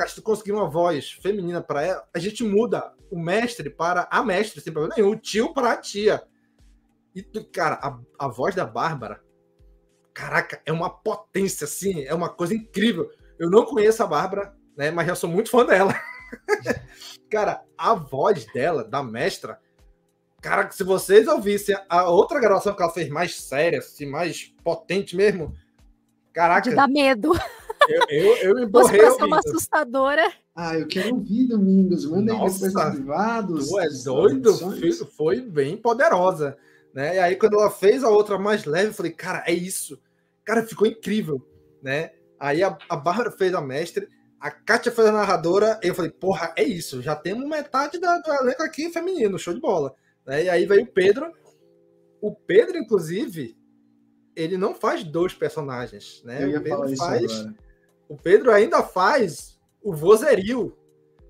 Se 0.09 0.15
tu 0.17 0.23
conseguir 0.23 0.53
uma 0.53 0.69
voz 0.69 1.13
feminina 1.13 1.61
para 1.61 1.83
ela, 1.83 2.09
a 2.13 2.19
gente 2.19 2.43
muda 2.43 2.93
o 3.11 3.19
mestre 3.19 3.71
para 3.71 4.09
a 4.11 4.23
mestre, 4.23 4.61
sem 4.61 4.73
problema 4.73 4.97
nenhum, 4.97 5.11
o 5.11 5.17
tio 5.17 5.55
para 5.55 5.73
a 5.73 5.77
tia. 5.77 6.23
E, 7.15 7.23
cara, 7.45 7.79
a, 7.81 8.27
a 8.27 8.29
voz 8.29 8.55
da 8.55 8.67
Bárbara, 8.67 9.23
caraca, 10.13 10.61
é 10.67 10.73
uma 10.73 10.91
potência, 10.91 11.65
assim, 11.65 12.05
é 12.05 12.13
uma 12.13 12.29
coisa 12.29 12.55
incrível. 12.55 13.09
Eu 13.39 13.49
não 13.49 13.65
conheço 13.65 14.03
a 14.03 14.07
Bárbara, 14.07 14.55
né? 14.77 14.91
Mas 14.91 15.07
já 15.07 15.15
sou 15.15 15.31
muito 15.31 15.51
fã 15.51 15.65
dela. 15.65 15.95
cara, 17.31 17.63
a 17.79 17.95
voz 17.95 18.45
dela, 18.53 18.83
da 18.83 19.03
mestra, 19.03 19.61
cara, 20.41 20.71
se 20.71 20.83
vocês 20.83 21.29
ouvissem 21.29 21.77
a 21.89 22.09
outra 22.09 22.41
gravação 22.41 22.75
que 22.75 22.83
ela 22.83 22.93
fez 22.93 23.09
mais 23.09 23.41
séria, 23.41 23.79
assim, 23.79 24.07
mais 24.07 24.55
potente 24.65 25.17
mesmo, 25.17 25.55
caraca. 26.33 26.69
De 26.69 26.77
dar 26.77 26.89
medo. 26.89 27.33
Eu, 27.89 28.07
eu, 28.09 28.37
eu 28.37 28.55
me 28.55 28.67
borrei 28.67 29.11
ser 29.11 29.25
uma 29.25 29.39
assustadora. 29.39 30.33
Ah, 30.55 30.79
eu 30.79 30.87
quero 30.87 31.15
ouvir 31.15 31.47
Domingos. 31.47 32.07
Manda 32.07 32.33
aí 32.33 32.39
depois 32.39 32.75
no 32.75 32.91
privado. 32.93 33.59
Tu 33.59 33.81
é 33.81 33.89
doido? 34.05 34.55
Foi, 34.55 34.93
foi 34.93 35.41
bem 35.41 35.77
poderosa. 35.77 36.57
Né? 36.95 37.17
E 37.17 37.19
aí, 37.19 37.37
quando 37.37 37.61
ela 37.61 37.71
fez 37.71 38.03
a 38.03 38.09
outra 38.09 38.39
mais 38.39 38.65
leve, 38.65 38.89
eu 38.89 38.95
falei, 38.95 39.13
cara, 39.13 39.45
é 39.47 39.53
isso. 39.53 40.01
Cara, 40.45 40.67
ficou 40.67 40.87
incrível. 40.87 41.47
Né? 41.83 42.13
Aí 42.41 42.63
a, 42.63 42.77
a 42.89 42.97
Bárbara 42.97 43.31
fez 43.31 43.53
a 43.55 43.61
mestre, 43.61 44.09
a 44.41 44.51
Kátia 44.51 44.91
fez 44.91 45.07
a 45.07 45.13
narradora, 45.13 45.79
e 45.83 45.89
eu 45.89 45.95
falei, 45.95 46.11
porra, 46.11 46.55
é 46.57 46.65
isso. 46.65 47.03
Já 47.03 47.15
temos 47.15 47.47
metade 47.47 48.01
da, 48.01 48.19
do 48.19 48.33
elenco 48.33 48.63
aqui 48.63 48.91
feminino, 48.91 49.39
show 49.39 49.53
de 49.53 49.61
bola. 49.61 49.95
Né? 50.27 50.45
E 50.45 50.49
aí 50.49 50.65
veio 50.65 50.85
o 50.85 50.87
Pedro. 50.87 51.31
O 52.21 52.35
Pedro, 52.35 52.79
inclusive, 52.79 53.57
ele 54.35 54.57
não 54.57 54.75
faz 54.75 55.05
dois 55.05 55.35
personagens. 55.35 56.23
Né? 56.25 56.45
Eu 56.45 56.49
ia 56.49 56.59
o 56.59 56.63
Pedro 56.63 56.79
falar 56.79 56.91
isso 56.91 57.05
faz. 57.05 57.41
agora. 57.41 57.66
O 58.09 58.17
Pedro 58.17 58.51
ainda 58.53 58.83
faz 58.83 59.59
o 59.83 59.95
vozerio. 59.95 60.77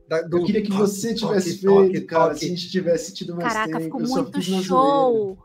da- 0.09 0.23
do 0.23 0.39
Eu 0.39 0.45
queria 0.45 0.63
que 0.63 0.71
você 0.73 1.13
tivesse 1.15 1.61
toque, 1.61 1.85
feito, 1.91 1.97
toque, 1.97 2.01
cara. 2.07 2.29
toque. 2.29 2.39
Se 2.39 2.45
a 2.45 2.49
gente 2.49 2.71
tivesse 2.71 3.13
tido 3.13 3.35
mais 3.35 3.53
Caraca, 3.53 3.73
tempo. 3.73 3.85
ficou 3.85 4.01
eu 4.03 4.07
só 4.07 4.23
muito 4.23 4.41
show. 4.43 5.39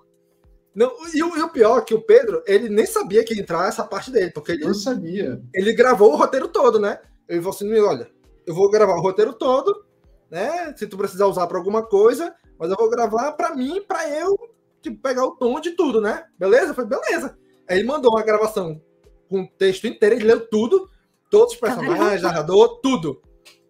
Não, 0.76 0.92
e, 1.14 1.24
o, 1.24 1.36
e 1.36 1.42
o 1.42 1.50
pior 1.50 1.80
é 1.80 1.82
que 1.82 1.94
o 1.96 2.02
Pedro, 2.02 2.44
ele 2.46 2.70
nem 2.70 2.86
sabia 2.86 3.24
que 3.24 3.34
ia 3.34 3.42
entrar 3.42 3.68
essa 3.68 3.84
parte 3.84 4.12
dele, 4.12 4.30
porque 4.32 4.52
ele, 4.52 4.64
Eu 4.66 4.74
sabia. 4.76 5.42
ele 5.54 5.74
gravou 5.74 6.14
o 6.14 6.16
roteiro 6.16 6.48
todo, 6.48 6.80
né? 6.80 7.00
Ele 7.28 7.40
falou 7.42 7.56
assim: 7.56 7.74
olha, 7.80 8.08
eu 8.46 8.54
vou 8.54 8.70
gravar 8.70 8.94
o 8.96 9.02
roteiro 9.02 9.34
todo, 9.34 9.84
né? 10.30 10.74
Se 10.78 10.86
tu 10.88 10.96
precisar 10.96 11.26
usar 11.26 11.48
para 11.48 11.58
alguma 11.58 11.82
coisa, 11.84 12.32
mas 12.60 12.70
eu 12.70 12.78
vou 12.78 12.90
gravar 12.90 13.32
para 13.34 13.56
mim, 13.56 13.82
para 13.88 14.08
eu 14.16 14.38
tipo, 14.82 15.02
pegar 15.02 15.26
o 15.26 15.32
tom 15.36 15.60
de 15.60 15.72
tudo, 15.72 16.00
né? 16.00 16.24
Beleza? 16.40 16.68
Eu 16.68 16.74
falei, 16.76 16.90
beleza. 17.00 17.36
Aí 17.68 17.80
ele 17.80 17.88
mandou 17.88 18.12
uma 18.12 18.24
gravação 18.24 18.80
com 19.28 19.42
o 19.42 19.48
texto 19.48 19.88
inteiro, 19.88 20.16
ele 20.16 20.26
leu 20.26 20.48
tudo, 20.48 20.88
todos 21.32 21.56
os 21.56 21.60
personagens, 21.60 21.98
Caramba. 21.98 22.22
narrador, 22.22 22.80
tudo, 22.82 23.20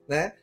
né? 0.09 0.33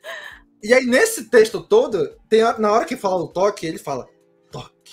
E 0.62 0.72
aí, 0.72 0.86
nesse 0.86 1.24
texto 1.28 1.60
todo, 1.60 2.16
tem 2.28 2.40
a- 2.42 2.58
na 2.58 2.72
hora 2.72 2.84
que 2.86 2.96
fala 2.96 3.16
o 3.22 3.28
toque, 3.28 3.66
ele 3.66 3.76
fala 3.78 4.08
toque, 4.50 4.92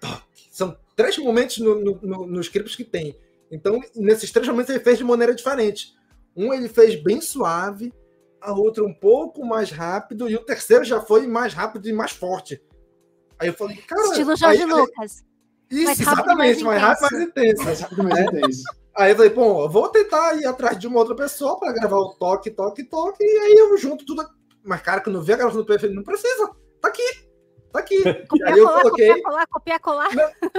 toque. 0.00 0.48
São 0.50 0.74
três 0.96 1.18
momentos 1.18 1.58
no, 1.58 1.74
no, 1.78 2.00
no, 2.02 2.26
nos 2.26 2.46
scripts 2.46 2.74
que 2.74 2.84
tem. 2.84 3.14
Então, 3.50 3.78
nesses 3.94 4.32
três 4.32 4.48
momentos, 4.48 4.70
ele 4.74 4.82
fez 4.82 4.96
de 4.98 5.04
maneira 5.04 5.34
diferente. 5.34 5.94
Um 6.34 6.52
ele 6.54 6.68
fez 6.68 7.00
bem 7.02 7.20
suave, 7.20 7.92
a 8.40 8.52
outra 8.52 8.84
um 8.84 8.94
pouco 8.94 9.44
mais 9.44 9.70
rápido, 9.70 10.28
e 10.28 10.36
o 10.36 10.44
terceiro 10.44 10.84
já 10.84 11.00
foi 11.00 11.26
mais 11.26 11.52
rápido 11.54 11.88
e 11.88 11.92
mais 11.92 12.12
forte. 12.12 12.62
Aí 13.38 13.48
eu 13.48 13.54
falei, 13.54 13.76
cara. 13.78 14.02
Estilo 14.02 14.36
Jorge 14.36 14.62
aí- 14.62 14.68
Lucas. 14.68 15.24
Isso, 15.70 15.84
Mais 15.84 15.98
rápido 16.00 16.36
mais 16.36 16.56
exatamente, 16.56 16.64
mais 16.64 16.82
rápido 16.82 17.06
e 17.08 17.12
mais 17.12 17.28
intenso. 17.28 17.64
Mais 17.64 17.80
rápido, 17.80 18.04
mais 18.04 18.20
intenso. 18.20 18.62
Aí 18.98 19.12
eu 19.12 19.16
falei, 19.16 19.30
bom, 19.30 19.62
eu 19.62 19.68
vou 19.68 19.88
tentar 19.88 20.34
ir 20.34 20.44
atrás 20.44 20.76
de 20.76 20.88
uma 20.88 20.98
outra 20.98 21.14
pessoa 21.14 21.56
para 21.56 21.72
gravar 21.72 21.98
o 21.98 22.14
toque, 22.14 22.50
toque, 22.50 22.82
toque, 22.82 23.22
e 23.22 23.38
aí 23.38 23.54
eu 23.54 23.76
junto 23.78 24.04
tudo. 24.04 24.28
Mas, 24.64 24.82
cara, 24.82 25.00
quando 25.00 25.16
eu 25.16 25.22
vi 25.22 25.32
a 25.32 25.36
gravação 25.36 25.62
do 25.62 25.66
PF, 25.66 25.86
ele 25.86 25.94
não 25.94 26.02
precisa. 26.02 26.50
Tá 26.80 26.88
aqui. 26.88 27.28
Tá 27.72 27.78
aqui. 27.78 27.96
E 27.96 28.26
Copiar, 28.26 28.52
aí 28.52 28.58
eu 28.58 28.66
colar, 28.66 28.82
coloquei. 28.82 29.08
copiar, 29.08 29.22
colar, 29.22 29.46
copiar, 29.46 29.80
colar. 29.80 30.08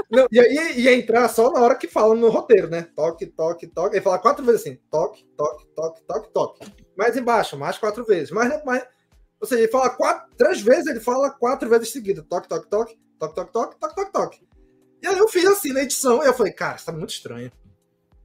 Não, 0.09 0.25
e 0.31 0.39
aí 0.39 0.79
ia 0.79 0.95
entrar 0.95 1.27
só 1.27 1.51
na 1.51 1.59
hora 1.59 1.75
que 1.75 1.87
fala 1.87 2.15
no 2.15 2.29
roteiro, 2.29 2.69
né? 2.69 2.87
Toque, 2.95 3.25
toque, 3.25 3.67
toque. 3.67 3.97
Aí 3.97 4.01
fala 4.01 4.19
quatro 4.19 4.45
vezes 4.45 4.61
assim: 4.61 4.79
toque, 4.89 5.25
toque, 5.35 5.67
toque, 5.75 6.01
toque, 6.03 6.33
toque. 6.33 6.73
Mais 6.97 7.17
embaixo, 7.17 7.57
mais 7.57 7.77
quatro 7.77 8.05
vezes. 8.05 8.31
Mais, 8.31 8.63
mais... 8.63 8.87
Ou 9.41 9.47
seja, 9.47 9.63
ele 9.63 9.71
fala 9.71 9.89
quatro, 9.89 10.29
três 10.37 10.61
vezes, 10.61 10.87
ele 10.87 11.01
fala 11.01 11.29
quatro 11.29 11.67
vezes 11.67 11.91
seguidas: 11.91 12.25
toque, 12.29 12.47
toque, 12.47 12.69
toque, 12.69 12.97
toque, 13.19 13.35
toque, 13.35 13.51
toque, 13.51 13.79
toque, 13.79 13.95
toque, 13.95 14.11
toque. 14.13 14.47
E 15.01 15.07
aí 15.07 15.17
eu 15.17 15.27
fiz 15.27 15.45
assim 15.45 15.73
na 15.73 15.83
edição, 15.83 16.23
e 16.23 16.27
eu 16.27 16.33
falei, 16.33 16.53
cara, 16.53 16.77
isso 16.77 16.85
tá 16.85 16.91
muito 16.93 17.11
estranho. 17.11 17.51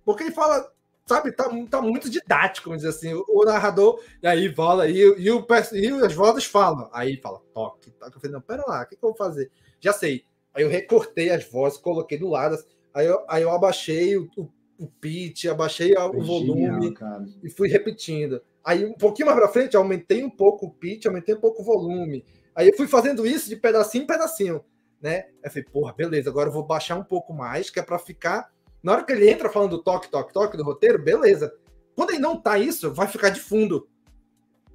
Porque 0.04 0.24
ele 0.24 0.32
fala, 0.32 0.70
sabe, 1.06 1.32
tá, 1.32 1.48
tá 1.70 1.82
muito 1.82 2.10
didático, 2.10 2.68
vamos 2.68 2.82
dizer 2.82 2.96
assim. 2.96 3.14
O, 3.14 3.24
o 3.28 3.44
narrador, 3.44 4.00
e 4.22 4.26
aí 4.26 4.52
fala, 4.54 4.88
e, 4.88 4.98
e, 4.98 5.30
o, 5.30 5.46
e 5.72 5.88
as 6.04 6.12
vozes 6.14 6.44
falam. 6.44 6.88
Aí 6.92 7.16
fala, 7.18 7.40
toque, 7.52 7.90
toque. 7.92 8.16
Eu 8.16 8.20
falei, 8.20 8.34
não, 8.34 8.40
pera 8.40 8.64
lá, 8.66 8.82
o 8.82 8.86
que, 8.86 8.96
que 8.96 9.04
eu 9.04 9.10
vou 9.10 9.16
fazer? 9.16 9.50
Já 9.80 9.92
sei. 9.92 10.24
Aí 10.54 10.62
eu 10.62 10.68
recortei 10.68 11.30
as 11.30 11.44
vozes, 11.48 11.78
coloquei 11.78 12.18
do 12.18 12.28
lado. 12.28 12.56
Aí 12.94 13.06
eu, 13.06 13.24
aí 13.28 13.42
eu 13.42 13.50
abaixei 13.50 14.16
o, 14.16 14.28
o, 14.36 14.48
o 14.78 14.86
pitch, 14.86 15.46
abaixei 15.46 15.92
o 15.96 16.12
Foi 16.12 16.20
volume 16.20 16.62
genial, 16.62 17.24
e 17.42 17.50
fui 17.50 17.68
repetindo. 17.68 18.40
Aí 18.64 18.84
um 18.86 18.94
pouquinho 18.94 19.26
mais 19.26 19.38
pra 19.38 19.48
frente, 19.48 19.76
aumentei 19.76 20.22
um 20.22 20.30
pouco 20.30 20.66
o 20.66 20.70
pitch, 20.70 21.06
aumentei 21.06 21.34
um 21.34 21.40
pouco 21.40 21.62
o 21.62 21.64
volume. 21.64 22.24
Aí 22.54 22.68
eu 22.68 22.76
fui 22.76 22.86
fazendo 22.86 23.26
isso 23.26 23.48
de 23.48 23.56
pedacinho 23.56 24.04
em 24.04 24.06
pedacinho, 24.06 24.64
né? 25.02 25.16
Aí 25.16 25.34
eu 25.44 25.50
falei, 25.50 25.64
porra, 25.64 25.92
beleza, 25.92 26.30
agora 26.30 26.48
eu 26.48 26.52
vou 26.52 26.64
baixar 26.64 26.96
um 26.96 27.04
pouco 27.04 27.34
mais, 27.34 27.68
que 27.68 27.80
é 27.80 27.82
pra 27.82 27.98
ficar. 27.98 28.53
Na 28.84 28.92
hora 28.92 29.02
que 29.02 29.12
ele 29.12 29.30
entra 29.30 29.48
falando 29.48 29.82
toque, 29.82 30.10
toque, 30.10 30.30
toque 30.30 30.58
do 30.58 30.62
roteiro, 30.62 31.02
beleza. 31.02 31.54
Quando 31.96 32.10
ele 32.10 32.18
não 32.18 32.38
tá 32.38 32.58
isso, 32.58 32.92
vai 32.92 33.08
ficar 33.08 33.30
de 33.30 33.40
fundo. 33.40 33.88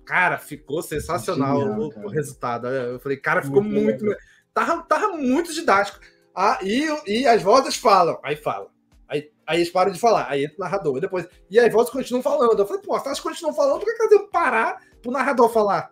Cara, 0.03 0.39
ficou 0.39 0.81
sensacional 0.81 1.59
Genial, 1.59 1.79
o, 1.79 1.89
cara. 1.91 2.07
o 2.07 2.09
resultado. 2.09 2.67
Eu 2.67 2.99
falei, 2.99 3.17
cara, 3.17 3.43
ficou 3.43 3.61
Muito 3.61 4.03
muito. 4.03 4.17
Tava, 4.51 4.81
tava 4.81 5.09
muito 5.09 5.53
didático. 5.53 5.99
Ah, 6.35 6.57
e, 6.63 6.87
e 7.05 7.27
as 7.27 7.43
vozes 7.43 7.75
falam. 7.75 8.19
Aí 8.23 8.35
fala. 8.35 8.71
Aí, 9.07 9.31
aí 9.45 9.59
eles 9.59 9.69
param 9.69 9.91
de 9.91 9.99
falar. 9.99 10.27
Aí 10.27 10.45
entra 10.45 10.57
o 10.57 10.61
narrador. 10.61 10.97
E 10.97 11.01
depois. 11.01 11.27
E 11.47 11.59
as 11.59 11.71
vozes 11.71 11.91
continuam 11.91 12.23
falando. 12.23 12.57
Eu 12.57 12.65
falei, 12.65 12.81
pô, 12.81 12.97
se 12.99 13.05
elas 13.05 13.19
continuam 13.19 13.53
falando, 13.53 13.79
por 13.79 13.85
que 13.85 13.93
que 13.93 14.03
eu 14.03 14.09
devo 14.09 14.27
parar 14.29 14.81
pro 15.03 15.11
narrador 15.11 15.49
falar? 15.49 15.91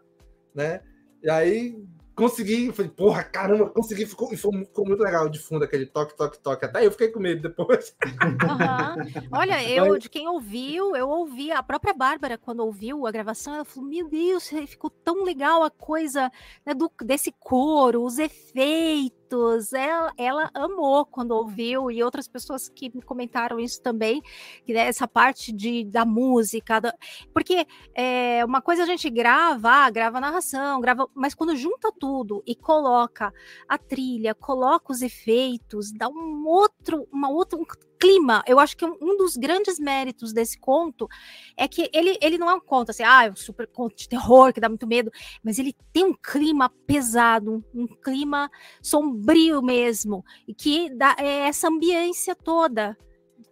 Né? 0.55 0.81
E 1.21 1.29
aí 1.29 1.75
consegui. 2.17 2.71
Falei, 2.73 2.91
porra, 2.91 3.23
caramba, 3.23 3.69
consegui. 3.69 4.05
Ficou, 4.07 4.27
ficou, 4.29 4.51
muito 4.85 5.01
legal 5.01 5.29
de 5.29 5.39
fundo 5.39 5.63
aquele 5.63 5.85
toque, 5.85 6.17
toque, 6.17 6.39
toque. 6.39 6.65
Até 6.65 6.85
eu 6.85 6.91
fiquei 6.91 7.09
com 7.09 7.19
medo 7.19 7.43
depois. 7.43 7.95
Aham. 8.43 8.95
Olha, 9.31 9.63
eu, 9.71 9.97
de 9.97 10.09
quem 10.09 10.27
ouviu, 10.27 10.95
eu 10.95 11.07
ouvi, 11.07 11.51
a 11.51 11.61
própria 11.61 11.93
Bárbara, 11.93 12.37
quando 12.37 12.61
ouviu 12.61 13.05
a 13.05 13.11
gravação, 13.11 13.53
ela 13.53 13.63
falou: 13.63 13.87
Meu 13.87 14.09
Deus, 14.09 14.49
ficou 14.67 14.89
tão 14.89 15.23
legal 15.23 15.63
a 15.63 15.69
coisa 15.69 16.31
né, 16.65 16.73
do, 16.73 16.91
desse 17.03 17.31
coro, 17.31 18.03
os 18.03 18.17
efeitos. 18.17 19.26
Ela, 19.73 20.11
ela 20.17 20.49
amou 20.53 21.05
quando 21.05 21.31
ouviu, 21.31 21.89
e 21.91 22.03
outras 22.03 22.27
pessoas 22.27 22.69
que 22.69 22.91
me 22.93 23.01
comentaram 23.01 23.59
isso 23.59 23.81
também, 23.81 24.21
que 24.65 24.73
né, 24.73 24.87
essa 24.87 25.07
parte 25.07 25.51
de, 25.51 25.83
da 25.85 26.05
música, 26.05 26.79
da- 26.79 26.93
porque 27.33 27.65
é, 27.93 28.43
uma 28.45 28.61
coisa 28.61 28.83
a 28.83 28.85
gente 28.85 29.09
grava, 29.09 29.69
ah, 29.69 29.89
grava 29.89 30.17
a 30.17 30.21
narração, 30.21 30.79
grava, 30.81 31.07
mas 31.13 31.33
quando 31.33 31.55
junta 31.55 31.91
tudo 31.99 32.43
e 32.45 32.55
coloca 32.55 33.33
a 33.67 33.77
trilha, 33.77 34.33
coloca 34.35 34.91
os 34.91 35.01
efeitos, 35.01 35.91
dá 35.91 36.07
um 36.09 36.45
outro, 36.47 37.07
uma 37.11 37.29
outra, 37.29 37.59
um 37.59 37.65
clima. 37.99 38.43
Eu 38.47 38.59
acho 38.59 38.75
que 38.77 38.85
um 38.85 38.97
um 39.01 39.17
dos 39.17 39.35
grandes 39.37 39.79
méritos 39.79 40.33
desse 40.33 40.59
conto 40.59 41.07
é 41.55 41.67
que 41.67 41.89
ele, 41.93 42.17
ele 42.21 42.37
não 42.37 42.49
é 42.49 42.53
um 42.55 42.59
conto 42.59 42.89
assim, 42.91 43.03
ah, 43.03 43.25
é 43.25 43.31
um 43.31 43.35
super 43.35 43.67
conto 43.67 43.95
de 43.95 44.07
terror 44.09 44.53
que 44.53 44.59
dá 44.59 44.69
muito 44.69 44.85
medo, 44.87 45.11
mas 45.43 45.57
ele 45.59 45.73
tem 45.93 46.03
um 46.05 46.13
clima 46.13 46.69
pesado, 46.85 47.63
um 47.73 47.87
clima 47.87 48.49
sombrio 48.81 49.61
mesmo, 49.61 50.23
e 50.47 50.53
que 50.53 50.89
dá 50.95 51.15
é 51.17 51.47
essa 51.47 51.67
ambiência 51.67 52.35
toda 52.35 52.97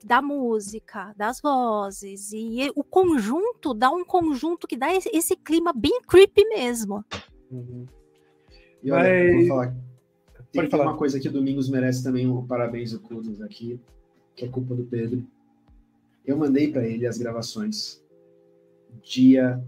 da 0.03 0.21
música, 0.21 1.13
das 1.17 1.41
vozes, 1.41 2.31
e 2.31 2.71
o 2.75 2.83
conjunto 2.83 3.73
dá 3.73 3.89
um 3.89 4.05
conjunto 4.05 4.67
que 4.67 4.77
dá 4.77 4.93
esse, 4.93 5.09
esse 5.11 5.35
clima 5.35 5.73
bem 5.73 5.99
creepy 6.07 6.47
mesmo. 6.49 7.03
E 8.83 8.91
olha, 8.91 9.09
Mas- 9.09 9.35
vou 9.35 9.47
falar. 9.47 9.67
Tem, 9.71 10.61
Pode 10.61 10.69
tem 10.69 10.69
falar. 10.69 10.83
uma 10.91 10.97
coisa 10.97 11.19
que 11.19 11.27
o 11.27 11.31
Domingos 11.31 11.67
merece 11.69 12.03
também 12.03 12.27
um 12.27 12.45
parabéns 12.45 12.93
ocultos 12.93 13.41
aqui, 13.41 13.79
que 14.35 14.45
é 14.45 14.47
culpa 14.47 14.75
do 14.75 14.83
Pedro. 14.83 15.25
Eu 16.25 16.37
mandei 16.37 16.71
para 16.71 16.87
ele 16.87 17.05
as 17.05 17.17
gravações 17.17 18.03
dia 19.03 19.63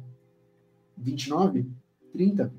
29, 0.97 1.65
30. 2.13 2.51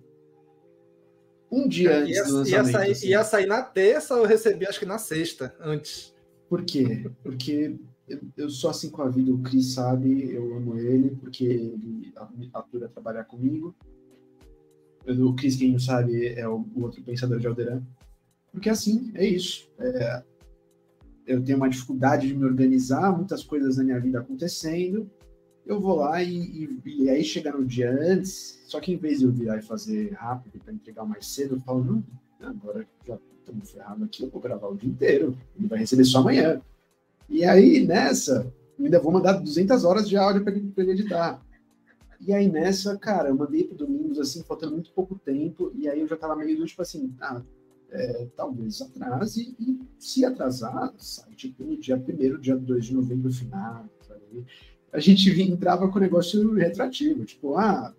Um 1.50 1.66
dia 1.66 1.98
antes 2.00 2.16
Ia, 2.16 2.24
do 2.24 2.28
ia 2.30 2.34
lançamento. 2.34 2.72
sair, 2.72 2.90
assim. 2.92 3.06
ia 3.08 3.24
sair 3.24 3.46
na 3.46 3.62
terça, 3.62 4.14
eu 4.14 4.24
recebi 4.26 4.66
acho 4.66 4.78
que 4.78 4.86
na 4.86 4.98
sexta, 4.98 5.54
antes. 5.60 6.14
Por 6.48 6.62
quê? 6.64 7.10
Porque 7.22 7.76
eu, 8.06 8.20
eu 8.36 8.50
sou 8.50 8.70
assim 8.70 8.90
com 8.90 9.02
a 9.02 9.08
vida, 9.08 9.32
o 9.32 9.38
Cris 9.42 9.72
sabe, 9.74 10.30
eu 10.32 10.54
amo 10.56 10.78
ele, 10.78 11.16
porque 11.16 11.44
ele 11.44 12.12
atura 12.52 12.88
trabalhar 12.88 13.24
comigo. 13.24 13.74
O 15.06 15.34
Cris, 15.34 15.56
quem 15.56 15.72
não 15.72 15.78
sabe, 15.78 16.28
é 16.28 16.46
o, 16.46 16.66
o 16.74 16.82
outro 16.82 17.02
pensador 17.02 17.38
de 17.38 17.46
Alderan. 17.46 17.82
Porque 18.52 18.68
assim, 18.68 19.10
é 19.14 19.26
isso. 19.26 19.70
É, 19.78 20.22
eu 21.28 21.42
tenho 21.44 21.58
uma 21.58 21.68
dificuldade 21.68 22.26
de 22.26 22.34
me 22.34 22.44
organizar, 22.44 23.14
muitas 23.16 23.44
coisas 23.44 23.76
na 23.76 23.84
minha 23.84 24.00
vida 24.00 24.18
acontecendo. 24.20 25.08
Eu 25.66 25.78
vou 25.80 25.96
lá 25.96 26.22
e, 26.22 26.34
e- 26.84 27.04
e 27.04 27.10
aí 27.10 27.22
chega 27.22 27.52
no 27.52 27.64
dia 27.64 27.90
antes, 27.90 28.58
só 28.66 28.80
que 28.80 28.92
em 28.92 28.96
vez 28.96 29.18
de 29.18 29.26
eu 29.26 29.30
virar 29.32 29.58
e 29.58 29.62
fazer 29.62 30.12
rápido 30.14 30.58
para 30.64 30.72
entregar 30.72 31.04
mais 31.04 31.26
cedo, 31.26 31.56
eu 31.56 31.60
falo, 31.60 31.84
não, 31.84 32.04
agora 32.48 32.86
já 33.06 33.18
estamos 33.40 33.70
ferrados 33.70 34.02
aqui, 34.02 34.22
eu 34.22 34.30
vou 34.30 34.40
gravar 34.40 34.68
o 34.68 34.76
dia 34.76 34.88
inteiro. 34.88 35.36
Ele 35.58 35.68
vai 35.68 35.78
receber 35.78 36.04
só 36.04 36.18
amanhã. 36.20 36.60
E 37.28 37.44
aí, 37.44 37.86
nessa, 37.86 38.50
eu 38.78 38.84
ainda 38.86 38.98
vou 38.98 39.12
mandar 39.12 39.34
200 39.34 39.84
horas 39.84 40.08
de 40.08 40.16
áudio 40.16 40.42
para 40.42 40.54
ele, 40.54 40.90
editar. 40.92 41.42
E 42.20 42.32
aí 42.32 42.48
nessa, 42.50 42.96
cara, 42.96 43.28
eu 43.28 43.36
mandei 43.36 43.64
pro 43.64 43.76
Domingos 43.76 44.18
assim, 44.18 44.42
faltando 44.42 44.72
muito 44.72 44.90
pouco 44.92 45.16
tempo, 45.18 45.70
e 45.74 45.88
aí 45.88 46.00
eu 46.00 46.08
já 46.08 46.16
tava 46.16 46.34
meio 46.34 46.56
do 46.58 46.66
tipo 46.66 46.82
assim, 46.82 47.14
ah, 47.20 47.42
é, 47.90 48.26
talvez 48.36 48.80
atrase, 48.80 49.54
e 49.58 49.80
se 49.98 50.24
atrasar, 50.24 50.92
sai 50.98 51.34
tipo 51.34 51.64
no 51.64 51.76
dia 51.76 51.96
1 51.96 52.40
dia 52.40 52.56
2 52.56 52.86
de 52.86 52.94
novembro 52.94 53.32
final, 53.32 53.86
sabe? 54.06 54.44
A 54.92 55.00
gente 55.00 55.30
entrava 55.42 55.88
com 55.88 55.98
o 55.98 56.00
negócio 56.00 56.52
retrativo, 56.54 57.24
tipo, 57.24 57.56
ah, 57.56 57.94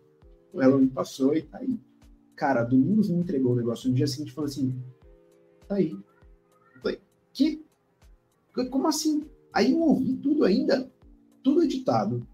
o 0.54 0.60
Halloween 0.60 0.88
passou 0.88 1.36
e 1.36 1.42
tá 1.44 1.60
aí. 1.60 1.80
Cara, 2.36 2.64
Domingos 2.64 3.10
me 3.10 3.20
entregou 3.20 3.54
o 3.54 3.56
negócio 3.56 3.90
no 3.90 3.96
dia 3.96 4.08
seguinte 4.08 4.32
falou 4.32 4.50
assim, 4.50 4.76
tá 5.68 5.76
aí. 5.76 5.92
Eu 5.92 6.82
falei, 6.82 7.02
que? 7.34 7.64
Como 8.70 8.88
assim? 8.88 9.26
Aí 9.54 9.72
eu 9.72 9.80
ouvi 9.80 10.16
tudo 10.16 10.46
ainda, 10.46 10.90
tudo 11.44 11.64
editado, 11.64 12.26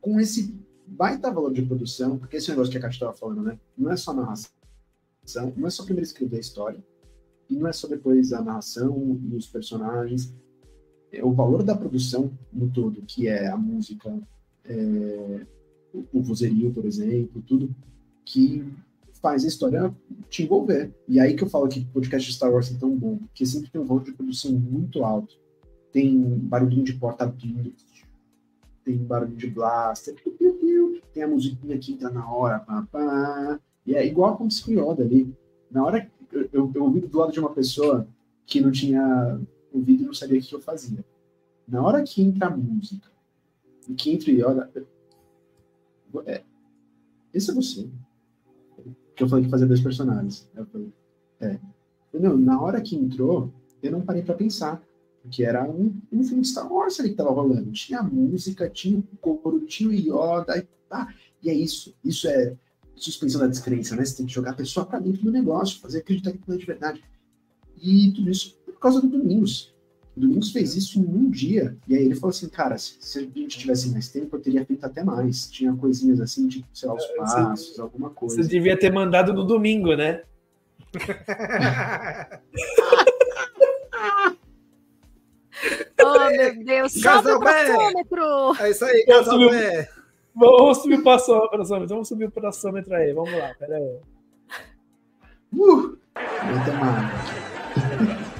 com 0.00 0.20
esse 0.20 0.54
baita 0.86 1.30
valor 1.30 1.52
de 1.52 1.62
produção, 1.62 2.18
porque 2.18 2.36
esse 2.36 2.50
negócio 2.50 2.70
que 2.70 2.78
a 2.78 2.80
Kátia 2.80 2.96
estava 2.96 3.12
falando, 3.12 3.42
né? 3.42 3.58
Não 3.76 3.90
é 3.90 3.96
só 3.96 4.12
narração, 4.12 4.50
não 5.56 5.66
é 5.66 5.70
só 5.70 5.84
primeiro 5.84 6.06
escrever 6.06 6.36
a 6.36 6.40
história, 6.40 6.84
e 7.48 7.56
não 7.56 7.68
é 7.68 7.72
só 7.72 7.88
depois 7.88 8.32
a 8.32 8.42
narração 8.42 9.20
e 9.30 9.34
os 9.34 9.46
personagens. 9.46 10.34
É 11.12 11.24
o 11.24 11.32
valor 11.32 11.64
da 11.64 11.74
produção 11.74 12.30
no 12.52 12.70
todo, 12.70 13.02
que 13.02 13.26
é 13.26 13.48
a 13.48 13.56
música, 13.56 14.16
é, 14.64 15.46
o 16.12 16.22
vozerio, 16.22 16.72
por 16.72 16.84
exemplo, 16.84 17.42
tudo, 17.42 17.74
que 18.24 18.64
faz 19.20 19.44
a 19.44 19.48
história 19.48 19.94
te 20.28 20.44
envolver. 20.44 20.94
E 21.08 21.18
aí 21.18 21.34
que 21.34 21.42
eu 21.42 21.48
falo 21.48 21.68
que 21.68 21.80
o 21.80 21.86
podcast 21.86 22.28
de 22.28 22.36
Star 22.36 22.52
Wars 22.52 22.72
é 22.72 22.78
tão 22.78 22.96
bom, 22.96 23.16
porque 23.18 23.44
sempre 23.44 23.70
tem 23.70 23.80
um 23.80 23.86
valor 23.86 24.04
de 24.04 24.12
produção 24.12 24.52
muito 24.52 25.04
alto. 25.04 25.34
Tem 25.92 26.16
barulhinho 26.38 26.84
de 26.84 26.94
porta 26.94 27.24
abrindo, 27.24 27.74
tem 28.84 28.96
barulho 28.98 29.36
de 29.36 29.48
blaster, 29.48 30.14
tem 31.12 31.22
a 31.22 31.28
musiquinha 31.28 31.76
que 31.78 31.92
entra 31.92 32.10
na 32.10 32.32
hora, 32.32 32.60
pá, 32.60 32.86
pá, 32.90 33.60
e 33.86 33.94
é 33.94 34.06
igual 34.06 34.36
como 34.36 34.50
se 34.50 34.70
Yoda 34.72 35.02
ali. 35.02 35.34
Na 35.70 35.84
hora 35.84 36.10
eu, 36.32 36.48
eu, 36.52 36.72
eu 36.74 36.84
ouvi 36.84 37.00
do 37.00 37.18
lado 37.18 37.32
de 37.32 37.40
uma 37.40 37.50
pessoa 37.50 38.06
que 38.46 38.60
não 38.60 38.70
tinha 38.70 39.40
ouvido 39.72 40.02
e 40.02 40.06
não 40.06 40.14
sabia 40.14 40.38
o 40.38 40.42
que 40.42 40.54
eu 40.54 40.60
fazia. 40.60 41.04
Na 41.66 41.82
hora 41.82 42.02
que 42.02 42.22
entra 42.22 42.48
a 42.48 42.56
música, 42.56 43.08
e 43.88 43.94
que 43.94 44.12
entra 44.12 44.30
Yoda, 44.30 44.70
é, 46.26 46.42
esse 47.32 47.50
é 47.50 47.54
você. 47.54 47.88
Que 49.14 49.22
eu 49.22 49.28
falei 49.28 49.44
que 49.44 49.50
fazia 49.50 49.66
dois 49.66 49.80
personagens. 49.80 50.48
Eu 50.54 50.66
falei, 50.66 50.92
é. 51.40 51.58
Não, 52.12 52.36
na 52.36 52.60
hora 52.60 52.80
que 52.80 52.96
entrou, 52.96 53.52
eu 53.82 53.92
não 53.92 54.02
parei 54.02 54.22
para 54.22 54.34
pensar. 54.34 54.82
Porque 55.22 55.44
era 55.44 55.68
um, 55.68 56.00
um 56.10 56.24
filme 56.24 56.42
de 56.42 56.48
Star 56.48 56.72
Wars 56.72 56.98
ali 56.98 57.10
que 57.10 57.16
tava 57.16 57.30
rolando. 57.30 57.70
Tinha 57.72 58.02
música, 58.02 58.70
tinha 58.70 58.98
o 58.98 59.16
coro, 59.16 59.60
tinha 59.66 59.90
o 59.90 59.92
Yoda, 59.92 60.56
e, 60.56 60.62
tá. 60.88 61.12
e 61.42 61.50
é 61.50 61.54
isso. 61.54 61.94
Isso 62.02 62.26
é 62.28 62.56
suspensão 63.04 63.40
da 63.40 63.46
descrença, 63.46 63.96
né? 63.96 64.04
Você 64.04 64.16
tem 64.16 64.26
que 64.26 64.32
jogar 64.32 64.50
a 64.50 64.54
pessoa 64.54 64.84
para 64.86 64.98
dentro 64.98 65.22
do 65.22 65.30
negócio, 65.30 65.80
fazer 65.80 65.98
acreditar 65.98 66.32
que 66.32 66.38
é 66.48 66.56
de 66.56 66.66
verdade. 66.66 67.02
E 67.80 68.12
tudo 68.12 68.30
isso 68.30 68.58
por 68.66 68.78
causa 68.78 69.00
do 69.00 69.08
Domingos. 69.08 69.74
O 70.16 70.20
Domingos 70.20 70.52
fez 70.52 70.74
isso 70.74 70.98
em 70.98 71.04
um 71.04 71.30
dia. 71.30 71.76
E 71.86 71.96
aí 71.96 72.04
ele 72.04 72.14
falou 72.14 72.30
assim, 72.30 72.48
cara, 72.48 72.76
se, 72.76 72.96
se 73.00 73.18
a 73.18 73.22
gente 73.22 73.58
tivesse 73.58 73.90
mais 73.90 74.08
tempo, 74.08 74.36
eu 74.36 74.40
teria 74.40 74.64
feito 74.64 74.84
até 74.84 75.04
mais. 75.04 75.50
Tinha 75.50 75.74
coisinhas 75.74 76.20
assim, 76.20 76.48
tipo, 76.48 76.66
sei 76.74 76.88
lá, 76.88 76.94
os 76.94 77.04
é, 77.04 77.14
passos, 77.16 77.74
você, 77.74 77.80
alguma 77.80 78.10
coisa. 78.10 78.42
Você 78.42 78.48
devia 78.48 78.78
ter 78.78 78.92
mandado 78.92 79.32
no 79.32 79.44
domingo, 79.44 79.94
né? 79.94 80.22
oh, 86.02 86.30
meu 86.30 86.64
Deus, 86.64 86.92
sobe 86.92 87.30
o! 87.30 88.56
É 88.58 88.70
isso 88.70 88.84
aí, 88.84 89.06
Casalbé! 89.06 89.99
Vamos 90.40 90.78
subir 90.78 90.98
o 90.98 91.02
passômetro, 91.04 91.86
vamos 91.86 92.08
subir 92.08 92.24
o 92.24 92.30
passômetro 92.30 92.94
aí, 92.94 93.12
vamos 93.12 93.30
lá, 93.30 93.54
pera 93.58 93.76
aí. 93.76 93.98
Uh! 95.52 95.98
Tomar. 96.64 97.12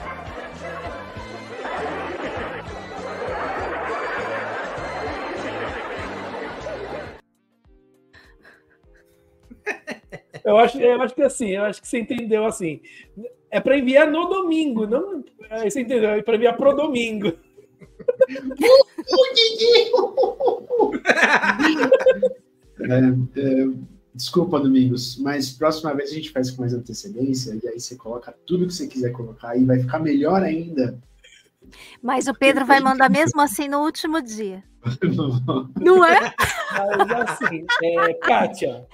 Eu 10.43 10.57
acho, 10.57 10.81
eu 10.81 11.03
acho 11.03 11.15
que 11.15 11.23
assim, 11.23 11.51
eu 11.51 11.65
acho 11.65 11.83
que 11.83 11.87
você 11.87 12.01
entendeu 12.01 12.47
assim. 12.47 12.81
É 13.51 13.61
para 13.61 13.79
enviar 13.79 14.11
no 14.11 14.25
domingo, 14.27 14.87
não. 14.87 15.23
Você 15.63 15.83
entendeu? 15.83 16.11
É 16.11 16.23
para 16.23 16.35
enviar 16.35 16.57
pro 16.57 16.75
domingo. 16.75 17.37
É, 22.81 23.41
é, 23.41 23.69
desculpa, 24.15 24.61
Domingos, 24.61 25.17
mas 25.19 25.51
próxima 25.53 25.95
vez 25.95 26.11
a 26.11 26.15
gente 26.15 26.31
faz 26.31 26.51
com 26.51 26.63
mais 26.63 26.75
antecedência 26.75 27.59
e 27.63 27.69
aí 27.69 27.81
você 27.81 27.97
coloca 27.97 28.35
tudo 28.47 28.67
que 28.67 28.75
você 28.75 28.87
quiser 28.87 29.11
colocar 29.11 29.57
e 29.57 29.65
vai 29.65 29.79
ficar 29.81 29.99
melhor 29.99 30.43
ainda. 30.43 30.99
Mas 32.03 32.27
o 32.27 32.35
Pedro 32.35 32.67
vai 32.67 32.81
mandar 32.81 33.09
mesmo 33.09 33.41
assim 33.41 33.69
no 33.69 33.81
último 33.81 34.21
dia. 34.23 34.65
Não 35.81 36.05
é? 36.05 36.35
Mas 36.97 37.31
assim, 37.31 37.67
é, 37.83 38.15
Kátia, 38.15 38.87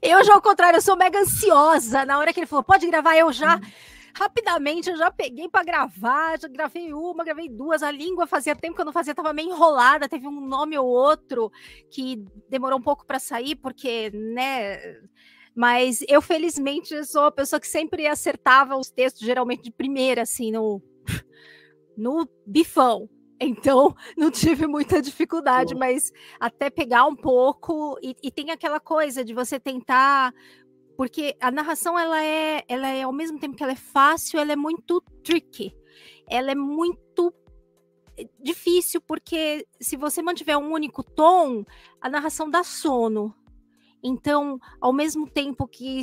eu 0.00 0.24
já 0.24 0.34
ao 0.34 0.42
contrário, 0.42 0.78
eu 0.78 0.82
sou 0.82 0.96
mega 0.96 1.20
ansiosa. 1.20 2.04
Na 2.04 2.18
hora 2.18 2.32
que 2.32 2.40
ele 2.40 2.46
falou, 2.46 2.62
pode 2.62 2.86
gravar, 2.86 3.16
eu 3.16 3.32
já. 3.32 3.60
Rapidamente, 4.16 4.88
eu 4.88 4.96
já 4.96 5.10
peguei 5.10 5.48
para 5.48 5.64
gravar, 5.64 6.38
já 6.38 6.46
gravei 6.46 6.92
uma, 6.92 7.24
gravei 7.24 7.48
duas. 7.48 7.82
A 7.82 7.90
língua 7.90 8.26
fazia 8.26 8.54
tempo 8.54 8.76
que 8.76 8.80
eu 8.80 8.84
não 8.84 8.92
fazia, 8.92 9.14
tava 9.14 9.32
meio 9.32 9.50
enrolada. 9.50 10.08
Teve 10.08 10.28
um 10.28 10.40
nome 10.46 10.78
ou 10.78 10.86
outro 10.86 11.50
que 11.90 12.24
demorou 12.48 12.78
um 12.78 12.82
pouco 12.82 13.04
para 13.04 13.18
sair, 13.18 13.56
porque, 13.56 14.10
né? 14.14 14.78
Mas 15.54 16.04
eu, 16.08 16.22
felizmente, 16.22 17.04
sou 17.04 17.24
a 17.24 17.32
pessoa 17.32 17.58
que 17.58 17.66
sempre 17.66 18.06
acertava 18.06 18.76
os 18.76 18.90
textos, 18.90 19.24
geralmente 19.24 19.64
de 19.64 19.72
primeira, 19.72 20.22
assim, 20.22 20.52
no, 20.52 20.80
no 21.96 22.28
bifão. 22.46 23.08
Então, 23.40 23.94
não 24.16 24.30
tive 24.30 24.66
muita 24.66 25.02
dificuldade, 25.02 25.74
mas 25.74 26.12
até 26.38 26.70
pegar 26.70 27.06
um 27.06 27.16
pouco. 27.16 27.98
E, 28.02 28.16
e, 28.22 28.30
tem 28.30 28.50
aquela 28.50 28.80
coisa 28.80 29.24
de 29.24 29.34
você 29.34 29.58
tentar. 29.58 30.32
Porque 30.96 31.36
a 31.40 31.50
narração, 31.50 31.98
ela 31.98 32.22
é, 32.22 32.64
ela 32.68 32.88
é, 32.88 33.02
ao 33.02 33.12
mesmo 33.12 33.38
tempo 33.38 33.56
que 33.56 33.62
ela 33.62 33.72
é 33.72 33.76
fácil, 33.76 34.38
ela 34.38 34.52
é 34.52 34.56
muito 34.56 35.00
tricky. 35.22 35.74
Ela 36.28 36.52
é 36.52 36.54
muito 36.54 37.34
eh, 38.16 38.28
difícil, 38.40 39.00
porque 39.00 39.66
se 39.80 39.96
você 39.96 40.22
mantiver 40.22 40.56
um 40.56 40.72
único 40.72 41.02
tom, 41.02 41.64
a 42.00 42.08
narração 42.08 42.48
dá 42.48 42.62
sono. 42.62 43.34
Então, 44.06 44.58
ao 44.80 44.92
mesmo 44.92 45.26
tempo 45.28 45.66
que 45.66 46.02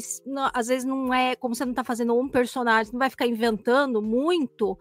às 0.54 0.68
vezes 0.68 0.84
não 0.84 1.14
é, 1.14 1.36
como 1.36 1.54
você 1.54 1.64
não 1.64 1.72
está 1.72 1.84
fazendo 1.84 2.18
um 2.18 2.28
personagem, 2.28 2.92
não 2.92 3.00
vai 3.00 3.12
ficar 3.12 3.28
inventando 3.28 4.02
muito, 4.02 4.78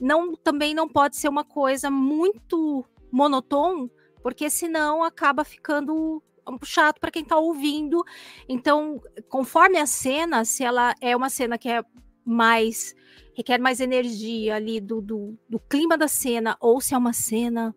não 0.00 0.34
também 0.34 0.74
não 0.74 0.88
pode 0.88 1.16
ser 1.16 1.28
uma 1.28 1.44
coisa 1.44 1.88
muito 1.88 2.84
monotônica, 3.12 3.94
porque 4.20 4.50
senão 4.50 5.04
acaba 5.04 5.44
ficando 5.44 6.20
chato 6.64 7.00
para 7.00 7.10
quem 7.10 7.22
está 7.22 7.36
ouvindo. 7.36 8.02
Então, 8.48 9.00
conforme 9.28 9.78
a 9.78 9.86
cena, 9.86 10.44
se 10.44 10.62
ela 10.64 10.94
é 11.00 11.16
uma 11.16 11.30
cena 11.30 11.58
que 11.58 11.68
é 11.68 11.82
mais 12.24 12.94
requer 13.36 13.58
mais 13.58 13.80
energia 13.80 14.54
ali 14.54 14.80
do, 14.80 15.00
do, 15.00 15.38
do 15.48 15.58
clima 15.58 15.98
da 15.98 16.08
cena, 16.08 16.56
ou 16.60 16.80
se 16.80 16.94
é 16.94 16.98
uma 16.98 17.12
cena 17.12 17.74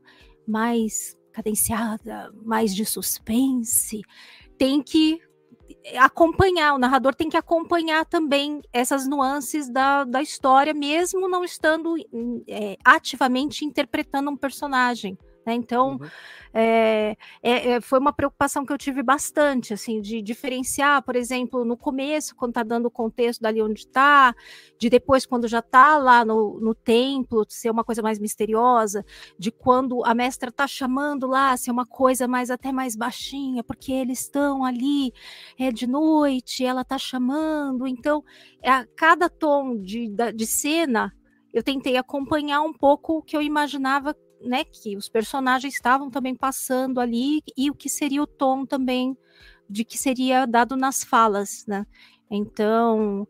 mais 0.48 1.18
cadenciada, 1.34 2.32
mais 2.46 2.74
de 2.74 2.86
suspense, 2.86 4.02
tem 4.58 4.82
que 4.82 5.20
acompanhar, 5.98 6.74
o 6.74 6.80
narrador 6.80 7.14
tem 7.14 7.30
que 7.30 7.38
acompanhar 7.38 8.06
também 8.06 8.62
essas 8.72 9.08
nuances 9.08 9.70
da, 9.70 10.04
da 10.04 10.22
história, 10.22 10.74
mesmo 10.74 11.28
não 11.28 11.44
estando 11.44 11.96
é, 12.48 12.78
ativamente 12.84 13.66
interpretando 13.66 14.30
um 14.30 14.38
personagem. 14.38 15.18
Né? 15.48 15.54
Então, 15.54 15.92
uhum. 15.94 16.08
é, 16.54 17.16
é, 17.42 17.80
foi 17.80 18.00
uma 18.00 18.12
preocupação 18.12 18.66
que 18.66 18.74
eu 18.74 18.78
tive 18.78 19.02
bastante, 19.02 19.74
assim, 19.74 20.02
de 20.02 20.22
diferenciar, 20.22 21.02
por 21.02 21.16
exemplo, 21.16 21.64
no 21.64 21.78
começo, 21.78 22.36
quando 22.36 22.52
está 22.52 22.64
dando 22.64 22.88
o 22.88 22.92
contexto 22.92 23.40
dali 23.40 23.62
onde 23.62 23.80
está, 23.80 24.36
de 24.78 24.90
depois, 24.90 25.26
quando 25.26 25.48
já 25.48 25.60
está 25.60 25.98
lá 25.98 26.26
no, 26.26 26.60
no 26.60 26.76
templo, 26.76 27.46
ser 27.48 27.70
uma 27.72 27.86
coisa 27.86 28.02
mais 28.02 28.20
misteriosa, 28.20 29.06
de 29.40 29.50
quando 29.50 30.04
a 30.04 30.14
mestra 30.14 30.50
está 30.50 30.68
chamando 30.68 31.28
lá, 31.28 31.56
ser 31.56 31.72
uma 31.72 31.86
coisa 31.86 32.28
mais 32.28 32.52
até 32.52 32.74
mais 32.74 32.94
baixinha, 32.94 33.64
porque 33.64 33.94
eles 33.94 34.20
estão 34.20 34.66
ali, 34.66 35.14
é 35.58 35.72
de 35.72 35.88
noite, 35.88 36.66
ela 36.66 36.82
está 36.82 36.98
chamando, 36.98 37.88
então, 37.88 38.22
é, 38.62 38.70
a 38.70 38.86
cada 38.98 39.30
tom 39.30 39.78
de, 39.78 40.10
de 40.36 40.46
cena, 40.46 41.14
eu 41.54 41.64
tentei 41.64 41.96
acompanhar 41.96 42.62
um 42.62 42.74
pouco 42.74 43.20
o 43.20 43.22
que 43.24 43.38
eu 43.38 43.42
imaginava 43.42 44.14
né, 44.42 44.64
que 44.64 44.96
os 44.96 45.10
personagens 45.10 45.74
estavam 45.74 46.10
também 46.10 46.36
passando 46.36 47.00
ali 47.00 47.42
e 47.56 47.70
o 47.70 47.76
que 47.76 47.90
seria 47.90 48.22
o 48.22 48.28
tom 48.28 48.66
também 48.66 49.18
de 49.70 49.84
que 49.84 49.98
seria 49.98 50.46
dado 50.46 50.76
nas 50.76 51.04
falas, 51.04 51.66
né? 51.68 51.86
Então, 52.30 53.28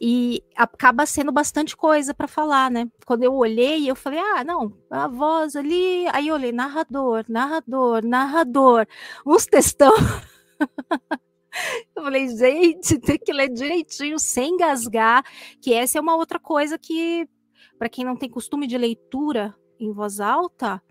e 0.00 0.42
acaba 0.54 1.06
sendo 1.06 1.32
bastante 1.32 1.76
coisa 1.76 2.14
para 2.14 2.28
falar, 2.28 2.70
né? 2.70 2.88
Quando 3.06 3.22
eu 3.22 3.34
olhei, 3.34 3.88
eu 3.88 3.96
falei, 3.96 4.18
ah, 4.18 4.44
não, 4.44 4.76
a 4.90 5.08
voz 5.08 5.56
ali. 5.56 6.06
Aí 6.12 6.28
eu 6.28 6.34
olhei, 6.34 6.52
narrador, 6.52 7.24
narrador, 7.28 8.04
narrador, 8.04 8.86
uns 9.26 9.46
textão. 9.46 9.92
eu 11.96 12.02
falei, 12.02 12.28
gente, 12.28 12.98
tem 12.98 13.18
que 13.18 13.32
ler 13.32 13.48
direitinho, 13.50 14.18
sem 14.18 14.54
engasgar, 14.54 15.24
que 15.60 15.72
essa 15.72 15.98
é 15.98 16.00
uma 16.00 16.16
outra 16.16 16.38
coisa 16.38 16.78
que, 16.78 17.26
para 17.78 17.88
quem 17.88 18.04
não 18.04 18.16
tem 18.16 18.28
costume 18.30 18.66
de 18.66 18.76
leitura 18.76 19.54
em 19.78 19.92
voz 19.92 20.20
alta, 20.20 20.82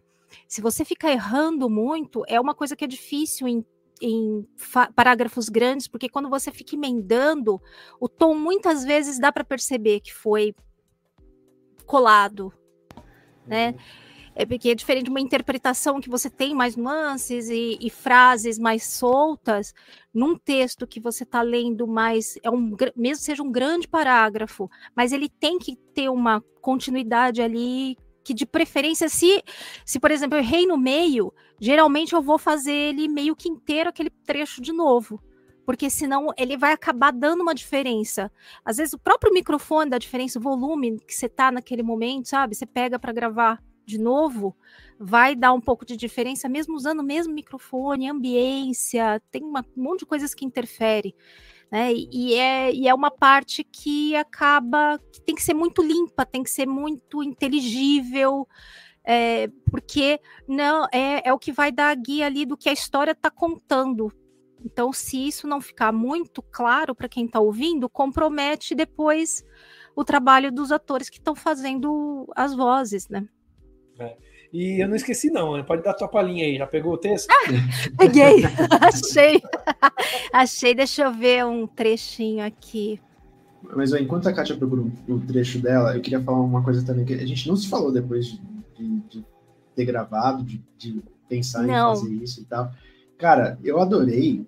se 0.47 0.61
você 0.61 0.83
ficar 0.83 1.11
errando 1.11 1.69
muito, 1.69 2.23
é 2.27 2.39
uma 2.39 2.55
coisa 2.55 2.75
que 2.75 2.83
é 2.83 2.87
difícil 2.87 3.47
em 3.47 3.65
em 4.01 4.45
parágrafos 4.95 5.49
grandes, 5.49 5.87
porque 5.87 6.09
quando 6.09 6.29
você 6.29 6.51
fica 6.51 6.75
emendando, 6.75 7.61
o 7.99 8.09
tom 8.09 8.35
muitas 8.35 8.83
vezes 8.83 9.19
dá 9.19 9.31
para 9.31 9.43
perceber 9.43 10.01
que 10.01 10.13
foi 10.13 10.53
colado, 11.85 12.53
né? 13.45 13.69
Uhum. 13.69 14.05
É 14.37 14.45
porque 14.45 14.69
é 14.69 14.75
diferente 14.75 15.05
de 15.05 15.09
uma 15.09 15.21
interpretação 15.21 16.01
que 16.01 16.09
você 16.09 16.29
tem 16.29 16.53
mais 16.53 16.75
nuances 16.75 17.49
e, 17.49 17.77
e 17.79 17.89
frases 17.89 18.59
mais 18.59 18.83
soltas, 18.83 19.73
num 20.13 20.37
texto 20.37 20.85
que 20.85 20.99
você 20.99 21.23
está 21.23 21.41
lendo 21.41 21.87
mais, 21.87 22.37
é 22.43 22.51
um, 22.51 22.75
mesmo 22.97 23.23
seja 23.23 23.41
um 23.41 23.51
grande 23.51 23.87
parágrafo, 23.87 24.69
mas 24.93 25.13
ele 25.13 25.29
tem 25.29 25.57
que 25.57 25.77
ter 25.93 26.09
uma 26.09 26.43
continuidade 26.59 27.41
ali 27.41 27.97
que 28.25 28.33
de 28.33 28.45
preferência, 28.45 29.07
se, 29.07 29.43
se 29.85 29.99
por 29.99 30.09
exemplo, 30.09 30.35
eu 30.35 30.41
errei 30.41 30.65
no 30.65 30.77
meio, 30.77 31.31
geralmente 31.61 32.13
eu 32.13 32.23
vou 32.23 32.39
fazer 32.39 32.73
ele 32.73 33.07
meio 33.07 33.35
que 33.35 33.47
inteiro 33.47 33.89
aquele 33.89 34.09
trecho 34.09 34.61
de 34.61 34.73
novo. 34.73 35.21
Porque 35.63 35.89
senão 35.89 36.33
ele 36.35 36.57
vai 36.57 36.73
acabar 36.73 37.11
dando 37.11 37.41
uma 37.41 37.53
diferença. 37.53 38.31
Às 38.63 38.77
vezes 38.77 38.93
o 38.93 38.99
próprio 38.99 39.31
microfone 39.31 39.89
dá 39.91 39.97
diferença, 39.99 40.39
o 40.39 40.41
volume 40.41 40.99
que 40.99 41.13
você 41.13 41.29
tá 41.29 41.51
naquele 41.51 41.83
momento, 41.83 42.27
sabe? 42.27 42.55
Você 42.55 42.65
pega 42.65 42.97
para 42.97 43.13
gravar 43.13 43.63
de 43.85 43.99
novo, 43.99 44.55
vai 44.99 45.35
dar 45.35 45.53
um 45.53 45.61
pouco 45.61 45.85
de 45.85 45.95
diferença, 45.95 46.49
mesmo 46.49 46.75
usando 46.75 47.01
o 47.01 47.03
mesmo 47.03 47.33
microfone, 47.33 48.09
ambiência, 48.09 49.21
tem 49.29 49.43
uma, 49.43 49.63
um 49.77 49.83
monte 49.83 49.99
de 49.99 50.05
coisas 50.07 50.33
que 50.33 50.45
interfere. 50.45 51.15
Né? 51.71 51.93
E, 51.93 52.35
é, 52.35 52.73
e 52.73 52.87
é 52.87 52.93
uma 52.93 53.11
parte 53.11 53.63
que 53.63 54.15
acaba 54.15 54.99
que 55.11 55.21
tem 55.21 55.35
que 55.35 55.43
ser 55.43 55.53
muito 55.53 55.81
limpa, 55.81 56.25
tem 56.25 56.43
que 56.43 56.49
ser 56.49 56.67
muito 56.67 57.23
inteligível, 57.23 58.47
é, 59.03 59.47
porque 59.69 60.19
não 60.47 60.85
é, 60.91 61.27
é 61.27 61.33
o 61.33 61.39
que 61.39 61.51
vai 61.51 61.71
dar 61.71 61.89
a 61.89 61.95
guia 61.95 62.25
ali 62.25 62.45
do 62.45 62.57
que 62.57 62.69
a 62.69 62.73
história 62.73 63.11
está 63.11 63.29
contando. 63.29 64.11
Então, 64.63 64.91
se 64.91 65.27
isso 65.27 65.47
não 65.47 65.61
ficar 65.61 65.91
muito 65.91 66.41
claro 66.41 66.95
para 66.95 67.07
quem 67.07 67.25
está 67.25 67.39
ouvindo, 67.39 67.87
compromete 67.87 68.73
depois 68.73 69.43
o 69.95 70.03
trabalho 70.03 70.51
dos 70.51 70.71
atores 70.71 71.09
que 71.09 71.17
estão 71.17 71.35
fazendo 71.35 72.25
as 72.35 72.55
vozes, 72.55 73.07
né? 73.07 73.27
É. 73.99 74.17
E 74.55 74.81
eu 74.81 74.87
não 74.87 74.95
esqueci, 74.95 75.29
não. 75.29 75.57
Né? 75.57 75.63
Pode 75.63 75.83
dar 75.83 75.93
tua 75.93 76.07
palhinha 76.07 76.45
aí. 76.45 76.57
Já 76.57 76.65
pegou 76.65 76.93
o 76.93 76.97
texto? 76.97 77.29
Ah, 77.29 77.43
peguei. 77.97 78.45
Achei. 78.79 79.41
Achei. 80.31 80.73
Deixa 80.73 81.03
eu 81.03 81.13
ver 81.13 81.45
um 81.45 81.67
trechinho 81.67 82.45
aqui. 82.45 83.01
Mas 83.75 83.91
ó, 83.91 83.97
enquanto 83.97 84.29
a 84.29 84.33
Kátia 84.33 84.55
procura 84.55 84.83
o 85.09 85.19
trecho 85.27 85.59
dela, 85.59 85.93
eu 85.93 86.01
queria 86.01 86.21
falar 86.21 86.39
uma 86.39 86.63
coisa 86.63 86.85
também 86.85 87.03
que 87.03 87.15
a 87.15 87.25
gente 87.25 87.49
não 87.49 87.57
se 87.57 87.67
falou 87.67 87.91
depois 87.91 88.27
de, 88.27 88.39
de, 88.77 88.99
de 89.09 89.25
ter 89.75 89.83
gravado, 89.83 90.41
de, 90.41 90.63
de 90.77 91.03
pensar 91.27 91.63
não. 91.63 91.91
em 91.91 91.95
fazer 91.97 92.13
isso 92.13 92.41
e 92.41 92.45
tal. 92.45 92.71
Cara, 93.17 93.59
eu 93.61 93.81
adorei 93.81 94.47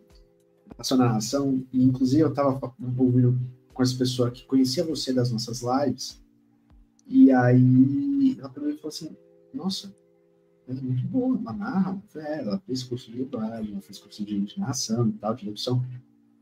a 0.77 0.85
sua 0.85 0.95
narração, 0.95 1.65
e 1.73 1.83
inclusive 1.83 2.21
eu 2.21 2.33
tava 2.33 2.73
ouvindo 2.97 3.37
com 3.73 3.83
essa 3.83 3.97
pessoa 3.97 4.31
que 4.31 4.45
conhecia 4.45 4.85
você 4.85 5.11
das 5.11 5.31
nossas 5.33 5.61
lives, 5.61 6.23
e 7.05 7.29
aí 7.29 8.37
ela 8.39 8.49
falou 8.49 8.73
assim, 8.85 9.17
nossa, 9.53 9.93
ela 10.67 10.79
é 10.79 10.81
muito 10.81 11.03
boa, 11.07 11.39
ela 11.39 11.53
narra, 11.53 12.03
é, 12.15 12.39
ela 12.39 12.61
fez 12.65 12.83
curso 12.83 13.11
de 13.11 13.19
dublagem, 13.19 13.71
ela 13.71 13.81
fez 13.81 13.99
curso 13.99 14.23
de, 14.23 14.45
narração 14.57 15.07
e 15.07 15.13
tal, 15.13 15.35
de 15.35 15.45
redução, 15.45 15.83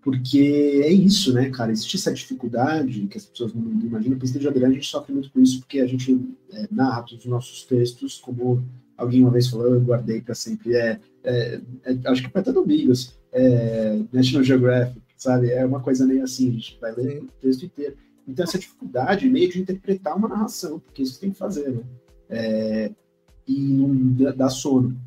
porque 0.02 0.82
é 0.84 0.92
isso, 0.92 1.34
né, 1.34 1.50
cara, 1.50 1.72
existe 1.72 1.98
essa 1.98 2.14
dificuldade 2.14 3.08
que 3.08 3.18
as 3.18 3.26
pessoas 3.26 3.54
não, 3.54 3.62
não 3.62 3.86
imaginam, 3.86 4.18
o 4.18 4.20
de 4.20 4.48
Adriano 4.48 4.74
a 4.74 4.76
gente 4.76 4.88
sofre 4.88 5.14
muito 5.14 5.32
com 5.32 5.40
isso, 5.40 5.60
porque 5.60 5.80
a 5.80 5.88
gente 5.88 6.20
é, 6.52 6.68
narra 6.72 7.04
todos 7.04 7.26
os 7.26 7.32
nossos 7.32 7.64
textos, 7.64 8.20
como 8.20 8.64
alguém 8.98 9.22
uma 9.22 9.32
vez 9.32 9.48
falou, 9.48 9.68
eu 9.68 9.82
guardei 9.82 10.22
para 10.22 10.36
sempre, 10.36 10.76
é, 10.76 11.00
é, 11.24 11.62
é, 11.84 12.00
acho 12.06 12.24
que 12.24 12.30
para 12.30 12.44
todo 12.44 12.66
Bigos, 12.66 13.16
é, 13.32 14.00
National 14.12 14.44
Geographic, 14.44 15.02
sabe, 15.18 15.50
é 15.52 15.66
uma 15.66 15.80
coisa 15.80 16.06
meio 16.06 16.24
assim, 16.24 16.50
a 16.50 16.54
gente 16.54 16.78
vai 16.80 16.94
ler 16.94 17.24
o 17.24 17.28
texto 17.42 17.66
inteiro. 17.66 17.96
Então, 18.28 18.44
essa 18.44 18.58
dificuldade 18.58 19.30
meio 19.30 19.50
de 19.52 19.62
interpretar 19.62 20.18
uma 20.18 20.28
narração, 20.28 20.80
porque 20.80 21.04
isso 21.04 21.20
tem 21.20 21.32
que 21.32 21.38
fazer, 21.38 21.70
né? 21.70 21.84
É, 22.30 22.92
e 23.48 23.60
não 23.60 24.34
dá 24.36 24.50
sono. 24.50 25.00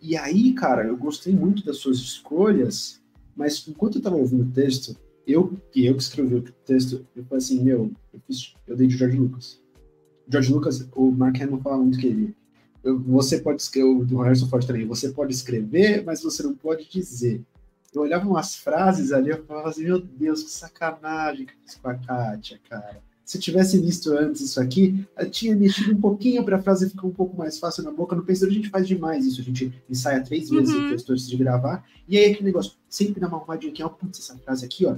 E 0.00 0.16
aí, 0.16 0.52
cara, 0.54 0.84
eu 0.86 0.96
gostei 0.96 1.32
muito 1.32 1.64
das 1.64 1.76
suas 1.76 1.98
escolhas, 1.98 3.00
mas 3.36 3.66
enquanto 3.68 3.96
eu 3.98 4.02
tava 4.02 4.16
ouvindo 4.16 4.44
o 4.44 4.50
texto, 4.50 4.96
eu, 5.26 5.56
que 5.70 5.86
eu 5.86 5.94
que 5.94 6.02
escrevi 6.02 6.34
o 6.34 6.42
texto, 6.42 7.06
eu 7.14 7.24
falei 7.24 7.38
assim, 7.38 7.62
meu, 7.62 7.92
eu, 8.12 8.20
fiz, 8.26 8.54
eu 8.66 8.76
dei 8.76 8.86
de 8.86 8.96
George 8.96 9.16
Lucas. 9.16 9.60
George 10.28 10.52
Lucas, 10.52 10.88
o 10.94 11.10
Mark 11.10 11.40
Hamill 11.40 11.60
fala 11.60 11.78
muito 11.78 11.98
que 11.98 12.06
ele, 12.06 12.36
você 12.82 13.40
pode 13.40 13.62
escrever, 13.62 14.12
o 14.12 14.22
Harrison 14.22 14.48
Ford 14.48 14.66
também, 14.66 14.86
você 14.86 15.10
pode 15.10 15.32
escrever, 15.32 16.02
mas 16.04 16.22
você 16.22 16.42
não 16.42 16.54
pode 16.54 16.88
dizer. 16.88 17.40
Eu 17.94 18.02
olhava 18.02 18.26
umas 18.26 18.56
frases 18.56 19.12
ali, 19.12 19.30
eu 19.30 19.44
falava 19.44 19.68
assim, 19.68 19.84
meu 19.84 20.00
Deus, 20.00 20.42
que 20.42 20.50
sacanagem 20.50 21.46
que 21.46 21.52
eu 21.52 21.58
fiz 21.64 21.74
com 21.76 21.88
a 21.88 21.94
Kátia, 21.94 22.58
cara 22.68 23.11
se 23.24 23.38
eu 23.38 23.40
tivesse 23.42 23.78
visto 23.78 24.12
antes 24.12 24.40
isso 24.40 24.60
aqui, 24.60 25.06
eu 25.18 25.30
tinha 25.30 25.54
mexido 25.56 25.92
um 25.92 26.00
pouquinho 26.00 26.44
para 26.44 26.56
a 26.56 26.62
frase 26.62 26.90
ficar 26.90 27.06
um 27.06 27.12
pouco 27.12 27.36
mais 27.36 27.58
fácil 27.58 27.82
na 27.84 27.90
boca. 27.90 28.16
No 28.16 28.24
pensador 28.24 28.52
a 28.52 28.56
gente 28.56 28.70
faz 28.70 28.86
demais 28.86 29.24
isso, 29.26 29.40
a 29.40 29.44
gente 29.44 29.72
ensaia 29.88 30.22
três 30.22 30.50
vezes 30.50 30.74
uhum. 30.74 30.90
texto 30.90 31.12
antes 31.12 31.28
de 31.28 31.36
gravar, 31.36 31.84
e 32.08 32.18
aí 32.18 32.32
aquele 32.32 32.46
negócio, 32.46 32.72
sempre 32.88 33.20
dá 33.20 33.28
uma 33.28 33.38
arrumadinha 33.38 33.72
aqui, 33.72 33.82
ó, 33.82 33.88
putz, 33.88 34.18
essa 34.18 34.36
frase 34.38 34.64
aqui, 34.64 34.86
ó. 34.86 34.96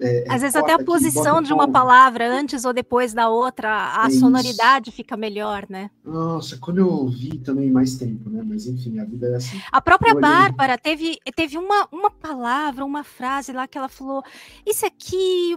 É, 0.00 0.24
Às 0.28 0.42
vezes 0.42 0.56
até 0.56 0.72
a 0.72 0.78
posição 0.78 1.36
aqui, 1.36 1.46
de 1.46 1.52
uma 1.52 1.70
palavra 1.70 2.28
antes 2.28 2.64
ou 2.64 2.72
depois 2.72 3.14
da 3.14 3.28
outra, 3.28 4.02
a 4.02 4.06
é 4.06 4.10
sonoridade 4.10 4.88
isso. 4.88 4.96
fica 4.96 5.16
melhor, 5.16 5.66
né? 5.68 5.90
Nossa, 6.04 6.56
quando 6.58 6.78
eu 6.78 6.88
ouvi 6.88 7.38
também 7.38 7.70
mais 7.70 7.96
tempo, 7.96 8.28
né? 8.28 8.42
Mas 8.44 8.66
enfim, 8.66 8.98
a 8.98 9.04
vida 9.04 9.28
é 9.28 9.36
assim. 9.36 9.60
A 9.70 9.80
própria 9.80 10.14
Bárbara 10.14 10.76
teve, 10.76 11.18
teve 11.36 11.56
uma, 11.56 11.88
uma 11.92 12.10
palavra, 12.10 12.84
uma 12.84 13.04
frase 13.04 13.52
lá 13.52 13.68
que 13.68 13.78
ela 13.78 13.88
falou: 13.88 14.22
Isso 14.66 14.84
aqui 14.84 15.56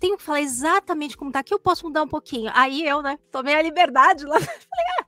tenho 0.00 0.16
que 0.16 0.22
falar 0.22 0.40
exatamente 0.40 1.16
como 1.16 1.30
tá 1.30 1.40
aqui, 1.40 1.54
eu 1.54 1.60
posso 1.60 1.86
mudar 1.86 2.02
um 2.02 2.08
pouquinho. 2.08 2.50
Aí 2.54 2.84
eu, 2.86 3.02
né, 3.02 3.18
tomei 3.30 3.54
a 3.54 3.62
liberdade 3.62 4.24
lá. 4.24 4.40
Falei, 4.40 4.86
ah, 4.98 5.04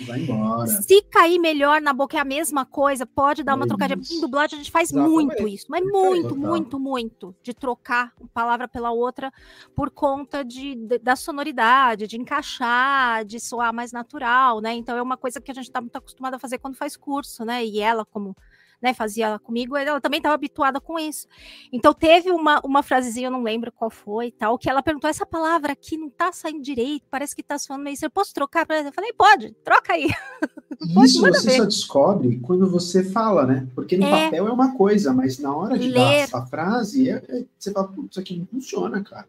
Vai 0.00 0.20
embora. 0.20 0.66
Se 0.66 1.02
cair 1.02 1.38
melhor 1.38 1.80
na 1.80 1.92
boca 1.92 2.16
é 2.16 2.20
a 2.20 2.24
mesma 2.24 2.66
coisa, 2.66 3.06
pode 3.06 3.44
dar 3.44 3.52
é 3.52 3.54
uma 3.54 3.66
trocadinha. 3.66 4.00
Em 4.10 4.20
dublagem 4.20 4.58
a 4.58 4.62
gente 4.62 4.72
faz 4.72 4.90
Exatamente. 4.90 5.12
muito 5.12 5.48
isso, 5.48 5.66
mas 5.68 5.84
muito, 5.84 6.30
Total. 6.30 6.50
muito, 6.50 6.80
muito, 6.80 7.36
de 7.42 7.54
trocar 7.54 8.12
uma 8.18 8.28
palavra 8.28 8.66
pela 8.66 8.90
outra 8.90 9.32
por 9.74 9.90
conta 9.90 10.44
de, 10.44 10.74
de, 10.74 10.98
da 10.98 11.14
sonoridade, 11.14 12.08
de 12.08 12.16
encaixar, 12.16 13.24
de 13.24 13.38
soar 13.38 13.72
mais 13.72 13.92
natural, 13.92 14.60
né? 14.60 14.74
Então 14.74 14.96
é 14.96 15.02
uma 15.02 15.16
coisa 15.16 15.40
que 15.40 15.50
a 15.50 15.54
gente 15.54 15.66
está 15.66 15.80
muito 15.80 15.96
acostumado 15.96 16.34
a 16.34 16.38
fazer 16.38 16.58
quando 16.58 16.74
faz 16.74 16.96
curso, 16.96 17.44
né? 17.44 17.64
E 17.64 17.78
ela, 17.78 18.04
como 18.04 18.36
né, 18.82 18.92
fazia 18.94 19.38
comigo, 19.38 19.76
ela 19.76 20.00
também 20.00 20.18
estava 20.18 20.34
habituada 20.34 20.80
com 20.80 20.98
isso. 20.98 21.26
Então 21.72 21.92
teve 21.92 22.30
uma, 22.30 22.60
uma 22.64 22.82
frasezinha, 22.82 23.28
eu 23.28 23.32
não 23.32 23.42
lembro 23.42 23.72
qual 23.72 23.90
foi, 23.90 24.30
tal, 24.30 24.58
que 24.58 24.68
ela 24.68 24.82
perguntou: 24.82 25.08
essa 25.08 25.26
palavra 25.26 25.72
aqui 25.72 25.96
não 25.96 26.10
tá 26.10 26.32
saindo 26.32 26.62
direito, 26.62 27.06
parece 27.10 27.34
que 27.34 27.42
tá 27.42 27.58
soando 27.58 27.84
meio. 27.84 27.96
Eu 28.00 28.10
posso 28.10 28.34
trocar? 28.34 28.66
Eu 28.68 28.92
falei, 28.92 29.12
pode, 29.12 29.52
troca 29.64 29.92
aí. 29.92 30.08
Isso 31.04 31.20
você 31.20 31.46
ver. 31.46 31.56
só 31.56 31.64
descobre 31.64 32.38
quando 32.40 32.68
você 32.68 33.04
fala, 33.04 33.46
né? 33.46 33.66
Porque 33.74 33.96
no 33.96 34.06
é, 34.06 34.24
papel 34.24 34.48
é 34.48 34.52
uma 34.52 34.74
coisa, 34.74 35.12
mas 35.12 35.38
na 35.38 35.54
hora 35.54 35.78
de 35.78 35.88
ler. 35.88 36.28
dar 36.28 36.38
a 36.38 36.46
frase, 36.46 37.08
é, 37.08 37.22
é, 37.28 37.44
você 37.58 37.72
fala, 37.72 37.92
isso 38.10 38.20
aqui 38.20 38.36
não 38.38 38.46
funciona, 38.46 39.02
cara. 39.02 39.28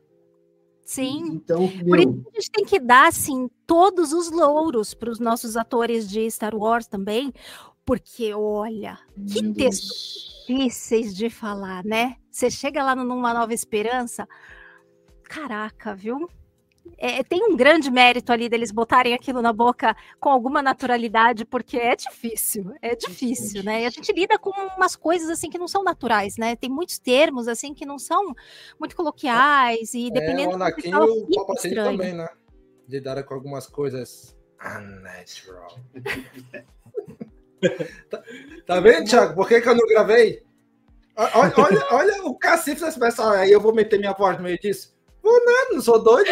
Sim. 0.83 1.23
Então, 1.33 1.61
meu... 1.61 1.87
Por 1.87 1.99
isso 1.99 2.23
a 2.27 2.39
gente 2.39 2.51
tem 2.51 2.65
que 2.65 2.79
dar, 2.79 3.07
assim, 3.07 3.49
todos 3.65 4.13
os 4.13 4.29
louros 4.29 4.93
para 4.93 5.09
os 5.09 5.19
nossos 5.19 5.57
atores 5.57 6.07
de 6.07 6.29
Star 6.29 6.55
Wars 6.55 6.87
também, 6.87 7.33
porque, 7.85 8.33
olha, 8.33 8.97
que 9.31 9.41
Meu 9.41 9.53
textos 9.53 10.35
difíceis 10.47 11.15
de 11.15 11.29
falar, 11.29 11.83
né? 11.83 12.17
Você 12.31 12.49
chega 12.49 12.83
lá 12.83 12.95
numa 12.95 13.33
Nova 13.33 13.53
Esperança, 13.53 14.27
caraca, 15.23 15.95
viu? 15.95 16.29
É, 16.97 17.23
tem 17.23 17.43
um 17.43 17.55
grande 17.55 17.89
mérito 17.89 18.31
ali 18.31 18.47
deles 18.47 18.71
botarem 18.71 19.13
aquilo 19.13 19.41
na 19.41 19.51
boca 19.51 19.95
com 20.19 20.29
alguma 20.29 20.61
naturalidade, 20.61 21.43
porque 21.43 21.77
é 21.77 21.95
difícil, 21.95 22.73
é 22.79 22.95
difícil, 22.95 23.63
né? 23.63 23.81
E 23.81 23.85
a 23.85 23.89
gente 23.89 24.11
lida 24.13 24.37
com 24.37 24.51
umas 24.77 24.95
coisas 24.95 25.29
assim 25.29 25.49
que 25.49 25.57
não 25.57 25.67
são 25.67 25.83
naturais, 25.83 26.37
né? 26.37 26.55
Tem 26.55 26.69
muitos 26.69 26.99
termos 26.99 27.47
assim 27.47 27.73
que 27.73 27.85
não 27.85 27.97
são 27.97 28.33
muito 28.79 28.95
coloquiais 28.95 29.93
e 29.95 30.11
dependendo 30.11 30.51
é, 30.51 30.53
o 30.53 30.55
Anakin 30.55 30.89
e 30.89 30.95
o 30.95 31.27
Palpatine 31.35 31.75
também, 31.75 32.13
né? 32.13 32.29
Lidaram 32.87 33.23
com 33.23 33.33
algumas 33.33 33.65
coisas 33.65 34.37
unnatural. 34.61 35.79
tá, 38.09 38.23
tá, 38.65 38.79
vendo, 38.79 39.09
Thiago? 39.09 39.35
Por 39.35 39.47
que, 39.47 39.61
que 39.61 39.69
eu 39.69 39.75
não 39.75 39.87
gravei? 39.87 40.43
Olha, 41.17 41.53
olha, 41.57 41.87
olha 41.91 42.25
o 42.25 42.35
cacife 42.37 42.81
dessa 42.81 42.99
pessoa. 42.99 43.37
Aí 43.37 43.51
eu 43.51 43.61
vou 43.61 43.73
meter 43.73 43.99
minha 43.99 44.13
voz 44.13 44.37
no 44.37 44.43
meio 44.43 44.59
disso. 44.59 44.95
Vou 45.23 45.33
nada, 45.45 45.73
não 45.73 45.81
sou 45.81 46.03
doido. 46.03 46.29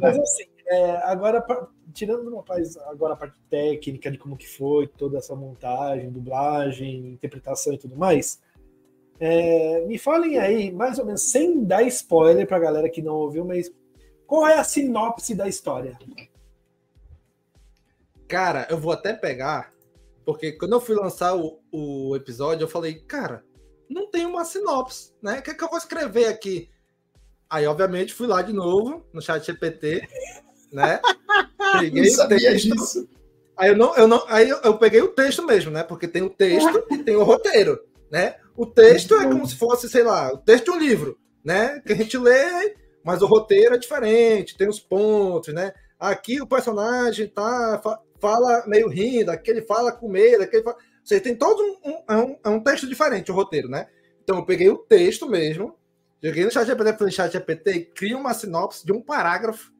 Mas 0.00 0.18
assim, 0.18 0.44
é, 0.66 0.96
agora, 1.04 1.44
tirando 1.92 2.28
uma 2.28 2.42
parte, 2.42 2.68
agora 2.86 3.14
a 3.14 3.16
parte 3.16 3.36
técnica 3.48 4.10
de 4.10 4.18
como 4.18 4.36
que 4.36 4.48
foi 4.48 4.86
toda 4.86 5.18
essa 5.18 5.34
montagem, 5.34 6.10
dublagem, 6.10 7.12
interpretação 7.12 7.72
e 7.72 7.78
tudo 7.78 7.96
mais, 7.96 8.40
é, 9.20 9.84
me 9.86 9.98
falem 9.98 10.38
aí, 10.38 10.72
mais 10.72 10.98
ou 10.98 11.04
menos, 11.04 11.30
sem 11.30 11.64
dar 11.64 11.82
spoiler 11.84 12.46
pra 12.46 12.58
galera 12.58 12.90
que 12.90 13.00
não 13.00 13.14
ouviu, 13.14 13.44
mas 13.44 13.70
qual 14.26 14.46
é 14.46 14.58
a 14.58 14.64
sinopse 14.64 15.34
da 15.34 15.46
história? 15.46 15.96
Cara, 18.32 18.66
eu 18.70 18.78
vou 18.78 18.92
até 18.92 19.12
pegar, 19.12 19.74
porque 20.24 20.52
quando 20.52 20.72
eu 20.72 20.80
fui 20.80 20.94
lançar 20.94 21.36
o, 21.36 21.60
o 21.70 22.16
episódio, 22.16 22.64
eu 22.64 22.68
falei, 22.68 22.94
cara, 22.94 23.44
não 23.90 24.10
tem 24.10 24.24
uma 24.24 24.42
sinopse, 24.42 25.12
né? 25.22 25.38
O 25.38 25.42
que, 25.42 25.50
é 25.50 25.54
que 25.54 25.62
eu 25.62 25.68
vou 25.68 25.76
escrever 25.76 26.28
aqui? 26.28 26.70
Aí, 27.50 27.66
obviamente, 27.66 28.14
fui 28.14 28.26
lá 28.26 28.40
de 28.40 28.54
novo 28.54 29.06
no 29.12 29.20
chat 29.20 29.44
GPT, 29.44 30.08
né? 30.72 30.98
Peguei 31.78 32.10
o 32.10 32.28
texto. 32.28 32.74
Disso. 32.74 33.08
Aí 33.54 33.68
eu 33.68 33.76
não, 33.76 33.94
eu 33.96 34.08
não, 34.08 34.24
aí 34.26 34.48
eu, 34.48 34.62
eu, 34.62 34.78
peguei 34.78 35.02
o 35.02 35.08
texto 35.08 35.44
mesmo, 35.44 35.70
né? 35.70 35.82
Porque 35.82 36.08
tem 36.08 36.22
o 36.22 36.30
texto 36.30 36.86
e 36.90 37.04
tem 37.04 37.14
o 37.14 37.24
roteiro, 37.24 37.84
né? 38.10 38.36
O 38.56 38.64
texto 38.64 39.14
é 39.14 39.24
como 39.24 39.46
se 39.46 39.56
fosse, 39.56 39.90
sei 39.90 40.04
lá, 40.04 40.32
o 40.32 40.38
texto 40.38 40.64
de 40.64 40.70
um 40.70 40.78
livro, 40.78 41.18
né? 41.44 41.80
Que 41.80 41.92
a 41.92 41.96
gente 41.96 42.16
lê, 42.16 42.74
mas 43.04 43.20
o 43.20 43.26
roteiro 43.26 43.74
é 43.74 43.78
diferente, 43.78 44.56
tem 44.56 44.70
os 44.70 44.80
pontos, 44.80 45.52
né? 45.52 45.74
Aqui 46.00 46.40
o 46.40 46.46
personagem 46.46 47.28
tá 47.28 47.78
fala 48.22 48.64
meio 48.68 48.88
rindo, 48.88 49.32
aquele 49.32 49.62
fala 49.62 49.90
com 49.90 50.08
medo, 50.08 50.44
aquele 50.44 50.62
fala... 50.62 50.76
Você 51.02 51.20
tem 51.20 51.34
todo 51.34 51.60
um, 51.60 51.90
um, 51.90 52.04
é 52.08 52.16
um, 52.16 52.38
é 52.44 52.48
um 52.48 52.62
texto 52.62 52.86
diferente, 52.88 53.32
o 53.32 53.34
roteiro, 53.34 53.68
né? 53.68 53.88
Então 54.22 54.36
eu 54.36 54.46
peguei 54.46 54.68
o 54.70 54.78
texto 54.78 55.28
mesmo, 55.28 55.76
joguei 56.22 56.44
no 56.44 56.50
chat 56.52 56.64
GPT, 56.64 56.96
falei 56.96 57.12
chat 57.12 57.32
GPT 57.32 57.86
cria 57.86 58.16
uma 58.16 58.32
sinopse 58.32 58.86
de 58.86 58.92
um 58.92 59.02
parágrafo 59.02 59.72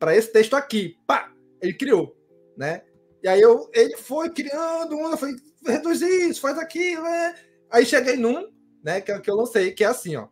para 0.00 0.16
esse 0.16 0.32
texto 0.32 0.54
aqui. 0.54 0.98
Pá! 1.06 1.32
Ele 1.62 1.72
criou, 1.72 2.16
né? 2.56 2.82
E 3.22 3.28
aí 3.28 3.40
eu, 3.40 3.70
ele 3.72 3.96
foi 3.96 4.28
criando 4.30 4.96
um, 4.96 5.12
eu 5.12 5.16
falei, 5.16 5.36
reduz 5.64 6.02
isso, 6.02 6.40
faz 6.40 6.58
aquilo, 6.58 7.04
né? 7.04 7.36
Aí 7.70 7.86
cheguei 7.86 8.16
num, 8.16 8.52
né, 8.82 9.00
que, 9.00 9.12
é 9.12 9.20
que 9.20 9.30
eu 9.30 9.36
lancei, 9.36 9.72
que 9.72 9.84
é 9.84 9.86
assim, 9.86 10.16
ó. 10.16 10.26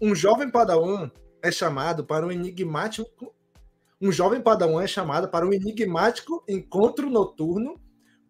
Um 0.00 0.14
jovem 0.14 0.50
padawan 0.50 1.10
é 1.42 1.50
chamado 1.50 2.06
para 2.06 2.24
um 2.24 2.30
enigmático 2.30 3.34
um 4.02 4.10
jovem 4.10 4.40
padawan 4.40 4.82
é 4.82 4.86
chamado 4.86 5.28
para 5.28 5.46
um 5.46 5.52
enigmático 5.52 6.42
encontro 6.48 7.08
noturno 7.08 7.80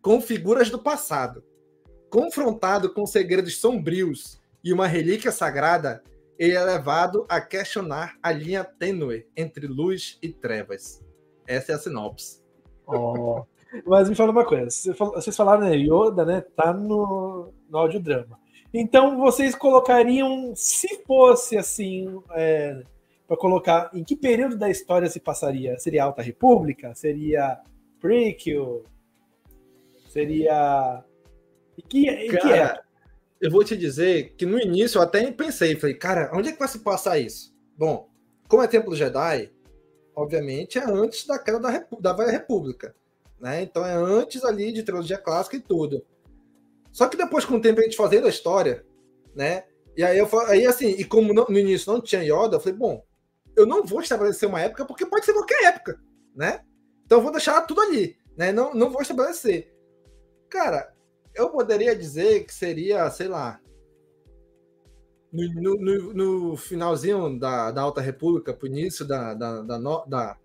com 0.02 0.20
figuras 0.20 0.68
do 0.68 0.78
passado. 0.78 1.42
Confrontado 2.10 2.92
com 2.92 3.06
segredos 3.06 3.58
sombrios 3.58 4.38
e 4.62 4.72
uma 4.72 4.86
relíquia 4.86 5.32
sagrada, 5.32 6.02
ele 6.38 6.54
é 6.54 6.62
levado 6.62 7.24
a 7.28 7.40
questionar 7.40 8.18
a 8.22 8.30
linha 8.30 8.62
tênue 8.62 9.26
entre 9.34 9.66
luz 9.66 10.18
e 10.20 10.28
trevas. 10.28 11.02
Essa 11.46 11.72
é 11.72 11.74
a 11.74 11.78
sinopse. 11.78 12.42
Oh. 12.86 13.44
Mas 13.86 14.08
me 14.10 14.14
fala 14.14 14.32
uma 14.32 14.44
coisa, 14.44 14.68
vocês 15.14 15.34
falaram, 15.34 15.62
né, 15.62 15.74
Yoda, 15.74 16.26
né, 16.26 16.42
tá 16.54 16.74
no, 16.74 17.54
no 17.70 17.78
audiodrama. 17.78 18.38
Então, 18.74 19.18
vocês 19.18 19.54
colocariam, 19.54 20.52
se 20.54 21.02
fosse 21.06 21.56
assim, 21.56 22.22
é, 22.32 22.82
para 23.32 23.38
colocar 23.38 23.90
em 23.94 24.04
que 24.04 24.14
período 24.14 24.58
da 24.58 24.68
história 24.68 25.08
se 25.08 25.18
passaria? 25.18 25.78
Seria 25.78 26.04
Alta 26.04 26.20
República? 26.20 26.94
Seria 26.94 27.62
prequel? 27.98 28.84
Seria. 30.10 31.02
E 31.78 31.80
que, 31.80 32.10
e 32.10 32.28
cara, 32.28 32.42
que 32.42 32.52
é? 32.52 32.80
Eu 33.40 33.50
vou 33.50 33.64
te 33.64 33.74
dizer 33.74 34.34
que 34.36 34.44
no 34.44 34.60
início 34.60 34.98
eu 34.98 35.02
até 35.02 35.32
pensei, 35.32 35.76
falei, 35.76 35.94
cara, 35.94 36.30
onde 36.34 36.50
é 36.50 36.52
que 36.52 36.58
vai 36.58 36.68
se 36.68 36.80
passar 36.80 37.18
isso? 37.18 37.56
Bom, 37.74 38.10
como 38.46 38.62
é 38.62 38.66
Templo 38.66 38.94
Jedi, 38.94 39.50
obviamente 40.14 40.78
é 40.78 40.84
antes 40.84 41.26
da 41.26 41.38
queda 41.38 41.58
da, 41.58 41.70
Repu 41.70 42.02
da 42.02 42.12
Velha 42.12 42.32
República. 42.32 42.94
Né? 43.40 43.62
Então 43.62 43.82
é 43.82 43.94
antes 43.94 44.44
ali 44.44 44.72
de 44.72 44.82
trilogia 44.82 45.16
clássica 45.16 45.56
e 45.56 45.60
tudo. 45.60 46.04
Só 46.92 47.08
que 47.08 47.16
depois, 47.16 47.46
com 47.46 47.54
o 47.54 47.60
tempo, 47.62 47.80
a 47.80 47.82
gente 47.82 47.96
fazendo 47.96 48.26
a 48.26 48.30
história, 48.30 48.84
né? 49.34 49.64
E 49.96 50.02
aí 50.02 50.18
eu 50.18 50.28
aí 50.48 50.66
assim, 50.66 50.90
e 50.90 51.04
como 51.04 51.32
no 51.32 51.58
início 51.58 51.90
não 51.90 51.98
tinha 51.98 52.22
Yoda, 52.22 52.56
eu 52.56 52.60
falei, 52.60 52.78
bom, 52.78 53.02
eu 53.56 53.66
não 53.66 53.84
vou 53.84 54.00
estabelecer 54.00 54.48
uma 54.48 54.60
época, 54.60 54.84
porque 54.84 55.06
pode 55.06 55.24
ser 55.24 55.32
qualquer 55.32 55.64
época, 55.64 56.00
né? 56.34 56.60
Então 57.04 57.18
eu 57.18 57.22
vou 57.22 57.32
deixar 57.32 57.60
tudo 57.62 57.80
ali, 57.80 58.16
né? 58.36 58.52
Não, 58.52 58.74
não 58.74 58.90
vou 58.90 59.02
estabelecer. 59.02 59.72
Cara, 60.48 60.92
eu 61.34 61.50
poderia 61.50 61.96
dizer 61.96 62.44
que 62.44 62.54
seria, 62.54 63.08
sei 63.10 63.28
lá, 63.28 63.60
no, 65.32 65.76
no, 65.76 66.14
no 66.14 66.56
finalzinho 66.56 67.38
da, 67.38 67.70
da 67.70 67.80
Alta 67.80 68.00
República, 68.00 68.52
pro 68.52 68.66
início 68.66 69.04
da, 69.04 69.32
da, 69.32 69.62
da, 69.62 69.78
da, 70.06 70.36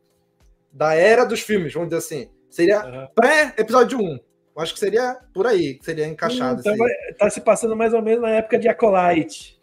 da 0.72 0.94
era 0.94 1.26
dos 1.26 1.42
filmes, 1.42 1.74
vamos 1.74 1.90
dizer 1.90 2.00
assim. 2.00 2.32
Seria 2.50 2.86
uhum. 2.86 3.08
pré-episódio 3.14 4.00
1. 4.00 4.20
Eu 4.58 4.64
acho 4.64 4.74
que 4.74 4.80
seria 4.80 5.20
por 5.34 5.46
aí, 5.46 5.76
que 5.76 5.86
seria 5.86 6.08
encaixado. 6.08 6.62
Então, 6.62 6.74
tá 7.18 7.30
se 7.30 7.42
passando 7.42 7.76
mais 7.76 7.94
ou 7.94 8.02
menos 8.02 8.22
na 8.22 8.30
época 8.30 8.58
de 8.58 8.68
Acolyte. 8.68 9.60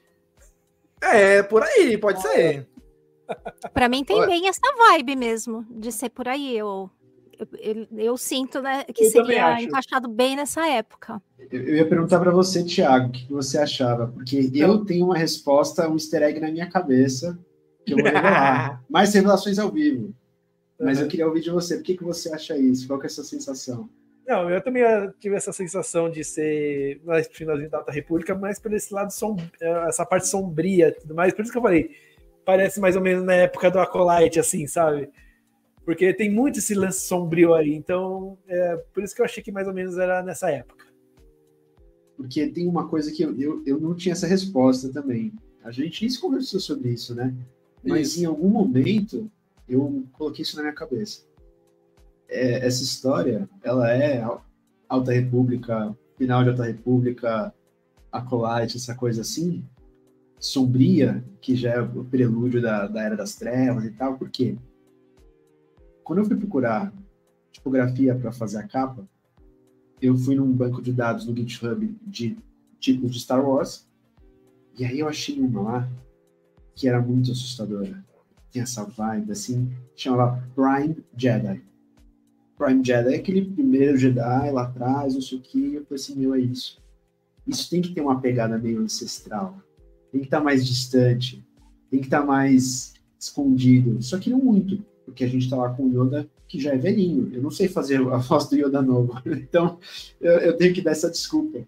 É, 1.02 1.42
por 1.42 1.62
aí, 1.62 1.98
pode 1.98 2.20
ser. 2.22 2.68
Para 3.72 3.88
mim 3.88 4.04
tem 4.04 4.24
bem 4.26 4.48
essa 4.48 4.60
vibe 4.76 5.16
mesmo, 5.16 5.66
de 5.70 5.90
ser 5.90 6.10
por 6.10 6.28
aí. 6.28 6.56
Eu, 6.56 6.90
eu, 7.58 7.86
eu 7.96 8.16
sinto 8.16 8.60
né, 8.60 8.84
que 8.84 9.04
eu 9.04 9.10
seria 9.10 9.60
encaixado 9.62 10.08
bem 10.08 10.36
nessa 10.36 10.66
época. 10.66 11.20
Eu 11.50 11.76
ia 11.76 11.88
perguntar 11.88 12.20
para 12.20 12.30
você, 12.30 12.64
Thiago, 12.64 13.08
o 13.08 13.12
que 13.12 13.32
você 13.32 13.58
achava, 13.58 14.08
porque 14.08 14.50
eu 14.54 14.84
tenho 14.84 15.06
uma 15.06 15.16
resposta, 15.16 15.88
um 15.88 15.94
easter 15.94 16.22
egg 16.22 16.40
na 16.40 16.50
minha 16.50 16.68
cabeça, 16.68 17.38
que 17.84 17.92
eu 17.92 17.98
vou 17.98 18.06
revelar. 18.06 18.82
Mais 18.88 19.12
revelações 19.12 19.58
ao 19.58 19.70
vivo. 19.70 20.14
Mas 20.78 21.00
eu 21.00 21.08
queria 21.08 21.26
ouvir 21.26 21.40
de 21.40 21.50
você, 21.50 21.76
por 21.76 21.84
que, 21.84 21.96
que 21.96 22.04
você 22.04 22.32
acha 22.32 22.56
isso? 22.56 22.86
Qual 22.86 22.98
que 22.98 23.06
é 23.06 23.08
a 23.08 23.10
sua 23.10 23.24
sensação? 23.24 23.88
Não, 24.26 24.48
eu 24.48 24.60
também 24.62 24.82
tive 25.20 25.36
essa 25.36 25.52
sensação 25.52 26.10
de 26.10 26.24
ser 26.24 27.00
mais 27.04 27.28
finalzinho 27.30 27.68
da 27.68 27.78
Alta 27.78 27.92
República, 27.92 28.34
mas 28.34 28.58
por 28.58 28.72
esse 28.72 28.92
lado, 28.92 29.12
som, 29.12 29.36
essa 29.86 30.04
parte 30.04 30.26
sombria 30.26 30.92
tudo 30.92 31.14
mais. 31.14 31.34
Por 31.34 31.42
isso 31.42 31.52
que 31.52 31.58
eu 31.58 31.62
falei, 31.62 31.90
parece 32.44 32.80
mais 32.80 32.96
ou 32.96 33.02
menos 33.02 33.24
na 33.24 33.34
época 33.34 33.70
do 33.70 33.78
Acolyte, 33.78 34.38
assim, 34.38 34.66
sabe? 34.66 35.08
Porque 35.84 36.12
tem 36.14 36.30
muito 36.30 36.58
esse 36.58 36.74
lance 36.74 37.06
sombrio 37.06 37.54
aí. 37.54 37.74
Então, 37.74 38.38
é, 38.48 38.76
por 38.92 39.02
isso 39.02 39.14
que 39.14 39.20
eu 39.20 39.24
achei 39.24 39.42
que 39.42 39.52
mais 39.52 39.68
ou 39.68 39.74
menos 39.74 39.98
era 39.98 40.22
nessa 40.22 40.50
época. 40.50 40.84
Porque 42.16 42.46
tem 42.48 42.68
uma 42.68 42.88
coisa 42.88 43.12
que 43.12 43.22
eu, 43.22 43.38
eu, 43.38 43.62
eu 43.66 43.80
não 43.80 43.94
tinha 43.94 44.12
essa 44.12 44.26
resposta 44.26 44.92
também. 44.92 45.32
A 45.62 45.70
gente 45.70 46.20
conversou 46.20 46.60
sobre 46.60 46.90
isso, 46.90 47.14
né? 47.14 47.34
Mas 47.82 48.08
isso. 48.08 48.22
em 48.22 48.24
algum 48.24 48.48
momento 48.48 49.30
eu 49.68 50.04
coloquei 50.12 50.42
isso 50.42 50.56
na 50.56 50.62
minha 50.62 50.74
cabeça. 50.74 51.22
É, 52.28 52.66
essa 52.66 52.82
história, 52.82 53.48
ela 53.62 53.92
é 53.92 54.24
Alta 54.88 55.12
República, 55.12 55.96
final 56.16 56.42
de 56.42 56.50
Alta 56.50 56.64
República, 56.64 57.52
Acolyte, 58.12 58.76
essa 58.76 58.94
coisa 58.94 59.22
assim, 59.22 59.64
sombria, 60.38 61.24
que 61.40 61.54
já 61.56 61.70
é 61.70 61.80
o 61.80 62.04
prelúdio 62.04 62.60
da, 62.60 62.86
da 62.86 63.02
Era 63.02 63.16
das 63.16 63.34
Trevas 63.34 63.84
e 63.84 63.90
tal, 63.90 64.16
por 64.16 64.28
quê? 64.30 64.56
Quando 66.02 66.18
eu 66.18 66.24
fui 66.24 66.36
procurar 66.36 66.92
tipografia 67.50 68.14
para 68.14 68.32
fazer 68.32 68.58
a 68.58 68.68
capa, 68.68 69.08
eu 70.00 70.16
fui 70.16 70.34
num 70.34 70.52
banco 70.52 70.82
de 70.82 70.92
dados 70.92 71.26
no 71.26 71.34
GitHub 71.34 71.96
de 72.02 72.36
tipos 72.78 73.12
de 73.12 73.20
Star 73.20 73.46
Wars, 73.46 73.88
e 74.78 74.84
aí 74.84 74.98
eu 74.98 75.08
achei 75.08 75.40
uma 75.40 75.62
lá 75.62 75.88
que 76.74 76.88
era 76.88 77.00
muito 77.00 77.30
assustadora. 77.30 78.04
Tinha 78.50 78.64
essa 78.64 78.84
vibe, 78.84 79.32
assim, 79.32 79.72
chamava 79.96 80.46
Prime 80.54 80.96
Jedi. 81.16 81.62
Prime 82.58 82.84
Jedi 82.84 83.14
é 83.14 83.16
aquele 83.16 83.44
primeiro 83.46 83.96
Jedi 83.96 84.50
lá 84.50 84.64
atrás, 84.64 85.14
não 85.14 85.22
sei 85.22 85.38
o 85.38 85.40
que, 85.40 85.74
eu 85.74 85.84
falei 85.84 86.02
assim, 86.02 86.16
meu, 86.16 86.34
é 86.34 86.40
isso. 86.40 86.82
Isso 87.46 87.70
tem 87.70 87.80
que 87.80 87.94
ter 87.94 88.00
uma 88.00 88.20
pegada 88.20 88.58
meio 88.58 88.80
ancestral 88.80 89.58
tem 90.14 90.20
que 90.20 90.28
estar 90.28 90.38
tá 90.38 90.44
mais 90.44 90.64
distante, 90.64 91.44
tem 91.90 91.98
que 91.98 92.06
estar 92.06 92.20
tá 92.20 92.26
mais 92.26 92.94
escondido. 93.18 94.00
Só 94.00 94.16
que 94.16 94.30
não 94.30 94.38
muito, 94.38 94.84
porque 95.04 95.24
a 95.24 95.26
gente 95.26 95.42
está 95.42 95.56
lá 95.56 95.70
com 95.70 95.86
o 95.86 95.88
Yoda 95.88 96.30
que 96.46 96.60
já 96.60 96.72
é 96.72 96.78
velhinho. 96.78 97.34
Eu 97.34 97.42
não 97.42 97.50
sei 97.50 97.66
fazer 97.66 97.96
a 97.96 98.18
voz 98.18 98.48
do 98.48 98.54
Yoda 98.54 98.80
novo. 98.80 99.12
Então, 99.26 99.80
eu, 100.20 100.34
eu 100.34 100.56
tenho 100.56 100.72
que 100.72 100.80
dar 100.80 100.92
essa 100.92 101.10
desculpa. 101.10 101.66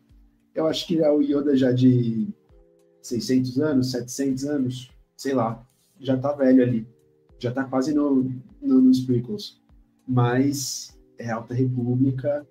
Eu 0.54 0.68
acho 0.68 0.86
que 0.86 1.00
é 1.00 1.10
o 1.10 1.20
Yoda 1.20 1.56
já 1.56 1.72
de 1.72 2.28
600 3.02 3.60
anos, 3.60 3.90
700 3.90 4.44
anos, 4.44 4.90
sei 5.16 5.34
lá, 5.34 5.66
já 5.98 6.16
tá 6.16 6.32
velho 6.32 6.62
ali. 6.62 6.86
Já 7.40 7.50
tá 7.50 7.64
quase 7.64 7.92
no, 7.92 8.32
no, 8.62 8.80
nos 8.80 9.00
prequels. 9.00 9.60
Mas 10.06 10.96
é 11.18 11.32
Alta 11.32 11.52
República, 11.52 12.46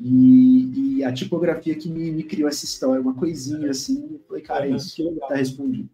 e, 0.00 0.98
e, 0.98 1.04
a 1.04 1.12
tipografia 1.12 1.74
que 1.74 1.88
me, 1.88 2.10
me, 2.10 2.24
criou 2.24 2.48
essa 2.48 2.64
história, 2.64 3.00
uma 3.00 3.14
coisinha 3.14 3.70
assim, 3.70 4.14
eu 4.14 4.20
falei, 4.26 4.42
cara, 4.42 4.66
é 4.66 4.70
isso, 4.70 4.94
que 4.96 5.20
tá 5.28 5.34
respondido. 5.34 5.88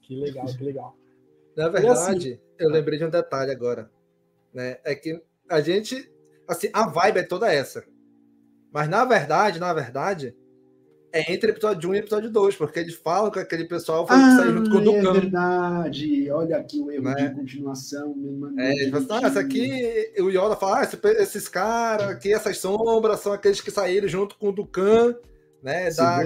Que 0.00 0.16
legal, 0.16 0.46
que 0.46 0.64
legal. 0.64 0.96
Na 1.56 1.68
verdade, 1.68 2.32
assim, 2.32 2.38
eu 2.58 2.70
lembrei 2.70 2.98
de 2.98 3.04
um 3.04 3.10
detalhe 3.10 3.50
agora, 3.50 3.90
né? 4.54 4.78
É 4.84 4.94
que 4.94 5.20
a 5.48 5.60
gente, 5.60 6.10
assim, 6.48 6.70
a 6.72 6.88
vibe 6.88 7.18
é 7.18 7.22
toda 7.22 7.52
essa. 7.52 7.84
Mas 8.72 8.88
na 8.88 9.04
verdade, 9.04 9.58
na 9.58 9.72
verdade, 9.72 10.34
é 11.12 11.32
entre 11.32 11.50
episódio 11.50 11.90
1 11.90 11.94
e 11.94 11.98
episódio 11.98 12.30
2, 12.30 12.56
porque 12.56 12.78
eles 12.80 12.94
falam 12.94 13.30
que 13.30 13.38
aquele 13.38 13.64
pessoal 13.64 14.06
foi 14.06 14.16
ah, 14.16 14.36
sair 14.36 14.52
junto 14.52 14.70
com 14.70 14.76
o 14.76 14.80
Ducan. 14.80 15.10
É 15.16 15.20
verdade. 15.20 16.30
Olha 16.30 16.56
aqui 16.58 16.80
o 16.80 16.90
erro 16.90 17.02
Né? 17.04 17.14
de 17.14 17.34
continuação. 17.34 18.14
Me 18.14 18.62
É, 18.62 18.72
eles 18.72 18.90
falam 18.90 19.04
assim, 19.16 19.24
ah, 19.24 19.28
esse 19.28 19.38
aqui, 19.38 20.12
o 20.20 20.30
Yoda 20.30 20.56
fala, 20.56 20.80
ah, 20.80 20.82
esse- 20.84 20.98
esses 21.22 21.48
caras 21.48 22.08
aqui, 22.10 22.32
essas 22.32 22.58
sombras, 22.58 23.20
são 23.20 23.32
aqueles 23.32 23.60
que 23.60 23.70
saíram 23.70 24.06
junto 24.08 24.36
com 24.38 24.48
o 24.48 24.52
Ducan, 24.52 25.14
né? 25.62 25.90
Da, 25.90 26.24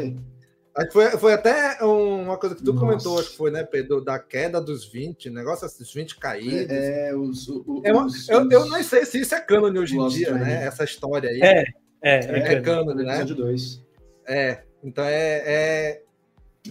que 0.87 0.93
foi, 0.93 1.11
foi 1.13 1.33
até 1.33 1.79
um- 1.85 2.23
uma 2.25 2.37
coisa 2.37 2.57
que 2.57 2.63
tu 2.65 2.73
Nossa. 2.73 2.85
comentou, 2.87 3.21
acho 3.21 3.31
que 3.31 3.37
foi, 3.37 3.51
né, 3.53 3.63
Pedro, 3.63 4.01
da 4.01 4.19
queda 4.19 4.61
dos 4.61 4.85
20, 4.85 5.31
negócio 5.31 5.65
assim, 5.65 5.79
dos 5.85 5.95
20 5.95 6.19
caídos. 6.19 6.69
É, 6.71 7.11
é, 7.11 7.17
os, 7.17 7.49
o- 7.49 7.65
o- 7.67 7.83
Eu, 7.85 8.01
os- 8.05 8.29
eu, 8.29 8.51
eu 8.51 8.67
não 8.67 8.83
sei 8.83 9.05
se 9.07 9.21
isso 9.21 9.35
é 9.37 9.41
cânone 9.41 9.79
hoje 9.79 9.97
em 9.97 10.09
dia, 10.09 10.35
né? 10.35 10.65
Essa 10.65 10.83
história 10.83 11.31
aí. 11.31 11.41
É, 11.41 11.65
é, 12.03 12.15
é, 12.27 12.53
é 12.55 12.61
cânone, 12.61 13.03
no 13.03 13.07
né? 13.07 13.15
episódio 13.21 13.37
2. 13.37 13.83
É, 14.27 14.63
então 14.85 15.05
é. 15.05 15.43
é- 15.45 16.03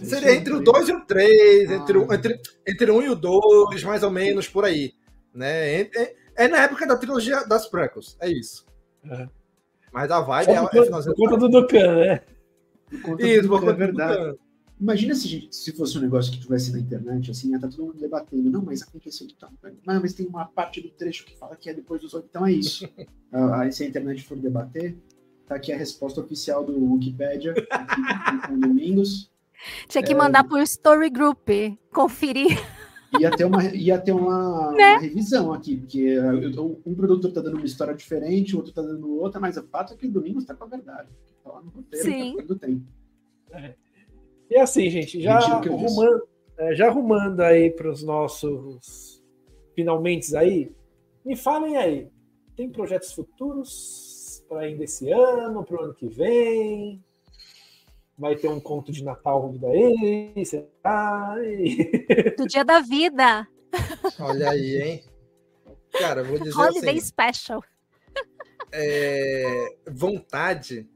seria 0.02 0.30
é 0.30 0.34
entre 0.36 0.52
o 0.54 0.56
incrível. 0.60 0.72
2 0.72 0.88
e 0.88 0.92
o 0.92 1.04
3, 1.04 1.70
entre, 1.70 1.98
o- 1.98 2.10
Ah. 2.10 2.14
entre, 2.14 2.40
entre 2.66 2.90
um 2.90 3.02
e 3.02 3.08
o 3.10 3.14
2, 3.14 3.82
mais 3.84 4.02
ou 4.02 4.10
menos 4.10 4.48
por 4.48 4.64
aí. 4.64 4.92
Né? 5.34 5.80
É, 5.82 5.90
é- 5.94 6.16
é 6.36 6.48
na 6.48 6.58
época 6.58 6.86
da 6.86 6.96
trilogia 6.96 7.44
das 7.46 7.66
prequels, 7.68 8.16
é 8.20 8.30
isso. 8.30 8.64
É. 9.08 9.28
Mas 9.92 10.10
a 10.10 10.20
vibe 10.20 10.50
é, 10.50 10.60
por 10.68 10.76
é 10.82 10.84
finalzinho. 10.84 11.14
por 11.14 11.28
conta 11.30 11.48
do 11.48 11.60
Ducan, 11.60 11.96
né? 11.96 12.20
Por 13.02 13.20
Isso, 13.20 13.42
do- 13.42 13.48
por 13.48 13.56
é 13.56 13.60
conta 13.60 13.72
do 13.72 13.78
verdade. 13.78 14.16
Ducan. 14.18 14.36
Imagina 14.80 15.14
se, 15.14 15.48
se 15.52 15.72
fosse 15.72 15.96
um 15.96 16.00
negócio 16.00 16.32
que 16.32 16.40
tivesse 16.40 16.72
na 16.72 16.80
internet, 16.80 17.30
assim, 17.30 17.52
ia 17.52 17.60
tá 17.60 17.68
todo 17.68 17.84
mundo 17.86 17.98
debatendo. 18.00 18.50
Não, 18.50 18.60
mas 18.60 18.82
aconteceu 18.82 19.28
tal. 19.38 19.50
Não, 19.86 20.00
mas 20.00 20.12
tem 20.14 20.26
uma 20.26 20.46
parte 20.46 20.80
do 20.80 20.90
trecho 20.90 21.24
que 21.24 21.38
fala 21.38 21.54
que 21.54 21.70
é 21.70 21.74
depois 21.74 22.00
dos 22.02 22.12
oito. 22.12 22.26
Então 22.28 22.44
é 22.46 22.52
isso. 22.52 22.86
Ah, 23.36 23.62
Aí 23.62 23.72
se 23.72 23.82
a 23.82 23.86
internet 23.86 24.22
for 24.22 24.36
debater, 24.36 24.96
tá 25.46 25.56
aqui 25.56 25.72
a 25.72 25.76
resposta 25.76 26.20
oficial 26.20 26.64
do 26.64 26.92
Wikipedia, 26.92 27.54
aqui 27.70 28.48
com 28.48 28.58
Domingos. 28.58 29.30
Tinha 29.88 30.02
que 30.02 30.12
É. 30.12 30.16
mandar 30.16 30.44
por 30.44 30.60
Story 30.60 31.10
Group 31.10 31.48
conferir. 31.92 32.58
Ia 33.20 33.30
ter 33.30 33.44
uma, 33.44 33.64
ia 33.74 33.98
ter 33.98 34.12
uma, 34.12 34.72
Né? 34.76 34.90
uma 34.92 34.98
revisão 34.98 35.52
aqui, 35.52 35.76
porque 35.76 36.16
um 36.84 36.94
produtor 36.94 37.32
tá 37.32 37.40
dando 37.40 37.56
uma 37.56 37.64
história 37.64 37.94
diferente, 37.94 38.54
o 38.54 38.58
outro 38.58 38.72
tá 38.72 38.82
dando 38.82 39.18
outra, 39.20 39.40
mas 39.40 39.56
o 39.56 39.62
fato 39.68 39.94
é 39.94 39.96
que 39.96 40.06
o 40.06 40.10
Domingos 40.10 40.44
tá 40.44 40.54
com 40.54 40.64
a 40.64 40.66
verdade. 40.66 41.08
Tá 41.42 41.50
lá 41.52 41.62
no 41.62 41.70
roteiro, 41.70 42.04
Sim. 42.04 42.36
tá 42.36 42.42
tudo 42.42 42.56
tem. 42.58 42.84
E 44.50 44.56
assim, 44.58 44.90
gente, 44.90 45.20
já 45.20 45.36
arrumando, 45.38 46.22
é, 46.58 46.74
já 46.74 46.88
arrumando 46.88 47.40
aí 47.40 47.70
para 47.70 47.90
os 47.90 48.02
nossos 48.02 49.22
finalmente 49.74 50.34
aí, 50.36 50.70
me 51.24 51.36
falem 51.36 51.76
aí, 51.76 52.08
tem 52.56 52.68
projetos 52.70 53.12
futuros 53.12 54.13
para 54.48 54.60
ainda 54.60 54.84
esse 54.84 55.10
ano, 55.10 55.64
para 55.64 55.76
o 55.76 55.84
ano 55.84 55.94
que 55.94 56.06
vem? 56.06 57.02
Vai 58.16 58.36
ter 58.36 58.48
um 58.48 58.60
conto 58.60 58.92
de 58.92 59.02
Natal 59.02 59.52
daí? 59.58 60.44
Será? 60.44 61.36
Do 62.36 62.46
dia 62.46 62.64
da 62.64 62.80
vida. 62.80 63.46
Olha 64.20 64.50
aí, 64.50 64.82
hein? 64.82 65.04
Cara, 65.98 66.22
vou 66.22 66.38
dizer 66.38 66.56
Holiday 66.56 66.98
assim, 66.98 67.06
Special. 67.06 67.62
é, 68.72 69.76
vontade, 69.90 70.88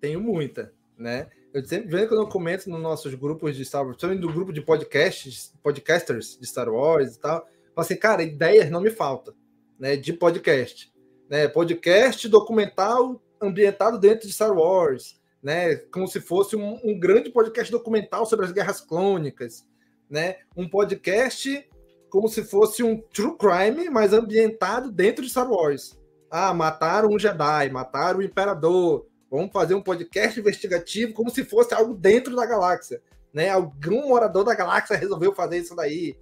tenho 0.00 0.20
muita, 0.20 0.72
né? 0.96 1.28
Eu 1.52 1.64
sempre 1.64 1.88
vejo 1.88 2.08
quando 2.08 2.22
eu 2.22 2.28
comento 2.28 2.68
nos 2.68 2.80
nossos 2.80 3.14
grupos 3.14 3.56
de 3.56 3.64
Star 3.64 3.82
Wars, 3.82 3.96
principalmente 3.96 4.20
do 4.20 4.32
grupo 4.32 4.52
de 4.52 4.60
podcasts, 4.60 5.54
podcasters 5.62 6.38
de 6.38 6.46
Star 6.46 6.68
Wars 6.68 7.16
e 7.16 7.20
tal, 7.20 7.40
falo 7.40 7.50
assim, 7.76 7.96
cara, 7.96 8.22
ideias 8.22 8.70
não 8.70 8.80
me 8.80 8.90
faltam, 8.90 9.34
né? 9.78 9.96
De 9.96 10.12
podcast, 10.12 10.92
né? 11.28 11.46
Podcast 11.48 12.26
documental 12.28 13.20
ambientado 13.40 13.98
dentro 13.98 14.26
de 14.26 14.32
Star 14.32 14.52
Wars, 14.52 15.20
né? 15.42 15.76
Como 15.76 16.06
se 16.06 16.20
fosse 16.20 16.56
um, 16.56 16.80
um 16.84 16.98
grande 16.98 17.30
podcast 17.30 17.70
documental 17.70 18.26
sobre 18.26 18.46
as 18.46 18.52
guerras 18.52 18.80
clônicas, 18.80 19.66
né? 20.08 20.36
Um 20.56 20.68
podcast 20.68 21.68
como 22.10 22.28
se 22.28 22.42
fosse 22.42 22.82
um 22.82 23.00
true 23.12 23.36
crime, 23.36 23.90
mas 23.90 24.12
ambientado 24.12 24.90
dentro 24.90 25.22
de 25.24 25.30
Star 25.30 25.50
Wars. 25.50 25.98
Ah, 26.30 26.52
mataram 26.52 27.10
um 27.10 27.18
Jedi, 27.18 27.70
mataram 27.70 28.20
o 28.20 28.22
Imperador. 28.22 29.06
Vamos 29.30 29.52
fazer 29.52 29.74
um 29.74 29.82
podcast 29.82 30.40
investigativo 30.40 31.12
como 31.12 31.30
se 31.30 31.44
fosse 31.44 31.74
algo 31.74 31.94
dentro 31.94 32.34
da 32.34 32.46
galáxia. 32.46 33.02
Né? 33.32 33.50
Algum 33.50 34.08
morador 34.08 34.44
da 34.44 34.54
galáxia 34.54 34.96
resolveu 34.96 35.34
fazer 35.34 35.58
isso 35.58 35.76
daí. 35.76 36.16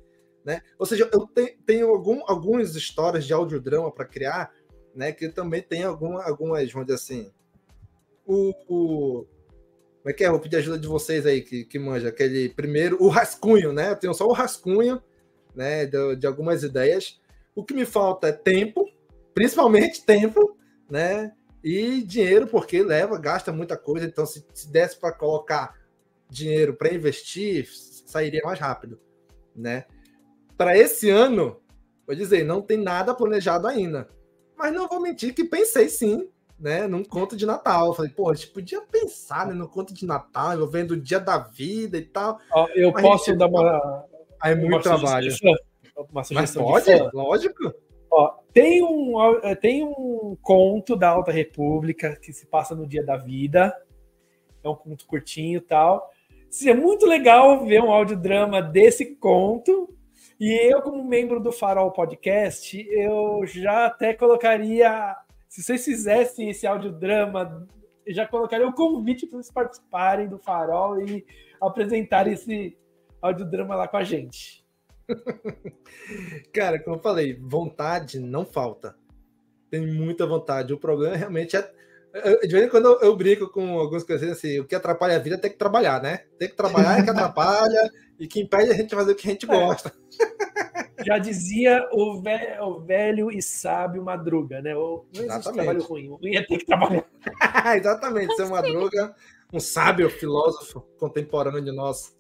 Né? 0.45 0.61
Ou 0.79 0.87
seja, 0.87 1.09
eu 1.13 1.27
te, 1.27 1.59
tenho 1.65 1.89
algum, 1.89 2.23
algumas 2.27 2.75
histórias 2.75 3.25
de 3.25 3.33
audiodrama 3.33 3.91
para 3.91 4.05
criar, 4.05 4.53
né? 4.97 5.13
Que 5.13 5.29
também 5.29 5.63
tem 5.63 5.85
alguma, 5.85 6.25
algumas, 6.25 6.69
dizer 6.69 6.91
assim. 6.91 7.31
O, 8.27 8.53
o, 8.67 9.27
como 9.99 10.11
é 10.11 10.13
que 10.13 10.25
é? 10.25 10.31
Vou 10.31 10.41
pedir 10.41 10.57
ajuda 10.57 10.79
de 10.79 10.89
vocês 10.89 11.27
aí 11.27 11.43
que, 11.43 11.65
que 11.65 11.79
manja. 11.79 12.09
Aquele 12.09 12.49
primeiro, 12.49 12.97
o 13.01 13.09
rascunho, 13.09 13.73
né? 13.73 13.91
Eu 13.91 13.97
tenho 13.97 14.15
só 14.15 14.27
o 14.27 14.33
rascunho 14.33 15.01
né, 15.55 15.87
de, 15.87 16.17
de 16.17 16.27
algumas 16.27 16.63
ideias. 16.63 17.21
O 17.55 17.65
que 17.65 17.75
me 17.75 17.85
falta 17.85 18.29
é 18.29 18.33
tempo, 18.33 18.89
principalmente 19.35 20.05
tempo, 20.05 20.57
né? 20.91 21.33
E 21.63 22.03
dinheiro, 22.03 22.47
porque 22.47 22.83
leva, 22.83 23.19
gasta 23.19 23.53
muita 23.53 23.77
coisa. 23.77 24.07
Então, 24.07 24.25
se, 24.25 24.45
se 24.55 24.71
desse 24.71 24.99
para 24.99 25.13
colocar 25.13 25.75
dinheiro 26.29 26.75
para 26.75 26.95
investir, 26.95 27.69
sairia 28.07 28.41
mais 28.45 28.59
rápido, 28.59 29.01
né? 29.55 29.85
Para 30.57 30.77
esse 30.77 31.11
ano, 31.11 31.61
vou 32.07 32.17
dizer, 32.17 32.45
não 32.45 32.63
tem 32.63 32.79
nada 32.79 33.15
planejado 33.15 33.67
ainda. 33.67 34.09
Mas 34.57 34.73
não 34.73 34.89
vou 34.89 35.01
mentir 35.01 35.35
que 35.35 35.45
pensei 35.45 35.89
sim, 35.89 36.29
né? 36.59 36.87
Num 36.87 37.05
conto 37.05 37.37
de 37.37 37.45
Natal. 37.45 37.89
Eu 37.89 37.95
falei, 37.95 38.11
pô, 38.11 38.31
a 38.31 38.35
gente 38.35 38.49
podia 38.49 38.81
pensar 38.81 39.47
né, 39.47 39.55
no 39.55 39.69
conto 39.69 39.93
de 39.93 40.07
Natal, 40.07 40.55
envolvendo 40.55 40.93
o 40.93 41.01
dia 41.01 41.21
da 41.21 41.39
vida 41.39 41.99
e 41.99 42.03
tal. 42.03 42.39
Ó, 42.53 42.69
eu 42.75 42.91
Mas, 42.93 43.03
posso 43.03 43.27
gente, 43.27 43.39
dar 43.39 43.49
uma. 43.49 44.05
Aí 44.41 44.53
é 44.53 44.57
muito 44.57 44.83
trabalho. 44.83 45.31
sugestão? 45.31 45.55
Uma 45.97 46.07
Mas 46.13 46.29
sugestão 46.29 46.65
de 46.65 46.69
pode, 46.71 47.17
lógico. 47.17 47.75
Ó, 48.11 48.35
tem, 48.53 48.83
um, 48.83 49.21
eh, 49.43 49.55
tem 49.55 49.85
um 49.85 50.37
conto 50.41 50.97
da 50.97 51.11
Alta 51.11 51.33
República 51.33 52.17
que 52.17 52.33
se 52.33 52.47
passa 52.47 52.75
no 52.75 52.87
Dia 52.87 53.05
da 53.05 53.17
Vida. 53.17 53.75
É 54.63 54.69
um 54.69 54.75
conto 54.75 55.07
curtinho 55.07 55.59
e 55.59 55.61
tal. 55.61 56.11
Seria 56.49 56.75
muito 56.75 57.07
legal 57.07 57.65
ver 57.65 57.83
um 57.83 57.91
audiodrama 57.91 58.63
desse 58.63 59.17
conto. 59.17 59.96
E 60.39 60.71
eu, 60.71 60.83
como 60.83 61.03
membro 61.03 61.41
do 61.41 61.51
Farol 61.51 61.91
Podcast, 61.91 62.87
eu 62.91 63.41
já 63.47 63.87
até 63.87 64.13
colocaria. 64.13 65.17
Se 65.49 65.63
vocês 65.63 65.85
fizessem 65.85 66.51
esse 66.51 66.67
audiodrama, 66.67 67.67
eu 68.05 68.15
já 68.15 68.27
colocaria 68.27 68.67
um 68.67 68.73
convite 68.73 69.27
para 69.27 69.39
vocês 69.39 69.51
participarem 69.51 70.29
do 70.29 70.39
Farol 70.39 71.01
e 71.01 71.25
apresentarem 71.61 72.35
esse 72.35 72.77
audiodrama 73.23 73.75
lá 73.75 73.89
com 73.89 73.97
a 73.97 74.05
gente. 74.05 74.65
Cara, 76.53 76.79
como 76.83 76.97
eu 76.97 77.01
falei, 77.01 77.35
vontade 77.35 78.21
não 78.21 78.45
falta. 78.45 78.95
Tem 79.71 79.87
muita 79.87 80.27
vontade. 80.27 80.75
O 80.75 80.79
problema 80.79 81.17
realmente 81.17 81.57
é. 81.57 81.75
Eu- 82.25 82.41
De 82.41 82.49
vez 82.49 82.67
em 82.67 82.69
quando 82.69 82.87
eu, 82.87 83.01
eu 83.01 83.17
brinco 83.17 83.49
com 83.49 83.79
alguns 83.79 84.05
coisas 84.05 84.31
assim: 84.31 84.61
o 84.61 84.67
que 84.67 84.75
atrapalha 84.75 85.17
a 85.17 85.19
vida 85.21 85.37
é 85.37 85.39
ter 85.39 85.51
que 85.51 85.59
trabalhar, 85.59 86.03
né? 86.03 86.25
Tem 86.39 86.49
que 86.49 86.57
trabalhar 86.57 86.99
é 86.99 87.03
que 87.03 87.11
atrapalha, 87.11 87.91
e 88.19 88.27
que 88.27 88.41
impede 88.41 88.71
a 88.71 88.75
gente 88.75 88.89
de 88.91 88.95
fazer 88.95 89.13
o 89.13 89.15
que 89.15 89.29
a 89.29 89.31
gente 89.33 89.47
gosta. 89.47 89.93
Já 91.05 91.19
dizia 91.19 91.87
o 91.93 92.21
velho, 92.23 92.65
o 92.65 92.81
velho 92.81 93.31
e 93.31 93.43
sábio 93.43 94.03
Madruga, 94.03 94.61
né? 94.63 94.75
O, 94.75 95.05
não 95.15 95.23
existe 95.25 95.25
Exatamente. 95.25 95.55
trabalho 95.65 95.83
ruim, 95.85 96.09
o 96.09 96.15
ruim 96.17 96.37
é 96.37 96.43
ter 96.45 96.59
que 96.59 96.67
trabalhar. 96.67 97.05
Exatamente, 97.77 98.35
seu 98.35 98.49
Madruga, 98.49 99.15
um 99.53 99.61
sábio 99.61 100.09
filósofo 100.11 100.81
contemporâneo 100.99 101.73
nosso. 101.73 102.17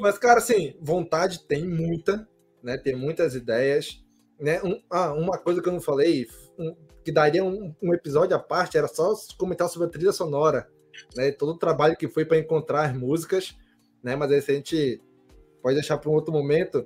Mas, 0.00 0.18
cara, 0.18 0.38
assim, 0.38 0.74
vontade 0.80 1.46
tem 1.46 1.66
muita, 1.66 2.28
né? 2.62 2.76
Tem 2.76 2.96
muitas 2.96 3.34
ideias. 3.34 4.02
Né? 4.38 4.60
Um- 4.62 4.80
ah, 4.90 5.12
uma 5.12 5.38
coisa 5.38 5.62
que 5.62 5.68
eu 5.68 5.72
não 5.72 5.80
falei, 5.80 6.26
um- 6.58 6.76
que 7.06 7.12
daria 7.12 7.44
um, 7.44 7.72
um 7.80 7.94
episódio 7.94 8.34
à 8.34 8.38
parte, 8.40 8.76
era 8.76 8.88
só 8.88 9.14
comentar 9.38 9.68
sobre 9.68 9.86
a 9.86 9.90
trilha 9.92 10.10
sonora, 10.10 10.68
né? 11.14 11.30
Todo 11.30 11.52
o 11.52 11.56
trabalho 11.56 11.96
que 11.96 12.08
foi 12.08 12.24
para 12.24 12.36
encontrar 12.36 12.86
as 12.86 12.96
músicas, 12.96 13.56
né? 14.02 14.16
Mas 14.16 14.32
esse 14.32 14.50
a 14.50 14.54
gente 14.56 15.00
pode 15.62 15.76
deixar 15.76 15.98
para 15.98 16.10
um 16.10 16.14
outro 16.14 16.32
momento. 16.32 16.84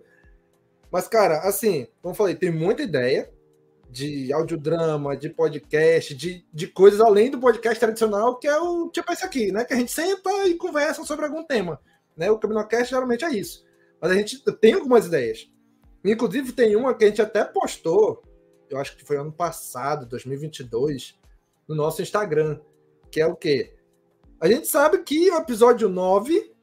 Mas, 0.92 1.08
cara, 1.08 1.38
assim, 1.38 1.86
como 2.02 2.12
eu 2.12 2.16
falei, 2.16 2.34
tem 2.34 2.50
muita 2.50 2.82
ideia 2.82 3.32
de 3.88 4.30
audiodrama, 4.30 5.16
de 5.16 5.30
podcast, 5.30 6.14
de, 6.14 6.44
de 6.52 6.66
coisas 6.66 7.00
além 7.00 7.30
do 7.30 7.40
podcast 7.40 7.80
tradicional, 7.80 8.38
que 8.38 8.46
é 8.46 8.58
o 8.58 8.90
tipo 8.90 9.10
esse 9.10 9.24
aqui, 9.24 9.50
né? 9.50 9.64
Que 9.64 9.72
a 9.72 9.76
gente 9.78 9.90
senta 9.90 10.30
e 10.46 10.54
conversa 10.56 11.02
sobre 11.02 11.24
algum 11.24 11.42
tema. 11.42 11.80
Né? 12.14 12.30
O 12.30 12.38
Caminocast 12.38 12.90
geralmente 12.90 13.24
é 13.24 13.30
isso. 13.30 13.64
Mas 13.98 14.10
a 14.10 14.14
gente 14.14 14.38
tem 14.60 14.74
algumas 14.74 15.06
ideias. 15.06 15.50
Inclusive, 16.04 16.52
tem 16.52 16.76
uma 16.76 16.92
que 16.92 17.04
a 17.04 17.08
gente 17.08 17.22
até 17.22 17.42
postou, 17.42 18.22
eu 18.70 18.78
acho 18.78 18.96
que 18.96 19.04
foi 19.04 19.16
ano 19.16 19.32
passado, 19.32 20.06
2022, 20.06 21.18
no 21.68 21.74
nosso 21.74 22.00
Instagram, 22.00 22.60
que 23.10 23.20
é 23.20 23.26
o 23.26 23.36
quê? 23.36 23.74
A 24.40 24.48
gente 24.48 24.66
sabe 24.68 25.02
que 25.02 25.30
o 25.30 25.36
episódio 25.36 25.88
9 25.88 26.54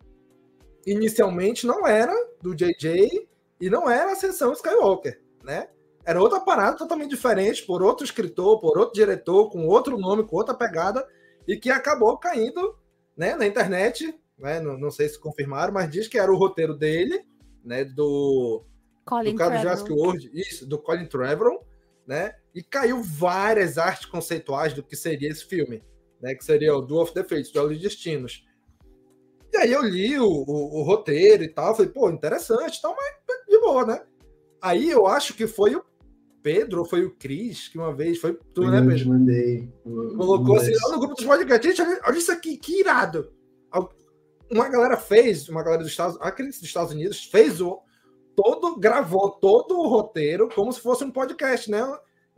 inicialmente 0.86 1.68
não 1.68 1.86
era 1.86 2.14
do 2.42 2.56
JJ 2.56 3.28
e 3.60 3.70
não 3.70 3.90
era 3.90 4.10
a 4.10 4.14
Ascensão 4.14 4.54
Skywalker, 4.54 5.22
né? 5.44 5.70
Era 6.06 6.22
outra 6.22 6.40
parada 6.40 6.78
totalmente 6.78 7.10
diferente, 7.10 7.66
por 7.66 7.84
outro 7.84 8.06
escritor, 8.06 8.62
por 8.62 8.78
outro 8.78 8.94
diretor, 8.94 9.50
com 9.50 9.68
outro 9.68 9.98
nome, 9.98 10.26
com 10.26 10.38
outra 10.38 10.56
pegada, 10.56 11.06
e 11.46 11.58
que 11.58 11.70
acabou 11.70 12.18
caindo 12.18 12.78
né, 13.16 13.36
na 13.36 13.46
internet, 13.46 14.18
né, 14.38 14.62
não, 14.62 14.78
não 14.78 14.90
sei 14.90 15.10
se 15.10 15.20
confirmaram, 15.20 15.74
mas 15.74 15.90
diz 15.90 16.08
que 16.08 16.18
era 16.18 16.32
o 16.32 16.38
roteiro 16.38 16.74
dele, 16.74 17.26
né, 17.64 17.84
do, 17.84 18.64
Colin 19.08 19.32
do 19.32 19.38
cara 19.38 19.56
do. 19.56 19.62
Jurassic 19.62 19.92
World, 19.92 20.32
isso, 20.34 20.66
do 20.66 20.78
Colin 20.78 21.06
Trevorrow, 21.06 21.66
né, 22.08 22.34
e 22.56 22.64
caiu 22.64 23.04
várias 23.04 23.78
artes 23.78 24.06
conceituais 24.06 24.74
do 24.74 24.82
que 24.82 24.96
seria 24.96 25.30
esse 25.30 25.46
filme, 25.46 25.84
né, 26.22 26.34
que 26.34 26.44
seria 26.46 26.74
o 26.76 26.82
Duel 26.82 27.02
of 27.04 27.14
the 27.14 27.24
Fates, 27.24 27.52
Duelo 27.52 27.76
de 27.76 27.82
Destinos. 27.82 28.46
E 29.54 29.58
aí 29.58 29.72
eu 29.72 29.82
li 29.84 30.18
o, 30.20 30.26
o, 30.26 30.80
o 30.80 30.84
roteiro 30.84 31.44
e 31.44 31.50
tal, 31.50 31.76
falei, 31.76 31.92
pô, 31.92 32.10
interessante 32.10 32.82
tal, 32.82 32.96
mas 32.96 33.14
de 33.48 33.60
boa, 33.60 33.86
né? 33.86 34.02
Aí 34.62 34.90
eu 34.90 35.06
acho 35.08 35.34
que 35.34 35.46
foi 35.48 35.76
o 35.76 35.84
Pedro 36.42 36.80
ou 36.80 36.86
foi 36.86 37.04
o 37.06 37.16
Cris 37.16 37.68
que 37.68 37.78
uma 37.78 37.94
vez 37.94 38.20
foi 38.20 38.38
tu, 38.54 38.62
né, 38.70 38.80
eu 38.80 38.82
Pedro? 38.84 38.98
te 38.98 39.08
mandei. 39.08 39.74
Colocou 39.84 40.56
o- 40.56 40.58
assim 40.60 40.74
lá 40.74 40.92
no 40.94 41.00
grupo 41.00 41.16
dos 41.16 41.26
podcasts. 41.26 41.76
Gente, 41.78 41.82
olha, 41.88 42.02
olha 42.06 42.18
isso 42.18 42.32
aqui, 42.32 42.58
que 42.58 42.80
irado. 42.80 43.32
Uma 44.50 44.70
galera 44.70 44.96
fez, 44.96 45.50
uma 45.50 45.62
galera 45.62 45.84
dos 45.84 45.92
Estados, 45.92 46.18
acredito 46.22 46.56
dos 46.60 46.68
Estados 46.68 46.94
Unidos, 46.94 47.26
fez 47.26 47.60
o 47.60 47.82
todo, 48.38 48.80
gravou 48.80 49.32
todo 49.32 49.80
o 49.80 49.88
roteiro 49.88 50.48
como 50.54 50.72
se 50.72 50.80
fosse 50.80 51.04
um 51.04 51.10
podcast, 51.10 51.72
né? 51.72 51.84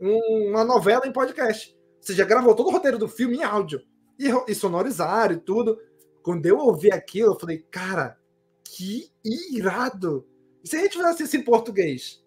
Um- 0.00 0.48
uma 0.48 0.64
novela 0.64 1.06
em 1.06 1.12
podcast. 1.12 1.76
Ou 1.98 2.02
seja, 2.02 2.24
gravou 2.24 2.54
todo 2.54 2.68
o 2.68 2.72
roteiro 2.72 2.96
do 2.96 3.06
filme 3.06 3.36
em 3.36 3.44
áudio. 3.44 3.82
E, 4.18 4.28
e 4.48 4.54
sonorizaram 4.54 5.34
e 5.34 5.40
tudo. 5.40 5.78
Quando 6.22 6.46
eu 6.46 6.56
ouvi 6.56 6.90
aquilo, 6.90 7.34
eu 7.34 7.38
falei, 7.38 7.58
cara, 7.70 8.18
que 8.64 9.10
irado! 9.54 10.26
E 10.64 10.68
se 10.68 10.76
a 10.76 10.80
gente 10.80 10.96
fizesse 10.96 11.22
isso 11.24 11.36
em 11.36 11.42
português? 11.44 12.24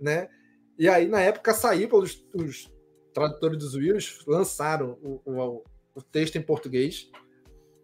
Né? 0.00 0.28
E 0.76 0.88
aí, 0.88 1.06
na 1.06 1.20
época, 1.20 1.54
saiu 1.54 1.88
pelos 1.88 2.26
os 2.34 2.72
tradutores 3.14 3.58
dos 3.58 3.74
Wills, 3.74 4.18
lançaram 4.26 4.98
o, 5.02 5.20
o, 5.24 5.64
o 5.94 6.02
texto 6.02 6.36
em 6.36 6.42
português. 6.42 7.08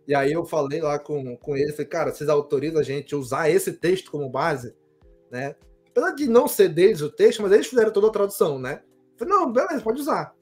E 0.07 0.15
aí 0.15 0.33
eu 0.33 0.45
falei 0.45 0.81
lá 0.81 0.99
com, 0.99 1.37
com 1.37 1.57
ele, 1.57 1.71
falei, 1.73 1.87
cara, 1.87 2.13
vocês 2.13 2.29
autorizam 2.29 2.81
a 2.81 2.85
gente 2.85 3.15
usar 3.15 3.51
esse 3.51 3.73
texto 3.73 4.11
como 4.11 4.29
base? 4.29 4.75
Né? 5.31 5.55
Apesar 5.91 6.13
de 6.13 6.29
não 6.29 6.47
ser 6.47 6.69
deles 6.69 7.01
o 7.01 7.11
texto, 7.11 7.43
mas 7.43 7.53
eles 7.53 7.67
fizeram 7.67 7.93
toda 7.93 8.09
a 8.09 8.13
tradução, 8.13 8.59
né? 8.59 8.83
Eu 9.13 9.19
falei, 9.19 9.35
não, 9.35 9.53
beleza, 9.53 9.83
pode 9.83 10.01
usar. 10.01 10.35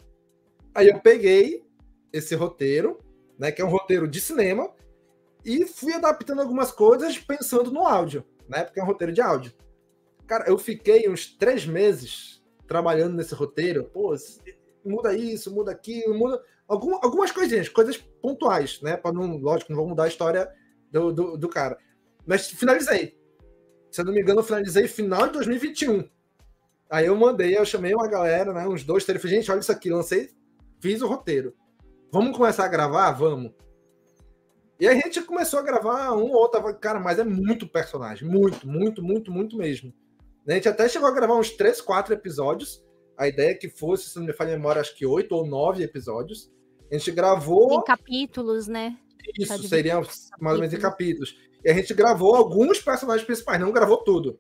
Aí 0.75 0.89
eu 0.89 1.01
peguei 1.01 1.65
esse 2.13 2.35
roteiro, 2.35 2.99
né, 3.39 3.51
que 3.51 3.63
é 3.63 3.65
um 3.65 3.71
roteiro 3.71 4.07
de 4.07 4.21
cinema, 4.21 4.71
e 5.45 5.65
fui 5.65 5.93
adaptando 5.93 6.41
algumas 6.41 6.73
coisas 6.73 7.19
pensando 7.19 7.71
no 7.71 7.87
áudio, 7.87 8.25
né? 8.49 8.65
Porque 8.65 8.81
é 8.81 8.83
um 8.83 8.87
roteiro 8.87 9.13
de 9.13 9.21
áudio. 9.21 9.53
Cara, 10.27 10.45
eu 10.49 10.59
fiquei 10.59 11.09
uns 11.09 11.27
três 11.27 11.65
meses 11.65 12.43
trabalhando 12.67 13.15
nesse 13.15 13.35
roteiro. 13.35 13.85
Pô, 13.85 14.15
muda 14.85 15.17
isso, 15.17 15.55
muda 15.55 15.71
aquilo, 15.71 16.15
muda. 16.15 16.43
Algum, 16.67 16.97
algumas 16.97 17.31
coisinhas, 17.31 17.69
coisas 17.69 17.97
pontuais, 17.97 18.81
né? 18.83 18.97
Para 18.97 19.13
não, 19.13 19.37
lógico, 19.37 19.71
não 19.71 19.79
vou 19.79 19.89
mudar 19.89 20.05
a 20.05 20.09
história 20.09 20.53
do, 20.91 21.13
do, 21.13 21.37
do, 21.37 21.49
cara. 21.49 21.79
Mas 22.27 22.49
finalizei. 22.49 23.17
Se 23.97 24.03
eu 24.03 24.05
não 24.05 24.13
me 24.13 24.21
engano, 24.21 24.41
eu 24.41 24.45
finalizei 24.45 24.87
final 24.87 25.27
de 25.27 25.33
2021. 25.33 26.07
Aí 26.91 27.07
eu 27.07 27.17
mandei, 27.17 27.57
eu 27.57 27.65
chamei 27.65 27.95
uma 27.95 28.07
galera, 28.07 28.53
né? 28.53 28.69
Uns 28.69 28.85
dois, 28.85 29.07
três. 29.07 29.23
Falei, 29.23 29.39
gente, 29.39 29.51
olha 29.51 29.61
isso 29.61 29.73
aqui, 29.73 29.89
lancei, 29.89 30.29
fiz 30.81 31.01
o 31.01 31.07
roteiro. 31.07 31.55
Vamos 32.13 32.37
começar 32.37 32.67
a 32.67 32.69
gravar? 32.69 33.11
Vamos. 33.13 33.53
E 34.79 34.87
a 34.87 34.93
gente 34.93 35.23
começou 35.23 35.61
a 35.61 35.63
gravar 35.63 36.13
um 36.13 36.25
ou 36.25 36.35
outro, 36.35 36.63
cara, 36.75 37.01
mas 37.01 37.19
é 37.19 37.25
muito 37.25 37.67
personagem, 37.67 38.29
muito, 38.29 38.69
muito, 38.69 39.03
muito, 39.03 39.33
muito 39.33 39.57
mesmo. 39.57 39.95
A 40.47 40.53
gente 40.53 40.69
até 40.69 40.87
chegou 40.91 41.09
a 41.09 41.15
gravar 41.15 41.37
uns 41.37 41.53
três, 41.53 41.81
quatro 41.81 42.13
episódios. 42.13 42.85
A 43.17 43.27
ideia 43.27 43.53
é 43.53 43.55
que 43.55 43.71
fosse, 43.71 44.11
se 44.11 44.19
não 44.19 44.27
me 44.27 44.35
falha 44.35 44.53
a 44.53 44.59
memória, 44.59 44.83
acho 44.83 44.95
que 44.95 45.07
oito 45.07 45.35
ou 45.35 45.47
nove 45.47 45.83
episódios. 45.83 46.53
A 46.93 46.99
gente 46.99 47.11
gravou. 47.13 47.81
Em 47.81 47.83
capítulos, 47.85 48.69
né? 48.69 48.99
Isso, 49.39 49.67
seriam 49.67 50.03
mais 50.39 50.57
ou 50.57 50.61
menos 50.61 50.75
em 50.75 50.79
capítulos. 50.79 51.46
E 51.65 51.71
a 51.71 51.75
gente 51.75 51.93
gravou 51.95 52.35
alguns 52.35 52.81
personagens 52.81 53.27
principais, 53.27 53.61
não 53.61 53.73
gravou 53.73 53.99
tudo. 53.99 54.39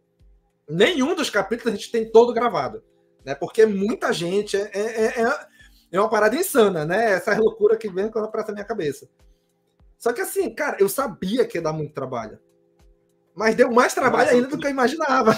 Nenhum 0.68 1.14
dos 1.14 1.30
capítulos 1.30 1.72
a 1.72 1.76
gente 1.76 1.90
tem 1.90 2.10
todo 2.10 2.32
gravado. 2.32 2.82
Né? 3.24 3.34
Porque 3.34 3.66
muita 3.66 4.12
gente. 4.12 4.56
É, 4.56 4.70
é, 4.72 5.22
é, 5.22 5.47
é 5.93 6.01
uma 6.01 6.09
parada 6.09 6.36
insana, 6.36 6.84
né? 6.84 7.12
Essa 7.12 7.36
loucura 7.38 7.76
que 7.76 7.88
vem 7.88 8.10
quando 8.10 8.26
aparece 8.26 8.48
na 8.48 8.55
minha 8.55 8.64
cabeça. 8.64 9.09
Só 9.98 10.12
que 10.12 10.20
assim, 10.20 10.55
cara, 10.55 10.76
eu 10.78 10.88
sabia 10.88 11.44
que 11.47 11.59
ia 11.59 11.62
dar 11.62 11.72
muito 11.72 11.94
trabalho. 11.94 12.38
Mas 13.34 13.55
deu 13.55 13.70
mais 13.70 13.94
trabalho 13.94 14.30
ainda 14.30 14.48
do 14.48 14.59
que 14.59 14.66
eu 14.66 14.70
imaginava. 14.70 15.36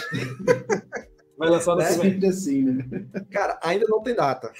Vai 1.37 1.49
lançar 1.49 1.73
no 1.73 1.79
Né? 1.79 1.91
Sempre 1.91 2.27
assim, 2.27 2.65
né? 2.65 2.85
Cara, 3.31 3.59
ainda 3.63 3.87
não 3.89 4.03
tem 4.03 4.15
data. 4.15 4.53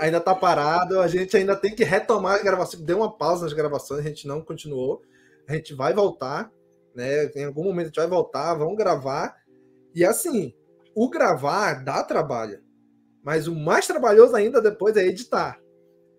Ainda 0.00 0.20
tá 0.20 0.34
parado, 0.34 1.00
a 1.00 1.08
gente 1.08 1.36
ainda 1.36 1.56
tem 1.56 1.74
que 1.74 1.84
retomar 1.84 2.36
as 2.36 2.42
gravações. 2.42 2.82
Deu 2.82 2.98
uma 2.98 3.16
pausa 3.16 3.44
nas 3.44 3.52
gravações, 3.52 4.00
a 4.00 4.08
gente 4.08 4.26
não 4.26 4.40
continuou. 4.40 5.02
A 5.48 5.54
gente 5.54 5.74
vai 5.74 5.92
voltar, 5.92 6.50
né? 6.94 7.26
Em 7.34 7.44
algum 7.44 7.64
momento 7.64 7.86
a 7.86 7.88
gente 7.88 7.96
vai 7.96 8.06
voltar, 8.06 8.54
vamos 8.54 8.76
gravar. 8.76 9.36
E 9.94 10.04
assim, 10.04 10.54
o 10.94 11.08
gravar 11.08 11.84
dá 11.84 12.02
trabalho. 12.02 12.62
Mas 13.22 13.46
o 13.46 13.54
mais 13.54 13.86
trabalhoso 13.86 14.34
ainda 14.34 14.60
depois 14.60 14.96
é 14.96 15.06
editar, 15.06 15.60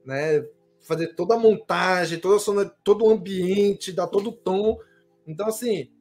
né? 0.05 0.45
Fazer 0.81 1.15
toda 1.15 1.35
a 1.35 1.39
montagem, 1.39 2.19
toda 2.19 2.37
a 2.37 2.39
sonor... 2.39 2.73
todo 2.83 3.05
o 3.05 3.11
ambiente, 3.11 3.91
dar 3.91 4.07
todo 4.07 4.29
o 4.29 4.35
tom. 4.35 4.77
Então, 5.25 5.47
assim, 5.47 5.91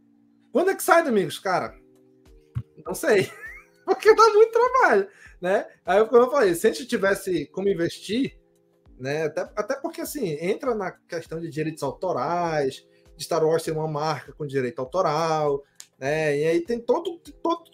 quando 0.52 0.70
é 0.70 0.74
que 0.74 0.82
sai, 0.82 1.04
Domingos? 1.04 1.38
Cara, 1.38 1.74
não 2.84 2.94
sei. 2.94 3.30
Porque 3.84 4.14
dá 4.14 4.24
muito 4.32 4.52
trabalho, 4.52 5.08
né? 5.40 5.66
Aí, 5.84 6.04
como 6.06 6.22
eu 6.22 6.30
falei, 6.30 6.54
se 6.54 6.66
a 6.68 6.72
gente 6.72 6.86
tivesse 6.86 7.46
como 7.46 7.68
investir, 7.68 8.38
né? 8.98 9.24
Até, 9.24 9.40
até 9.56 9.74
porque, 9.80 10.00
assim, 10.00 10.36
entra 10.40 10.74
na 10.74 10.92
questão 10.92 11.40
de 11.40 11.50
direitos 11.50 11.82
autorais, 11.82 12.86
de 13.22 13.26
Star 13.26 13.44
Wars 13.44 13.62
ser 13.62 13.72
uma 13.72 13.88
marca 13.88 14.32
com 14.32 14.46
direito 14.46 14.80
autoral, 14.80 15.62
né? 15.98 16.36
E 16.36 16.44
aí 16.44 16.60
tem 16.60 16.80
todo, 16.80 17.20
todo 17.42 17.70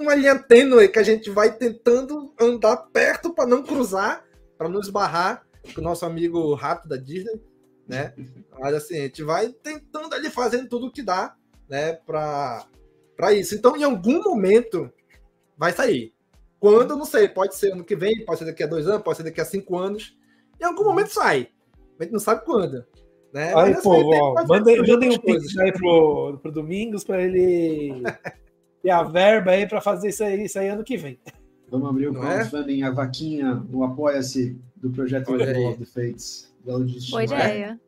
uma 0.00 0.14
linha 0.14 0.38
tênue 0.38 0.88
que 0.88 0.98
a 0.98 1.02
gente 1.02 1.30
vai 1.30 1.56
tentando 1.56 2.34
andar 2.38 2.76
perto 2.76 3.32
para 3.32 3.46
não 3.46 3.62
cruzar, 3.62 4.24
para 4.58 4.68
não 4.68 4.80
esbarrar 4.80 5.46
com 5.74 5.80
o 5.80 5.84
nosso 5.84 6.04
amigo 6.04 6.52
rato 6.54 6.88
da 6.88 6.96
Disney, 6.96 7.40
né? 7.86 8.14
Mas 8.58 8.74
assim, 8.74 8.98
a 8.98 9.02
gente 9.02 9.22
vai 9.22 9.48
tentando 9.48 10.14
ali 10.14 10.28
fazendo 10.30 10.68
tudo 10.68 10.86
o 10.86 10.92
que 10.92 11.02
dá, 11.02 11.36
né, 11.68 11.92
para 11.92 12.66
para 13.16 13.34
isso. 13.34 13.54
Então, 13.54 13.76
em 13.76 13.84
algum 13.84 14.22
momento 14.22 14.90
vai 15.56 15.72
sair. 15.72 16.14
Quando, 16.58 16.96
não 16.96 17.04
sei, 17.04 17.28
pode 17.28 17.54
ser 17.54 17.72
ano 17.74 17.84
que 17.84 17.94
vem, 17.94 18.24
pode 18.24 18.38
ser 18.38 18.46
daqui 18.46 18.62
a 18.62 18.66
dois 18.66 18.88
anos, 18.88 19.02
pode 19.02 19.18
ser 19.18 19.24
daqui 19.24 19.42
a 19.42 19.44
cinco 19.44 19.76
anos. 19.76 20.16
Em 20.58 20.64
algum 20.64 20.84
momento 20.84 21.12
sai. 21.12 21.50
A 21.98 22.02
gente 22.02 22.12
não 22.12 22.18
sabe 22.18 22.46
quando. 22.46 22.84
Né? 23.32 23.54
Aí, 23.54 23.72
Mas, 23.74 23.82
pô, 23.82 23.92
ó, 24.14 24.34
fazer 24.34 24.48
mandem 24.48 24.78
mandem 24.86 25.10
um 25.10 25.18
pix 25.18 25.56
aí 25.58 25.72
pro, 25.72 26.38
pro 26.42 26.50
Domingos 26.50 27.04
para 27.04 27.22
ele 27.22 28.02
ter 28.82 28.90
a 28.90 29.02
verba 29.04 29.52
aí 29.52 29.68
para 29.68 29.80
fazer 29.80 30.08
isso 30.08 30.24
aí, 30.24 30.44
isso 30.44 30.58
aí 30.58 30.68
ano 30.68 30.82
que 30.82 30.96
vem. 30.96 31.18
Vamos 31.70 31.88
abrir 31.88 32.08
o 32.08 32.12
Não 32.12 32.24
é? 32.28 32.44
crowdfunding, 32.44 32.82
a 32.82 32.90
vaquinha, 32.90 33.62
o 33.72 33.84
apoia-se 33.84 34.58
do 34.76 34.90
projeto 34.90 35.30
Olha 35.30 35.46
Level 35.46 35.68
aí. 35.68 35.72
of 35.74 35.78
the 35.78 35.84
Fates. 35.84 36.52
Boa 36.64 37.22
ideia. 37.24 37.80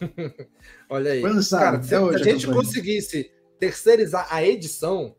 Olha 0.88 1.12
aí. 1.12 1.20
Lançado, 1.20 1.60
Cara, 1.62 1.76
até 1.76 1.86
se, 2.18 2.30
a 2.30 2.32
gente 2.32 2.46
conseguisse 2.46 3.30
terceirizar 3.58 4.26
a 4.30 4.42
edição, 4.42 5.14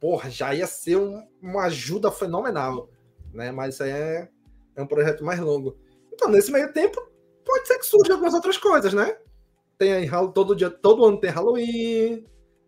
porra, 0.00 0.30
já 0.30 0.54
ia 0.54 0.66
ser 0.66 0.96
um- 0.96 1.22
uma 1.40 1.64
ajuda 1.64 2.10
fenomenal. 2.10 2.88
Né? 3.32 3.50
Mas 3.52 3.74
isso 3.74 3.82
aí 3.84 3.90
é, 3.90 4.28
é 4.76 4.82
um 4.82 4.86
projeto 4.86 5.24
mais 5.24 5.38
longo. 5.40 5.76
Então, 6.12 6.28
nesse 6.30 6.50
meio 6.52 6.72
tempo, 6.72 7.00
pode 7.44 7.66
ser 7.66 7.78
que 7.78 7.86
surjam 7.86 8.14
algumas 8.14 8.34
outras 8.34 8.58
coisas, 8.58 8.92
né? 8.92 9.16
Tem 9.78 9.92
aí 9.92 10.08
todo 10.32 10.54
dia, 10.54 10.70
todo 10.70 11.04
ano 11.04 11.18
tem 11.18 11.30
Halloween, 11.30 12.24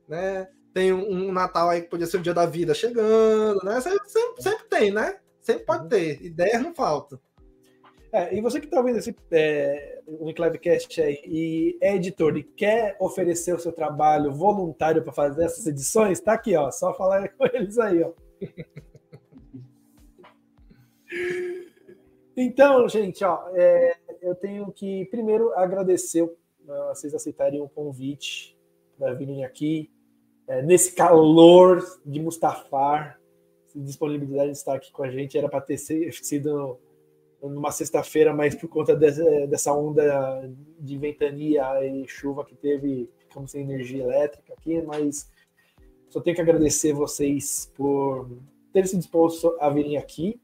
né? 0.09 0.49
Tem 0.73 0.93
um, 0.93 1.29
um 1.29 1.33
Natal 1.33 1.71
aí 1.71 1.83
que 1.83 1.89
podia 1.89 2.07
ser 2.07 2.19
o 2.19 2.23
dia 2.23 2.35
da 2.35 2.47
vida 2.47 2.75
chegando, 2.75 3.65
né? 3.65 3.81
Sempre, 3.81 4.09
sempre, 4.09 4.43
sempre 4.43 4.65
tem, 4.69 4.91
né? 4.91 5.19
Sempre 5.41 5.65
pode 5.65 5.89
ter. 5.89 6.25
Ideias 6.25 6.63
não 6.63 6.75
faltam. 6.75 7.21
É, 8.11 8.33
e 8.33 8.41
você 8.41 8.61
que 8.61 8.67
está 8.67 8.79
ouvindo 8.79 8.99
esse 8.99 9.15
é, 9.33 10.01
o 10.07 10.31
Enclavecast 10.31 11.03
aí 11.03 11.21
e 11.27 11.77
é 11.81 11.97
editor 11.97 12.37
e 12.37 12.45
quer 12.45 12.97
oferecer 13.01 13.53
o 13.53 13.59
seu 13.59 13.73
trabalho 13.73 14.33
voluntário 14.33 15.03
para 15.03 15.13
fazer 15.13 15.45
essas 15.45 15.67
edições, 15.67 16.21
tá 16.21 16.35
aqui, 16.35 16.57
ó. 16.57 16.71
Só 16.71 16.95
falar 16.95 17.29
com 17.37 17.45
eles 17.47 17.79
aí, 17.79 18.03
ó. 18.03 18.13
Então, 22.37 22.89
gente, 22.89 23.25
ó, 23.25 23.49
é, 23.55 23.97
eu 24.25 24.35
tenho 24.35 24.73
que 24.73 25.05
primeiro 25.07 25.53
agradecer 25.53 26.23
uh, 26.23 26.33
vocês 26.89 27.15
aceitarem 27.15 27.61
o 27.61 27.69
convite 27.69 28.59
para 28.99 29.13
virem 29.13 29.45
aqui 29.45 29.91
é, 30.47 30.63
nesse 30.63 30.95
calor 30.95 31.83
de 32.05 32.21
Mustafar, 32.21 33.21
disponibilidade 33.75 34.53
de 34.53 34.57
estar 34.57 34.75
aqui 34.75 34.91
com 34.93 35.03
a 35.03 35.11
gente. 35.11 35.37
Era 35.37 35.49
para 35.49 35.61
ter 35.61 35.77
sido 35.77 36.79
numa 37.43 37.71
sexta-feira, 37.71 38.33
mas 38.33 38.55
por 38.55 38.69
conta 38.69 38.95
dessa, 38.97 39.47
dessa 39.47 39.75
onda 39.75 40.51
de 40.79 40.97
ventania 40.97 41.85
e 41.85 42.07
chuva 42.09 42.45
que 42.45 42.55
teve, 42.55 43.11
ficamos 43.19 43.51
sem 43.51 43.63
energia 43.63 44.05
elétrica 44.05 44.55
aqui, 44.55 44.81
mas 44.83 45.31
só 46.09 46.21
tenho 46.21 46.37
que 46.37 46.43
agradecer 46.43 46.93
vocês 46.93 47.71
por 47.75 48.31
terem 48.73 48.89
se 48.89 48.97
disposto 48.97 49.55
a 49.61 49.69
virem 49.69 49.97
aqui 49.97 50.41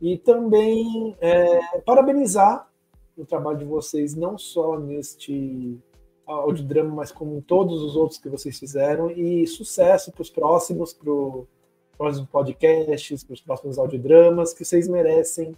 e 0.00 0.18
também 0.18 1.16
é, 1.20 1.80
parabenizar 1.80 2.69
o 3.16 3.24
trabalho 3.24 3.58
de 3.58 3.64
vocês, 3.64 4.14
não 4.14 4.38
só 4.38 4.78
neste 4.78 5.78
audiodrama, 6.26 6.94
mas 6.94 7.10
como 7.10 7.42
todos 7.42 7.82
os 7.82 7.96
outros 7.96 8.18
que 8.18 8.28
vocês 8.28 8.58
fizeram. 8.58 9.10
E 9.10 9.46
sucesso 9.46 10.12
para 10.12 10.22
os 10.22 10.30
próximos, 10.30 10.92
para 10.92 11.10
os 11.10 11.46
próximos 11.96 12.28
podcasts, 12.28 13.24
para 13.24 13.34
os 13.34 13.40
próximos 13.40 13.78
audiodramas, 13.78 14.52
que 14.52 14.64
vocês 14.64 14.88
merecem. 14.88 15.54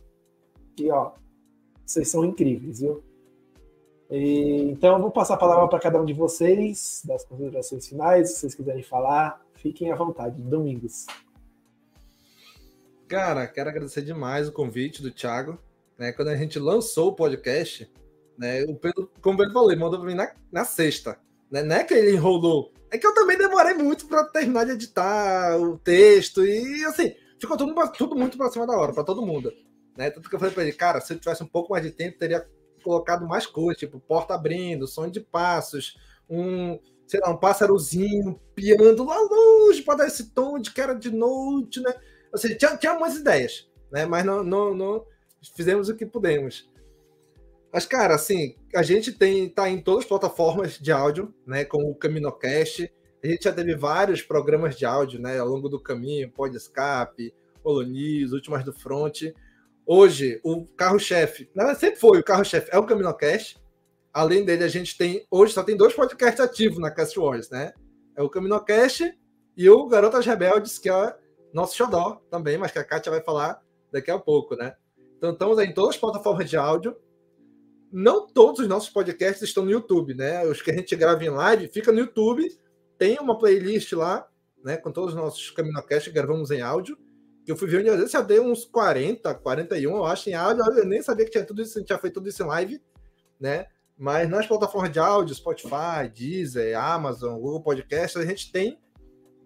E 0.78 0.90
ó, 0.90 1.12
vocês 1.84 2.08
são 2.08 2.24
incríveis, 2.24 2.80
viu? 2.80 3.02
E, 4.10 4.70
então, 4.70 5.00
vou 5.00 5.10
passar 5.10 5.34
a 5.34 5.38
palavra 5.38 5.68
para 5.68 5.78
cada 5.78 6.00
um 6.00 6.04
de 6.04 6.12
vocês, 6.12 7.02
das 7.04 7.24
considerações 7.24 7.88
finais, 7.88 8.30
se 8.30 8.40
vocês 8.40 8.54
quiserem 8.54 8.82
falar, 8.82 9.42
fiquem 9.54 9.90
à 9.90 9.96
vontade. 9.96 10.40
Domingos. 10.40 11.06
Cara, 13.08 13.46
quero 13.46 13.70
agradecer 13.70 14.02
demais 14.02 14.48
o 14.48 14.52
convite 14.52 15.02
do 15.02 15.10
Thiago. 15.10 15.58
Né? 16.02 16.10
Quando 16.10 16.28
a 16.28 16.36
gente 16.36 16.58
lançou 16.58 17.10
o 17.10 17.14
podcast, 17.14 17.88
né, 18.36 18.64
o 18.64 18.74
Pedro, 18.74 19.08
como 19.20 19.38
Pedro 19.38 19.52
falou, 19.52 19.70
ele 19.70 19.80
mandou 19.80 20.00
para 20.00 20.08
mim 20.08 20.16
na, 20.16 20.34
na 20.50 20.64
sexta. 20.64 21.16
Né? 21.48 21.62
Não 21.62 21.76
é 21.76 21.84
que 21.84 21.94
ele 21.94 22.16
enrolou, 22.16 22.72
é 22.90 22.98
que 22.98 23.06
eu 23.06 23.14
também 23.14 23.38
demorei 23.38 23.74
muito 23.74 24.08
para 24.08 24.24
terminar 24.24 24.64
de 24.64 24.72
editar 24.72 25.56
o 25.60 25.78
texto 25.78 26.44
e 26.44 26.84
assim, 26.86 27.14
ficou 27.38 27.56
tudo, 27.56 27.72
tudo 27.96 28.16
muito 28.16 28.36
para 28.36 28.50
cima 28.50 28.66
da 28.66 28.76
hora, 28.76 28.92
para 28.92 29.04
todo 29.04 29.24
mundo. 29.24 29.52
Né? 29.96 30.10
Tanto 30.10 30.28
que 30.28 30.34
eu 30.34 30.40
falei 30.40 30.52
para 30.52 30.64
ele, 30.64 30.72
cara, 30.72 31.00
se 31.00 31.12
eu 31.12 31.20
tivesse 31.20 31.44
um 31.44 31.46
pouco 31.46 31.70
mais 31.70 31.84
de 31.84 31.92
tempo, 31.92 32.18
teria 32.18 32.44
colocado 32.82 33.24
mais 33.24 33.46
coisas, 33.46 33.78
tipo 33.78 34.00
porta 34.00 34.34
abrindo, 34.34 34.88
som 34.88 35.08
de 35.08 35.20
passos, 35.20 35.96
um, 36.28 36.80
sei 37.06 37.20
lá, 37.20 37.30
um 37.30 37.36
pássarozinho 37.36 38.40
piando 38.56 39.04
lá 39.04 39.20
longe 39.20 39.82
para 39.82 39.98
dar 39.98 40.08
esse 40.08 40.30
tom 40.30 40.58
de 40.58 40.72
que 40.72 40.80
era 40.80 40.94
de 40.94 41.12
noite, 41.12 41.80
né? 41.80 41.94
Ou 42.32 42.38
seja, 42.38 42.56
tinha, 42.56 42.76
tinha 42.76 42.92
umas 42.92 43.14
ideias, 43.14 43.70
né? 43.92 44.04
Mas 44.04 44.24
não, 44.24 44.42
não, 44.42 44.74
não 44.74 45.11
fizemos 45.48 45.88
o 45.88 45.96
que 45.96 46.06
pudemos. 46.06 46.70
Mas, 47.72 47.86
cara, 47.86 48.14
assim, 48.14 48.54
a 48.74 48.82
gente 48.82 49.12
tem 49.12 49.48
tá 49.48 49.68
em 49.68 49.80
todas 49.80 50.04
as 50.04 50.08
plataformas 50.08 50.78
de 50.78 50.92
áudio, 50.92 51.34
né? 51.46 51.64
Com 51.64 51.90
o 51.90 51.94
CaminoCast. 51.94 52.92
A 53.24 53.26
gente 53.26 53.44
já 53.44 53.52
teve 53.52 53.74
vários 53.74 54.20
programas 54.20 54.76
de 54.76 54.84
áudio, 54.84 55.20
né? 55.20 55.38
Ao 55.38 55.48
longo 55.48 55.68
do 55.68 55.80
caminho, 55.80 56.30
Pod 56.30 56.54
Escape, 56.54 57.34
Holonews, 57.64 58.32
Últimas 58.32 58.64
do 58.64 58.72
Front. 58.72 59.22
Hoje, 59.86 60.40
o 60.44 60.66
carro-chefe, 60.76 61.50
sempre 61.78 61.98
foi 61.98 62.18
o 62.20 62.24
carro-chefe, 62.24 62.68
é 62.70 62.78
o 62.78 62.84
CaminoCast. 62.84 63.60
Além 64.12 64.44
dele, 64.44 64.64
a 64.64 64.68
gente 64.68 64.96
tem. 64.98 65.26
Hoje 65.30 65.54
só 65.54 65.62
tem 65.62 65.76
dois 65.76 65.94
podcasts 65.94 66.40
ativos 66.40 66.78
na 66.78 66.90
Cast 66.90 67.18
Wars, 67.18 67.48
né? 67.48 67.72
É 68.14 68.22
o 68.22 68.28
CaminoCast 68.28 69.18
e 69.56 69.70
o 69.70 69.86
Garotas 69.86 70.26
Rebeldes, 70.26 70.78
que 70.78 70.90
é 70.90 71.16
nosso 71.52 71.74
xodó 71.74 72.20
também, 72.30 72.58
mas 72.58 72.70
que 72.70 72.78
a 72.78 72.84
Kátia 72.84 73.10
vai 73.10 73.22
falar 73.22 73.62
daqui 73.90 74.10
a 74.10 74.18
pouco, 74.18 74.54
né? 74.54 74.74
Então, 75.22 75.32
estamos 75.32 75.58
em 75.60 75.72
todas 75.72 75.94
as 75.94 76.00
plataformas 76.00 76.50
de 76.50 76.56
áudio. 76.56 76.96
Não 77.92 78.26
todos 78.26 78.58
os 78.58 78.66
nossos 78.66 78.90
podcasts 78.90 79.42
estão 79.42 79.64
no 79.64 79.70
YouTube, 79.70 80.14
né? 80.14 80.44
Os 80.46 80.60
que 80.60 80.72
a 80.72 80.74
gente 80.74 80.96
grava 80.96 81.24
em 81.24 81.30
live 81.30 81.68
fica 81.68 81.92
no 81.92 82.00
YouTube. 82.00 82.48
Tem 82.98 83.18
uma 83.20 83.38
playlist 83.38 83.92
lá, 83.92 84.28
né? 84.64 84.76
Com 84.76 84.90
todos 84.90 85.14
os 85.14 85.16
nossos 85.16 85.50
CaminoCast 85.52 86.10
que 86.10 86.14
gravamos 86.14 86.50
em 86.50 86.60
áudio 86.60 86.98
eu 87.46 87.56
fui 87.56 87.68
ver 87.68 87.82
dia 87.82 87.96
desse, 87.96 88.12
já 88.12 88.20
deu 88.20 88.44
uns 88.44 88.64
40, 88.64 89.34
41, 89.34 89.96
eu 89.96 90.04
acho, 90.04 90.30
em 90.30 90.34
áudio. 90.34 90.64
Eu 90.76 90.86
nem 90.86 91.02
sabia 91.02 91.24
que 91.24 91.30
tinha 91.32 91.44
tudo 91.44 91.62
isso, 91.62 91.78
a 91.78 91.80
gente 91.80 92.10
tudo 92.10 92.28
isso 92.28 92.42
em 92.42 92.46
live, 92.46 92.82
né? 93.40 93.66
Mas 93.98 94.28
nas 94.28 94.46
plataformas 94.46 94.92
de 94.92 94.98
áudio, 94.98 95.34
Spotify, 95.34 96.08
Deezer, 96.12 96.78
Amazon, 96.78 97.38
Google 97.38 97.62
Podcast, 97.62 98.18
a 98.18 98.24
gente 98.24 98.50
tem 98.52 98.80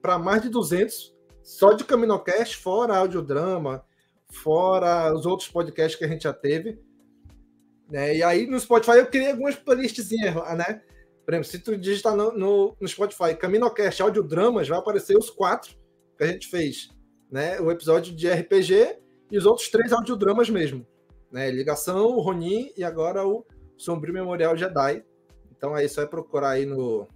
para 0.01 0.19
mais 0.19 0.43
de 0.43 0.49
200 0.49 1.15
só 1.43 1.73
de 1.73 1.85
Caminocast, 1.85 2.57
fora 2.57 2.97
audiodrama, 2.97 3.85
fora 4.33 5.15
os 5.15 5.27
outros 5.27 5.49
podcasts 5.49 5.99
que 5.99 6.05
a 6.05 6.09
gente 6.09 6.25
já 6.25 6.33
teve. 6.33 6.79
Né? 7.89 8.17
E 8.17 8.23
aí 8.23 8.47
no 8.47 8.59
Spotify 8.59 8.99
eu 8.99 9.07
criei 9.07 9.31
algumas 9.31 9.57
playlistzinhas 9.57 10.35
lá, 10.35 10.55
né? 10.55 10.83
Por 11.25 11.35
exemplo, 11.35 11.49
se 11.49 11.59
tu 11.59 11.77
digitar 11.77 12.15
no, 12.15 12.33
no, 12.33 12.77
no 12.81 12.89
Spotify 12.89 13.35
Caminocast 13.35 14.01
Audiodramas, 14.01 14.69
vai 14.69 14.79
aparecer 14.79 15.17
os 15.17 15.29
quatro 15.29 15.77
que 16.17 16.23
a 16.23 16.27
gente 16.29 16.47
fez 16.47 16.89
né, 17.31 17.61
o 17.61 17.71
episódio 17.71 18.15
de 18.15 18.31
RPG 18.31 18.99
e 19.31 19.37
os 19.37 19.47
outros 19.47 19.69
três 19.69 19.93
audiodramas 19.93 20.49
mesmo. 20.49 20.87
Né, 21.31 21.51
Ligação, 21.51 22.07
o 22.07 22.21
Ronin 22.21 22.71
e 22.77 22.85
agora 22.85 23.27
o 23.27 23.45
Sombrio 23.77 24.15
Memorial 24.15 24.57
Jedi. 24.57 25.03
Então 25.51 25.77
é 25.77 25.85
isso, 25.85 26.01
é 26.01 26.07
procurar 26.07 26.51
aí 26.51 26.67
no 26.67 27.09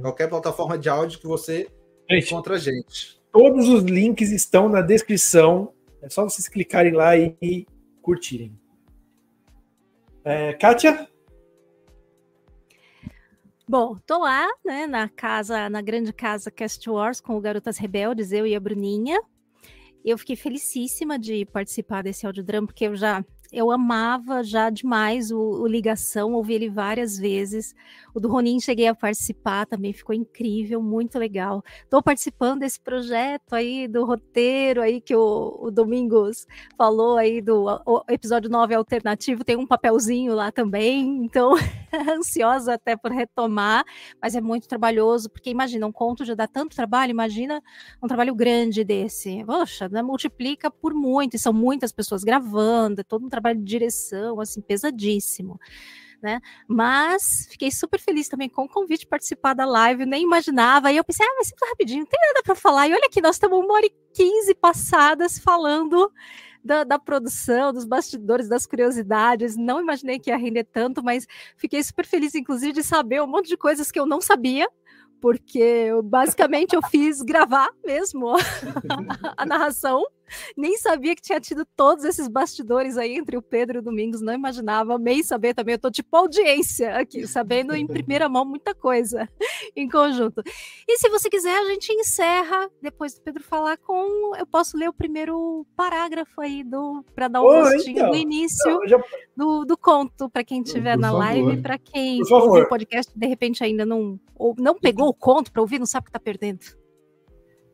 qualquer 0.00 0.28
plataforma 0.28 0.78
de 0.78 0.88
áudio 0.88 1.20
que 1.20 1.26
você 1.26 1.68
gente, 2.10 2.26
encontra 2.26 2.54
a 2.54 2.58
gente. 2.58 3.20
Todos 3.30 3.68
os 3.68 3.82
links 3.82 4.30
estão 4.30 4.68
na 4.68 4.80
descrição. 4.80 5.73
É 6.04 6.10
só 6.10 6.22
vocês 6.22 6.46
clicarem 6.48 6.92
lá 6.92 7.16
e, 7.16 7.66
curtirem. 8.02 8.54
É, 10.22 10.52
Kátia? 10.52 11.08
Bom, 13.66 13.96
tô 14.04 14.18
lá, 14.18 14.46
né, 14.62 14.86
na 14.86 15.08
casa, 15.08 15.70
na 15.70 15.80
grande 15.80 16.12
casa 16.12 16.50
Cast 16.50 16.90
Wars 16.90 17.22
com 17.22 17.38
o 17.38 17.40
Garotas 17.40 17.78
Rebeldes, 17.78 18.32
eu 18.32 18.46
e 18.46 18.54
a 18.54 18.60
Bruninha. 18.60 19.18
Eu 20.04 20.18
fiquei 20.18 20.36
felicíssima 20.36 21.18
de 21.18 21.46
participar 21.46 22.02
desse 22.02 22.26
audiodrama, 22.26 22.66
porque 22.66 22.84
eu 22.86 22.94
já 22.94 23.24
eu 23.54 23.70
amava 23.70 24.42
já 24.42 24.68
demais 24.68 25.30
o, 25.30 25.38
o, 25.38 25.66
Ligação, 25.66 26.32
ouvi 26.32 26.54
ele 26.54 26.68
várias 26.68 27.16
vezes. 27.16 27.74
O 28.12 28.20
do 28.20 28.28
Ronin 28.28 28.60
cheguei 28.60 28.88
a 28.88 28.94
participar 28.94 29.66
também, 29.66 29.92
ficou 29.92 30.14
incrível, 30.14 30.82
muito 30.82 31.18
legal. 31.18 31.62
Estou 31.82 32.02
participando 32.02 32.60
desse 32.60 32.80
projeto 32.80 33.54
aí 33.54 33.86
do 33.86 34.04
roteiro 34.04 34.82
aí 34.82 35.00
que 35.00 35.14
o, 35.14 35.58
o 35.60 35.70
Domingos 35.70 36.46
falou 36.76 37.16
aí 37.16 37.40
do 37.40 37.66
episódio 38.08 38.50
9 38.50 38.74
alternativo, 38.74 39.44
tem 39.44 39.56
um 39.56 39.66
papelzinho 39.66 40.34
lá 40.34 40.50
também, 40.50 41.24
então 41.24 41.54
ansiosa 42.18 42.74
até 42.74 42.96
por 42.96 43.12
retomar, 43.12 43.84
mas 44.20 44.34
é 44.34 44.40
muito 44.40 44.68
trabalhoso, 44.68 45.30
porque 45.30 45.50
imagina, 45.50 45.86
um 45.86 45.92
conto 45.92 46.24
já 46.24 46.34
dá 46.34 46.46
tanto 46.46 46.74
trabalho, 46.74 47.10
imagina 47.10 47.62
um 48.02 48.08
trabalho 48.08 48.34
grande 48.34 48.84
desse. 48.84 49.44
Poxa, 49.44 49.88
né, 49.88 50.02
multiplica 50.02 50.70
por 50.70 50.92
muito, 50.94 51.36
e 51.36 51.38
são 51.38 51.52
muitas 51.52 51.92
pessoas 51.92 52.24
gravando, 52.24 53.00
é 53.00 53.04
todo 53.04 53.24
um 53.24 53.28
trabalho 53.28 53.43
de 53.52 53.62
direção, 53.62 54.40
assim, 54.40 54.60
pesadíssimo. 54.60 55.58
Né? 56.22 56.40
Mas 56.66 57.46
fiquei 57.50 57.70
super 57.70 58.00
feliz 58.00 58.28
também 58.28 58.48
com 58.48 58.64
o 58.64 58.68
convite 58.68 59.00
de 59.00 59.06
participar 59.06 59.52
da 59.52 59.66
live, 59.66 60.06
nem 60.06 60.22
imaginava. 60.22 60.90
E 60.90 60.96
eu 60.96 61.04
pensei, 61.04 61.26
ah, 61.26 61.42
vai 61.60 61.68
rapidinho, 61.68 62.00
não 62.00 62.06
tem 62.06 62.20
nada 62.28 62.42
para 62.42 62.54
falar. 62.54 62.88
E 62.88 62.94
olha 62.94 63.06
aqui, 63.06 63.20
nós 63.20 63.36
estamos 63.36 63.58
uma 63.58 63.74
hora 63.74 63.84
e 63.84 63.92
quinze 64.14 64.54
passadas 64.54 65.38
falando 65.38 66.10
da, 66.64 66.82
da, 66.82 66.98
produção, 66.98 67.74
dos 67.74 67.84
bastidores, 67.84 68.48
das 68.48 68.64
curiosidades. 68.64 69.54
Não 69.54 69.82
imaginei 69.82 70.18
que 70.18 70.30
ia 70.30 70.36
render 70.38 70.64
tanto, 70.64 71.04
mas 71.04 71.26
fiquei 71.58 71.82
super 71.82 72.06
feliz, 72.06 72.34
inclusive, 72.34 72.72
de 72.72 72.82
saber 72.82 73.22
um 73.22 73.26
monte 73.26 73.48
de 73.48 73.56
coisas 73.58 73.92
que 73.92 74.00
eu 74.00 74.06
não 74.06 74.22
sabia 74.22 74.66
porque 75.24 75.58
eu, 75.58 76.02
basicamente 76.02 76.76
eu 76.76 76.82
fiz 76.82 77.22
gravar 77.22 77.70
mesmo 77.82 78.34
a 79.38 79.46
narração. 79.46 80.04
Nem 80.56 80.76
sabia 80.76 81.14
que 81.14 81.22
tinha 81.22 81.40
tido 81.40 81.66
todos 81.76 82.04
esses 82.04 82.28
bastidores 82.28 82.96
aí 82.96 83.16
entre 83.16 83.36
o 83.36 83.42
Pedro 83.42 83.78
e 83.78 83.80
o 83.80 83.82
Domingos, 83.82 84.20
não 84.20 84.32
imaginava, 84.32 84.94
amei 84.94 85.22
saber 85.22 85.54
também. 85.54 85.74
Eu 85.74 85.78
tô 85.78 85.90
tipo 85.90 86.16
audiência 86.16 86.96
aqui, 86.96 87.26
sabendo 87.26 87.74
em 87.74 87.86
primeira 87.86 88.28
mão 88.28 88.44
muita 88.44 88.74
coisa 88.74 89.28
em 89.76 89.88
conjunto. 89.88 90.42
E 90.88 90.98
se 90.98 91.08
você 91.08 91.28
quiser, 91.28 91.56
a 91.56 91.64
gente 91.66 91.92
encerra 91.92 92.70
depois 92.80 93.14
do 93.14 93.22
Pedro 93.22 93.42
falar 93.42 93.76
com. 93.76 94.34
Eu 94.36 94.46
posso 94.46 94.76
ler 94.76 94.88
o 94.88 94.94
primeiro 94.94 95.66
parágrafo 95.76 96.40
aí 96.40 96.62
do 96.64 97.04
para 97.14 97.28
dar 97.28 97.42
um 97.42 97.46
oh, 97.46 97.62
gostinho 97.62 97.98
então, 97.98 98.10
do 98.10 98.16
início 98.16 98.70
então, 98.70 98.88
já... 98.88 99.02
do, 99.36 99.64
do 99.64 99.76
conto 99.76 100.28
para 100.28 100.44
quem 100.44 100.62
estiver 100.62 100.96
na 100.96 101.08
favor. 101.08 101.18
live, 101.20 101.62
para 101.62 101.78
quem 101.78 102.20
ouviu 102.22 102.64
o 102.64 102.68
podcast 102.68 103.12
de 103.16 103.26
repente 103.26 103.62
ainda 103.62 103.84
não 103.84 104.18
ou 104.34 104.54
não 104.58 104.74
pegou 104.74 105.08
o 105.08 105.14
conto 105.14 105.52
para 105.52 105.62
ouvir, 105.62 105.78
não 105.78 105.86
sabe 105.86 106.02
o 106.02 106.04
que 106.04 106.10
está 106.10 106.20
perdendo. 106.20 106.60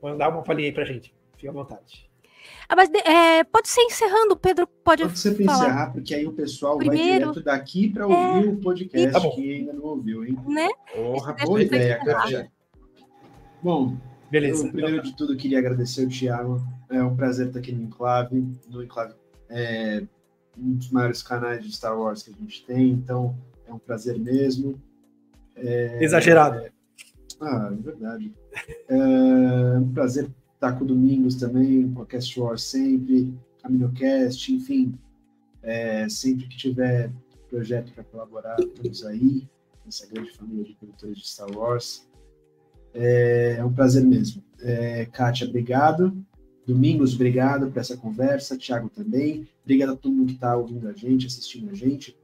Mandar 0.02 0.30
uma 0.30 0.42
palhinha 0.42 0.68
aí 0.68 0.74
para 0.74 0.84
gente. 0.84 1.14
Fica 1.36 1.50
à 1.50 1.54
vontade. 1.54 2.09
Ah, 2.70 2.76
mas 2.76 2.88
é, 3.04 3.42
pode 3.42 3.68
ser 3.68 3.80
encerrando, 3.80 4.36
Pedro 4.36 4.64
pode. 4.84 5.02
Pode 5.02 5.18
ser 5.18 5.34
falar. 5.44 5.64
encerrar, 5.64 5.92
porque 5.92 6.14
aí 6.14 6.24
o 6.24 6.32
pessoal 6.32 6.78
Primeiro, 6.78 7.02
vai 7.02 7.18
direto 7.18 7.42
daqui 7.42 7.88
para 7.88 8.06
ouvir 8.06 8.46
é, 8.46 8.48
o 8.48 8.56
podcast 8.58 9.10
tá 9.10 9.30
que 9.30 9.54
ainda 9.54 9.72
não 9.72 9.82
ouviu, 9.82 10.24
hein? 10.24 10.38
Né? 10.46 10.68
Porra, 10.94 11.32
boa 11.44 11.60
ideia, 11.60 11.98
cara. 12.04 12.48
Bom, 13.60 13.96
Beleza. 14.30 14.66
Eu, 14.66 14.70
primeiro 14.70 15.02
de 15.02 15.16
tudo, 15.16 15.36
queria 15.36 15.58
agradecer 15.58 16.06
o 16.06 16.08
Thiago. 16.08 16.62
É 16.88 17.02
um 17.02 17.16
prazer 17.16 17.48
estar 17.48 17.58
aqui 17.58 17.72
no 17.72 17.82
Enclave. 17.82 18.46
No 18.68 18.82
Enclave 18.82 19.14
é 19.48 20.04
um 20.56 20.74
dos 20.74 20.90
maiores 20.90 21.22
canais 21.22 21.64
de 21.64 21.72
Star 21.72 21.98
Wars 21.98 22.22
que 22.22 22.30
a 22.30 22.34
gente 22.34 22.64
tem, 22.64 22.90
então 22.90 23.36
é 23.66 23.72
um 23.72 23.78
prazer 23.78 24.16
mesmo. 24.16 24.80
É, 25.56 26.04
Exagerado. 26.04 26.60
É, 26.60 26.70
ah, 27.40 27.70
é 27.72 27.82
verdade. 27.82 28.32
É 28.88 29.78
um 29.78 29.92
prazer 29.92 30.30
estar 30.60 30.72
com 30.72 30.84
o 30.84 30.86
Domingos 30.86 31.36
também, 31.36 31.90
com 31.90 32.02
a 32.02 32.06
Cast 32.06 32.38
Wars 32.38 32.62
sempre, 32.64 33.34
CaminoCast, 33.62 34.52
enfim. 34.52 34.94
É, 35.62 36.06
sempre 36.08 36.46
que 36.46 36.56
tiver 36.56 37.10
projeto 37.48 37.92
para 37.94 38.04
colaborar, 38.04 38.56
estamos 38.60 39.04
aí, 39.06 39.48
essa 39.88 40.06
grande 40.06 40.30
família 40.32 40.64
de 40.64 40.74
produtores 40.74 41.18
de 41.18 41.26
Star 41.26 41.50
Wars. 41.50 42.06
É, 42.92 43.56
é 43.58 43.64
um 43.64 43.72
prazer 43.72 44.04
mesmo. 44.04 44.42
É, 44.60 45.06
Kátia, 45.06 45.48
obrigado. 45.48 46.14
Domingos, 46.66 47.14
obrigado 47.14 47.70
por 47.70 47.78
essa 47.78 47.96
conversa. 47.96 48.56
Tiago 48.56 48.90
também. 48.90 49.48
Obrigado 49.64 49.92
a 49.92 49.96
todo 49.96 50.14
mundo 50.14 50.28
que 50.28 50.34
está 50.34 50.56
ouvindo 50.56 50.88
a 50.88 50.92
gente, 50.92 51.26
assistindo 51.26 51.70
a 51.70 51.74
gente. 51.74 52.16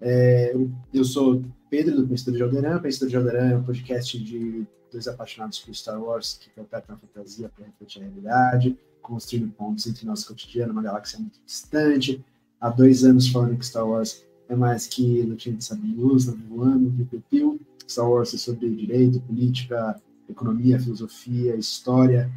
É, 0.00 0.52
eu, 0.54 0.70
eu 0.94 1.04
sou 1.04 1.42
Pedro, 1.68 1.96
do 1.96 2.06
Pensador 2.06 2.36
de 2.36 2.42
Alderan. 2.42 2.80
Pensador 2.80 3.08
de 3.08 3.16
Alderan 3.16 3.50
é 3.50 3.56
um 3.56 3.64
podcast 3.64 4.18
de 4.22 4.66
dois 4.90 5.08
apaixonados 5.08 5.58
por 5.60 5.74
Star 5.74 6.02
Wars 6.02 6.38
que 6.40 6.50
interpretam 6.50 6.96
a 6.96 6.98
fantasia 6.98 7.48
para 7.48 7.66
refletir 7.66 8.02
a 8.02 8.04
realidade, 8.04 8.78
construindo 9.02 9.52
pontos 9.52 9.86
entre 9.86 10.06
nosso 10.06 10.26
cotidiano, 10.26 10.72
uma 10.72 10.82
galáxia 10.82 11.18
muito 11.18 11.40
distante. 11.44 12.24
Há 12.60 12.68
dois 12.68 13.04
anos 13.04 13.28
falando 13.28 13.56
que 13.56 13.66
Star 13.66 13.88
Wars 13.88 14.24
é 14.48 14.56
mais 14.56 14.86
que 14.86 15.22
lutinha 15.22 15.56
de 15.56 15.64
sabre 15.64 15.94
luz, 15.94 16.26
navio 16.26 16.46
voando, 16.48 16.90
piu-piu-piu. 16.90 17.60
Star 17.88 18.08
Wars 18.08 18.34
é 18.34 18.36
sobre 18.36 18.68
direito, 18.70 19.20
política, 19.20 20.00
economia, 20.28 20.78
filosofia, 20.78 21.56
história. 21.56 22.30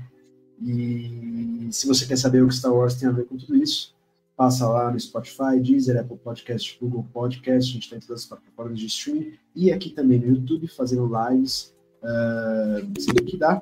E 0.62 1.68
se 1.72 1.88
você 1.88 2.06
quer 2.06 2.18
saber 2.18 2.44
o 2.44 2.48
que 2.48 2.56
Star 2.56 2.74
Wars 2.74 2.96
tem 2.96 3.10
a 3.10 3.12
ver 3.12 3.26
com 3.26 3.36
tudo 3.36 3.56
isso, 3.56 3.94
passa 4.36 4.68
lá 4.68 4.92
no 4.92 5.00
Spotify, 5.00 5.60
Deezer, 5.62 6.00
Apple 6.00 6.18
Podcast, 6.18 6.78
Google 6.80 7.06
Podcast, 7.14 7.70
a 7.70 7.74
gente 7.74 7.84
está 7.84 7.98
em 7.98 8.00
todas 8.00 8.22
as 8.22 8.28
plataformas 8.28 8.80
de 8.80 8.88
streaming 8.88 9.34
e 9.56 9.72
aqui 9.72 9.90
também 9.90 10.20
no 10.20 10.28
YouTube, 10.28 10.68
fazendo 10.68 11.10
lives, 11.30 11.73
uh, 12.04 13.26
que 13.26 13.38
dá. 13.38 13.62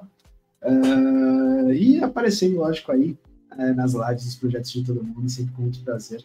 Uh, 0.64 1.72
e 1.72 2.04
aparecendo, 2.04 2.58
lógico, 2.58 2.92
aí 2.92 3.18
uh, 3.54 3.74
nas 3.76 3.94
lives 3.94 4.26
dos 4.26 4.36
projetos 4.36 4.72
de 4.72 4.84
todo 4.84 5.04
mundo, 5.04 5.30
sempre 5.30 5.54
com 5.54 5.62
muito 5.64 5.84
prazer. 5.84 6.24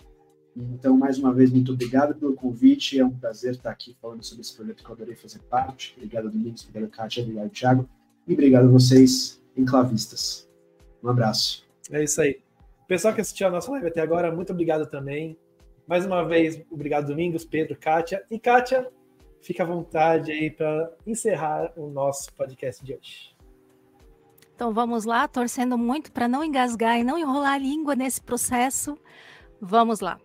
Então, 0.57 0.97
mais 0.97 1.19
uma 1.19 1.35
vez, 1.35 1.51
muito 1.51 1.73
obrigado 1.73 2.15
pelo 2.15 2.35
convite. 2.35 2.99
É 2.99 3.05
um 3.05 3.11
prazer 3.11 3.53
estar 3.53 3.71
aqui 3.71 3.95
falando 4.01 4.23
sobre 4.23 4.41
esse 4.41 4.57
projeto 4.57 4.83
que 4.83 4.89
eu 4.89 4.95
adorei 4.95 5.15
fazer 5.15 5.41
parte. 5.51 5.93
Obrigado, 5.97 6.31
Domingos. 6.31 6.67
Obrigado, 6.67 6.91
Kátia. 6.91 7.23
Obrigado, 7.23 7.51
Thiago. 7.51 7.89
E 8.27 8.33
obrigado 8.33 8.65
a 8.65 8.71
vocês, 8.71 9.41
enclavistas. 9.55 10.49
Um 11.03 11.11
abraço. 11.11 11.65
É 11.91 12.03
isso 12.03 12.21
aí. 12.21 12.41
Pessoal 12.89 13.15
que 13.15 13.21
assistiu 13.21 13.49
a 13.49 13.51
nossa 13.51 13.71
live 13.71 13.89
até 13.89 14.01
agora, 14.01 14.35
muito 14.35 14.53
obrigado 14.53 14.87
também. 14.87 15.37
Mais 15.87 16.07
uma 16.07 16.25
vez, 16.25 16.61
obrigado, 16.71 17.09
Domingos, 17.09 17.45
Pedro, 17.45 17.77
Kátia. 17.77 18.25
E 18.31 18.39
Kátia, 18.39 18.89
fica 19.41 19.63
à 19.63 19.67
vontade 19.67 20.33
aí 20.33 20.51
para 20.51 20.93
encerrar 21.07 21.73
o 21.77 21.89
nosso 21.89 22.33
podcast 22.35 22.85
de 22.85 22.95
hoje. 22.95 23.37
Então 24.55 24.73
vamos 24.73 25.05
lá, 25.05 25.29
torcendo 25.29 25.77
muito 25.77 26.11
para 26.11 26.27
não 26.27 26.43
engasgar 26.43 26.99
e 26.99 27.05
não 27.05 27.19
enrolar 27.19 27.55
a 27.55 27.59
língua 27.59 27.95
nesse 27.95 28.23
processo. 28.23 28.99
Vamos 29.61 30.01
lá. 30.01 30.19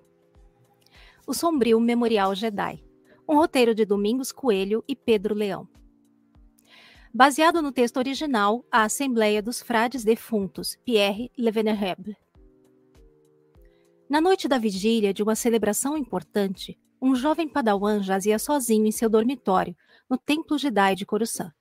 O 1.28 1.34
Sombrio 1.34 1.80
Memorial 1.80 2.34
Jedi. 2.34 2.84
Um 3.28 3.36
roteiro 3.36 3.76
de 3.76 3.86
Domingos 3.86 4.32
Coelho 4.32 4.84
e 4.88 4.96
Pedro 4.96 5.36
Leão. 5.36 5.68
Baseado 7.14 7.62
no 7.62 7.74
texto 7.74 7.98
original, 7.98 8.66
A 8.72 8.84
Assembleia 8.84 9.42
dos 9.42 9.62
Frades 9.62 10.04
Defuntos, 10.06 10.78
Pierre 10.86 11.30
Levenerheb. 11.38 12.16
Na 14.10 14.22
noite 14.22 14.48
da 14.48 14.58
vigília 14.58 15.14
de 15.14 15.22
uma 15.22 15.36
celebração 15.36 15.98
importante, 15.98 16.80
um 17.02 17.16
jovem 17.16 17.48
padawan 17.48 18.04
jazia 18.04 18.38
sozinho 18.38 18.86
em 18.86 18.92
seu 18.92 19.10
dormitório, 19.10 19.76
no 20.08 20.20
Templo 20.20 20.56
Jedi 20.58 20.94
de 20.96 21.06
Coruscant. 21.06 21.52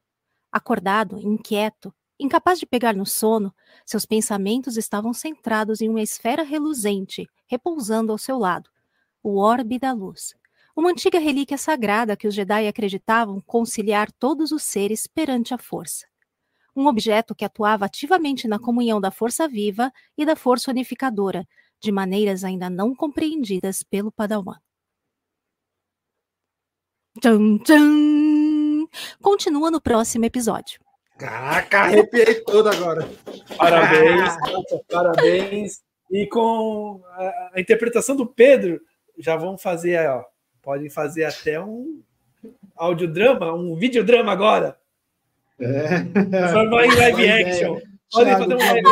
Acordado, 0.52 1.18
inquieto, 1.18 1.94
incapaz 2.18 2.58
de 2.58 2.66
pegar 2.66 2.94
no 2.94 3.06
sono, 3.06 3.54
seus 3.86 4.04
pensamentos 4.04 4.76
estavam 4.76 5.14
centrados 5.14 5.80
em 5.80 5.88
uma 5.88 6.02
esfera 6.02 6.42
reluzente, 6.42 7.26
repousando 7.46 8.12
ao 8.12 8.18
seu 8.18 8.36
lado, 8.36 8.68
o 9.22 9.38
Orbe 9.38 9.78
da 9.78 9.92
Luz, 9.92 10.34
uma 10.76 10.90
antiga 10.90 11.18
relíquia 11.18 11.56
sagrada 11.56 12.16
que 12.16 12.28
os 12.28 12.34
Jedi 12.34 12.68
acreditavam 12.68 13.40
conciliar 13.40 14.12
todos 14.12 14.52
os 14.52 14.62
seres 14.62 15.06
perante 15.06 15.54
a 15.54 15.58
força. 15.58 16.06
Um 16.76 16.86
objeto 16.86 17.34
que 17.34 17.46
atuava 17.46 17.86
ativamente 17.86 18.46
na 18.46 18.58
comunhão 18.58 19.00
da 19.00 19.10
força 19.10 19.48
viva 19.48 19.90
e 20.18 20.26
da 20.26 20.36
força 20.36 20.70
unificadora, 20.70 21.48
de 21.80 21.90
maneiras 21.90 22.44
ainda 22.44 22.68
não 22.68 22.94
compreendidas 22.94 23.82
pelo 23.82 24.12
Padawan. 24.12 24.58
Tchum, 27.20 27.58
tchum. 27.58 28.86
Continua 29.20 29.70
no 29.70 29.80
próximo 29.80 30.24
episódio. 30.24 30.80
Caraca, 31.18 31.80
arrepiei 31.80 32.36
todo 32.36 32.70
agora. 32.70 33.06
Parabéns, 33.58 34.36
parabéns. 34.90 35.82
E 36.10 36.26
com 36.26 37.02
a, 37.12 37.50
a, 37.54 37.60
interpretação 37.60 38.16
do 38.16 38.26
Pedro, 38.26 38.80
já 39.18 39.36
vão 39.36 39.58
fazer, 39.58 40.08
ó, 40.08 40.24
podem 40.62 40.88
fazer 40.88 41.24
até 41.24 41.60
um 41.60 42.02
audiodrama, 42.74 43.52
um 43.52 43.76
videodrama 43.76 44.32
agora. 44.32 44.78
É. 45.60 46.00
Transformar 46.30 46.86
em 46.86 46.94
live 46.96 47.28
action. 47.28 47.80
Podem 48.10 48.32
fazer 48.32 48.54
um 48.54 48.58
live 48.58 48.88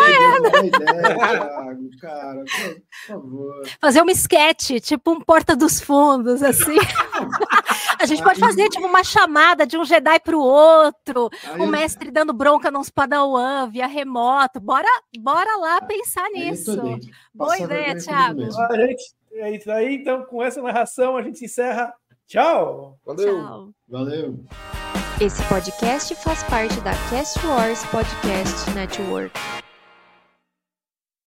action. 1.56 1.90
cara, 1.98 2.44
por 2.44 3.06
favor. 3.06 3.62
Fazer 3.80 4.02
um 4.02 4.10
sketch, 4.10 4.80
tipo 4.82 5.12
um 5.12 5.20
Porta 5.20 5.56
dos 5.56 5.80
Fundos, 5.80 6.42
assim. 6.42 6.76
A 7.98 8.06
gente 8.06 8.22
pode 8.22 8.38
fazer 8.38 8.68
tipo 8.68 8.86
uma 8.86 9.02
chamada 9.02 9.66
de 9.66 9.76
um 9.76 9.84
Jedi 9.84 10.20
para 10.20 10.36
o 10.36 10.40
outro, 10.40 11.28
o 11.58 11.62
um 11.62 11.66
mestre 11.66 12.10
dando 12.10 12.32
bronca 12.32 12.70
num 12.70 12.82
padawan 12.94 13.68
via 13.68 13.86
remoto. 13.86 14.60
Bora, 14.60 14.88
bora 15.18 15.56
lá 15.58 15.80
pensar 15.82 16.28
nisso. 16.30 16.80
Boa 17.34 17.58
ideia, 17.58 17.96
Thiago. 17.96 18.42
É 19.32 19.54
isso 19.54 19.70
aí, 19.70 19.96
então 19.96 20.24
com 20.24 20.42
essa 20.42 20.62
narração 20.62 21.16
a 21.16 21.22
gente 21.22 21.44
encerra. 21.44 21.92
Tchau. 22.26 22.98
Valeu. 23.04 23.42
Tchau. 23.42 23.70
Valeu. 23.88 24.44
Esse 25.20 25.42
podcast 25.48 26.14
faz 26.16 26.42
parte 26.44 26.80
da 26.80 26.92
Cast 27.10 27.44
Wars 27.46 27.84
Podcast 27.86 28.70
Network. 28.70 29.32